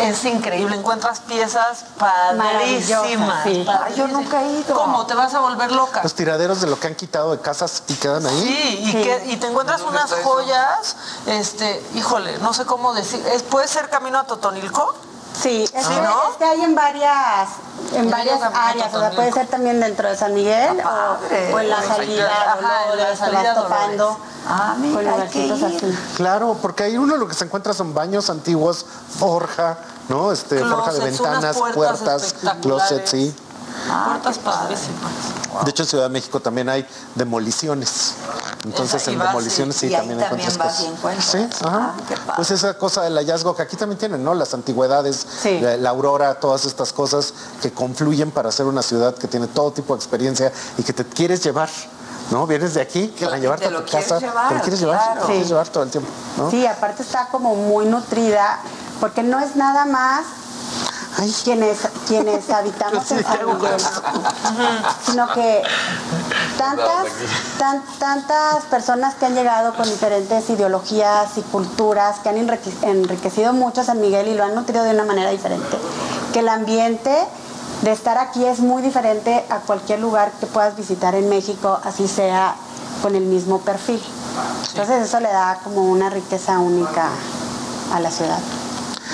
es 0.00 0.24
increíble, 0.24 0.76
encuentras 0.76 1.20
piezas 1.20 1.84
padrísimas. 1.98 3.02
sí. 3.44 3.64
padrísimas. 3.64 3.80
Ay, 3.86 3.94
yo 3.96 4.08
nunca 4.08 4.42
he 4.42 4.52
ido. 4.60 4.74
¿Cómo? 4.74 5.06
Te 5.06 5.14
vas 5.14 5.34
a 5.34 5.40
volver 5.40 5.70
loca. 5.90 6.02
Los 6.02 6.14
tiraderos 6.14 6.60
de 6.60 6.66
lo 6.68 6.78
que 6.78 6.86
han 6.86 6.94
quitado 6.94 7.32
de 7.32 7.40
casas 7.40 7.82
y 7.88 7.94
quedan 7.94 8.26
ahí. 8.26 8.40
Sí, 8.42 8.78
y, 8.90 8.92
que- 9.02 9.24
y 9.26 9.36
te 9.36 9.46
encuentras 9.48 9.80
¿Dónde 9.80 9.98
unas 9.98 10.10
eso? 10.12 10.22
joyas, 10.28 10.96
este, 11.26 11.82
híjole, 11.94 12.38
no 12.38 12.52
sé 12.52 12.64
cómo 12.64 12.94
decir, 12.94 13.24
¿es- 13.32 13.42
¿puede 13.42 13.68
ser 13.68 13.88
camino 13.90 14.18
a 14.18 14.24
Totonilco? 14.24 14.94
Sí, 15.40 15.62
es, 15.62 15.70
Sí, 15.86 15.94
que, 15.94 16.00
¿no? 16.02 16.30
es 16.32 16.36
que 16.38 16.44
hay 16.44 16.60
en 16.62 16.74
varias, 16.74 17.48
en 17.94 18.10
varias 18.10 18.40
áreas, 18.52 18.92
o 18.92 18.98
sea, 18.98 19.10
puede 19.12 19.32
ser 19.32 19.46
también 19.46 19.78
dentro 19.80 20.08
de 20.08 20.16
San 20.16 20.34
Miguel 20.34 20.76
Está 20.78 21.18
o, 21.54 21.58
en 21.60 21.70
la 21.70 21.82
salida 21.82 22.30
Ajá, 22.30 22.58
en 22.58 22.62
la 22.64 22.86
Dolores, 22.90 23.10
te 23.10 23.16
salida 23.16 23.54
vas 23.54 23.62
topando 23.62 24.04
Dolores. 24.04 24.24
Ah, 24.48 24.74
mira, 24.78 25.12
con 25.16 25.28
que 25.28 25.52
así. 25.52 25.98
Claro, 26.16 26.56
porque 26.60 26.82
ahí 26.82 26.98
uno 26.98 27.16
lo 27.16 27.28
que 27.28 27.34
se 27.34 27.44
encuentra 27.44 27.72
son 27.74 27.94
baños 27.94 28.28
antiguos, 28.28 28.84
forja, 29.18 29.78
¿no? 30.08 30.32
Este, 30.32 30.58
forja 30.64 30.92
de 30.92 31.00
ventanas, 31.00 31.56
puertas 31.56 32.00
puertas, 32.00 32.34
closets, 32.60 33.10
sí. 33.10 33.34
Puertas 34.06 34.38
padrísimas. 34.38 35.64
De 35.64 35.70
hecho, 35.70 35.82
en 35.82 35.88
Ciudad 35.88 36.04
de 36.04 36.10
México 36.10 36.40
también 36.40 36.68
hay 36.68 36.86
demoliciones. 37.14 38.14
Entonces, 38.64 39.06
en 39.08 39.18
demoliciones 39.18 39.76
y- 39.76 39.78
sí 39.78 39.86
y 39.86 39.94
ahí 39.94 40.00
también 40.00 40.20
también 40.20 40.48
encuentras 40.48 40.58
vas 40.58 40.76
cosas. 40.76 40.84
y 40.84 40.94
encuentras. 40.96 41.24
Sí, 41.24 41.66
ajá. 41.66 41.94
Ah. 42.28 42.32
Pues 42.36 42.50
esa 42.50 42.74
cosa 42.76 43.02
del 43.02 43.14
hallazgo 43.16 43.56
que 43.56 43.62
aquí 43.62 43.76
también 43.76 43.98
tienen, 43.98 44.22
¿no? 44.22 44.34
Las 44.34 44.52
antigüedades, 44.54 45.26
Sí. 45.42 45.58
la, 45.60 45.76
la 45.76 45.90
aurora, 45.90 46.34
todas 46.38 46.64
estas 46.66 46.92
cosas 46.92 47.32
que 47.62 47.72
confluyen 47.72 48.30
para 48.30 48.50
hacer 48.50 48.66
una 48.66 48.82
ciudad 48.82 49.14
que 49.14 49.28
tiene 49.28 49.46
todo 49.46 49.72
tipo 49.72 49.94
de 49.94 49.98
experiencia 49.98 50.52
y 50.76 50.82
que 50.82 50.92
te 50.92 51.04
quieres 51.04 51.42
llevar. 51.42 51.68
¿No? 52.30 52.46
Vienes 52.46 52.74
de 52.74 52.80
aquí 52.80 53.12
para 53.20 53.38
llevarte 53.38 53.64
te 53.64 53.68
a 53.68 53.70
lo 53.72 53.80
tu 53.82 53.90
quieres 53.90 54.08
casa. 54.08 54.20
llevar, 54.20 54.48
te 54.50 54.54
lo 54.54 54.60
quieres 54.60 54.78
llevar, 54.80 54.96
claro. 54.98 55.14
te 55.14 55.20
lo 55.20 55.26
quieres 55.26 55.48
llevar 55.48 55.68
todo 55.68 55.82
el 55.82 55.90
tiempo. 55.90 56.08
¿no? 56.36 56.50
Sí, 56.50 56.64
aparte 56.64 57.02
está 57.02 57.26
como 57.26 57.56
muy 57.56 57.86
nutrida, 57.86 58.60
porque 59.00 59.24
no 59.24 59.40
es 59.40 59.56
nada 59.56 59.84
más 59.84 60.20
quienes, 61.44 61.78
quienes 62.06 62.48
habitamos 62.50 63.10
en 63.10 63.22
San 63.24 63.46
Miguel, 63.46 63.76
sino 65.06 65.26
que 65.32 65.62
tantas, 66.58 67.06
tan- 67.58 67.82
tantas 67.98 68.64
personas 68.70 69.14
que 69.14 69.26
han 69.26 69.34
llegado 69.34 69.74
con 69.74 69.84
diferentes 69.84 70.48
ideologías 70.50 71.36
y 71.36 71.42
culturas, 71.42 72.18
que 72.20 72.28
han 72.28 72.36
enrique- 72.36 72.72
enriquecido 72.82 73.52
mucho 73.52 73.84
San 73.84 74.00
Miguel 74.00 74.28
y 74.28 74.34
lo 74.34 74.44
han 74.44 74.54
nutrido 74.54 74.82
de 74.84 74.90
una 74.90 75.04
manera 75.04 75.30
diferente, 75.30 75.76
que 76.32 76.40
el 76.40 76.48
ambiente 76.48 77.14
de 77.82 77.92
estar 77.92 78.18
aquí 78.18 78.44
es 78.44 78.60
muy 78.60 78.82
diferente 78.82 79.44
a 79.48 79.56
cualquier 79.58 80.00
lugar 80.00 80.30
que 80.38 80.46
puedas 80.46 80.76
visitar 80.76 81.14
en 81.14 81.28
México, 81.28 81.78
así 81.84 82.06
sea 82.08 82.54
con 83.02 83.14
el 83.14 83.24
mismo 83.24 83.60
perfil. 83.60 84.02
Entonces 84.68 85.02
eso 85.08 85.18
le 85.20 85.28
da 85.28 85.58
como 85.64 85.84
una 85.90 86.10
riqueza 86.10 86.58
única 86.58 87.08
a 87.94 88.00
la 88.00 88.10
ciudad. 88.10 88.38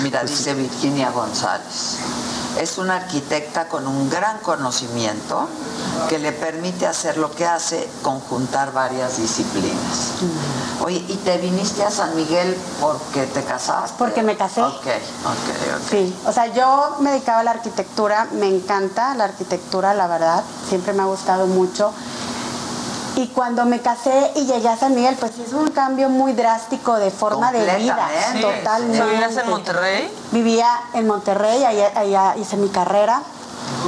Mira, 0.03 0.23
dice 0.23 0.53
Virginia 0.53 1.11
González. 1.11 1.97
Es 2.59 2.77
una 2.77 2.95
arquitecta 2.97 3.67
con 3.67 3.87
un 3.87 4.09
gran 4.09 4.39
conocimiento 4.39 5.47
que 6.09 6.19
le 6.19 6.31
permite 6.31 6.87
hacer 6.87 7.17
lo 7.17 7.31
que 7.31 7.45
hace, 7.45 7.87
conjuntar 8.01 8.73
varias 8.73 9.17
disciplinas. 9.17 10.13
Oye, 10.83 11.03
¿y 11.07 11.15
te 11.17 11.37
viniste 11.37 11.83
a 11.83 11.91
San 11.91 12.15
Miguel 12.15 12.55
porque 12.79 13.25
te 13.25 13.43
casaste? 13.43 13.95
Porque 13.97 14.23
me 14.23 14.37
casé. 14.37 14.61
Ok, 14.61 14.75
ok, 14.75 14.85
ok. 14.85 15.89
Sí, 15.89 16.15
o 16.25 16.31
sea, 16.31 16.47
yo 16.47 16.97
me 16.99 17.11
dedicaba 17.11 17.39
a 17.39 17.43
la 17.43 17.51
arquitectura, 17.51 18.27
me 18.33 18.47
encanta 18.47 19.13
la 19.15 19.25
arquitectura, 19.25 19.93
la 19.93 20.07
verdad, 20.07 20.43
siempre 20.67 20.93
me 20.93 21.03
ha 21.03 21.05
gustado 21.05 21.47
mucho. 21.47 21.91
Y 23.17 23.25
cuando 23.29 23.65
me 23.65 23.81
casé 23.81 24.31
y 24.35 24.45
llegué 24.45 24.69
a 24.69 24.77
San 24.77 24.93
Miguel, 24.93 25.15
pues 25.19 25.31
sí 25.35 25.41
es 25.41 25.51
un 25.51 25.71
cambio 25.71 26.07
muy 26.07 26.33
drástico 26.33 26.97
de 26.97 27.09
forma 27.09 27.51
de 27.51 27.61
vida, 27.77 27.97
Completamente. 27.97 28.57
totalmente. 28.59 29.05
¿Vivías 29.05 29.37
en 29.37 29.49
Monterrey? 29.49 30.11
Vivía 30.31 30.67
en 30.93 31.07
Monterrey, 31.07 31.65
allá, 31.65 31.91
allá 31.95 32.35
hice 32.37 32.57
mi 32.57 32.69
carrera, 32.69 33.23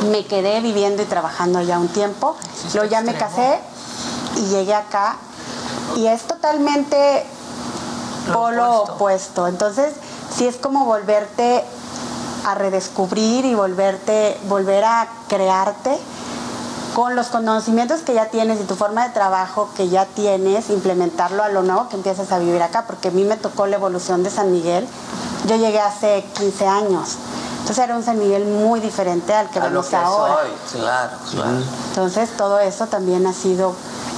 me 0.09 0.25
quedé 0.25 0.61
viviendo 0.61 1.03
y 1.03 1.05
trabajando 1.05 1.59
allá 1.59 1.77
un 1.77 1.89
tiempo, 1.89 2.35
luego 2.73 2.89
ya 2.89 3.01
me 3.01 3.15
casé 3.15 3.59
y 4.37 4.45
llegué 4.47 4.73
acá 4.73 5.17
y 5.95 6.07
es 6.07 6.23
totalmente 6.23 7.23
polo 8.33 8.81
opuesto. 8.81 9.47
Entonces, 9.47 9.93
sí 10.35 10.47
es 10.47 10.55
como 10.55 10.85
volverte 10.85 11.63
a 12.47 12.55
redescubrir 12.55 13.45
y 13.45 13.53
volverte, 13.53 14.39
volver 14.47 14.85
a 14.85 15.07
crearte 15.27 15.95
con 16.95 17.15
los 17.15 17.27
conocimientos 17.27 18.01
que 18.01 18.13
ya 18.13 18.25
tienes 18.25 18.59
y 18.59 18.63
tu 18.63 18.75
forma 18.75 19.07
de 19.07 19.13
trabajo 19.13 19.69
que 19.75 19.89
ya 19.89 20.05
tienes, 20.05 20.69
implementarlo 20.69 21.43
a 21.43 21.49
lo 21.49 21.61
nuevo 21.63 21.87
que 21.89 21.95
empiezas 21.95 22.31
a 22.31 22.39
vivir 22.39 22.61
acá, 22.61 22.85
porque 22.87 23.09
a 23.09 23.11
mí 23.11 23.23
me 23.23 23.37
tocó 23.37 23.67
la 23.67 23.75
evolución 23.75 24.23
de 24.23 24.29
San 24.29 24.51
Miguel. 24.51 24.87
Yo 25.47 25.55
llegué 25.55 25.79
hace 25.79 26.25
15 26.37 26.67
años. 26.67 27.17
Entonces 27.59 27.83
era 27.83 27.95
un 27.95 28.03
San 28.03 28.17
Miguel 28.17 28.45
muy 28.45 28.79
diferente 28.79 29.33
al 29.33 29.49
que 29.49 29.59
A 29.59 29.63
lo 29.65 29.69
vemos 29.69 29.87
que 29.87 29.95
ahora. 29.95 30.37
claro, 30.71 31.17
claro. 31.31 31.57
Entonces 31.89 32.29
todo 32.35 32.59
eso 32.59 32.87
también 32.87 33.27
ha 33.27 33.33
sido, 33.33 33.73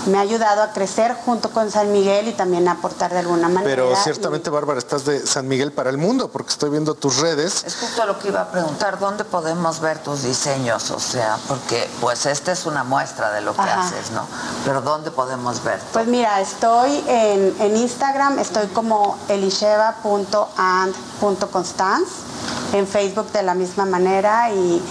me 0.08 0.18
ha 0.18 0.22
ayudado 0.22 0.64
a 0.64 0.72
crecer 0.74 1.16
junto 1.26 1.52
con 1.52 1.70
San 1.70 1.92
Miguel 1.92 2.28
y 2.28 2.32
también 2.34 2.68
a 2.68 2.72
aportar 2.74 3.12
de 3.14 3.20
alguna 3.20 3.48
manera. 3.50 3.64
Pero 3.64 3.92
Y- 3.92 3.96
ciertamente, 3.98 4.50
Bárbara, 4.50 4.80
estás 4.80 5.06
de 5.06 5.26
San 5.26 5.48
Miguel 5.48 5.72
para 5.72 5.90
el 5.90 5.98
mundo, 5.98 6.30
porque 6.30 6.50
estoy 6.50 6.70
viendo 6.72 6.96
tus 6.96 7.18
redes. 7.18 7.64
Es 7.66 7.76
justo 7.76 8.06
lo 8.06 8.18
que 8.18 8.30
iba 8.30 8.42
a 8.42 8.52
preguntar, 8.52 8.98
¿dónde 9.00 9.24
podemos 9.26 9.80
ver 9.80 10.00
tus 10.00 10.24
diseños? 10.24 10.90
O 10.92 11.00
sea, 11.00 11.38
porque 11.48 11.88
pues 12.02 12.26
esta 12.26 12.52
es 12.52 12.66
una 12.66 12.84
muestra 12.84 13.32
de 13.32 13.42
lo 13.42 13.54
que 13.54 13.62
Ajá. 13.62 13.88
haces, 13.88 14.12
¿no? 14.12 14.26
Pero 14.66 14.82
¿dónde 14.82 15.12
podemos 15.12 15.64
ver? 15.64 15.80
Pues 15.94 16.08
mira, 16.08 16.42
estoy 16.42 17.04
en, 17.08 17.56
en 17.60 17.78
Instagram, 17.78 18.40
estoy 18.40 18.68
como 18.68 19.18
elisheva.and.constance, 19.30 22.12
en 22.74 22.88
Facebook 22.88 23.32
de 23.32 23.44
la 23.44 23.54
misma 23.54 23.86
manera 23.86 24.52
y, 24.52 24.82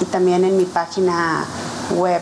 y 0.00 0.04
también 0.06 0.44
en 0.44 0.56
mi 0.56 0.64
página 0.64 1.44
web 1.94 2.20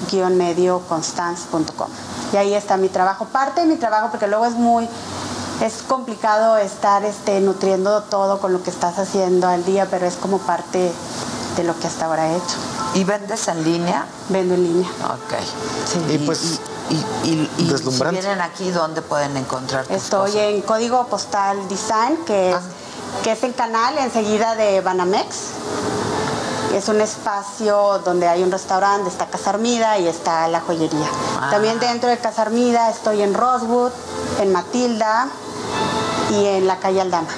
elisheva-medioconstance.com. 0.00 1.88
Y 2.32 2.36
ahí 2.36 2.54
está 2.54 2.76
mi 2.76 2.88
trabajo, 2.88 3.26
parte 3.26 3.60
de 3.62 3.66
mi 3.66 3.76
trabajo, 3.76 4.08
porque 4.10 4.26
luego 4.26 4.44
es 4.46 4.52
muy, 4.54 4.88
es 5.62 5.82
complicado 5.86 6.56
estar 6.58 7.04
este, 7.04 7.40
nutriendo 7.40 8.02
todo 8.04 8.38
con 8.40 8.52
lo 8.52 8.62
que 8.62 8.70
estás 8.70 8.98
haciendo 8.98 9.48
al 9.48 9.64
día, 9.64 9.86
pero 9.90 10.06
es 10.06 10.14
como 10.16 10.38
parte 10.38 10.92
de 11.56 11.64
lo 11.64 11.78
que 11.78 11.86
hasta 11.88 12.06
ahora 12.06 12.28
he 12.28 12.36
hecho. 12.36 12.56
¿Y 12.94 13.04
vendes 13.04 13.46
en 13.48 13.62
línea? 13.64 14.04
Vendo 14.28 14.54
en 14.54 14.62
línea. 14.64 14.88
Ok. 15.06 15.34
Sí. 15.86 16.00
Y 16.14 16.18
pues, 16.18 16.60
Y, 16.90 16.94
y- 17.28 17.48
y 17.58 17.70
si 17.78 18.02
vienen 18.10 18.40
aquí, 18.40 18.70
¿dónde 18.72 19.00
pueden 19.00 19.36
encontrar 19.36 19.86
tus 19.86 19.94
Estoy 19.96 20.30
cosas? 20.32 20.42
en 20.42 20.60
Código 20.62 21.06
Postal 21.06 21.68
Design, 21.68 22.16
que 22.26 22.50
es, 22.50 22.56
que 23.22 23.30
es 23.30 23.44
el 23.44 23.54
canal 23.54 23.96
enseguida 23.98 24.56
de 24.56 24.80
Banamex. 24.80 25.36
Es 26.74 26.88
un 26.88 27.00
espacio 27.00 28.00
donde 28.04 28.28
hay 28.28 28.42
un 28.42 28.50
restaurante, 28.52 29.08
está 29.08 29.26
Casa 29.26 29.50
Armida 29.50 29.98
y 29.98 30.06
está 30.06 30.46
la 30.48 30.60
joyería. 30.60 31.08
También 31.50 31.78
dentro 31.80 32.08
de 32.08 32.16
Casa 32.18 32.42
Armida 32.42 32.88
estoy 32.90 33.22
en 33.22 33.34
Rosewood, 33.34 33.90
en 34.40 34.52
Matilda 34.52 35.26
y 36.30 36.46
en 36.46 36.66
la 36.66 36.76
calle 36.78 37.00
Aldama. 37.00 37.28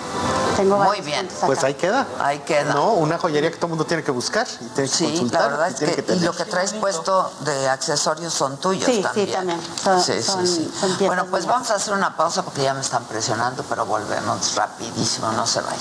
Tengo 0.57 0.77
Muy 0.77 1.01
bien. 1.01 1.27
Pues 1.47 1.65
ahí 1.65 1.73
queda. 1.75 2.07
Ahí 2.21 2.41
queda. 2.41 2.75
No, 2.75 2.93
una 2.93 3.17
joyería 3.17 3.51
que 3.51 3.57
todo 3.57 3.67
el 3.67 3.71
mundo 3.71 3.87
tiene 3.87 4.05
que 4.05 4.11
buscar 4.11 4.47
y 4.61 4.65
tiene 4.67 4.89
que 4.91 4.97
Sí, 4.97 5.05
consultar. 5.07 5.41
la 5.41 5.49
verdad 5.49 5.69
y 5.71 5.73
es 5.73 5.79
que, 5.81 5.87
que 5.97 6.01
y 6.03 6.05
tener. 6.05 6.25
lo 6.25 6.33
que 6.37 6.45
traes 6.45 6.75
puesto 6.75 7.33
de 7.41 7.69
accesorios 7.71 8.35
son 8.35 8.59
tuyos 8.59 8.85
Sí, 8.85 8.97
sí, 8.97 9.03
también. 9.03 9.33
también. 9.33 9.61
Son- 9.83 10.01
sí, 10.03 10.13
sí, 10.13 10.23
son- 10.23 10.47
sí. 10.47 10.73
son 10.79 10.99
Bueno, 11.07 11.25
pues 11.31 11.47
vamos 11.47 11.71
a 11.71 11.77
hacer 11.77 11.95
una 11.95 12.15
pausa 12.17 12.43
porque 12.43 12.63
ya 12.63 12.75
me 12.75 12.83
están 12.83 13.05
presionando, 13.05 13.65
pero 13.67 13.87
volvemos 13.87 14.55
rapidísimo, 14.55 15.33
no 15.33 15.47
se 15.47 15.63
vayan. 15.63 15.79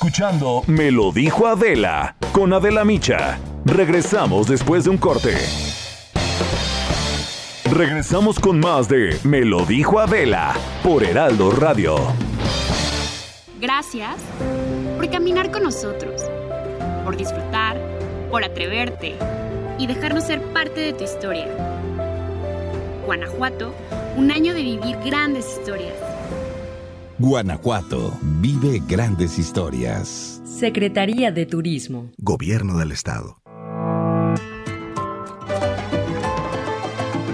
Escuchando 0.00 0.62
Me 0.66 0.90
lo 0.90 1.12
dijo 1.12 1.46
Adela 1.46 2.16
con 2.32 2.54
Adela 2.54 2.86
Micha. 2.86 3.38
Regresamos 3.66 4.48
después 4.48 4.84
de 4.84 4.90
un 4.90 4.96
corte. 4.96 5.36
Regresamos 7.70 8.40
con 8.40 8.60
más 8.60 8.88
de 8.88 9.18
Me 9.24 9.42
lo 9.44 9.66
dijo 9.66 10.00
Adela 10.00 10.54
por 10.82 11.04
Heraldo 11.04 11.50
Radio. 11.50 11.96
Gracias 13.60 14.14
por 14.96 15.10
caminar 15.10 15.50
con 15.50 15.64
nosotros, 15.64 16.22
por 17.04 17.18
disfrutar, 17.18 17.76
por 18.30 18.42
atreverte 18.42 19.16
y 19.78 19.86
dejarnos 19.86 20.24
ser 20.24 20.40
parte 20.54 20.80
de 20.80 20.94
tu 20.94 21.04
historia. 21.04 21.46
Guanajuato, 23.04 23.74
un 24.16 24.30
año 24.30 24.54
de 24.54 24.62
vivir 24.62 24.96
grandes 25.04 25.44
historias. 25.58 26.09
Guanajuato 27.20 28.18
vive 28.40 28.80
grandes 28.88 29.38
historias. 29.38 30.40
Secretaría 30.42 31.30
de 31.30 31.44
Turismo. 31.44 32.10
Gobierno 32.16 32.78
del 32.78 32.92
Estado. 32.92 33.42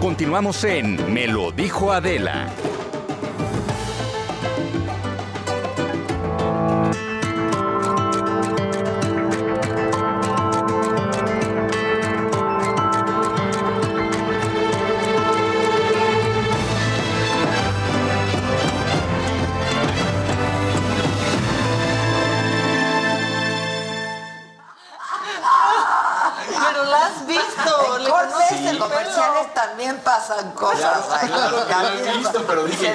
Continuamos 0.01 0.65
en 0.65 1.15
Me 1.15 1.29
lo 1.29 1.53
dijo 1.53 1.93
Adela. 1.93 2.53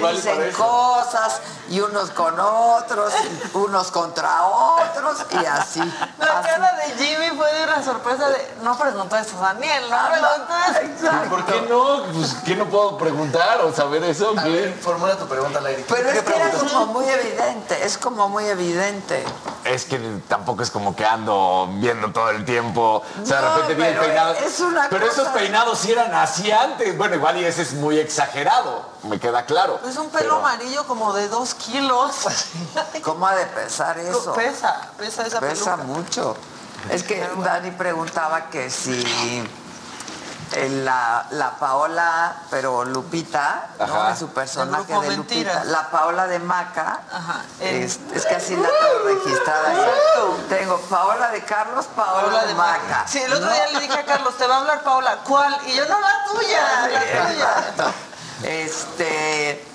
Dicen 0.09 0.51
cosas 0.53 1.41
y 1.69 1.79
unos 1.79 2.11
con 2.11 2.39
otros, 2.39 3.13
y 3.53 3.57
unos 3.57 3.91
contra 3.91 4.43
otros 4.43 5.25
y 5.31 5.45
así. 5.45 5.79
La 6.19 6.39
así. 6.39 6.49
cara 6.49 6.73
de 6.73 7.03
Jimmy 7.03 7.29
fue 7.37 7.53
de 7.53 7.63
una 7.63 7.83
sorpresa 7.83 8.29
de 8.29 8.55
no 8.61 8.77
preguntó 8.77 9.17
eso 9.17 9.39
Daniel, 9.39 9.89
no 9.89 9.97
preguntó 10.09 10.50
eso. 10.79 11.09
¿Por 11.29 11.45
qué 11.45 11.61
no? 11.69 12.03
Pues, 12.13 12.33
¿qué 12.45 12.55
no 12.55 12.65
puedo 12.65 12.97
preguntar 12.97 13.61
o 13.61 13.73
saber 13.73 14.03
eso? 14.03 14.33
A 14.37 14.43
formula 14.81 15.17
tu 15.17 15.27
pregunta 15.27 15.59
al 15.59 15.65
aire. 15.67 15.83
¿Qué- 15.83 15.93
Pero 15.93 16.09
es 16.09 16.21
que 16.21 16.29
era 16.35 16.49
preguntas? 16.49 16.71
como 16.73 16.85
muy 16.93 17.05
evidente, 17.09 17.85
es 17.85 17.97
como 17.97 18.29
muy 18.29 18.45
evidente. 18.45 19.23
Es 19.63 19.85
que 19.85 19.99
tampoco 20.27 20.63
es 20.63 20.71
como 20.71 20.95
que 20.95 21.05
ando 21.05 21.69
viendo 21.73 22.11
todo 22.11 22.29
el 22.31 22.43
tiempo. 22.45 23.03
O 23.21 23.25
sea, 23.25 23.41
de 23.41 23.45
No, 23.47 23.55
repente 23.57 23.83
pero 23.83 24.01
peinado. 24.01 24.33
es 24.33 24.59
una 24.59 24.87
pero 24.89 25.05
esos 25.05 25.27
peinados 25.29 25.79
sí 25.79 25.91
eran 25.91 26.13
así 26.15 26.51
antes. 26.51 26.97
Bueno, 26.97 27.15
igual 27.15 27.37
y 27.39 27.45
ese 27.45 27.61
es 27.61 27.73
muy 27.73 27.99
exagerado, 27.99 28.83
me 29.03 29.19
queda 29.19 29.45
claro. 29.45 29.79
Es 29.87 29.97
un 29.97 30.09
pelo 30.09 30.23
Pero- 30.23 30.37
amarillo 30.39 30.83
como 30.87 31.13
de 31.13 31.27
dos 31.27 31.53
kilos. 31.53 32.15
¿Cómo 33.03 33.27
ha 33.27 33.35
de 33.35 33.45
pesar 33.45 33.97
eso? 33.99 34.33
Pesa, 34.33 34.89
pesa 34.97 35.27
esa 35.27 35.39
Pesa 35.39 35.75
peluca. 35.77 35.77
mucho. 35.77 36.35
Es 36.89 37.03
que 37.03 37.23
Dani 37.43 37.69
preguntaba 37.71 38.49
que 38.49 38.71
si 38.71 38.91
la, 40.51 41.25
la 41.31 41.51
Paola, 41.51 42.35
pero 42.49 42.83
Lupita, 42.83 43.67
¿no? 43.79 44.09
Es 44.09 44.19
su 44.19 44.29
personaje 44.29 44.93
de 44.99 45.15
Lupita. 45.17 45.63
La 45.65 45.89
Paola 45.89 46.27
de 46.27 46.39
Maca. 46.39 46.99
Ajá, 47.11 47.41
el- 47.59 47.83
Es, 47.83 47.99
es 48.13 48.25
que 48.25 48.35
así 48.35 48.55
la 48.55 48.67
tengo 48.67 49.03
registrada. 49.05 49.71
Exacto. 49.73 50.37
Tengo 50.49 50.77
Paola 50.81 51.29
de 51.29 51.41
Carlos, 51.43 51.85
Paola, 51.95 52.21
Paola 52.23 52.41
de, 52.41 52.47
de 52.47 52.53
Maca. 52.55 52.79
Maca. 52.83 53.07
Sí, 53.07 53.19
el 53.19 53.31
otro 53.33 53.45
¿no? 53.45 53.51
día 53.53 53.67
le 53.71 53.79
dije 53.79 53.97
a 53.99 54.05
Carlos, 54.05 54.37
te 54.37 54.45
va 54.47 54.55
a 54.55 54.59
hablar 54.59 54.83
Paola. 54.83 55.17
¿Cuál? 55.25 55.57
Y 55.67 55.73
yo, 55.73 55.85
no, 55.87 55.99
la 55.99 56.25
tuya, 56.33 56.87
la 56.89 57.27
tuya. 57.27 57.93
Este, 58.43 59.65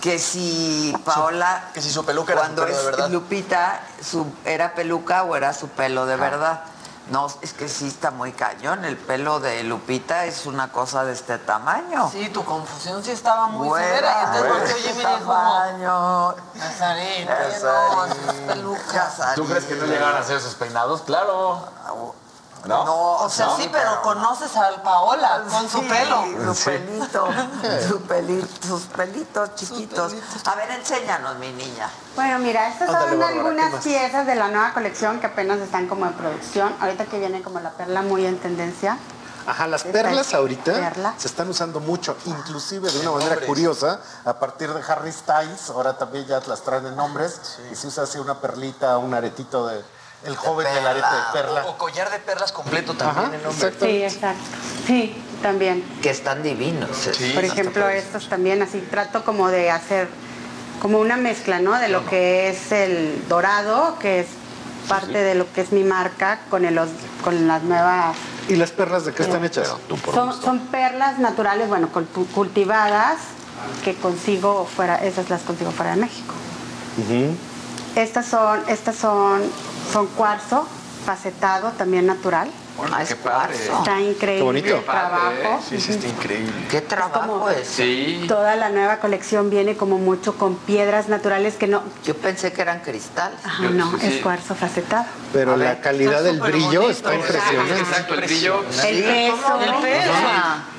que 0.00 0.18
si 0.18 0.94
Paola, 1.04 1.64
que 1.74 1.82
si 1.82 1.90
su 1.92 2.04
peluca 2.04 2.32
era 2.32 2.40
su 2.42 2.46
cuando 2.46 2.62
pelo 2.64 2.74
de 2.76 2.80
es 2.80 2.86
verdad. 2.86 3.10
Lupita, 3.10 3.80
su, 4.02 4.26
era 4.44 4.74
peluca 4.74 5.22
o 5.24 5.36
era 5.36 5.52
su 5.52 5.68
pelo 5.68 6.06
de 6.06 6.16
verdad. 6.16 6.60
No, 7.10 7.26
es 7.40 7.52
que 7.54 7.68
sí 7.68 7.88
está 7.88 8.10
muy 8.10 8.32
cañón. 8.32 8.84
El 8.84 8.96
pelo 8.96 9.40
de 9.40 9.62
Lupita 9.64 10.26
es 10.26 10.44
una 10.46 10.70
cosa 10.70 11.04
de 11.04 11.12
este 11.12 11.38
tamaño. 11.38 12.10
Sí, 12.12 12.28
tu 12.28 12.44
confusión 12.44 13.02
sí 13.02 13.12
estaba 13.12 13.46
muy 13.48 13.66
Güera, 13.66 14.32
severa. 14.32 14.32
Y 14.34 14.38
entonces 14.38 14.76
este 14.76 14.98
dijo, 14.98 15.32
tamaño. 15.32 16.34
Nazarín, 16.54 17.26
Nazarín. 17.26 17.62
no, 17.62 18.04
esas 18.04 18.34
pelucas. 18.46 19.34
¿Tú 19.34 19.44
crees 19.46 19.64
que 19.64 19.74
no 19.76 19.86
llegaron 19.86 20.16
a 20.16 20.20
hacer 20.20 20.36
esos 20.36 20.54
peinados? 20.54 21.02
Claro. 21.02 21.62
¿No? 22.66 22.84
No, 22.84 23.12
O 23.18 23.28
sea, 23.28 23.46
no, 23.46 23.56
sí, 23.56 23.68
pero 23.70 24.02
conoces 24.02 24.54
al 24.56 24.82
Paola 24.82 25.44
con 25.50 25.68
su 25.68 25.82
pelo. 25.86 26.24
Su 26.54 26.64
pelito, 26.64 27.28
su 27.88 28.00
pelito, 28.02 28.66
sus 28.66 28.82
pelitos 28.84 29.54
chiquitos. 29.54 30.14
A 30.44 30.54
ver, 30.54 30.70
enséñanos, 30.70 31.36
mi 31.38 31.52
niña. 31.52 31.88
Bueno, 32.16 32.38
mira, 32.38 32.68
estas 32.68 32.88
Ándale, 32.88 33.10
son 33.10 33.20
Bárbara, 33.20 33.32
¿qué 33.32 33.38
algunas 33.38 33.84
piezas 33.84 34.26
de 34.26 34.34
la 34.34 34.48
nueva 34.48 34.72
colección 34.74 35.20
que 35.20 35.26
apenas 35.26 35.58
están 35.58 35.86
como 35.88 36.06
en 36.06 36.12
producción. 36.14 36.74
Ahorita 36.80 37.06
que 37.06 37.18
viene 37.18 37.42
como 37.42 37.60
la 37.60 37.70
perla 37.70 38.02
muy 38.02 38.26
en 38.26 38.38
tendencia. 38.38 38.98
Ajá, 39.46 39.66
las 39.66 39.82
perlas 39.82 40.34
ahorita 40.34 40.72
perla. 40.74 41.14
se 41.16 41.26
están 41.26 41.48
usando 41.48 41.80
mucho, 41.80 42.14
inclusive 42.26 42.90
de 42.90 43.00
una 43.00 43.12
manera 43.12 43.36
curiosa, 43.46 43.98
a 44.26 44.34
partir 44.34 44.70
de 44.74 44.82
Harry 44.92 45.10
Styles, 45.10 45.70
ahora 45.70 45.96
también 45.96 46.26
ya 46.26 46.38
las 46.46 46.60
traen 46.60 46.84
en 46.84 46.94
nombres, 46.96 47.58
y 47.72 47.74
se 47.74 47.86
usa 47.86 48.02
así 48.02 48.18
una 48.18 48.34
perlita, 48.40 48.98
un 48.98 49.14
aretito 49.14 49.66
de 49.66 49.82
el 50.24 50.36
joven 50.36 50.66
del 50.74 50.86
arete 50.86 51.06
de 51.06 51.32
perla. 51.32 51.66
O 51.66 51.78
collar 51.78 52.10
de 52.10 52.18
perlas 52.18 52.52
completo 52.52 52.94
también 52.94 53.26
Ajá, 53.26 53.34
en 53.36 53.42
nombre. 53.42 53.66
exacto. 53.68 53.84
Sí, 53.86 54.02
exacto. 54.02 54.42
Sí, 54.86 55.16
también. 55.42 55.84
Que 56.02 56.10
están 56.10 56.42
divinos. 56.42 56.90
Sí. 57.16 57.32
Por 57.34 57.44
ejemplo, 57.44 57.88
estos 57.88 58.28
también, 58.28 58.60
así 58.62 58.80
trato 58.90 59.24
como 59.24 59.48
de 59.48 59.70
hacer 59.70 60.08
como 60.82 60.98
una 60.98 61.16
mezcla, 61.16 61.58
¿no? 61.60 61.78
De 61.78 61.88
lo 61.88 62.06
que 62.06 62.50
es 62.50 62.70
el 62.72 63.24
dorado, 63.28 63.96
que 63.98 64.20
es 64.20 64.26
parte 64.88 65.18
de 65.18 65.34
lo 65.34 65.52
que 65.52 65.60
es 65.60 65.72
mi 65.72 65.84
marca, 65.84 66.40
con, 66.50 66.64
el, 66.64 66.80
con 67.22 67.46
las 67.46 67.62
nuevas... 67.62 68.16
¿Y 68.48 68.56
las 68.56 68.70
perlas 68.70 69.04
de 69.04 69.12
qué 69.12 69.22
están 69.24 69.44
hechas? 69.44 69.74
Son, 70.14 70.40
son 70.40 70.58
perlas 70.68 71.18
naturales, 71.18 71.68
bueno, 71.68 71.90
cul- 71.92 72.06
cultivadas, 72.32 73.18
que 73.84 73.94
consigo 73.96 74.66
fuera, 74.74 74.96
esas 75.04 75.28
las 75.30 75.42
consigo 75.42 75.70
fuera 75.72 75.90
de 75.90 75.98
México. 75.98 76.32
Estas 77.96 78.26
son, 78.26 78.60
estas 78.68 78.96
son, 78.96 79.42
son 79.92 80.06
cuarzo 80.08 80.66
facetado, 81.04 81.70
también 81.72 82.06
natural. 82.06 82.50
Ah, 82.92 83.02
es 83.02 83.12
cuarzo. 83.16 83.78
Está 83.78 84.00
increíble 84.00 84.36
Qué 84.38 84.42
bonito. 84.44 84.76
el 84.76 84.84
trabajo. 84.84 85.60
Sí, 85.68 85.80
sí, 85.80 85.90
está 85.92 86.06
increíble. 86.06 86.52
¿Qué 86.70 86.80
trabajo 86.80 87.50
es? 87.50 87.66
Sí. 87.66 88.24
Toda 88.28 88.54
la 88.54 88.68
nueva 88.68 88.98
colección 88.98 89.50
viene 89.50 89.76
como 89.76 89.98
mucho 89.98 90.36
con 90.36 90.54
piedras 90.54 91.08
naturales 91.08 91.54
que 91.56 91.66
no, 91.66 91.82
Yo 92.04 92.14
pensé 92.16 92.52
que 92.52 92.62
eran 92.62 92.78
cristales. 92.80 93.36
ajá, 93.44 93.64
no, 93.70 93.96
es 94.00 94.22
cuarzo 94.22 94.54
facetado. 94.54 95.06
Pero 95.32 95.54
A 95.54 95.56
la 95.56 95.64
ver, 95.70 95.80
calidad 95.80 96.22
del 96.22 96.38
brillo 96.40 96.82
bonito. 96.82 96.90
está 96.90 97.14
impresionante. 97.16 97.78
Exacto, 97.80 98.14
el 98.14 98.20
brillo. 98.20 98.60
El 98.60 99.02
peso, 99.02 99.60
El 99.60 99.74
peso. 99.82 100.12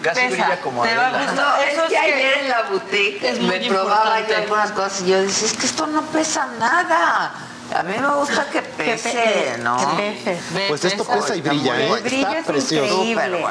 Casi 0.02 0.20
Pesa. 0.22 0.30
brilla 0.30 0.62
como 0.62 0.84
Te 0.84 0.96
va. 0.96 1.10
No, 1.12 1.56
Eso 1.64 1.84
es 1.84 1.90
que 1.90 1.98
ayer 1.98 2.38
en 2.44 2.50
la 2.50 2.62
boutique 2.70 3.24
es 3.30 3.42
me 3.42 3.60
probaba 3.68 4.26
yo 4.26 4.38
algunas 4.38 4.72
cosas 4.72 5.02
y 5.02 5.08
yo 5.10 5.22
decía, 5.22 5.48
es 5.48 5.54
que 5.58 5.66
esto 5.66 5.86
no 5.88 6.02
pesa 6.04 6.48
nada. 6.60 7.32
A 7.76 7.84
mí 7.84 7.94
me 8.00 8.08
gusta 8.16 8.46
que 8.50 8.62
Que 8.62 8.70
pese, 8.94 9.12
pe- 9.12 9.58
¿no? 9.60 9.78
que 9.98 10.22
pese. 10.26 10.66
Pues 10.68 10.86
esto 10.86 11.06
pesa 11.06 11.36
y 11.36 11.42
brilla, 11.42 11.78
¿eh? 11.80 12.02
Está 12.04 12.38
es 12.40 12.46
precioso. 12.46 13.04
increíble. 13.04 13.46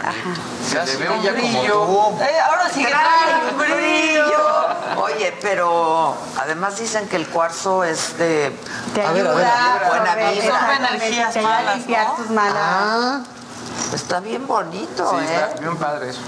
Se 0.68 0.84
le 0.84 0.96
ve 0.96 1.08
un 1.10 1.16
como 1.18 1.32
brillo. 1.32 1.72
tú. 2.18 2.22
Eh, 2.24 2.40
ahora 2.40 2.68
sí 2.68 2.84
que 2.84 2.90
Trae 2.90 3.52
brillo. 3.56 5.02
Oye, 5.02 5.38
pero 5.40 6.16
además 6.40 6.78
dicen 6.78 7.08
que 7.08 7.16
el 7.16 7.28
cuarzo 7.28 7.84
es 7.84 8.18
de 8.18 8.52
Te 8.94 9.02
A 9.04 9.12
ver, 9.12 9.26
a 9.26 9.34
ver. 9.34 9.46
ayuda 9.46 9.84
Buena 9.88 10.14
vibra. 10.16 10.76
energías 10.90 11.32
te 11.32 11.38
ayuda 11.38 11.50
a 11.58 11.60
malas, 11.62 11.76
limpiar 11.76 12.06
¿no? 12.08 12.14
tus 12.16 12.30
malas. 12.30 12.56
Ah, 12.58 13.20
está 13.94 14.20
bien 14.20 14.46
bonito, 14.46 15.10
Sí, 15.10 15.16
¿eh? 15.24 15.34
está 15.48 15.60
bien 15.60 15.76
padre 15.76 16.10
eso. 16.10 16.20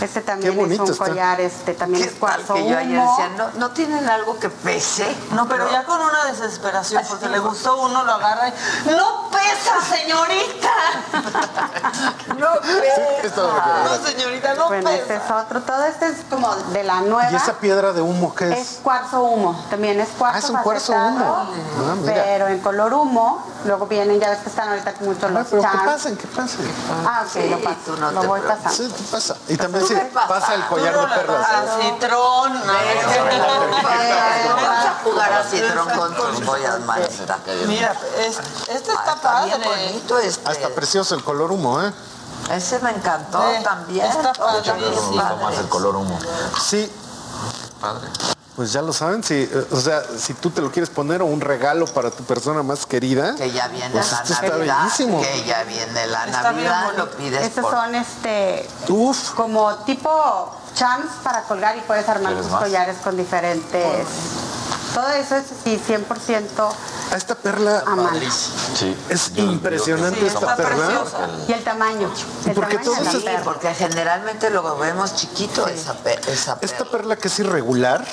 Este 0.00 0.20
también 0.20 0.52
Qué 0.52 0.58
bonito 0.58 0.82
es 0.84 0.88
un 0.90 0.92
está. 0.94 1.04
collar, 1.06 1.40
este 1.40 1.74
también 1.74 2.02
¿Qué 2.02 2.08
es 2.08 2.14
tal 2.14 2.20
cuarzo 2.20 2.54
que 2.54 2.68
yo 2.68 2.76
ayer 2.78 2.98
humo. 2.98 3.10
decía, 3.18 3.28
¿no, 3.36 3.50
¿no 3.58 3.70
tienen 3.70 4.08
algo 4.08 4.38
que 4.38 4.50
pese? 4.50 5.06
No, 5.32 5.48
pero 5.48 5.70
ya 5.70 5.84
con 5.84 6.00
una 6.00 6.24
desesperación, 6.26 7.02
porque 7.08 7.28
le 7.28 7.38
gustó 7.38 7.80
uno, 7.80 8.04
lo 8.04 8.12
agarra 8.12 8.48
y 8.48 8.90
¡No 8.90 9.30
pesa, 9.30 9.96
señorita! 9.96 10.68
No 12.36 12.60
que- 12.60 13.30
No, 13.34 14.06
señorita, 14.06 14.54
no 14.54 14.66
Bueno, 14.68 14.90
este 14.90 15.14
pesa. 15.14 15.24
es 15.24 15.44
otro. 15.46 15.62
Todo 15.62 15.84
este 15.84 16.08
es 16.08 16.16
como 16.28 16.54
de 16.54 16.82
la 16.84 17.00
nueva. 17.00 17.30
¿Y 17.32 17.36
esa 17.36 17.54
piedra 17.54 17.92
de 17.92 18.02
humo 18.02 18.34
qué 18.34 18.52
Es 18.52 18.58
es? 18.72 18.78
cuarzo 18.82 19.22
humo, 19.22 19.58
también 19.70 19.98
es 20.00 20.08
cuarzo 20.10 20.36
Ah, 20.36 20.38
es 20.38 20.50
un 20.50 20.56
cuarzo 20.58 20.92
humo. 20.92 21.24
Ah, 21.24 21.94
mira. 22.02 22.22
pero 22.24 22.48
en 22.48 22.58
color 22.60 22.92
humo. 22.92 23.46
Luego 23.64 23.86
vienen, 23.86 24.20
ya 24.20 24.30
ves 24.30 24.38
que 24.40 24.48
están 24.50 24.68
ahorita 24.68 24.94
mucho 25.00 25.26
Ah, 25.26 25.30
los 25.30 25.46
pero 25.48 25.62
que 25.62 25.78
pasen, 25.84 26.16
que 26.16 26.26
pasen. 26.28 26.70
Ah, 27.04 27.22
ok, 27.24 27.30
Sí, 27.32 27.48
lo 27.48 27.58
paso, 27.62 27.76
tú 27.86 27.96
no 27.96 28.12
lo 28.12 28.20
te 28.20 28.26
voy 28.28 28.40
preocupes. 28.40 28.64
pasando. 28.72 28.94
Sí, 28.96 29.02
¿qué 29.04 29.10
pasa? 29.10 29.36
Y 29.48 29.56
también 29.56 29.82
tú 29.82 29.85
sí, 29.88 29.94
pasa. 30.12 30.28
pasa 30.28 30.54
el 30.54 30.66
collar 30.66 30.98
de 30.98 31.06
perlas. 31.14 31.46
A 31.48 31.80
citrón. 31.82 32.52
a 32.56 34.46
Vamos 34.48 34.64
a 34.86 35.00
jugar 35.04 35.32
a 35.32 35.42
citrón 35.44 35.88
con 35.90 36.14
tus 36.14 36.44
joyas, 36.46 36.80
manita. 36.80 37.38
Mira, 37.66 37.92
es- 38.18 38.38
este 38.68 38.90
Ah, 38.92 39.02
está 39.04 39.16
padre. 39.22 39.56
bonito 39.64 40.18
este. 40.18 40.42
Ah, 40.48 40.52
está 40.52 40.68
precioso 40.70 41.14
el 41.14 41.22
color 41.24 41.52
humo, 41.52 41.82
¿eh? 41.82 41.92
Ese 42.50 42.78
me 42.80 42.90
encantó 42.90 43.42
Sí, 43.56 43.62
también. 43.64 44.06
está 44.06 44.32
padre. 44.32 44.72
más 45.42 45.58
el 45.58 45.68
color 45.68 45.96
humo. 45.96 46.18
Sí, 46.62 46.92
Padre. 47.80 48.08
Pues 48.56 48.72
ya 48.72 48.80
lo 48.82 48.92
saben, 48.92 49.22
si, 49.22 49.34
eh, 49.34 49.66
o 49.70 49.80
sea, 49.80 50.02
si 50.18 50.32
tú 50.34 50.50
te 50.50 50.62
lo 50.62 50.72
quieres 50.72 50.88
poner 50.90 51.20
o 51.20 51.26
un 51.26 51.40
regalo 51.42 51.84
para 51.86 52.10
tu 52.10 52.24
persona 52.24 52.62
más 52.62 52.86
querida, 52.86 53.34
Que 53.36 53.50
ya 53.52 53.68
viene 53.68 53.90
pues 53.90 54.10
la 54.10 54.18
esto 54.22 54.32
está 54.32 54.48
Navidad. 54.48 54.78
bellísimo. 54.82 55.20
Que 55.22 55.44
ya 55.44 55.62
viene 55.64 56.06
la 56.06 56.24
Está 56.26 56.42
Navidad, 56.42 56.92
lo 56.96 57.10
pides 57.10 57.42
Estos 57.44 57.62
por... 57.64 57.72
son 57.72 57.94
este 57.94 58.66
Uf, 58.88 59.30
como 59.32 59.74
tipo 59.84 60.10
charms 60.74 61.10
para 61.22 61.42
colgar 61.42 61.76
y 61.76 61.80
puedes 61.82 62.08
armar 62.08 62.32
¿Quieres 62.32 62.50
tus 62.50 62.58
collares 62.58 62.96
con 63.04 63.16
diferentes. 63.16 64.06
Todo 64.94 65.08
eso 65.10 65.36
es 65.36 65.44
sí 65.62 65.78
100% 65.86 66.72
a 67.12 67.16
esta 67.16 67.34
perla. 67.34 67.84
Sí. 68.78 68.96
es 69.10 69.30
impresionante 69.36 70.20
Sí, 70.20 70.26
esta 70.26 70.56
perla. 70.56 70.86
preciosa. 70.86 71.28
Y 71.48 71.52
el 71.52 71.64
tamaño. 71.64 72.10
El 72.46 72.54
Porque 72.54 72.78
tamaño 72.78 73.20
perla. 73.20 73.74
Generalmente 73.74 74.50
lo 74.50 74.76
vemos 74.78 75.14
chiquito 75.14 75.66
esa, 75.68 75.92
pe- 75.94 76.18
esa 76.28 76.58
Esta 76.62 76.78
perla. 76.78 76.90
perla 76.92 77.16
que 77.16 77.28
es 77.28 77.38
irregular 77.38 78.04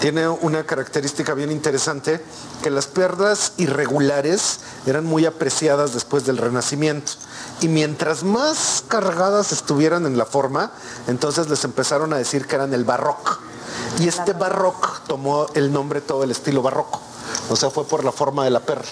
tiene 0.00 0.26
una 0.26 0.64
característica 0.64 1.34
bien 1.34 1.52
interesante, 1.52 2.24
que 2.62 2.70
las 2.70 2.86
perlas 2.86 3.52
irregulares 3.58 4.60
eran 4.86 5.04
muy 5.04 5.26
apreciadas 5.26 5.92
después 5.94 6.24
del 6.24 6.38
Renacimiento. 6.38 7.12
Y 7.60 7.68
mientras 7.68 8.22
más 8.22 8.82
cargadas 8.88 9.52
estuvieran 9.52 10.06
en 10.06 10.16
la 10.18 10.24
forma, 10.26 10.70
entonces 11.08 11.48
les 11.48 11.62
empezaron 11.64 12.12
a 12.12 12.16
decir 12.16 12.46
que 12.46 12.56
eran 12.56 12.72
el 12.74 12.84
barroco. 12.84 13.38
Y 13.98 14.08
este 14.08 14.32
barroco 14.32 14.88
tomó 15.06 15.46
el 15.54 15.72
nombre 15.72 16.00
todo 16.00 16.24
el 16.24 16.30
estilo 16.30 16.62
barroco. 16.62 17.00
O 17.48 17.56
sea, 17.56 17.70
fue 17.70 17.84
por 17.84 18.04
la 18.04 18.12
forma 18.12 18.44
de 18.44 18.50
la 18.50 18.60
perla. 18.60 18.84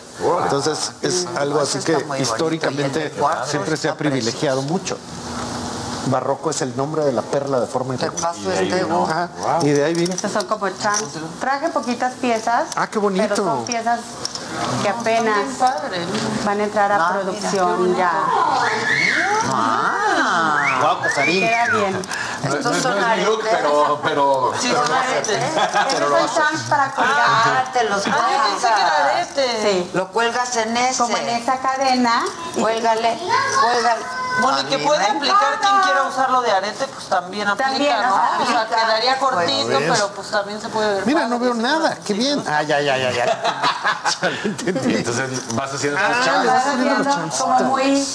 Entonces 0.45 0.93
es 1.03 1.27
algo 1.37 1.61
así 1.61 1.79
que 1.81 1.97
históricamente 2.21 3.13
siempre 3.47 3.77
se 3.77 3.89
ha 3.89 3.97
privilegiado 3.97 4.63
mucho. 4.63 4.97
Barroco 6.07 6.51
es 6.51 6.61
el 6.63 6.77
nombre 6.77 7.05
de 7.05 7.13
la 7.13 7.23
perla 7.23 7.61
de 7.61 7.67
forma 7.67 7.97
Te 7.97 8.05
irregular. 8.07 8.33
paso 8.35 8.53
este 8.53 8.85
Hugo. 8.85 9.07
Ajá, 9.11 9.29
Y 9.63 9.71
de 9.71 9.85
ahí 9.85 9.95
vino. 9.95 10.13
Estos 10.15 10.33
son 10.33 10.45
como 10.47 10.69
charms. 10.69 11.05
Traje 11.41 11.69
poquitas 11.71 12.13
piezas. 12.15 12.65
Ah, 12.77 12.87
qué 12.87 12.99
bonito. 12.99 13.25
Pero 13.29 13.45
son 13.45 13.65
piezas 13.65 14.01
que 14.83 14.89
apenas 14.89 15.59
van 16.45 16.61
a 16.61 16.65
entrar 16.65 16.93
a 16.93 16.97
Ah, 16.97 17.11
mira, 17.13 17.23
producción 17.25 17.97
ya. 17.97 18.13
Ah, 19.53 20.79
Guau, 20.81 21.01
Casarín. 21.03 21.41
Queda 21.41 21.67
bien. 21.73 22.03
estos 22.45 22.77
son 22.79 22.95
mi 22.97 23.25
look, 23.25 23.41
aretes. 23.41 23.57
pero, 23.57 24.01
pero, 24.03 24.53
Sí, 24.59 24.69
pero 24.69 24.81
son 24.87 24.91
no 24.95 25.01
aretes. 25.01 25.43
Esos 25.95 26.09
son 26.09 26.35
charms 26.35 26.61
para 26.69 26.91
colgar. 26.93 27.15
Ah, 27.19 27.65
te 27.73 27.85
los 27.85 28.07
Ah, 28.07 28.11
yo 28.11 28.51
pensé 28.53 28.67
que 28.67 28.81
era 28.81 28.91
cuelgas. 28.91 29.15
arete. 29.15 29.63
Sí. 29.63 29.91
Lo 29.95 30.09
cuelgas 30.09 30.57
en 30.57 30.77
ese. 30.77 31.03
Como 31.03 31.17
en 31.17 31.29
esa 31.31 31.59
cadena. 31.59 32.23
y- 32.57 32.61
Cuélgale, 32.61 33.19
cuélgale. 33.63 34.03
Bueno, 34.41 34.61
y 34.61 34.65
que 34.65 34.79
puede 34.79 35.05
aplicar 35.05 35.61
quien 35.61 35.81
quiera 35.83 36.03
usarlo 36.09 36.43
de 36.43 36.51
arete, 36.51 36.87
pues 36.93 37.07
también 37.07 37.47
aplica, 37.49 37.69
También, 37.71 37.97
¿no? 38.03 38.43
O 38.43 38.47
sea, 38.47 38.67
quedaría 38.67 39.19
cortito, 39.19 39.67
Pues, 39.69 39.91
pero 39.93 40.09
pues 40.15 40.29
también 40.31 40.61
se 40.61 40.69
puede 40.69 40.95
ver. 40.95 41.07
Mira, 41.07 41.21
padre, 41.21 41.31
no 41.31 41.39
veo 41.39 41.55
nada. 41.55 41.97
Qué 42.05 42.15
bien. 42.15 42.43
Ah, 42.47 42.63
ya, 42.63 42.81
ya, 42.81 42.97
ya, 42.97 43.11
ya. 43.13 43.25
Ya 43.27 44.29
lo 44.29 44.37
entendí. 44.45 44.97
Entonces 44.97 45.55
vas 45.55 45.73
haciendo 45.73 45.99
Ah, 46.01 47.29
como 47.39 47.59
muy, 47.61 48.07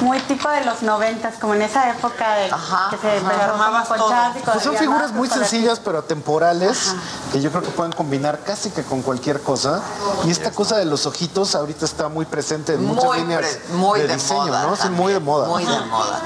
muy 0.00 0.18
tipo 0.20 0.48
de 0.48 0.64
los 0.64 0.82
noventas, 0.82 1.34
como 1.40 1.54
en 1.54 1.62
esa 1.62 1.90
época 1.90 2.34
de 2.34 2.50
Ajá, 2.50 2.88
que 2.90 2.96
se 2.98 3.08
Armabas 3.26 3.88
con 3.88 3.98
todo. 3.98 4.14
Pues 4.44 4.62
son 4.62 4.76
figuras 4.76 5.12
muy 5.12 5.28
las- 5.28 5.38
sencillas 5.38 5.80
pero 5.80 5.98
atemporales 5.98 6.94
que 7.32 7.40
yo 7.40 7.50
creo 7.50 7.62
que 7.62 7.70
pueden 7.70 7.92
combinar 7.92 8.40
casi 8.40 8.70
que 8.70 8.82
con 8.84 9.02
cualquier 9.02 9.42
cosa. 9.42 9.80
Y 10.24 10.30
esta 10.30 10.50
cosa 10.50 10.76
de 10.76 10.84
los 10.86 11.06
ojitos 11.06 11.54
ahorita 11.54 11.84
está 11.84 12.08
muy 12.08 12.24
presente 12.24 12.74
en 12.74 12.84
muchas 12.84 13.04
Muy, 13.04 13.18
líneas 13.20 13.40
pre- 13.40 13.74
muy 13.76 14.00
de, 14.00 14.06
de, 14.08 14.14
diseño, 14.14 14.46
moda. 14.46 14.62
¿no? 14.64 14.76
Sí, 14.76 14.88
muy 14.90 15.12
de 15.12 15.20
moda. 15.20 15.48
Muy 15.64 15.74
de 15.74 15.80
moda. 15.86 16.20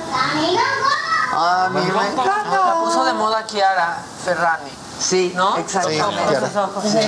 A 1.35 1.69
mí 1.71 1.81
me 1.81 1.93
La 1.95 2.09
encanta. 2.11 2.75
puso 2.81 3.05
de 3.05 3.13
moda 3.15 3.47
Chiara 3.47 3.99
Ferrani. 4.25 4.71
Sí, 5.01 5.33
¿No? 5.35 5.57
exactamente. 5.57 6.51
Sí. 6.83 6.99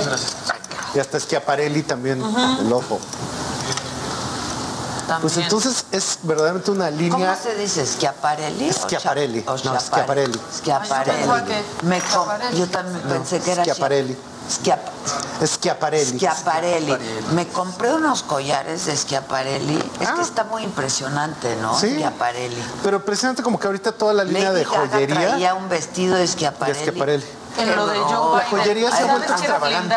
Y 0.94 0.98
hasta 0.98 1.20
Schiaparelli 1.20 1.82
también, 1.82 2.22
el 2.60 2.72
ojo. 2.72 2.98
También. 5.06 5.20
Pues 5.20 5.36
entonces 5.36 5.84
es 5.92 6.18
verdaderamente 6.22 6.70
una 6.70 6.86
¿Cómo 6.86 6.96
línea. 6.98 7.36
se 7.36 7.55
dice? 7.56 7.84
¿Schiaparelli? 7.86 8.72
Schiaparelli. 8.72 9.44
O 9.46 9.51
No, 9.59 9.78
Schiaparelli. 9.80 10.40
Schiaparelli. 10.56 11.10
Ay, 11.20 11.26
yo 11.26 11.86
Me 11.86 12.01
Schiaparelli. 12.01 12.59
yo 12.59 12.66
también 12.68 13.01
pensé 13.02 13.40
que 13.40 13.52
era 13.52 13.64
Schiaparelli. 13.64 14.16
Schiap- 14.48 15.46
Schiaparelli. 15.46 16.18
Schiaparelli. 16.18 16.96
Me 17.32 17.48
compré 17.48 17.92
unos 17.94 18.22
collares 18.22 18.86
de 18.86 18.96
Schiaparelli. 18.96 19.78
Es 20.00 20.08
Ah. 20.08 20.14
que 20.16 20.22
está 20.22 20.44
muy 20.44 20.62
impresionante, 20.62 21.56
¿no? 21.56 21.78
Sí. 21.78 21.94
Schiaparelli. 21.94 22.62
Pero 22.82 23.04
precisamente 23.04 23.42
como 23.42 23.58
que 23.58 23.66
ahorita 23.66 23.92
toda 23.92 24.12
la 24.12 24.24
línea 24.24 24.50
Lady 24.50 24.58
de 24.58 24.64
Gaga 24.64 24.88
joyería 24.90 25.28
traía 25.30 25.54
un 25.54 25.68
vestido 25.68 26.14
de 26.14 26.20
de 26.22 26.28
Schiaparelli. 26.28 26.78
Schiaparelli. 26.80 27.24
En 27.56 27.76
lo 27.76 27.86
de 27.86 27.98
Joe 28.00 28.38
La 28.38 28.44
joyería 28.50 28.90
se 28.90 28.96
ha 28.96 28.98
¿Sabes 28.98 29.12
vuelto 29.12 29.26
que 29.28 29.40
extravagante. 29.40 29.96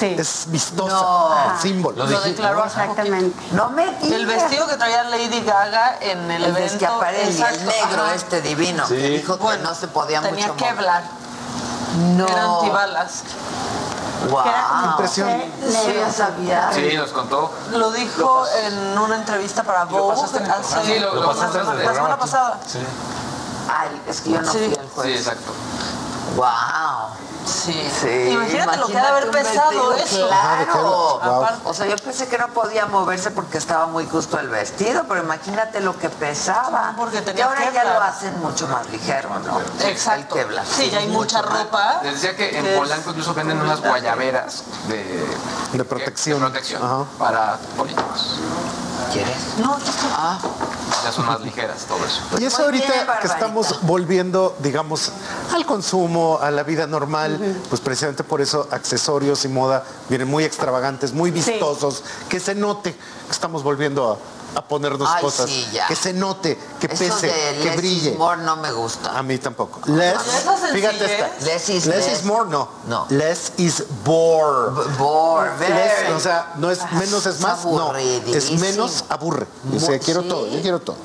Sí, 0.00 0.16
Es 0.18 0.44
vistosa, 0.46 0.94
No. 0.94 1.60
símbolo. 1.60 2.06
Lo 2.06 2.20
declaró 2.20 2.64
exactamente. 2.64 3.36
No 3.52 3.68
me 3.70 3.84
digas. 4.00 4.12
El 4.12 4.26
vestido 4.26 4.66
que 4.66 4.76
traía 4.76 5.04
Lady 5.04 5.40
Gaga 5.42 5.98
en 6.00 6.30
el, 6.30 6.44
El 6.44 6.50
evento. 6.56 6.74
Schiaparelli, 6.76 7.42
el 7.42 7.66
negro 7.66 8.04
ajá. 8.04 8.14
este 8.14 8.40
divino. 8.40 8.86
Sí. 8.88 8.94
que 8.96 9.08
Dijo 9.10 9.36
que 9.36 9.42
Bueno, 9.42 9.68
no 9.68 9.74
se 9.74 9.88
podía 9.88 10.22
Tenía 10.22 10.46
mucho 10.48 10.56
Kevlar. 10.64 11.02
No. 12.16 12.26
Era 12.26 12.44
antibalas. 12.44 13.22
Wow. 14.30 14.42
Que 14.42 14.48
era 14.48 14.68
como 14.68 14.90
Impresión. 14.92 15.28
Sí, 15.68 15.94
ya 15.94 16.10
sabía. 16.12 16.70
Sí, 16.72 16.96
nos 16.96 17.10
contó. 17.10 17.52
Lo 17.72 17.90
dijo 17.92 18.44
en 18.64 18.98
una 18.98 19.16
entrevista 19.16 19.62
para 19.62 19.84
Vogue 19.84 20.14
hace. 20.22 20.84
Sí, 20.84 20.98
lo- 20.98 21.14
lo 21.14 21.20
la 21.20 21.26
pasaste 21.28 21.58
la 21.58 21.64
programa 21.64 21.94
semana 21.94 22.18
pasada. 22.18 22.60
Sí, 22.66 22.78
Ay, 23.70 24.02
es 24.08 24.20
que 24.22 24.30
yo 24.30 24.40
no 24.42 24.50
Sí. 24.52 24.58
fui 24.58 24.68
sí, 24.74 24.80
jueves. 24.94 25.20
exacto. 25.20 25.52
Wow. 26.36 26.46
Sí. 27.48 27.90
Sí, 28.00 28.30
Imagínate 28.32 28.76
lo 28.76 28.86
que 28.86 28.98
ha 28.98 29.02
de 29.02 29.08
haber 29.08 29.30
pesado 29.30 29.92
eso. 29.94 30.26
Claro. 30.28 31.20
Aparte- 31.22 31.60
O 31.64 31.74
sea, 31.74 31.86
yo 31.86 31.96
pensé 31.96 32.26
que 32.28 32.38
no 32.38 32.48
podía 32.48 32.86
moverse 32.86 33.30
porque 33.30 33.58
estaba 33.58 33.86
muy 33.86 34.06
justo 34.06 34.38
el 34.38 34.48
vestido, 34.48 35.04
pero 35.08 35.22
imagínate 35.22 35.80
lo 35.80 35.96
que 35.98 36.08
pesaba. 36.08 36.94
Porque 36.96 37.18
que 37.18 37.22
tenía 37.22 37.46
ahora 37.46 37.72
ya 37.72 37.84
lo 37.84 38.00
hacen 38.02 38.38
mucho 38.40 38.68
más 38.68 38.88
ligero, 38.90 39.30
¿no? 39.40 39.60
Exacto. 39.86 40.36
El 40.36 40.44
Kevlar. 40.44 40.64
Sí, 40.66 40.90
ya 40.90 40.98
hay 40.98 41.08
mucha 41.08 41.42
más. 41.42 41.50
ropa. 41.64 42.00
Les 42.02 42.14
decía 42.14 42.36
que 42.36 42.50
que 42.50 42.58
en 42.58 42.78
Polanco 42.78 43.10
incluso 43.10 43.34
venden 43.34 43.60
unas 43.60 43.80
guayaberas 43.80 44.62
de, 44.88 45.26
De 45.72 45.84
protección. 45.84 46.38
de 46.40 46.46
protección 46.46 46.82
Ajá. 46.82 47.04
para 47.18 47.58
políticos. 47.76 48.36
¿Quieres? 49.12 49.36
No, 49.58 49.78
ya 49.78 49.90
está. 49.90 50.06
Ah, 50.12 50.38
Ya 51.04 51.12
son 51.12 51.26
más 51.26 51.40
ligeras 51.40 51.82
todo 51.86 51.98
eso. 52.04 52.20
Y 52.38 52.44
eso 52.44 52.58
Muy 52.58 52.64
ahorita 52.66 52.92
bien, 52.92 53.06
que 53.20 53.26
estamos 53.26 53.80
volviendo, 53.82 54.56
digamos, 54.58 55.12
al 55.54 55.64
consumo, 55.66 56.38
a 56.42 56.50
la 56.50 56.62
vida 56.62 56.86
normal, 56.86 57.37
pues 57.68 57.80
precisamente 57.80 58.24
por 58.24 58.40
eso 58.40 58.66
accesorios 58.70 59.44
y 59.44 59.48
moda 59.48 59.84
vienen 60.08 60.28
muy 60.28 60.44
extravagantes, 60.44 61.12
muy 61.12 61.30
vistosos, 61.30 62.02
que 62.28 62.40
se 62.40 62.54
note 62.54 62.92
que 62.94 63.32
estamos 63.32 63.62
volviendo 63.62 64.18
a, 64.54 64.58
a 64.58 64.62
ponernos 64.62 65.08
Ay, 65.12 65.20
cosas, 65.22 65.50
sí, 65.50 65.68
ya. 65.72 65.86
que 65.86 65.94
se 65.96 66.12
note, 66.14 66.58
que 66.80 66.86
eso 66.86 66.96
pese, 67.04 67.26
de 67.26 67.32
que 67.32 67.64
less 67.64 67.70
is 67.70 67.76
brille. 67.76 68.14
more 68.16 68.40
no 68.42 68.56
me 68.56 68.72
gusta. 68.72 69.18
A 69.18 69.22
mí 69.22 69.36
tampoco. 69.38 69.80
Less, 69.86 70.16
esa 70.26 70.56
fíjate 70.72 71.04
esta. 71.04 71.44
Less 71.44 71.68
is 71.68 71.86
less 71.86 72.06
less. 72.06 72.18
is 72.20 72.24
more, 72.24 72.48
no. 72.48 72.68
No. 72.86 73.06
Less 73.10 73.52
is 73.58 73.84
bore. 74.04 74.70
B- 74.70 74.94
Bore, 74.98 75.50
Less, 75.58 76.10
o 76.16 76.20
sea, 76.20 76.54
no 76.56 76.70
es 76.70 76.80
menos 76.92 77.26
es 77.26 77.34
Es 77.36 77.40
más, 77.40 77.64
no. 77.64 77.94
Es 77.96 78.50
menos 78.52 79.04
aburre. 79.10 79.46
O 79.76 79.78
sea, 79.78 79.98
quiero 79.98 80.22
sí. 80.22 80.28
todo, 80.28 80.46
yo 80.48 80.62
quiero 80.62 80.80
todo. 80.80 80.96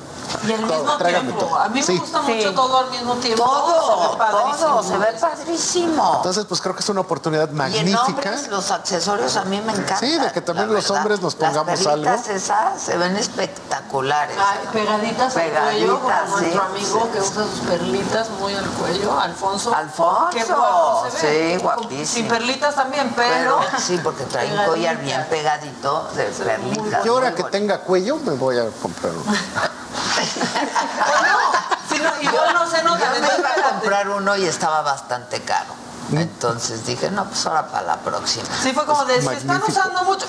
Y 0.46 0.52
al 0.52 0.60
Todo, 0.60 0.78
mismo 0.82 0.96
tráigame 0.96 1.24
tiempo. 1.32 1.44
todo. 1.46 1.58
A 1.58 1.68
mí 1.68 1.82
Sí. 1.82 1.92
me 1.92 1.98
gusta 2.00 2.20
Sí. 2.26 2.32
mucho 2.34 2.54
todo 2.54 2.78
al 2.78 2.90
mismo 2.90 3.14
tiempo. 3.14 3.44
Todo, 3.44 4.10
se 4.10 4.16
ve 4.18 4.58
todo, 4.60 4.82
se 4.82 4.98
ve 4.98 5.06
padrísimo. 5.20 6.12
Entonces, 6.16 6.44
pues 6.46 6.60
creo 6.60 6.74
que 6.74 6.80
es 6.80 6.88
una 6.88 7.00
oportunidad 7.00 7.48
y 7.48 7.50
en 7.52 7.56
magnífica. 7.56 8.02
hombres, 8.06 8.48
los 8.48 8.70
accesorios 8.70 9.36
a 9.36 9.44
mí 9.44 9.60
me 9.60 9.72
encantan. 9.72 9.98
Sí, 9.98 10.18
de 10.18 10.32
que 10.32 10.40
también 10.40 10.72
los 10.72 10.82
verdad. 10.84 10.98
hombres 10.98 11.20
nos 11.20 11.34
pongamos 11.34 11.66
Las 11.66 11.86
algo. 11.86 12.04
perlitas 12.04 12.28
esas 12.28 12.80
se 12.82 12.96
ven 12.96 13.16
espectaculares. 13.16 14.36
Ay, 14.38 14.58
pegaditas, 14.72 15.36
al 15.36 15.42
cuello, 15.50 16.00
como 16.00 16.08
Pegaditas, 16.08 16.30
nuestro 16.30 16.52
sí, 16.62 16.68
amigo 16.70 17.00
sí, 17.04 17.08
que 17.12 17.20
usa 17.20 17.44
sus 17.44 17.60
perlitas 17.68 18.30
muy 18.40 18.54
al 18.54 18.66
cuello, 18.66 19.20
Alfonso. 19.20 19.74
Alfonso, 19.74 20.28
Qué 20.32 20.44
guapo 20.44 21.06
se 21.18 21.26
ve. 21.26 21.54
sí, 21.56 21.62
guapísimo. 21.62 22.06
Sin 22.06 22.28
perlitas 22.28 22.74
también, 22.74 23.12
Pero 23.16 23.58
pero... 23.60 23.78
sí, 23.80 23.98
porque 24.02 24.24
trae 24.24 24.52
un 24.52 24.64
collar 24.66 24.96
bien 24.98 25.24
pegadito 25.30 26.08
de 26.14 26.24
perlitas. 26.24 27.04
Y 27.04 27.08
ahora 27.08 27.34
que 27.34 27.44
tenga 27.44 27.78
cuello, 27.80 28.16
me 28.16 28.32
voy 28.32 28.58
a 28.58 28.66
comprar 28.82 29.12
uno. 29.12 29.24
Si 31.88 31.98
no, 31.98 32.10
igual 32.20 32.54
no 32.54 32.68
se 32.68 32.82
nota. 32.82 33.14
Yo 33.14 33.20
me 33.20 33.38
iba 33.38 33.50
a 33.50 33.70
comprar 33.70 34.08
uno 34.08 34.36
y 34.36 34.46
estaba 34.46 34.82
bastante 34.82 35.42
caro. 35.42 35.83
Entonces 36.12 36.84
dije, 36.86 37.10
no, 37.10 37.24
pues 37.24 37.44
ahora 37.46 37.66
para 37.68 37.86
la 37.86 37.96
próxima. 37.98 38.44
Sí, 38.62 38.72
fue 38.72 38.84
como 38.84 39.04
de, 39.04 39.20
se 39.22 39.34
están 39.34 39.62
usando 39.66 40.04
mucho. 40.04 40.26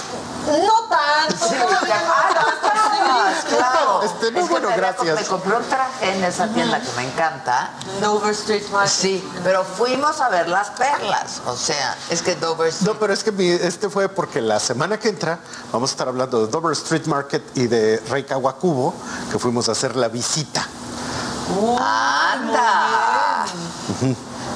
No 0.48 0.84
tanto, 0.90 1.48
Sí, 1.48 1.56
todavía 1.56 2.02
ah, 2.08 2.30
no 2.36 2.42
sí. 2.42 3.38
Este, 3.38 3.52
no, 3.52 3.58
claro. 3.58 4.04
Es 4.04 4.12
que 4.12 4.42
bueno, 4.42 4.70
me 4.70 4.78
gracias. 4.78 5.22
Me 5.22 5.28
compré 5.28 5.56
un 5.56 5.64
traje 5.64 6.12
en 6.12 6.24
esa 6.24 6.48
tienda 6.48 6.80
que 6.80 6.90
me 6.96 7.04
encanta. 7.08 7.72
Dover 8.02 8.32
Street 8.32 8.64
Market. 8.72 8.90
Sí, 8.92 9.28
pero 9.44 9.64
fuimos 9.64 10.22
a 10.22 10.30
ver 10.30 10.48
las 10.48 10.70
perlas. 10.72 11.42
O 11.46 11.56
sea, 11.56 11.98
es 12.10 12.22
que 12.22 12.36
Dover 12.36 12.70
Street 12.70 12.94
No, 12.94 13.00
pero 13.00 13.14
es 13.14 13.24
que 13.24 13.32
mi- 13.32 13.50
este 13.50 13.90
fue 13.90 14.08
porque 14.10 14.42
la 14.42 14.60
semana 14.60 14.98
que 15.00 15.10
entra 15.10 15.40
vamos 15.72 15.90
a 15.90 15.94
estar 15.94 16.08
hablando 16.08 16.46
de 16.46 16.52
Dover 16.52 16.74
Street 16.74 17.06
Market 17.08 17.44
y 17.58 17.68
de 17.68 18.02
Rey 18.10 18.24
Kawakubo, 18.24 18.94
que 19.32 19.40
fuimos 19.40 19.68
a 19.70 19.74
hacer 19.74 19.96
la 19.96 20.08
visita. 20.08 20.66
¡Anda! 21.80 23.46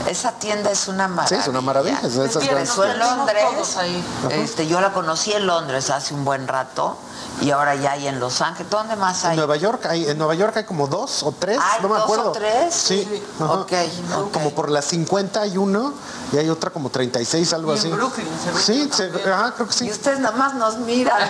Esa 0.08 0.32
tienda 0.34 0.72
es 0.72 0.88
una 0.88 1.08
maravilla. 1.08 1.28
Sí, 1.38 1.42
es 1.44 1.48
una 1.48 1.62
maravilla. 1.62 2.00
es 2.04 2.16
de 2.16 2.26
esas 2.26 2.42
Bien, 2.42 2.54
grandes 2.56 2.70
Empezó 2.70 2.84
en 2.86 2.92
Estuvimos 2.92 3.18
Londres. 3.18 3.44
todos 3.52 3.78
ahí. 3.78 4.04
Este, 4.32 4.68
yo 4.68 4.82
la 4.82 4.92
conocí 4.94 5.34
en 5.34 5.46
Londres 5.46 5.90
hace 5.90 6.14
un 6.14 6.26
buen 6.26 6.48
rato 6.48 6.98
y 7.42 7.52
ahora 7.52 7.76
ya 7.76 7.92
hay 7.92 8.08
en 8.08 8.20
Los 8.20 8.42
Ángeles. 8.42 8.70
¿Dónde 8.72 8.96
más 8.96 9.24
En 9.26 9.32
hay? 9.32 9.38
Nueva 9.38 9.56
York 9.58 9.86
hay, 9.88 10.10
en 10.10 10.18
Nueva 10.18 10.34
York 10.36 10.56
hay 10.58 10.64
como 10.64 10.88
dos 10.88 11.22
o 11.24 11.32
tres, 11.38 11.60
¿Hay 11.62 11.82
no 11.82 11.90
me 11.90 11.96
dos 11.96 12.04
acuerdo. 12.04 12.30
o 12.30 12.32
tres? 12.32 12.74
Sí. 12.74 13.08
Sí. 13.10 13.24
ajá. 13.40 13.54
Ok. 13.54 13.72
Como 14.34 14.52
por 14.52 14.70
las 14.72 14.86
50 14.86 15.42
hay 15.42 15.58
uno 15.58 15.94
y 16.32 16.38
hay 16.38 16.50
otra 16.50 16.70
como 16.72 16.90
36, 16.90 17.54
algo 17.54 17.72
Y 17.72 17.74
en 17.76 17.80
así. 17.80 17.90
Brooklyn 17.90 18.28
se 18.44 18.52
ve 18.52 18.60
Sí, 18.62 18.90
se- 18.92 19.32
ajá, 19.32 19.54
creo 19.56 19.68
que 19.68 19.74
Y 19.74 19.78
sí. 19.78 19.92
ustedes 19.92 20.20
nada 20.20 20.36
más 20.36 20.54
nos 20.56 20.78
miran. 20.80 21.22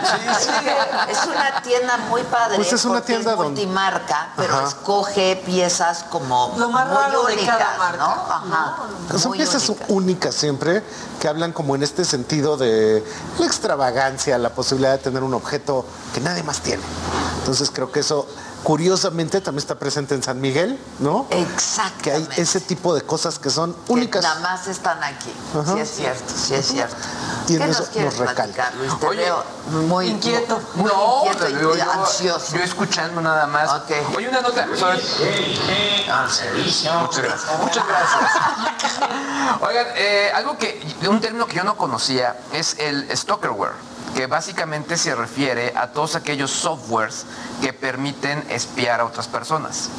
es 1.10 1.26
una 1.26 1.62
tienda 1.62 1.98
muy 2.10 2.24
padre. 2.24 2.56
Pues 2.56 2.72
es 2.74 2.86
una 2.86 3.02
tienda 3.02 3.32
es 3.32 3.38
donde- 3.38 3.62
multimarca, 3.62 4.30
pero 4.38 4.56
Ajá. 4.58 4.68
escoge 4.68 5.42
piezas 5.46 6.04
como 6.10 6.54
Lo 6.58 6.70
más 6.70 6.88
muy 6.88 6.98
raro 6.98 7.24
de 7.26 7.34
únicas, 7.34 7.58
cada 7.58 7.78
marca, 7.78 7.98
¿no? 7.98 8.06
Ajá. 8.34 8.59
Son 9.18 9.32
piezas 9.34 9.68
únicas. 9.70 9.90
únicas 9.90 10.36
siempre 10.36 10.84
que 11.20 11.28
hablan 11.28 11.52
como 11.52 11.76
en 11.76 11.84
este 11.84 12.06
sentido 12.06 12.58
de 12.58 13.04
la 13.38 13.46
extravagancia, 13.46 14.38
la 14.38 14.52
posibilidad 14.52 14.94
de 14.94 14.98
tener 15.00 15.24
un 15.24 15.34
objeto 15.34 15.86
que 16.14 16.22
nadie 16.22 16.44
más 16.44 16.62
tiene. 16.62 16.84
Entonces 17.40 17.72
creo 17.72 17.92
que 17.92 18.02
eso 18.02 18.28
curiosamente 18.64 19.42
también 19.42 19.60
está 19.60 19.76
presente 19.76 20.16
en 20.16 20.24
San 20.24 20.40
Miguel, 20.42 20.80
¿no? 21.00 21.28
Que 21.30 21.36
hay 21.36 21.44
Exactamente. 21.44 22.42
ese 22.42 22.60
tipo 22.62 22.94
de 22.94 23.02
cosas 23.02 23.40
que 23.40 23.50
son 23.50 23.74
Que 23.74 23.94
únicas. 23.94 24.22
nada 24.24 24.40
más 24.42 24.68
están 24.68 25.02
aquí. 25.04 25.32
Ajá. 25.58 25.74
Sí 25.74 25.80
es 25.80 25.90
cierto, 25.96 26.34
sí 26.36 26.54
es 26.56 26.66
cierto. 26.68 26.96
Y 27.48 27.54
en 27.56 27.60
¿Qué 27.64 27.70
eso 27.70 27.80
nos 27.80 27.90
quieres 27.90 28.12
nos 28.20 28.30
recalca. 28.30 28.44
platicar, 28.44 28.74
Luis? 28.76 29.00
Te 29.00 29.08
Oye, 29.08 29.22
veo 29.22 29.44
muy 29.88 30.08
inquieto. 30.08 30.60
Muy 30.76 30.92
No, 30.92 31.22
inquieto 31.26 31.46
te 31.46 31.56
digo, 31.58 31.76
y 31.76 31.80
yo, 31.80 31.92
ansioso. 31.92 32.56
yo 32.58 32.64
escuchando 32.64 33.22
nada 33.22 33.48
más. 33.48 33.70
Ok. 33.72 34.16
Oye, 34.16 34.30
una 34.30 34.42
nota 34.42 34.68
sobre... 34.78 35.00
Ah, 36.12 36.28
Muchas 37.02 37.24
gracias. 37.24 37.60
Muchas 37.62 37.88
gracias. 37.88 39.10
Oigan, 39.62 39.88
eh, 39.96 40.32
algo 40.36 40.58
que, 40.58 40.82
un 41.08 41.20
término 41.20 41.46
que 41.48 41.56
yo 41.56 41.64
no 41.64 41.76
conocía 41.76 42.36
es 42.54 42.76
el 42.80 43.10
stalkerware, 43.16 43.74
que 44.16 44.28
básicamente 44.28 44.98
se 44.98 45.16
refiere 45.16 45.74
a 45.76 45.88
todos 45.88 46.16
aquellos 46.16 46.52
softwares 46.52 47.26
que 47.62 47.74
permiten 47.74 48.46
espiar 48.50 49.00
a 49.02 49.06
otras 49.06 49.28
personas. 49.28 49.90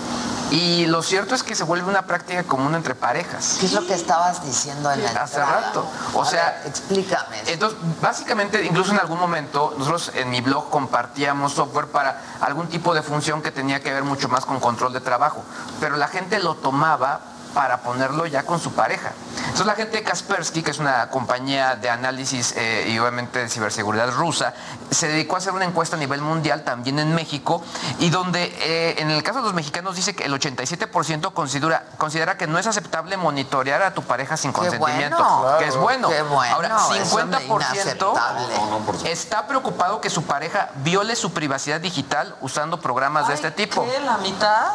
Y 0.50 0.86
lo 0.86 1.00
cierto 1.02 1.36
es 1.36 1.44
que 1.44 1.54
se 1.54 1.62
vuelve 1.62 1.88
una 1.88 2.06
práctica 2.06 2.42
común 2.42 2.74
entre 2.74 2.96
parejas. 2.96 3.58
¿Qué 3.60 3.66
es 3.66 3.72
lo 3.72 3.86
que 3.86 3.94
estabas 3.94 4.44
diciendo 4.44 4.90
en 4.90 5.00
la 5.04 5.10
Hace 5.10 5.38
entrada? 5.38 5.60
rato. 5.60 5.86
O 6.12 6.22
A 6.22 6.26
sea, 6.26 6.58
ver, 6.64 6.66
explícame. 6.70 7.36
Entonces, 7.46 7.78
básicamente, 8.02 8.64
incluso 8.64 8.90
en 8.90 8.98
algún 8.98 9.20
momento, 9.20 9.74
nosotros 9.78 10.10
en 10.16 10.28
mi 10.28 10.40
blog 10.40 10.68
compartíamos 10.68 11.52
software 11.52 11.86
para 11.86 12.20
algún 12.40 12.66
tipo 12.68 12.92
de 12.94 13.02
función 13.02 13.42
que 13.42 13.52
tenía 13.52 13.80
que 13.80 13.92
ver 13.92 14.02
mucho 14.02 14.28
más 14.28 14.44
con 14.44 14.58
control 14.58 14.92
de 14.92 15.00
trabajo, 15.00 15.44
pero 15.78 15.96
la 15.96 16.08
gente 16.08 16.40
lo 16.40 16.56
tomaba 16.56 17.20
para 17.54 17.78
ponerlo 17.82 18.26
ya 18.26 18.44
con 18.44 18.60
su 18.60 18.72
pareja. 18.72 19.12
Entonces 19.36 19.66
la 19.66 19.74
gente 19.74 19.96
de 19.98 20.02
Kaspersky, 20.04 20.62
que 20.62 20.70
es 20.70 20.78
una 20.78 21.10
compañía 21.10 21.76
de 21.76 21.90
análisis 21.90 22.54
eh, 22.56 22.88
y 22.88 22.98
obviamente 22.98 23.40
de 23.40 23.48
ciberseguridad 23.48 24.10
rusa, 24.12 24.54
se 24.90 25.08
dedicó 25.08 25.34
a 25.34 25.38
hacer 25.38 25.52
una 25.52 25.64
encuesta 25.64 25.96
a 25.96 25.98
nivel 25.98 26.20
mundial, 26.20 26.62
también 26.62 26.98
en 26.98 27.14
México, 27.14 27.62
y 27.98 28.10
donde 28.10 28.44
eh, 28.60 28.96
en 28.98 29.10
el 29.10 29.22
caso 29.22 29.38
de 29.38 29.46
los 29.46 29.54
mexicanos 29.54 29.96
dice 29.96 30.14
que 30.14 30.24
el 30.24 30.32
87% 30.32 31.32
considera, 31.32 31.84
considera 31.98 32.36
que 32.36 32.46
no 32.46 32.58
es 32.58 32.66
aceptable 32.66 33.16
monitorear 33.16 33.82
a 33.82 33.94
tu 33.94 34.02
pareja 34.02 34.36
sin 34.36 34.52
Qué 34.52 34.58
consentimiento, 34.58 35.16
bueno. 35.16 35.58
que 35.58 35.66
es 35.66 35.76
bueno. 35.76 36.08
Qué 36.08 36.22
bueno, 36.22 36.54
Ahora, 36.54 36.76
eso 36.76 36.94
es 36.94 37.12
50% 37.12 37.72
inaceptable. 37.72 39.10
está 39.10 39.46
preocupado 39.46 40.00
que 40.00 40.10
su 40.10 40.24
pareja 40.24 40.70
viole 40.76 41.16
su 41.16 41.32
privacidad 41.32 41.80
digital 41.80 42.34
usando 42.40 42.80
programas 42.80 43.28
de 43.28 43.34
este 43.34 43.50
tipo. 43.50 43.84
¿qué? 43.84 44.00
¿La 44.00 44.18
mitad? 44.18 44.72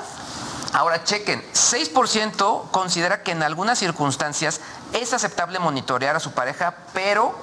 Ahora 0.75 1.05
chequen, 1.05 1.41
6% 1.53 2.69
considera 2.69 3.23
que 3.23 3.31
en 3.31 3.43
algunas 3.43 3.79
circunstancias 3.79 4.59
es 4.91 5.13
aceptable 5.13 5.57
monitorear 5.57 6.17
a 6.17 6.19
su 6.19 6.33
pareja, 6.33 6.75
pero 6.93 7.33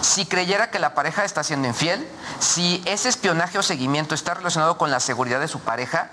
si 0.00 0.26
creyera 0.26 0.70
que 0.70 0.78
la 0.78 0.94
pareja 0.94 1.24
está 1.24 1.42
siendo 1.42 1.66
infiel, 1.66 2.08
si 2.38 2.80
ese 2.86 3.08
espionaje 3.08 3.58
o 3.58 3.64
seguimiento 3.64 4.14
está 4.14 4.34
relacionado 4.34 4.78
con 4.78 4.92
la 4.92 5.00
seguridad 5.00 5.40
de 5.40 5.48
su 5.48 5.58
pareja, 5.58 6.10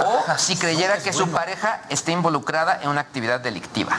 o 0.00 0.36
si 0.36 0.56
creyera 0.56 0.98
que 0.98 1.12
su 1.12 1.30
pareja 1.30 1.82
está 1.90 2.10
involucrada 2.10 2.80
en 2.82 2.88
una 2.88 3.02
actividad 3.02 3.38
delictiva. 3.38 3.96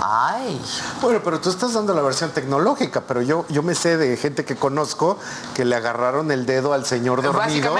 Ay. 0.00 0.60
Bueno, 1.00 1.20
pero 1.24 1.40
tú 1.40 1.50
estás 1.50 1.72
dando 1.72 1.94
la 1.94 2.02
versión 2.02 2.30
tecnológica, 2.30 3.02
pero 3.06 3.22
yo, 3.22 3.44
yo 3.48 3.62
me 3.62 3.74
sé 3.74 3.96
de 3.96 4.16
gente 4.16 4.44
que 4.44 4.56
conozco 4.56 5.18
que 5.54 5.64
le 5.64 5.74
agarraron 5.76 6.30
el 6.30 6.46
dedo 6.46 6.72
al 6.72 6.86
señor 6.86 7.22
dormido 7.22 7.74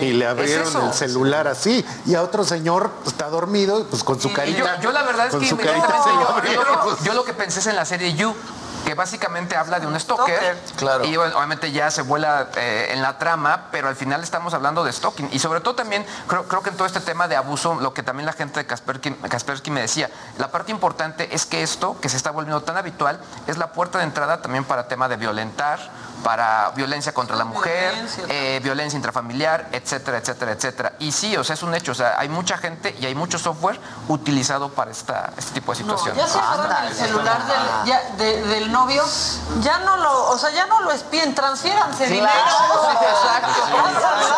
y 0.00 0.12
le 0.12 0.26
abrieron 0.26 0.86
el 0.86 0.92
celular 0.92 1.48
así. 1.48 1.84
Y 2.06 2.14
a 2.14 2.22
otro 2.22 2.44
señor 2.44 2.90
está 3.06 3.28
dormido, 3.28 3.84
pues 3.90 4.02
con 4.02 4.20
su 4.20 4.28
yo, 4.28 4.34
carita. 4.34 4.80
yo 4.80 4.92
la 4.92 5.02
verdad 5.02 5.26
es 5.26 5.34
que 5.34 5.46
yo, 5.46 5.56
yo 7.04 7.14
lo 7.14 7.24
que 7.24 7.34
pensé 7.34 7.60
es 7.60 7.66
en 7.66 7.76
la 7.76 7.84
serie 7.84 8.14
You, 8.14 8.34
que 8.84 8.94
básicamente 8.94 9.56
habla 9.56 9.80
de 9.80 9.86
un 9.86 9.98
stalker. 9.98 10.58
Claro. 10.76 11.04
Y 11.04 11.16
bueno, 11.16 11.36
obviamente 11.36 11.72
ya 11.72 11.90
se 11.90 12.02
vuela 12.02 12.48
eh, 12.56 12.90
en 12.92 13.02
la 13.02 13.18
trama, 13.18 13.66
pero 13.70 13.88
al 13.88 13.96
final 13.96 14.22
estamos 14.22 14.54
hablando 14.54 14.84
de 14.84 14.92
stalking. 14.92 15.28
Y 15.32 15.38
sobre 15.38 15.60
todo 15.60 15.74
también, 15.74 16.04
creo, 16.26 16.46
creo 16.48 16.62
que 16.62 16.70
en 16.70 16.76
todo 16.76 16.86
este 16.86 17.00
tema 17.00 17.28
de 17.28 17.36
abuso, 17.36 17.76
lo 17.80 17.94
que 17.94 18.02
también 18.02 18.26
la 18.26 18.32
gente 18.32 18.60
de 18.60 18.66
Kaspersky, 18.66 19.12
Kaspersky 19.28 19.70
me 19.70 19.80
decía, 19.80 20.10
la 20.38 20.50
parte 20.50 20.72
importante 20.72 21.34
es 21.34 21.46
que 21.46 21.62
esto, 21.62 21.98
que 22.00 22.08
se 22.08 22.16
está 22.16 22.30
volviendo 22.30 22.62
tan 22.62 22.76
habitual, 22.76 23.20
es 23.46 23.58
la 23.58 23.72
puerta 23.72 23.98
de 23.98 24.04
entrada 24.04 24.40
también 24.40 24.64
para 24.64 24.88
tema 24.88 25.08
de 25.08 25.16
violentar 25.16 25.78
para 26.22 26.70
violencia 26.74 27.12
contra 27.14 27.36
la 27.36 27.44
mujer, 27.44 27.94
eh, 28.28 28.60
violencia 28.62 28.96
intrafamiliar, 28.96 29.68
etcétera, 29.72 30.18
etcétera, 30.18 30.52
etcétera. 30.52 30.92
Y 30.98 31.12
sí, 31.12 31.36
o 31.36 31.44
sea, 31.44 31.54
es 31.54 31.62
un 31.62 31.74
hecho, 31.74 31.92
o 31.92 31.94
sea, 31.94 32.16
hay 32.18 32.28
mucha 32.28 32.58
gente 32.58 32.96
y 33.00 33.06
hay 33.06 33.14
mucho 33.14 33.38
software 33.38 33.80
utilizado 34.08 34.68
para 34.70 34.90
esta, 34.90 35.30
este 35.36 35.52
tipo 35.52 35.72
de 35.74 35.84
No, 35.84 35.96
situaciones. 35.98 36.24
ya 36.24 36.28
se 36.32 36.38
agarran 36.38 36.86
el 36.88 36.94
celular 36.94 37.46
del, 37.46 37.56
ya- 37.86 38.02
de- 38.16 38.42
del 38.42 38.72
novio, 38.72 39.04
ya 39.60 39.78
no 39.78 39.96
lo, 39.96 40.28
o 40.30 40.38
sea, 40.38 40.50
ya 40.50 40.66
no 40.66 40.80
lo 40.80 40.90
espíen, 40.92 41.34
transfiéranse 41.34 42.06
dinero. 42.06 42.28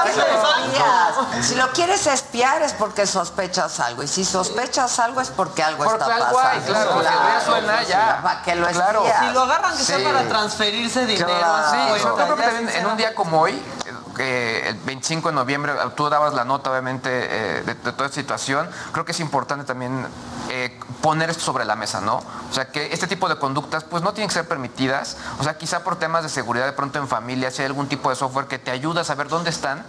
Espías. 0.06 1.46
Si 1.46 1.54
lo 1.54 1.70
quieres 1.72 2.06
espiar 2.06 2.62
es 2.62 2.72
porque 2.72 3.06
sospechas 3.06 3.80
algo. 3.80 4.02
Y 4.02 4.08
si 4.08 4.24
sospechas 4.24 4.98
algo 4.98 5.20
es 5.20 5.28
porque 5.28 5.62
algo 5.62 5.84
Porque 5.84 6.02
está 6.02 6.14
algo 6.14 6.38
hay, 6.38 6.60
pasando. 6.60 6.72
claro, 6.72 6.98
si 6.98 7.04
ya 7.04 7.40
suena, 7.44 7.82
ya. 7.84 8.20
¿Para 8.22 8.42
que 8.42 8.54
lo 8.54 8.66
Claro. 8.68 9.04
Si 9.20 9.32
lo 9.32 9.42
agarran 9.42 9.72
que 9.72 9.78
Sí. 9.78 9.84
sea 9.84 10.04
para 10.04 10.28
transferirse 10.28 11.06
dinero. 11.06 11.26
Claro. 11.26 11.69
Sí, 11.70 11.76
a 11.76 11.98
su 11.98 12.08
yo 12.08 12.14
creo 12.14 12.36
que 12.36 12.42
también 12.42 12.68
en 12.68 12.86
un 12.86 12.96
día 12.96 13.14
como 13.14 13.40
hoy, 13.40 13.52
eh, 13.52 13.92
que 14.16 14.68
el 14.68 14.76
25 14.76 15.28
de 15.28 15.34
noviembre, 15.34 15.72
tú 15.96 16.08
dabas 16.08 16.34
la 16.34 16.44
nota 16.44 16.70
obviamente 16.70 17.08
eh, 17.10 17.62
de, 17.62 17.74
de 17.74 17.92
toda 17.92 18.06
esta 18.06 18.20
situación, 18.20 18.68
creo 18.92 19.04
que 19.04 19.12
es 19.12 19.20
importante 19.20 19.64
también 19.64 20.06
eh, 20.50 20.78
poner 21.00 21.30
esto 21.30 21.44
sobre 21.44 21.64
la 21.64 21.76
mesa, 21.76 22.00
¿no? 22.00 22.16
O 22.16 22.52
sea, 22.52 22.70
que 22.72 22.92
este 22.92 23.06
tipo 23.06 23.28
de 23.28 23.36
conductas 23.36 23.84
pues 23.84 24.02
no 24.02 24.12
tienen 24.12 24.28
que 24.28 24.34
ser 24.34 24.48
permitidas, 24.48 25.16
o 25.38 25.44
sea, 25.44 25.56
quizá 25.56 25.84
por 25.84 25.96
temas 25.96 26.22
de 26.22 26.28
seguridad 26.28 26.66
de 26.66 26.72
pronto 26.72 26.98
en 26.98 27.08
familia, 27.08 27.50
si 27.50 27.62
hay 27.62 27.66
algún 27.66 27.88
tipo 27.88 28.10
de 28.10 28.16
software 28.16 28.46
que 28.46 28.58
te 28.58 28.70
ayuda 28.70 29.02
a 29.02 29.04
saber 29.04 29.28
dónde 29.28 29.50
están, 29.50 29.84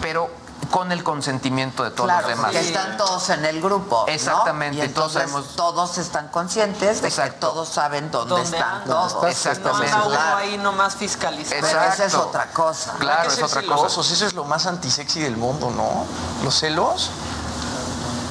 pero 0.00 0.30
con 0.70 0.92
el 0.92 1.02
consentimiento 1.02 1.84
de 1.84 1.90
todos 1.90 2.06
Claro, 2.06 2.28
los 2.28 2.36
demás. 2.36 2.52
porque 2.52 2.66
están 2.66 2.96
todos 2.96 3.30
en 3.30 3.44
el 3.44 3.60
grupo. 3.60 4.04
¿no? 4.06 4.12
Exactamente, 4.12 4.84
Y 4.84 4.88
todos 4.90 5.12
sabemos- 5.12 5.56
todos 5.56 5.98
están 5.98 6.28
conscientes 6.28 7.00
de 7.02 7.10
que 7.10 7.30
todos 7.32 7.68
saben 7.68 8.10
dónde, 8.10 8.34
¿Dónde 8.34 8.56
están 8.58 8.84
todos. 8.84 9.24
Exactamente. 9.24 9.90
No 9.90 10.04
anda 10.04 10.06
uno 10.06 10.36
ahí 10.36 10.58
nomás 10.58 10.94
fiscalizando. 10.96 11.66
Pero 11.66 11.82
esa 11.82 12.04
es 12.04 12.14
otra 12.14 12.46
cosa. 12.52 12.94
Claro, 12.98 13.22
que 13.22 13.34
es 13.34 13.42
otra 13.42 13.62
cosa. 13.62 13.76
celosos, 13.76 14.10
Eso 14.10 14.26
es 14.26 14.34
lo 14.34 14.44
más 14.44 14.66
antisexy 14.66 15.20
del 15.20 15.36
mundo, 15.36 15.70
¿no? 15.70 16.04
Los 16.44 16.58
celos. 16.58 17.10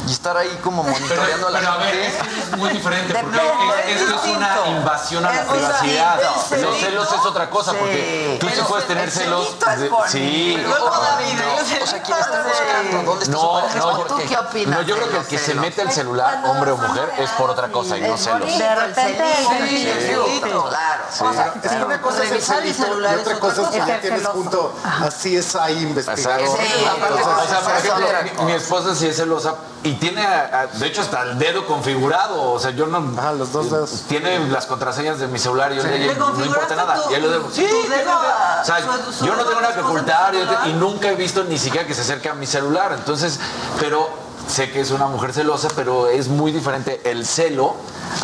Y 0.08 0.12
estar 0.12 0.38
ahí 0.38 0.60
como 0.64 0.84
monitoreando 0.84 1.48
a 1.48 1.52
la 1.52 1.60
Pero 1.60 1.72
a 1.72 1.78
ver, 1.78 1.94
gente. 1.96 2.40
es 2.52 2.58
muy 2.58 2.70
diferente 2.70 3.14
De 3.14 3.20
porque 3.20 3.38
pronto, 3.38 3.74
es- 3.86 3.96
es 3.96 4.02
esto 4.02 4.16
es 4.24 4.36
una 4.36 4.68
invasión 4.68 5.26
a 5.26 5.34
la 5.34 5.44
privacidad. 5.44 6.20
Los 6.62 6.78
celos 6.80 7.08
es 7.12 7.26
otra 7.26 7.50
cosa 7.50 7.74
porque 7.74 8.38
tú 8.40 8.48
sí 8.48 8.54
Pero 8.56 8.68
puedes 8.68 8.88
tener 8.88 9.04
el 9.06 9.12
celos. 9.12 9.60
de- 9.60 9.92
sí. 10.08 10.58
Luego 10.66 10.90
da 10.90 11.18
videos. 11.18 11.84
O 11.84 11.88
sea, 11.88 12.02
¿quién 12.02 12.18
está 12.18 12.44
buscando? 12.44 13.04
¿Dónde 13.04 13.24
está 13.26 13.38
su 13.38 13.44
No, 13.44 13.54
pareja? 13.54 13.80
no, 13.80 13.98
¿Por 13.98 14.08
yo, 14.10 14.18
qué? 14.52 14.66
no, 14.68 14.82
yo 14.84 14.96
creo 14.96 15.10
que 15.10 15.18
el 15.18 15.26
que 15.26 15.38
se 15.38 15.54
mete 15.56 15.82
el 15.82 15.92
celular, 15.92 16.42
hombre 16.46 16.72
o 16.72 16.78
mujer, 16.78 17.12
es 17.18 17.30
por 17.32 17.50
otra 17.50 17.68
cosa 17.70 17.98
y 17.98 18.02
no 18.02 18.18
celos. 18.18 18.58
De 18.58 18.76
repente 18.76 19.24
Sí, 19.68 19.78
sí. 19.78 20.42
claro. 20.42 21.04
Sí. 21.12 21.24
O 21.24 21.34
sea, 21.34 21.54
Es 21.64 21.72
que 21.72 21.84
una 21.84 22.02
cosa 22.02 22.24
es 22.24 22.32
el 22.32 22.42
celito 22.42 22.86
y 23.02 23.06
otra 23.20 23.40
cosa 23.40 23.62
es 23.64 23.68
que 23.70 23.78
ya 23.80 24.00
tienes 24.00 24.26
junto 24.28 24.74
así 25.04 25.36
es 25.36 25.56
ahí. 25.56 25.84
Entonces, 25.84 26.26
o 26.26 27.48
sea, 27.48 27.60
por 27.62 27.74
ejemplo, 27.76 28.44
mi 28.44 28.54
esposa 28.54 28.96
sí 28.96 29.08
es 29.08 29.16
celosa 29.18 29.56
y 29.84 29.94
tiene, 30.00 30.26
a- 30.26 30.62
a- 30.62 30.68
de 30.68 30.88
hecho, 30.88 31.02
hasta 31.02 31.24
el 31.24 31.38
dedo 31.38 31.66
configurado. 31.66 32.52
O 32.52 32.60
sea, 32.60 32.72
yo 32.72 32.88
no. 32.88 33.14
Ah, 33.22 33.34
los 33.34 33.52
dos 33.52 33.70
dedos. 33.72 34.04
Tiene 34.08 34.40
las 34.50 34.66
contraseñas 34.66 35.20
de 35.20 35.28
mi 35.28 35.38
celular 35.40 35.72
y 35.74 35.78
yo 35.78 35.84
le 35.84 35.98
digo, 36.00 36.14
¿Le 36.14 36.20
no 36.20 36.46
importa 36.46 36.76
nada. 36.76 36.96
tu- 37.04 37.14
y 37.14 37.20
lo 37.20 37.30
dejo. 37.30 37.50
Sí, 37.52 37.66
dedo 37.90 38.12
a- 38.12 38.60
o 38.62 38.66
sea, 38.66 38.78
su- 38.82 39.14
su 39.14 39.26
yo 39.26 39.36
no 39.36 39.44
tengo 39.46 39.62
nada 39.62 39.74
que 39.74 39.82
ocultar 39.82 40.34
y 40.66 40.74
nunca 40.74 41.10
he 41.10 41.16
visto 41.16 41.44
ni 41.44 41.58
siquiera 41.58 41.86
que 41.86 41.94
se 41.94 42.02
acerque 42.02 42.30
a 42.30 42.34
mi 42.34 42.46
celular. 42.48 42.94
Entonces, 42.94 43.40
pero 43.80 44.27
sé 44.48 44.72
que 44.72 44.82
es 44.82 44.92
una 44.92 45.08
mujer 45.08 45.34
celosa, 45.34 45.68
pero 45.76 46.08
es 46.08 46.28
muy 46.28 46.52
diferente 46.52 47.02
el 47.10 47.26
celo 47.26 47.76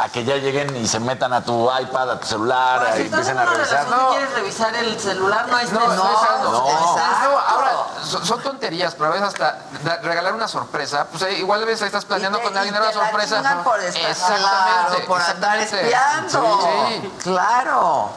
a 0.02 0.10
que 0.10 0.24
ya 0.24 0.36
lleguen 0.38 0.76
y 0.78 0.88
se 0.88 1.00
metan 1.00 1.34
a 1.34 1.44
tu 1.44 1.70
iPad, 1.80 2.12
a 2.12 2.20
tu 2.20 2.28
celular 2.28 2.88
y 2.94 2.98
si 2.98 3.02
empiecen 3.04 3.38
en 3.38 3.40
a 3.40 3.46
revisar. 3.46 3.88
y 3.88 4.12
quieres 4.16 4.34
revisar 4.34 4.76
el 4.76 5.00
celular, 5.00 5.48
no 5.50 5.58
hay 5.58 5.68
No, 5.72 5.80
no. 5.80 5.96
No. 5.96 6.96
No, 6.96 7.40
ahora, 7.40 7.72
son, 8.04 8.26
son 8.26 8.42
tonterías, 8.42 8.96
pero 8.96 9.08
a 9.08 9.10
veces 9.14 9.28
hasta 9.28 9.60
regalar 10.02 10.34
una 10.34 10.48
sorpresa, 10.48 11.08
pues 11.12 11.38
igual 11.38 11.62
a 11.64 11.66
veces 11.66 11.84
estás 11.88 12.06
planeando 12.06 12.42
con 12.42 12.56
alguien 12.56 12.76
una 12.76 12.90
te 12.90 12.96
la 12.96 13.04
sorpresa. 13.06 13.64
por 13.64 13.80
estar- 13.80 14.10
exactamente. 14.10 15.08
por 15.08 15.22
andar 15.22 15.60
espiando. 15.60 16.60
Sí. 16.90 17.12
Claro. 17.24 18.10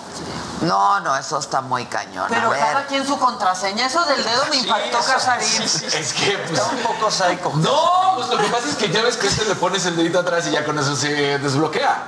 No, 0.62 1.00
no, 1.00 1.14
eso 1.16 1.38
está 1.38 1.60
muy 1.60 1.84
cañón. 1.84 2.26
Pero 2.30 2.46
a 2.46 2.50
ver. 2.50 2.60
cada 2.60 2.86
quien 2.86 3.06
su 3.06 3.18
contraseña. 3.18 3.86
Eso 3.86 4.02
del 4.06 4.24
dedo 4.24 4.46
me 4.50 4.56
impactó, 4.56 4.98
Casarín. 5.00 5.62
Es 5.62 6.12
que 6.14 6.38
pues, 6.48 6.60
un 6.72 6.78
poco 6.78 7.10
psycho. 7.10 7.52
No, 7.56 7.95
pues 8.16 8.28
lo 8.28 8.38
que 8.38 8.44
pasa 8.48 8.68
es 8.68 8.76
que 8.76 8.90
ya 8.90 9.02
ves 9.02 9.16
que 9.16 9.26
este 9.26 9.44
le 9.44 9.54
pones 9.54 9.84
el 9.86 9.96
dedito 9.96 10.18
atrás 10.20 10.46
y 10.46 10.50
ya 10.52 10.64
con 10.64 10.78
eso 10.78 10.96
se 10.96 11.38
desbloquea. 11.38 12.02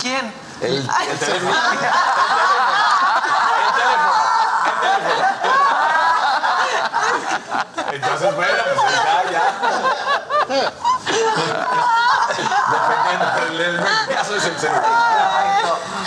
¿Quién? 0.00 0.32
El, 0.60 0.88
Ay, 0.92 1.08
el 1.10 1.18
sí. 1.18 1.24
teléfono. 1.24 1.54
Entonces, 7.92 8.34
bueno, 8.36 8.62
pues 8.74 8.92
ya, 9.04 9.30
ya. 9.30 10.72
Dependiendo, 12.72 13.26
el, 13.48 13.60
el 13.60 14.16
caso 14.16 14.36
es 14.36 14.44
el 14.44 14.58
celular. 14.58 15.51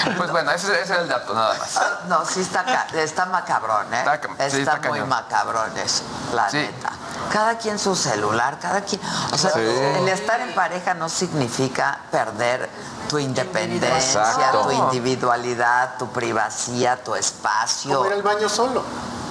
Pues 0.17 0.31
bueno, 0.31 0.51
ese, 0.51 0.71
ese 0.81 0.93
es 0.93 0.99
el 0.99 1.07
dato, 1.07 1.33
nada 1.33 1.55
más. 1.57 1.79
No, 2.07 2.25
sí 2.25 2.41
está, 2.41 2.63
está 2.93 3.25
macabrón, 3.25 3.93
¿eh? 3.93 3.99
Está 3.99 4.21
ca- 4.21 4.29
sí, 4.49 4.59
está, 4.59 4.75
está 4.75 4.89
muy 4.89 5.01
macabrón 5.01 5.75
eso, 5.77 6.03
la 6.33 6.49
Sí. 6.49 6.57
neta. 6.57 6.91
Cada 7.31 7.57
quien 7.57 7.79
su 7.79 7.95
celular, 7.95 8.59
cada 8.59 8.81
quien. 8.81 9.01
O 9.31 9.37
sea, 9.37 9.51
Sí. 9.51 9.59
el 9.59 10.07
estar 10.09 10.39
en 10.41 10.53
pareja 10.53 10.93
no 10.93 11.09
significa 11.09 11.99
perder 12.11 12.69
tu 13.09 13.17
independencia, 13.19 14.21
Exacto. 14.31 14.61
tu 14.63 14.71
individualidad, 14.71 15.97
tu 15.97 16.09
privacidad, 16.11 16.99
tu 16.99 17.15
espacio. 17.15 17.95
Como 17.95 18.07
ir 18.07 18.13
al 18.13 18.21
baño 18.23 18.49
solo. 18.49 18.83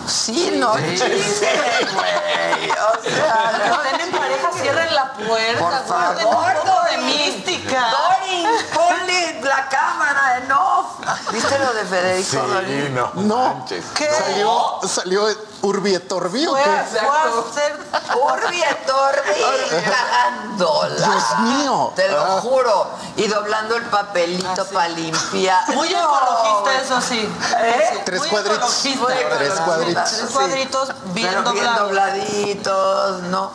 Sí, 0.07 0.51
no 0.57 0.75
Sí. 0.77 0.83
chiste, 0.97 1.49
güey. 1.95 2.71
O 2.71 3.03
sea, 3.03 3.53
Cuando 3.69 3.85
estén 3.85 4.01
en 4.01 4.13
pareja, 4.13 4.51
cierren 4.61 4.95
la 4.95 5.13
puerta. 5.13 5.59
Por 5.83 5.87
favor, 5.87 6.17
un 6.17 6.25
poco 6.25 6.85
de 6.85 6.97
Dorin. 6.97 7.07
mística. 7.07 7.91
Dorin, 7.91 8.49
ponle 8.75 9.41
la 9.43 9.69
cámara 9.69 10.39
en 10.39 10.53
off. 10.53 10.87
¿Viste 11.31 11.59
lo 11.59 11.73
de 11.75 11.85
Federico 11.85 12.29
Sí, 12.31 12.37
Dorin? 12.37 12.95
no. 12.95 13.11
No. 13.15 13.37
manches. 13.55 13.85
Salió, 14.19 14.79
salió 14.87 15.27
Urbi 15.63 15.95
et 15.95 16.13
Orbi, 16.13 16.47
¿o 16.47 16.51
Fue, 16.51 16.63
qué? 16.63 16.71
fue 16.99 17.01
a 17.09 17.23
hacer 17.51 17.79
Urbi 18.15 18.63
et 18.63 18.91
Orbi, 18.91 19.83
cagándola. 19.85 21.07
Dios 21.07 21.39
mío. 21.41 21.93
Te 21.97 22.09
lo 22.09 22.21
Ah. 22.23 22.41
juro. 22.43 22.91
Y 23.17 23.27
doblando 23.29 23.77
el 23.77 23.85
papelito 23.85 24.65
para 24.67 24.89
limpiar. 24.89 25.69
Muy 25.75 25.89
No, 25.91 26.01
ecologista, 26.01 26.83
eso 26.83 27.01
sí. 27.01 27.33
¿Eh? 27.61 28.03
Tres 28.05 28.21
Muy 28.21 28.29
cuadritos. 28.29 28.85
ecologista. 28.87 29.37
Tres 29.39 29.53
cuadritos. 29.61 29.94
Tres 29.95 30.31
cuadritos 30.33 30.89
bien 31.15 31.29
Pero 31.29 31.43
bien 31.53 31.65
doblados. 31.65 31.89
dobladitos, 31.89 33.23
no. 33.25 33.51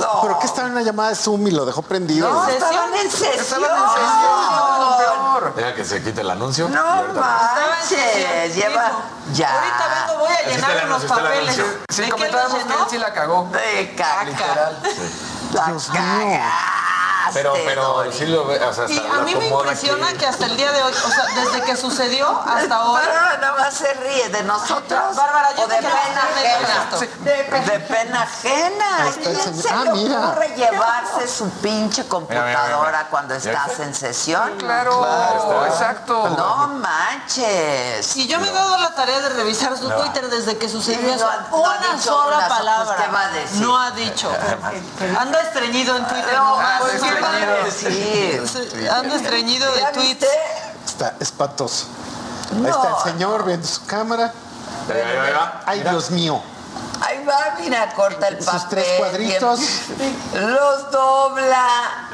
No. 0.00 0.20
¿Pero 0.22 0.38
qué 0.38 0.46
estaba 0.46 0.66
en 0.68 0.72
una 0.74 0.82
llamada 0.82 1.08
de 1.10 1.14
Zoom 1.16 1.46
y 1.46 1.50
lo 1.50 1.64
dejó 1.64 1.80
prendido? 1.82 2.30
No, 2.30 2.44
¿Sesión? 2.44 2.62
estaban 2.62 2.94
en 2.94 3.10
sesión. 3.10 3.32
Estaban 3.40 3.70
en 3.70 3.88
sesión, 3.88 4.96
peor. 4.98 5.54
Deja 5.56 5.74
que 5.74 5.84
se 5.84 6.02
quite 6.02 6.20
el 6.20 6.30
anuncio. 6.30 6.68
No 6.68 6.84
manches. 7.14 8.54
Lleva. 8.54 8.90
Ya. 9.32 9.50
Ahorita 9.54 10.06
vengo, 10.08 10.18
voy 10.24 10.32
a 10.32 10.48
llenar 10.48 10.70
el 10.72 10.76
unos 10.86 11.04
anuncio, 11.04 11.08
está 11.08 11.20
el 11.20 11.22
papeles. 11.46 11.56
Sí, 11.88 11.96
¿De 11.96 12.04
qué 12.04 12.10
comentábamos 12.12 12.52
los 12.52 12.64
que 12.66 12.72
él 12.72 12.88
sí 12.90 12.98
la 12.98 13.12
cagó. 13.14 13.48
De 13.52 13.94
caca. 13.96 14.72
La 15.54 15.66
Dios 15.66 15.88
mío. 17.34 17.42
cagaste, 17.42 17.42
Pero, 17.42 17.54
pero 17.64 17.82
Doris. 17.94 18.14
sí 18.16 18.26
lo 18.26 18.44
ve, 18.46 18.56
o 18.64 18.72
sea, 18.72 18.84
hasta 18.84 18.92
Y 18.94 18.98
a 18.98 19.18
mí 19.22 19.34
me 19.34 19.48
impresiona 19.48 20.08
aquí. 20.08 20.18
que 20.18 20.26
hasta 20.26 20.46
el 20.46 20.56
día 20.56 20.72
de 20.72 20.82
hoy, 20.82 20.92
o 20.92 21.10
sea, 21.10 21.24
desde 21.44 21.62
que 21.62 21.76
sucedió 21.76 22.28
hasta 22.46 22.84
hoy, 22.84 23.00
Pero 23.04 23.38
nada 23.40 23.54
más 23.58 23.74
se 23.74 23.92
ríe 23.94 24.28
de 24.28 24.42
nosotros. 24.44 25.16
Bárbara, 25.16 25.48
yo 25.56 25.64
o 25.64 25.66
de 25.68 25.76
pena 25.76 25.90
de 25.90 26.48
ajena. 26.48 26.84
esto. 26.84 27.00
De, 27.20 27.60
de 27.72 27.80
pena 27.80 28.22
ajena. 28.22 29.02
Ahí 29.02 29.08
está 29.10 29.30
el 29.30 29.36
¿Quién 29.36 29.54
señor. 29.54 29.62
se 29.62 29.68
Ah, 29.70 29.84
le 29.84 29.92
mira. 29.92 30.18
ocurre 30.28 30.48
llevarse 30.56 31.28
su 31.28 31.50
pinche 31.60 32.06
computadora 32.06 32.66
mira, 32.66 32.78
mira. 32.86 33.06
cuando 33.10 33.34
estás 33.34 33.78
en 33.80 33.94
sesión? 33.94 34.56
Claro, 34.58 35.06
exacto. 35.66 36.28
No 36.30 36.68
manches. 36.68 38.16
y 38.16 38.26
yo 38.28 38.38
me 38.40 38.48
he 38.48 38.52
dado 38.52 38.76
la 38.78 38.94
tarea 38.94 39.20
de 39.20 39.28
revisar 39.30 39.76
su 39.76 39.88
Twitter 39.90 40.28
desde 40.28 40.56
que 40.58 40.68
sucedió 40.68 41.00
Sí, 41.00 41.10
eso. 41.14 41.24
no 41.24 41.30
ha- 41.30 41.36
no 41.50 41.56
ha 41.70 41.78
una 41.78 42.00
sola 42.02 42.36
una 42.36 42.48
so- 42.48 42.54
palabra. 42.54 42.84
pues, 42.96 43.06
¿qué 43.06 43.12
va 43.12 43.20
a 43.20 43.28
decir? 43.28 43.60
No 43.62 43.78
ha 43.78 43.90
dicho. 43.92 44.30
Anda 45.18 45.40
estreñido 45.40 45.96
en 45.96 46.06
Twitter. 46.06 46.34
No, 46.34 46.50
nomás. 46.56 46.80
pues, 46.80 47.00
¿qué 47.30 47.46
va 47.46 47.52
a 47.52 47.56
Anda- 47.56 47.64
decir? 47.64 48.88
Anda 48.90 49.16
estreñido 49.16 49.72
de 49.72 49.80
¿Ya 49.80 49.92
tweets. 49.92 50.26
Está 50.86 51.14
espantoso. 51.20 51.86
Ahí 52.52 52.66
está 52.70 52.88
el 53.04 53.12
señor 53.12 53.44
viendo 53.44 53.66
su 53.66 53.84
cámara. 53.86 54.32
Ahí 54.88 55.00
va, 55.00 55.08
ahí 55.08 55.16
va, 55.16 55.24
ahí 55.24 55.32
va. 55.32 55.62
Ay, 55.66 55.80
Dios 55.82 56.10
mío. 56.10 56.42
Ahí 57.00 57.24
va, 57.24 57.56
mira, 57.60 57.92
corta 57.94 58.28
el 58.28 58.38
papel. 58.38 58.60
Sus 58.60 58.68
tres 58.68 58.86
cuadritos. 58.98 59.60
Los 60.34 60.90
dobla. 60.90 62.08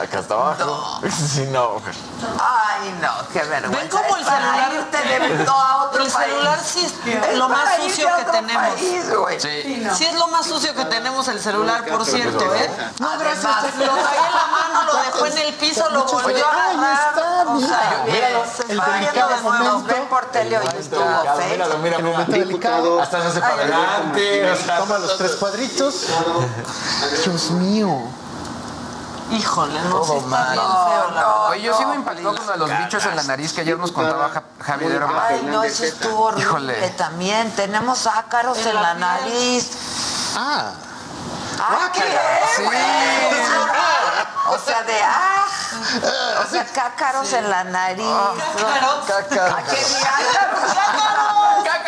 Acá 0.00 0.20
está 0.20 0.34
abajo. 0.34 1.00
Sí, 1.10 1.46
no. 1.50 1.74
mujer. 1.74 1.94
Ay, 2.40 2.94
no, 3.02 3.28
qué 3.32 3.40
vergüenza. 3.40 3.78
¿Ven 3.78 3.88
cómo 3.88 4.16
el 4.16 4.24
celular 4.24 4.72
irte 4.72 4.98
de- 4.98 5.44
no, 5.44 5.52
a 5.52 5.84
otro 5.84 6.04
El 6.04 6.10
país. 6.10 6.26
celular 6.30 6.58
sí 6.64 6.86
es 6.86 7.24
Es 7.28 7.36
lo 7.38 7.48
más 7.48 7.76
sucio 7.76 8.08
que 8.16 8.24
tenemos. 8.24 8.62
país. 8.74 9.42
Sí. 9.42 9.86
Sí 9.96 10.04
es 10.06 10.14
lo 10.14 10.28
más 10.28 10.46
sucio 10.46 10.74
que 10.74 10.84
tenemos 10.86 11.28
el 11.28 11.40
celular, 11.40 11.84
por 11.84 12.04
cierto, 12.06 12.54
¿eh? 12.54 12.70
No, 12.98 13.10
Además, 13.10 13.64
lo 13.76 13.84
traía 13.84 14.26
en 14.26 14.34
la 14.34 14.46
mano, 14.50 14.82
lo 14.92 15.02
dejó 15.02 15.26
en 15.26 15.38
el 15.38 15.54
piso, 15.54 15.88
lo 15.90 16.04
volvió 16.04 16.46
a 16.46 16.50
Ahí 16.64 16.76
agarrar. 16.76 17.08
está, 17.08 17.50
O 17.52 17.60
sea, 17.60 18.02
mira. 18.06 18.12
míralo, 18.14 18.44
El 18.68 18.78
está 18.78 18.92
delicado 18.92 19.28
de 19.30 19.42
nuevo. 19.42 19.64
Nos 19.64 19.84
ven 19.86 20.06
por 20.08 20.24
tele 20.26 20.58
hoy 20.58 20.66
estuvo 20.78 21.04
mira, 21.50 21.66
El 21.66 21.78
mira. 21.78 21.98
momento 21.98 22.32
delicado. 22.32 23.00
Hasta 23.02 23.20
se 23.22 23.26
hace 23.28 23.40
para 23.40 23.54
adelante. 23.54 24.56
Toma 24.78 24.98
los 24.98 25.16
tres 25.18 25.32
cuadritos. 25.32 26.06
Dios 27.24 27.50
mío. 27.52 27.98
Híjole, 29.30 29.80
no, 29.82 30.02
sí 30.04 30.08
Todo 30.10 30.20
mal. 30.22 30.52
bien 30.52 30.64
feo, 30.64 31.10
la 31.10 31.14
verdad. 31.14 31.48
Oye, 31.50 31.62
yo 31.62 31.76
sigo 31.78 31.94
impactado 31.94 32.34
con 32.34 32.46
lo 32.46 32.52
de 32.52 32.58
los 32.58 32.78
bichos 32.78 33.04
en 33.06 33.16
la 33.16 33.22
nariz 33.22 33.52
que 33.52 33.60
ayer 33.60 33.78
nos 33.78 33.92
contaba 33.92 34.28
Ja- 34.30 34.42
Javier. 34.60 35.02
Ay, 35.20 35.42
no, 35.44 35.62
eso 35.62 35.84
estuvo 35.84 36.24
horrible 36.26 36.42
Híjole. 36.44 36.90
también. 36.90 37.50
Tenemos 37.52 38.06
ácaros 38.06 38.58
en, 38.58 38.68
En 38.68 38.82
la 38.82 38.94
nariz. 38.94 39.70
Ah. 40.36 40.72
¡Ah, 41.62 41.90
qué 41.92 42.00
Sí. 42.56 42.64
O 44.48 44.58
sea, 44.58 44.82
de 44.82 45.00
ah. 45.02 45.46
O 46.44 46.50
sea, 46.50 46.66
cácaros 46.66 47.32
en 47.32 47.48
la 47.50 47.62
nariz. 47.64 48.04
Cácaros. 48.56 49.52
¿A 49.52 49.62
qué 49.62 49.76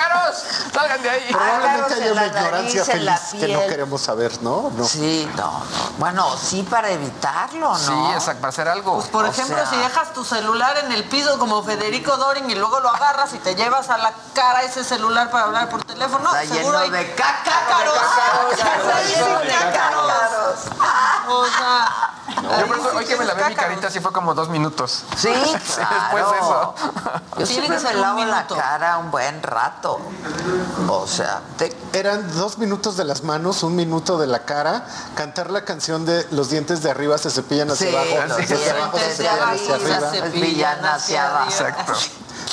dirán? 0.03 0.11
¡Cácaros! 0.11 0.45
¡Salgan 0.73 1.03
de 1.03 1.11
ahí! 1.11 1.27
Probablemente 1.31 1.77
Ácaros 1.81 1.93
haya 1.93 2.13
una 2.13 2.21
la 2.23 2.27
ignorancia 2.29 2.85
feliz 2.85 3.21
que 3.33 3.49
no 3.49 3.61
queremos 3.61 4.01
saber, 4.03 4.43
¿no? 4.43 4.71
no. 4.75 4.85
Sí, 4.85 5.29
no, 5.37 5.43
no. 5.53 5.63
Bueno, 5.99 6.37
sí 6.37 6.63
para 6.63 6.91
evitarlo, 6.91 7.69
¿no? 7.73 7.79
Sí, 7.79 7.93
exacto, 8.15 8.41
para 8.41 8.49
hacer 8.51 8.69
algo. 8.69 8.95
Pues 8.97 9.09
por 9.09 9.25
O 9.25 9.29
ejemplo, 9.29 9.57
sea- 9.57 9.67
si 9.67 9.77
dejas 9.77 10.13
tu 10.13 10.25
celular 10.25 10.77
en 10.79 10.93
el 10.93 11.05
piso 11.05 11.39
como 11.39 11.63
Federico 11.63 12.17
Doring 12.17 12.51
y 12.51 12.55
luego 12.55 12.81
lo 12.81 12.89
agarras 12.91 13.33
y 13.35 13.39
te 13.39 13.55
llevas 13.55 13.91
a 13.91 13.99
la 13.99 14.13
cara 14.35 14.63
ese 14.63 14.85
celular 14.85 15.31
para 15.31 15.45
hablar 15.45 15.69
por 15.69 15.85
teléfono, 15.85 16.25
Está 16.35 16.55
seguro 16.55 16.63
lleno 16.65 16.79
hay 16.79 16.91
de 16.91 17.15
caca, 17.15 17.43
cácaros. 17.45 17.95
de 19.45 19.49
cácaros. 19.49 20.59
O 21.29 21.47
sea, 21.47 22.11
Yo 22.59 22.67
por 22.67 22.79
eso, 22.79 22.91
hoy 22.97 23.05
que 23.05 23.17
me 23.17 23.25
lavé 23.25 23.49
mi 23.49 23.55
carita 23.55 23.91
sí 23.91 24.01
fue 24.01 24.13
como 24.13 24.35
dos 24.35 24.49
minutos. 24.49 25.05
Sí, 25.17 25.29
Después 25.33 25.63
de 25.65 25.75
claro. 25.75 26.35
eso. 26.41 26.75
Yo 27.39 27.47
siempre 27.47 27.77
que 27.77 27.83
me 27.85 27.95
lavo 27.95 28.25
la 28.25 28.47
cara 28.47 28.99
un 28.99 29.11
buen 29.11 29.43
rato. 29.43 29.92
O 30.89 31.07
sea, 31.07 31.41
te- 31.59 31.77
Eran 31.93 32.35
dos 32.37 32.59
minutos 32.59 32.97
de 32.97 33.05
las 33.05 33.23
manos, 33.23 33.63
un 33.63 33.77
minuto 33.77 34.19
de 34.19 34.27
la 34.27 34.45
cara, 34.45 34.87
cantar 35.15 35.51
la 35.51 35.65
canción 35.65 36.05
de 36.07 36.27
los 36.31 36.49
dientes 36.51 36.83
de 36.83 36.91
arriba 36.91 37.19
se 37.19 37.31
cepillan 37.31 37.71
hacia 37.71 37.91
Sí, 37.91 37.95
abajo, 37.97 38.09
los 38.39 38.49
de 38.49 38.71
abajo 38.71 38.99
se 38.99 39.05
dientes 39.05 39.19
de 39.19 39.25
cepillan 39.27 39.45
hacia 39.53 39.75
arriba 39.75 40.11
se 40.11 40.21
cepillan 40.21 40.85
hacia 40.87 41.29
abajo. 41.29 41.51
Exacto. 41.51 41.93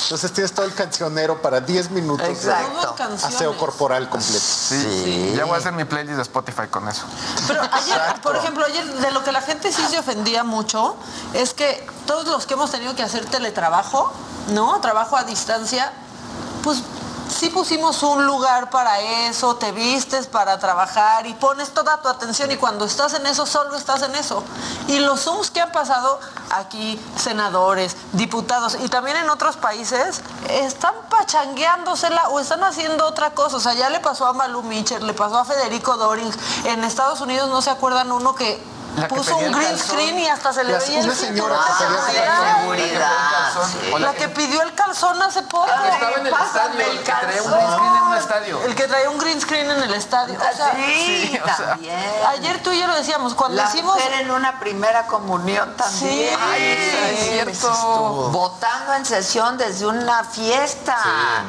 Entonces 0.02 0.32
tienes 0.32 0.52
todo 0.52 0.66
el 0.66 0.74
cancionero 0.74 1.40
para 1.40 1.60
10 1.60 1.90
minutos 1.90 2.26
Exacto. 2.28 2.94
de 2.98 3.14
aseo 3.26 3.56
corporal 3.56 4.08
completo. 4.08 4.40
Sí. 4.40 5.34
Ya 5.36 5.44
voy 5.44 5.54
a 5.54 5.58
hacer 5.58 5.72
mi 5.72 5.84
playlist 5.84 6.16
de 6.16 6.22
Spotify 6.22 6.66
con 6.70 6.88
eso. 6.88 7.02
Pero 7.46 7.62
ayer, 7.72 8.00
por 8.22 8.34
ejemplo, 8.36 8.64
ayer 8.64 8.84
de 8.92 9.10
lo 9.12 9.22
que 9.22 9.30
la 9.30 9.40
gente 9.40 9.72
sí 9.72 9.82
se 9.88 9.98
ofendía 9.98 10.42
mucho 10.42 10.96
es 11.32 11.54
que 11.54 11.86
todos 12.06 12.26
los 12.26 12.46
que 12.46 12.54
hemos 12.54 12.70
tenido 12.70 12.94
que 12.96 13.02
hacer 13.04 13.24
teletrabajo, 13.26 14.12
¿no? 14.52 14.80
Trabajo 14.80 15.16
a 15.16 15.24
distancia, 15.24 15.92
pues 16.64 16.82
sí 17.30 17.48
pusimos 17.50 18.02
un 18.02 18.26
lugar 18.26 18.70
para 18.70 19.00
eso, 19.00 19.56
te 19.56 19.72
vistes 19.72 20.26
para 20.26 20.58
trabajar 20.58 21.26
y 21.26 21.34
pones 21.34 21.70
toda 21.70 22.00
tu 22.02 22.08
atención 22.08 22.50
y 22.50 22.56
cuando 22.56 22.84
estás 22.84 23.14
en 23.14 23.26
eso, 23.26 23.46
solo 23.46 23.76
estás 23.76 24.02
en 24.02 24.14
eso. 24.14 24.42
Y 24.88 24.98
los 25.00 25.20
Zooms 25.20 25.50
que 25.50 25.60
han 25.60 25.72
pasado 25.72 26.20
aquí, 26.50 27.00
senadores, 27.16 27.96
diputados 28.12 28.76
y 28.82 28.88
también 28.88 29.16
en 29.16 29.30
otros 29.30 29.56
países, 29.56 30.20
están 30.48 30.94
pachangueándosela 31.08 32.28
o 32.30 32.40
están 32.40 32.62
haciendo 32.64 33.06
otra 33.06 33.30
cosa. 33.30 33.56
O 33.56 33.60
sea, 33.60 33.74
ya 33.74 33.90
le 33.90 34.00
pasó 34.00 34.26
a 34.26 34.32
Malu 34.32 34.62
Mitchell, 34.62 35.06
le 35.06 35.14
pasó 35.14 35.38
a 35.38 35.44
Federico 35.44 35.96
Doring. 35.96 36.30
En 36.64 36.84
Estados 36.84 37.20
Unidos 37.20 37.48
no 37.48 37.62
se 37.62 37.70
acuerdan 37.70 38.10
uno 38.12 38.34
que 38.34 38.60
La 38.96 39.08
puso 39.08 39.36
un 39.36 39.52
green 39.52 39.78
screen 39.78 40.18
y 40.18 40.28
hasta 40.28 40.52
se 40.52 40.64
le 40.64 40.72
La- 40.72 40.78
veía 40.78 41.00
una 41.00 41.12
el 41.12 41.18
señora 41.18 41.56
cinturón 41.56 42.06
que 42.08 42.14
de 42.14 42.20
pedía 42.20 42.98
La 43.92 43.98
la 43.98 44.12
que 44.14 44.28
pidió 44.28 44.62
el 44.62 44.74
calzón 44.74 45.20
hace 45.22 45.42
poco. 45.42 45.66
La 45.66 45.88
estaba 45.88 46.16
en 46.16 46.26
el 46.26 46.32
estadio, 46.34 46.80
el 46.90 46.98
que 46.98 47.12
traía 47.12 47.42
un 47.42 47.50
green 47.50 47.70
screen 47.70 47.96
en 47.96 48.02
un 48.02 48.16
estadio. 48.16 48.60
El 48.62 48.74
que 48.74 48.88
traía 48.88 49.10
un 49.10 49.18
green 49.18 49.40
screen 49.40 49.70
en 49.70 49.82
el 49.82 49.94
estadio. 49.94 50.38
O 50.38 50.56
sea, 50.56 50.72
sí, 50.74 51.38
ayer 52.28 52.62
tú 52.62 52.72
y 52.72 52.80
yo 52.80 52.86
lo 52.86 52.94
decíamos, 52.96 53.34
cuando 53.34 53.62
La 53.62 53.68
hicimos... 53.68 53.94
mujer 53.94 54.12
en 54.20 54.30
una 54.30 54.58
primera 54.58 55.06
comunión 55.06 55.76
también. 55.76 56.10
Sí. 56.10 56.30
Ay, 56.52 56.78
sí, 57.20 57.38
es 57.38 57.58
cierto. 57.58 58.30
Votando 58.32 58.94
en 58.94 59.04
sesión 59.04 59.56
desde 59.56 59.86
una 59.86 60.24
fiesta. 60.24 60.96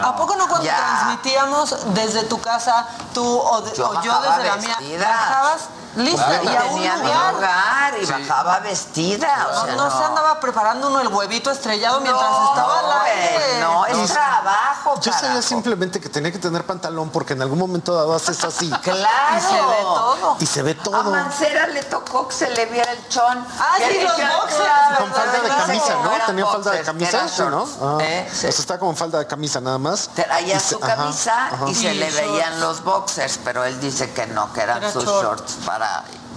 ¿A 0.02 0.16
poco 0.16 0.36
no 0.36 0.48
cuando 0.48 0.68
transmitíamos 0.70 1.94
desde 1.94 2.24
tu 2.24 2.40
casa, 2.40 2.88
tú 3.14 3.26
o, 3.26 3.64
Yo 3.74 4.22
desde 4.22 4.44
la 4.44 4.56
mía? 4.58 4.78
Bajabas 5.00 5.62
lista 5.96 6.40
Y 6.44 6.48
y 6.48 6.56
a 6.56 6.64
un 6.64 6.70
tenía 6.76 6.96
mi 6.98 7.02
lugar. 7.08 7.34
lugar 7.34 7.94
y 8.02 8.06
Sí. 8.06 8.12
bajaba 8.12 8.60
vestida. 8.60 9.48
O 9.52 9.66
sea, 9.66 9.76
no, 9.76 9.98
se 9.98 10.04
andaba 10.04 10.40
preparando 10.40 10.88
uno 10.88 11.02
el 11.02 11.08
huevito 11.10 11.52
estrellado 11.52 12.00
mientras 12.02 12.30
No, 12.30 12.50
estaba 12.50 12.80
al 12.80 13.02
aire. 13.08 13.60
No, 13.62 13.86
es 13.86 14.12
trabajo. 14.14 15.00
Yo 15.02 15.12
sabía 15.14 15.42
simplemente 15.42 16.00
que 16.00 16.10
tenía 16.10 16.32
que 16.32 16.40
tener 16.40 16.66
pantalón 16.66 17.10
porque 17.10 17.34
en 17.34 17.42
algún 17.42 17.60
momento 17.60 17.94
dado 17.94 18.16
haces 18.16 18.44
así. 18.44 18.70
Claro. 18.82 19.38
Y 19.38 19.42
se 19.42 19.62
ve 19.62 19.84
todo. 19.84 20.36
Y 20.40 20.46
se 20.46 20.64
ve 20.64 20.78
A 20.80 20.84
todo. 20.84 21.12
Mancera 21.12 21.68
le 21.68 21.84
tocó 21.84 22.28
que 22.28 22.36
se 22.36 22.50
le 22.50 22.66
viera 22.68 22.92
el 22.92 23.08
chón. 23.10 23.46
Ah, 23.60 23.76
sí, 23.78 24.00
los 24.02 24.14
quedara 24.14 24.36
boxers, 24.38 24.58
claro, 24.64 24.98
Con 25.00 25.12
falda 25.14 25.40
de 25.42 25.50
camisa, 25.50 25.96
No 26.04 26.26
Tenía 26.26 26.46
falda 26.46 26.72
de 26.72 26.82
camisa, 26.84 27.22
¿no? 27.24 27.28
shorts. 27.66 27.78
Ah, 27.82 27.98
Eh, 28.02 28.30
sí. 28.32 28.38
O 28.48 28.52
sea, 28.52 28.60
estaba 28.62 28.80
con 28.80 28.96
falda 28.96 29.20
de 29.20 29.28
camisa 29.28 29.60
nada 29.62 29.78
más. 29.78 30.10
Traía 30.16 30.60
su 30.60 30.80
camisa 30.80 31.50
y 31.68 31.76
se 31.76 31.94
le 31.94 32.10
veían 32.12 32.60
los 32.60 32.84
boxers, 32.84 33.40
pero 33.44 33.64
él 33.64 33.80
dice 33.80 34.12
que 34.14 34.28
no, 34.28 34.52
que 34.54 34.62
eran 34.62 34.78
Era 34.78 34.92
sus 34.92 35.04
short. 35.06 35.24
shorts 35.24 35.54
para, 35.66 35.81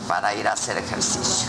para 0.08 0.34
ir 0.34 0.46
a 0.48 0.52
hacer 0.52 0.76
ejercicio. 0.78 1.48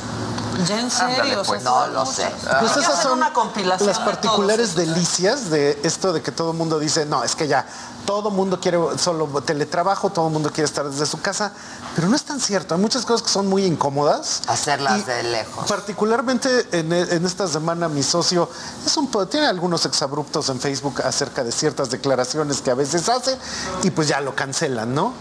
Ya 0.67 0.80
en 0.80 0.89
serio, 0.89 1.22
Ándale, 1.23 1.38
pues. 1.45 1.63
No 1.63 1.88
lo 1.88 2.05
muchas. 2.05 2.15
sé. 2.15 2.31
Pues 2.59 2.77
esas 2.77 3.01
son 3.01 3.13
una 3.13 3.34
compilación 3.34 3.88
las 3.89 3.99
particulares 3.99 4.76
delicias 4.76 5.49
de 5.49 5.80
esto 5.84 6.13
de 6.13 6.22
que 6.22 6.31
todo 6.31 6.51
el 6.51 6.57
mundo 6.57 6.80
dice, 6.80 7.05
no, 7.05 7.23
es 7.23 7.35
que 7.35 7.47
ya 7.47 7.65
todo 8.06 8.32
mundo 8.32 8.60
quiere 8.60 8.77
solo 8.98 9.27
teletrabajo, 9.41 10.10
todo 10.10 10.30
mundo 10.30 10.52
quiere 10.52 10.65
estar 10.65 10.90
desde 10.90 11.06
su 11.06 11.22
casa, 11.22 11.52
pero 11.95 12.07
no 12.07 12.15
es 12.15 12.23
tan 12.23 12.40
cierto. 12.40 12.76
Hay 12.76 12.82
muchas 12.82 13.06
cosas 13.06 13.23
que 13.23 13.30
son 13.30 13.48
muy 13.48 13.65
incómodas. 13.65 14.44
Hacerlas 14.48 14.99
Y 14.99 15.03
de 15.03 15.23
lejos. 15.23 15.68
Particularmente 15.68 16.68
en, 16.72 16.94
en 16.94 17.26
esta 17.26 17.48
semana 17.48 17.90
mi 17.90 18.03
socio 18.03 18.49
es 18.86 18.95
un 18.98 19.10
tiene 19.30 19.48
algunos 19.48 19.86
exabruptos 19.86 20.49
en 20.49 20.60
Facebook 20.60 21.02
acerca 21.03 21.44
de 21.44 21.52
ciertas 21.52 21.90
declaraciones 21.90 22.61
que 22.61 22.72
a 22.72 22.76
veces 22.76 23.07
hace 23.07 23.38
y 23.84 23.91
pues 23.91 24.07
ya 24.10 24.19
lo 24.19 24.36
cancelan, 24.36 24.94
¿no? 24.94 25.14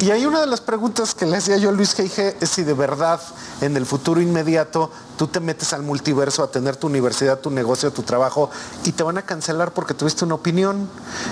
Y 0.00 0.10
hay 0.10 0.24
una 0.24 0.40
de 0.40 0.46
las 0.46 0.60
preguntas 0.60 1.14
que 1.14 1.26
le 1.26 1.36
hacía 1.36 1.58
yo 1.58 1.68
a 1.68 1.72
Luis 1.72 1.96
G.I.G. 1.96 2.36
es 2.40 2.50
si 2.50 2.62
de 2.62 2.72
verdad 2.72 3.20
en 3.60 3.76
el 3.76 3.84
futuro 3.84 4.20
inmediato 4.20 4.90
tú 5.16 5.26
te 5.26 5.40
metes 5.40 5.72
al 5.72 5.82
multiverso 5.82 6.42
a 6.42 6.50
tener 6.50 6.76
tu 6.76 6.86
universidad, 6.86 7.38
tu 7.38 7.50
negocio, 7.50 7.92
tu 7.92 8.02
trabajo 8.02 8.50
y 8.84 8.92
te 8.92 9.02
van 9.02 9.18
a 9.18 9.22
cancelar 9.22 9.72
porque 9.72 9.94
tuviste 9.94 10.24
una 10.24 10.34
opinión 10.34 10.88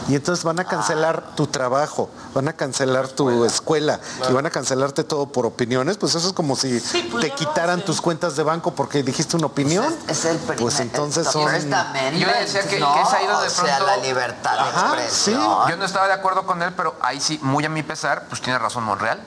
y 0.09 0.15
entonces 0.15 0.44
van 0.44 0.61
a 0.61 0.65
cancelar 0.65 1.35
tu 1.35 1.47
trabajo, 1.47 2.11
van 2.35 2.48
a 2.48 2.52
cancelar 2.52 3.09
tu 3.09 3.44
escuela 3.44 4.01
y 4.28 4.32
van 4.32 4.47
a 4.47 4.51
cancelarte 4.51 5.05
todo 5.05 5.27
por 5.27 5.47
opiniones, 5.47 5.97
pues 5.97 6.15
eso 6.15 6.27
es 6.28 6.32
como 6.32 6.57
si 6.57 6.78
Sí, 6.81 7.09
pues 7.11 7.23
te 7.24 7.31
quitaran 7.32 7.85
tus 7.85 8.01
cuentas 8.01 8.36
de 8.36 8.43
banco 8.43 8.74
porque 8.74 9.02
dijiste 9.02 9.36
una 9.36 9.47
opinión. 9.47 9.94
Es 10.09 10.24
el 10.24 10.36
primer. 10.39 10.59
Pues 10.59 10.81
entonces 10.81 11.27
el 11.27 11.32
son- 11.32 11.43
Yo 11.51 12.27
le 12.27 12.40
decía 12.40 12.62
que- 12.69 12.78
no, 12.81 12.94
que 12.94 13.01
es 13.02 13.09
ahí 13.12 13.27
donde 13.27 13.40
o 13.40 13.43
de 13.43 13.51
sea, 13.51 13.65
pronto- 13.78 13.86
la 13.86 13.97
libertad 13.98 14.59
Ajá, 14.59 14.94
de 14.97 15.02
expresión. 15.05 15.69
Yo 15.69 15.77
no 15.77 15.85
estaba 15.85 16.07
de 16.07 16.12
acuerdo 16.12 16.44
con 16.47 16.62
él, 16.62 16.73
pero 16.77 16.94
ahí 17.01 17.20
sí, 17.20 17.39
muy 17.43 17.65
a 17.65 17.69
mi 17.69 17.82
pesar, 17.82 18.27
pues 18.28 18.40
tiene 18.40 18.59
razón 18.59 18.85
Monreal. 18.85 19.20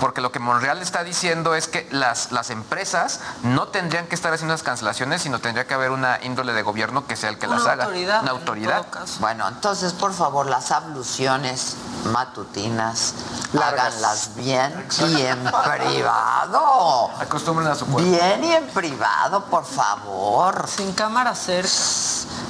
Porque 0.00 0.20
lo 0.20 0.30
que 0.32 0.38
Monreal 0.38 0.82
está 0.82 1.04
diciendo 1.04 1.54
es 1.54 1.68
que 1.68 1.88
las, 1.90 2.30
las 2.32 2.50
empresas 2.50 3.20
no 3.42 3.68
tendrían 3.68 4.06
que 4.06 4.14
estar 4.14 4.32
haciendo 4.32 4.52
las 4.54 4.62
cancelaciones, 4.62 5.22
sino 5.22 5.38
tendría 5.38 5.66
que 5.66 5.74
haber 5.74 5.90
una 5.90 6.18
índole 6.22 6.52
de 6.52 6.62
gobierno 6.62 7.06
que 7.06 7.16
sea 7.16 7.30
el 7.30 7.38
que 7.38 7.46
Una 7.46 7.56
las 7.58 7.66
haga. 7.66 7.84
autoridad, 7.84 8.22
Una 8.22 8.30
en 8.32 8.36
autoridad. 8.36 8.82
todo 8.82 8.90
caso. 8.90 9.14
Bueno, 9.20 9.48
entonces, 9.48 9.92
por 9.94 10.12
favor, 10.12 10.46
las 10.46 10.70
abluciones 10.70 11.76
matutinas, 12.12 13.14
Largas. 13.52 13.94
háganlas 13.94 14.34
bien 14.36 14.86
y 15.08 15.22
en 15.22 15.38
privado. 15.44 17.10
Acostumbren 17.20 17.68
a 17.68 17.74
su 17.74 17.86
cuerpo. 17.86 18.10
Bien 18.10 18.44
y 18.44 18.52
en 18.52 18.66
privado, 18.68 19.44
por 19.46 19.64
favor. 19.64 20.66
Sin 20.68 20.92
cámara 20.92 21.34
cerca. 21.34 21.68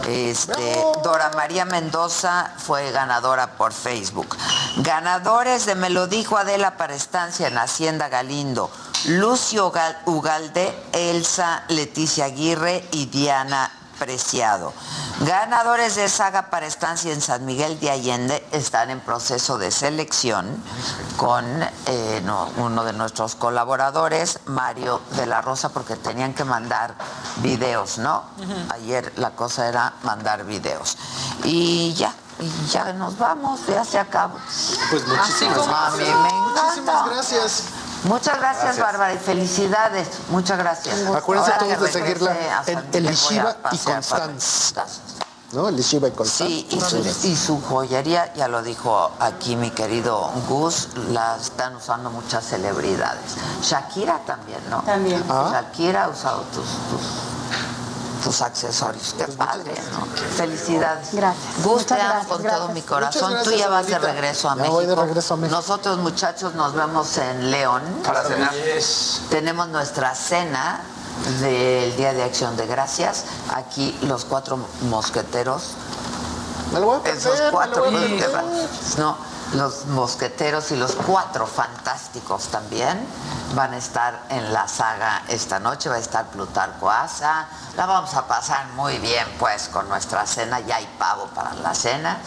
Este, 0.06 0.76
Dora 1.02 1.30
María 1.34 1.64
Mendoza 1.64 2.52
fue 2.58 2.90
ganadora 2.92 3.52
por 3.56 3.72
Facebook. 3.72 4.36
Ganadores 4.76 5.66
de 5.66 5.74
Me 5.74 5.90
lo 5.90 6.06
dijo 6.06 6.36
Adela 6.36 6.76
para 6.76 6.94
estancia 6.94 7.48
en 7.48 7.58
Hacienda 7.58 8.08
Galindo. 8.08 8.70
Lucio 9.06 9.66
Ugal- 9.70 9.98
Ugalde, 10.06 10.74
Elsa 10.92 11.64
Leticia 11.68 12.24
Aguirre 12.26 12.86
y 12.92 13.06
Diana 13.06 13.70
Preciado. 13.98 14.72
Ganadores 15.20 15.94
de 15.94 16.08
saga 16.08 16.50
para 16.50 16.66
estancia 16.66 17.12
en 17.12 17.20
San 17.20 17.44
Miguel 17.46 17.78
de 17.80 17.90
Allende 17.90 18.46
están 18.52 18.90
en 18.90 19.00
proceso 19.00 19.56
de 19.58 19.70
selección 19.70 20.62
con 21.16 21.44
eh, 21.86 22.20
no, 22.24 22.50
uno 22.56 22.84
de 22.84 22.92
nuestros 22.92 23.34
colaboradores, 23.36 24.40
Mario 24.46 25.00
de 25.16 25.26
la 25.26 25.40
Rosa, 25.40 25.68
porque 25.68 25.96
tenían 25.96 26.34
que 26.34 26.44
mandar 26.44 26.94
videos, 27.36 27.98
¿no? 27.98 28.24
Ayer 28.70 29.12
la 29.16 29.30
cosa 29.30 29.68
era 29.68 29.94
mandar 30.02 30.44
videos. 30.44 30.96
Y 31.44 31.94
ya, 31.94 32.12
y 32.40 32.66
ya 32.66 32.92
nos 32.92 33.16
vamos, 33.16 33.60
ya 33.66 33.84
se 33.84 33.98
acabó. 33.98 34.38
Pues 34.90 35.06
muchísimas 35.06 35.28
Así 35.30 35.46
como 35.46 35.76
a 35.76 35.90
mí 35.90 36.04
gracias. 36.04 36.18
me 36.18 36.28
encanta. 36.28 36.62
Muchísimas 36.64 37.10
gracias. 37.10 37.62
Muchas 38.05 38.39
gracias, 38.39 38.76
Gracias. 38.76 38.86
Bárbara, 38.86 39.14
y 39.14 39.18
felicidades. 39.18 40.09
Muchas 40.28 40.59
gracias. 40.59 41.06
Acuérdense 41.06 41.52
Ahora 41.52 41.66
todos 41.66 41.81
de 41.81 41.93
seguirla 41.93 42.36
en 42.66 42.78
el 42.78 43.05
voy 43.05 43.06
a 43.06 43.10
Yeshiva 43.10 43.56
y 43.72 43.78
Constanz. 43.78 44.74
¿No? 45.52 45.68
El 45.68 45.81
y 45.81 46.10
Constanz. 46.10 46.51
Sí, 46.51 46.66
y 46.70 46.81
su, 46.81 46.98
y 46.98 47.36
su 47.36 47.62
joyería, 47.62 48.35
ya 48.35 48.48
lo 48.48 48.62
dijo 48.62 49.10
aquí 49.20 49.56
mi 49.56 49.70
querido 49.70 50.31
Gus, 50.48 50.89
la 51.10 51.36
están 51.36 51.76
usando 51.76 52.10
muchas 52.10 52.44
celebridades. 52.44 53.36
Shakira 53.62 54.18
también, 54.26 54.59
¿no? 54.68 54.82
También. 54.82 55.24
Ah. 55.31 55.48
Shakira 55.52 56.05
ha 56.05 56.09
usado 56.09 56.43
tus, 56.52 56.66
tus, 56.90 57.34
tus 58.24 58.40
accesorios. 58.40 59.14
Qué 59.18 59.24
padre, 59.28 59.74
¿no? 59.92 60.06
Felicidades. 60.36 61.09
Gracias. 61.12 61.44
Con 61.62 61.76
gracias. 61.76 62.26
todo 62.59 62.68
mi 62.70 62.80
corazón. 62.82 63.34
Tú 63.44 63.51
ya 63.52 63.68
vas 63.68 63.86
de 63.86 63.98
regreso 63.98 64.48
a 64.48 64.52
Ya 64.52 64.56
México. 64.56 64.74
voy 64.74 64.86
de 64.86 64.94
regreso 64.94 65.34
a 65.34 65.36
México. 65.36 65.56
Nosotros, 65.60 65.98
muchachos, 65.98 66.55
nos 66.55 66.72
vemos 66.74 67.16
en 67.18 67.51
León. 67.51 67.82
Para 68.05 68.24
cenar. 68.24 68.51
Tenemos 69.30 69.68
nuestra 69.68 70.14
cena 70.14 70.80
del 71.40 71.94
Día 71.96 72.12
de 72.14 72.22
Acción 72.24 72.56
de 72.56 72.66
Gracias. 72.66 73.24
Aquí 73.55 73.96
los 74.02 74.24
cuatro 74.24 74.59
mosqueteros. 74.88 75.72
Me 76.72 76.80
lo 76.80 76.86
voy 76.86 76.96
a 76.98 77.02
perder, 77.02 77.18
Esos 77.18 77.38
me 77.38 77.44
lo 77.44 77.51
cuatro. 77.52 77.84
voy 77.84 77.94
a 77.94 77.98
porque 78.01 78.16
perder. 78.16 78.32
van- 78.32 78.68
No, 78.98 79.16
los 79.55 79.86
mosqueteros 79.86 80.70
y 80.72 80.76
los 80.76 80.93
cuatro 80.93 81.47
fantásticos 81.47 82.48
también 82.48 83.06
van 83.55 83.72
a 83.72 83.76
estar 83.76 84.22
en 84.31 84.52
la 84.52 84.66
saga 84.68 85.22
esta 85.28 85.60
noche. 85.60 85.89
Va 85.89 85.97
a 85.97 85.98
estar 85.98 86.26
Plutarco 86.26 86.90
Asa. 86.90 87.47
La 87.76 87.86
vamos 87.86 88.14
a 88.14 88.26
pasar 88.26 88.66
muy 88.74 88.98
bien, 88.98 89.26
pues, 89.39 89.68
con 89.68 89.89
nuestra 89.89 90.26
cena. 90.26 90.60
Ya 90.60 90.76
hay 90.76 90.89
pavo 90.98 91.26
para 91.35 91.55
la 91.55 91.74
cena. 91.74 92.18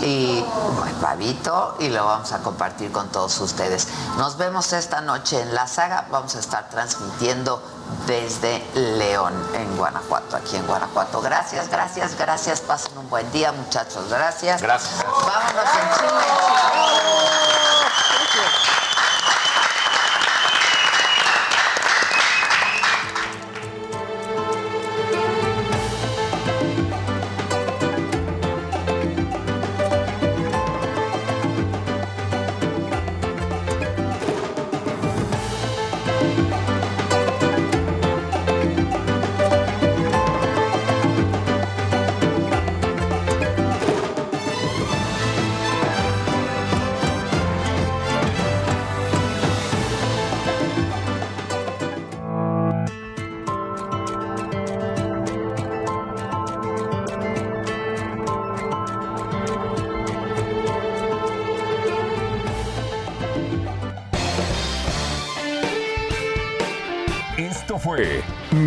Y 0.00 0.44
hay 0.84 0.92
pavito. 1.00 1.76
Y 1.78 1.88
lo 1.88 2.04
vamos 2.04 2.32
a 2.32 2.38
compartir 2.38 2.90
con 2.92 3.08
todos 3.08 3.38
ustedes. 3.40 3.88
Nos 4.16 4.36
vemos 4.36 4.72
esta 4.72 5.00
noche 5.00 5.40
en 5.40 5.54
la 5.54 5.66
saga. 5.66 6.06
Vamos 6.10 6.34
a 6.34 6.40
estar 6.40 6.68
transmitiendo 6.68 7.62
desde 8.06 8.64
León, 8.74 9.32
en 9.54 9.76
Guanajuato, 9.76 10.36
aquí 10.36 10.56
en 10.56 10.66
Guanajuato. 10.66 11.20
Gracias, 11.20 11.68
gracias, 11.68 12.16
gracias. 12.16 12.60
Pasen 12.60 12.96
un 12.98 13.08
buen 13.08 13.30
día, 13.32 13.52
muchachos. 13.52 14.08
Gracias. 14.08 14.60
Gracias. 14.60 15.04
Vámonos 15.04 15.64
en 15.74 15.94
Chile. 15.98 17.41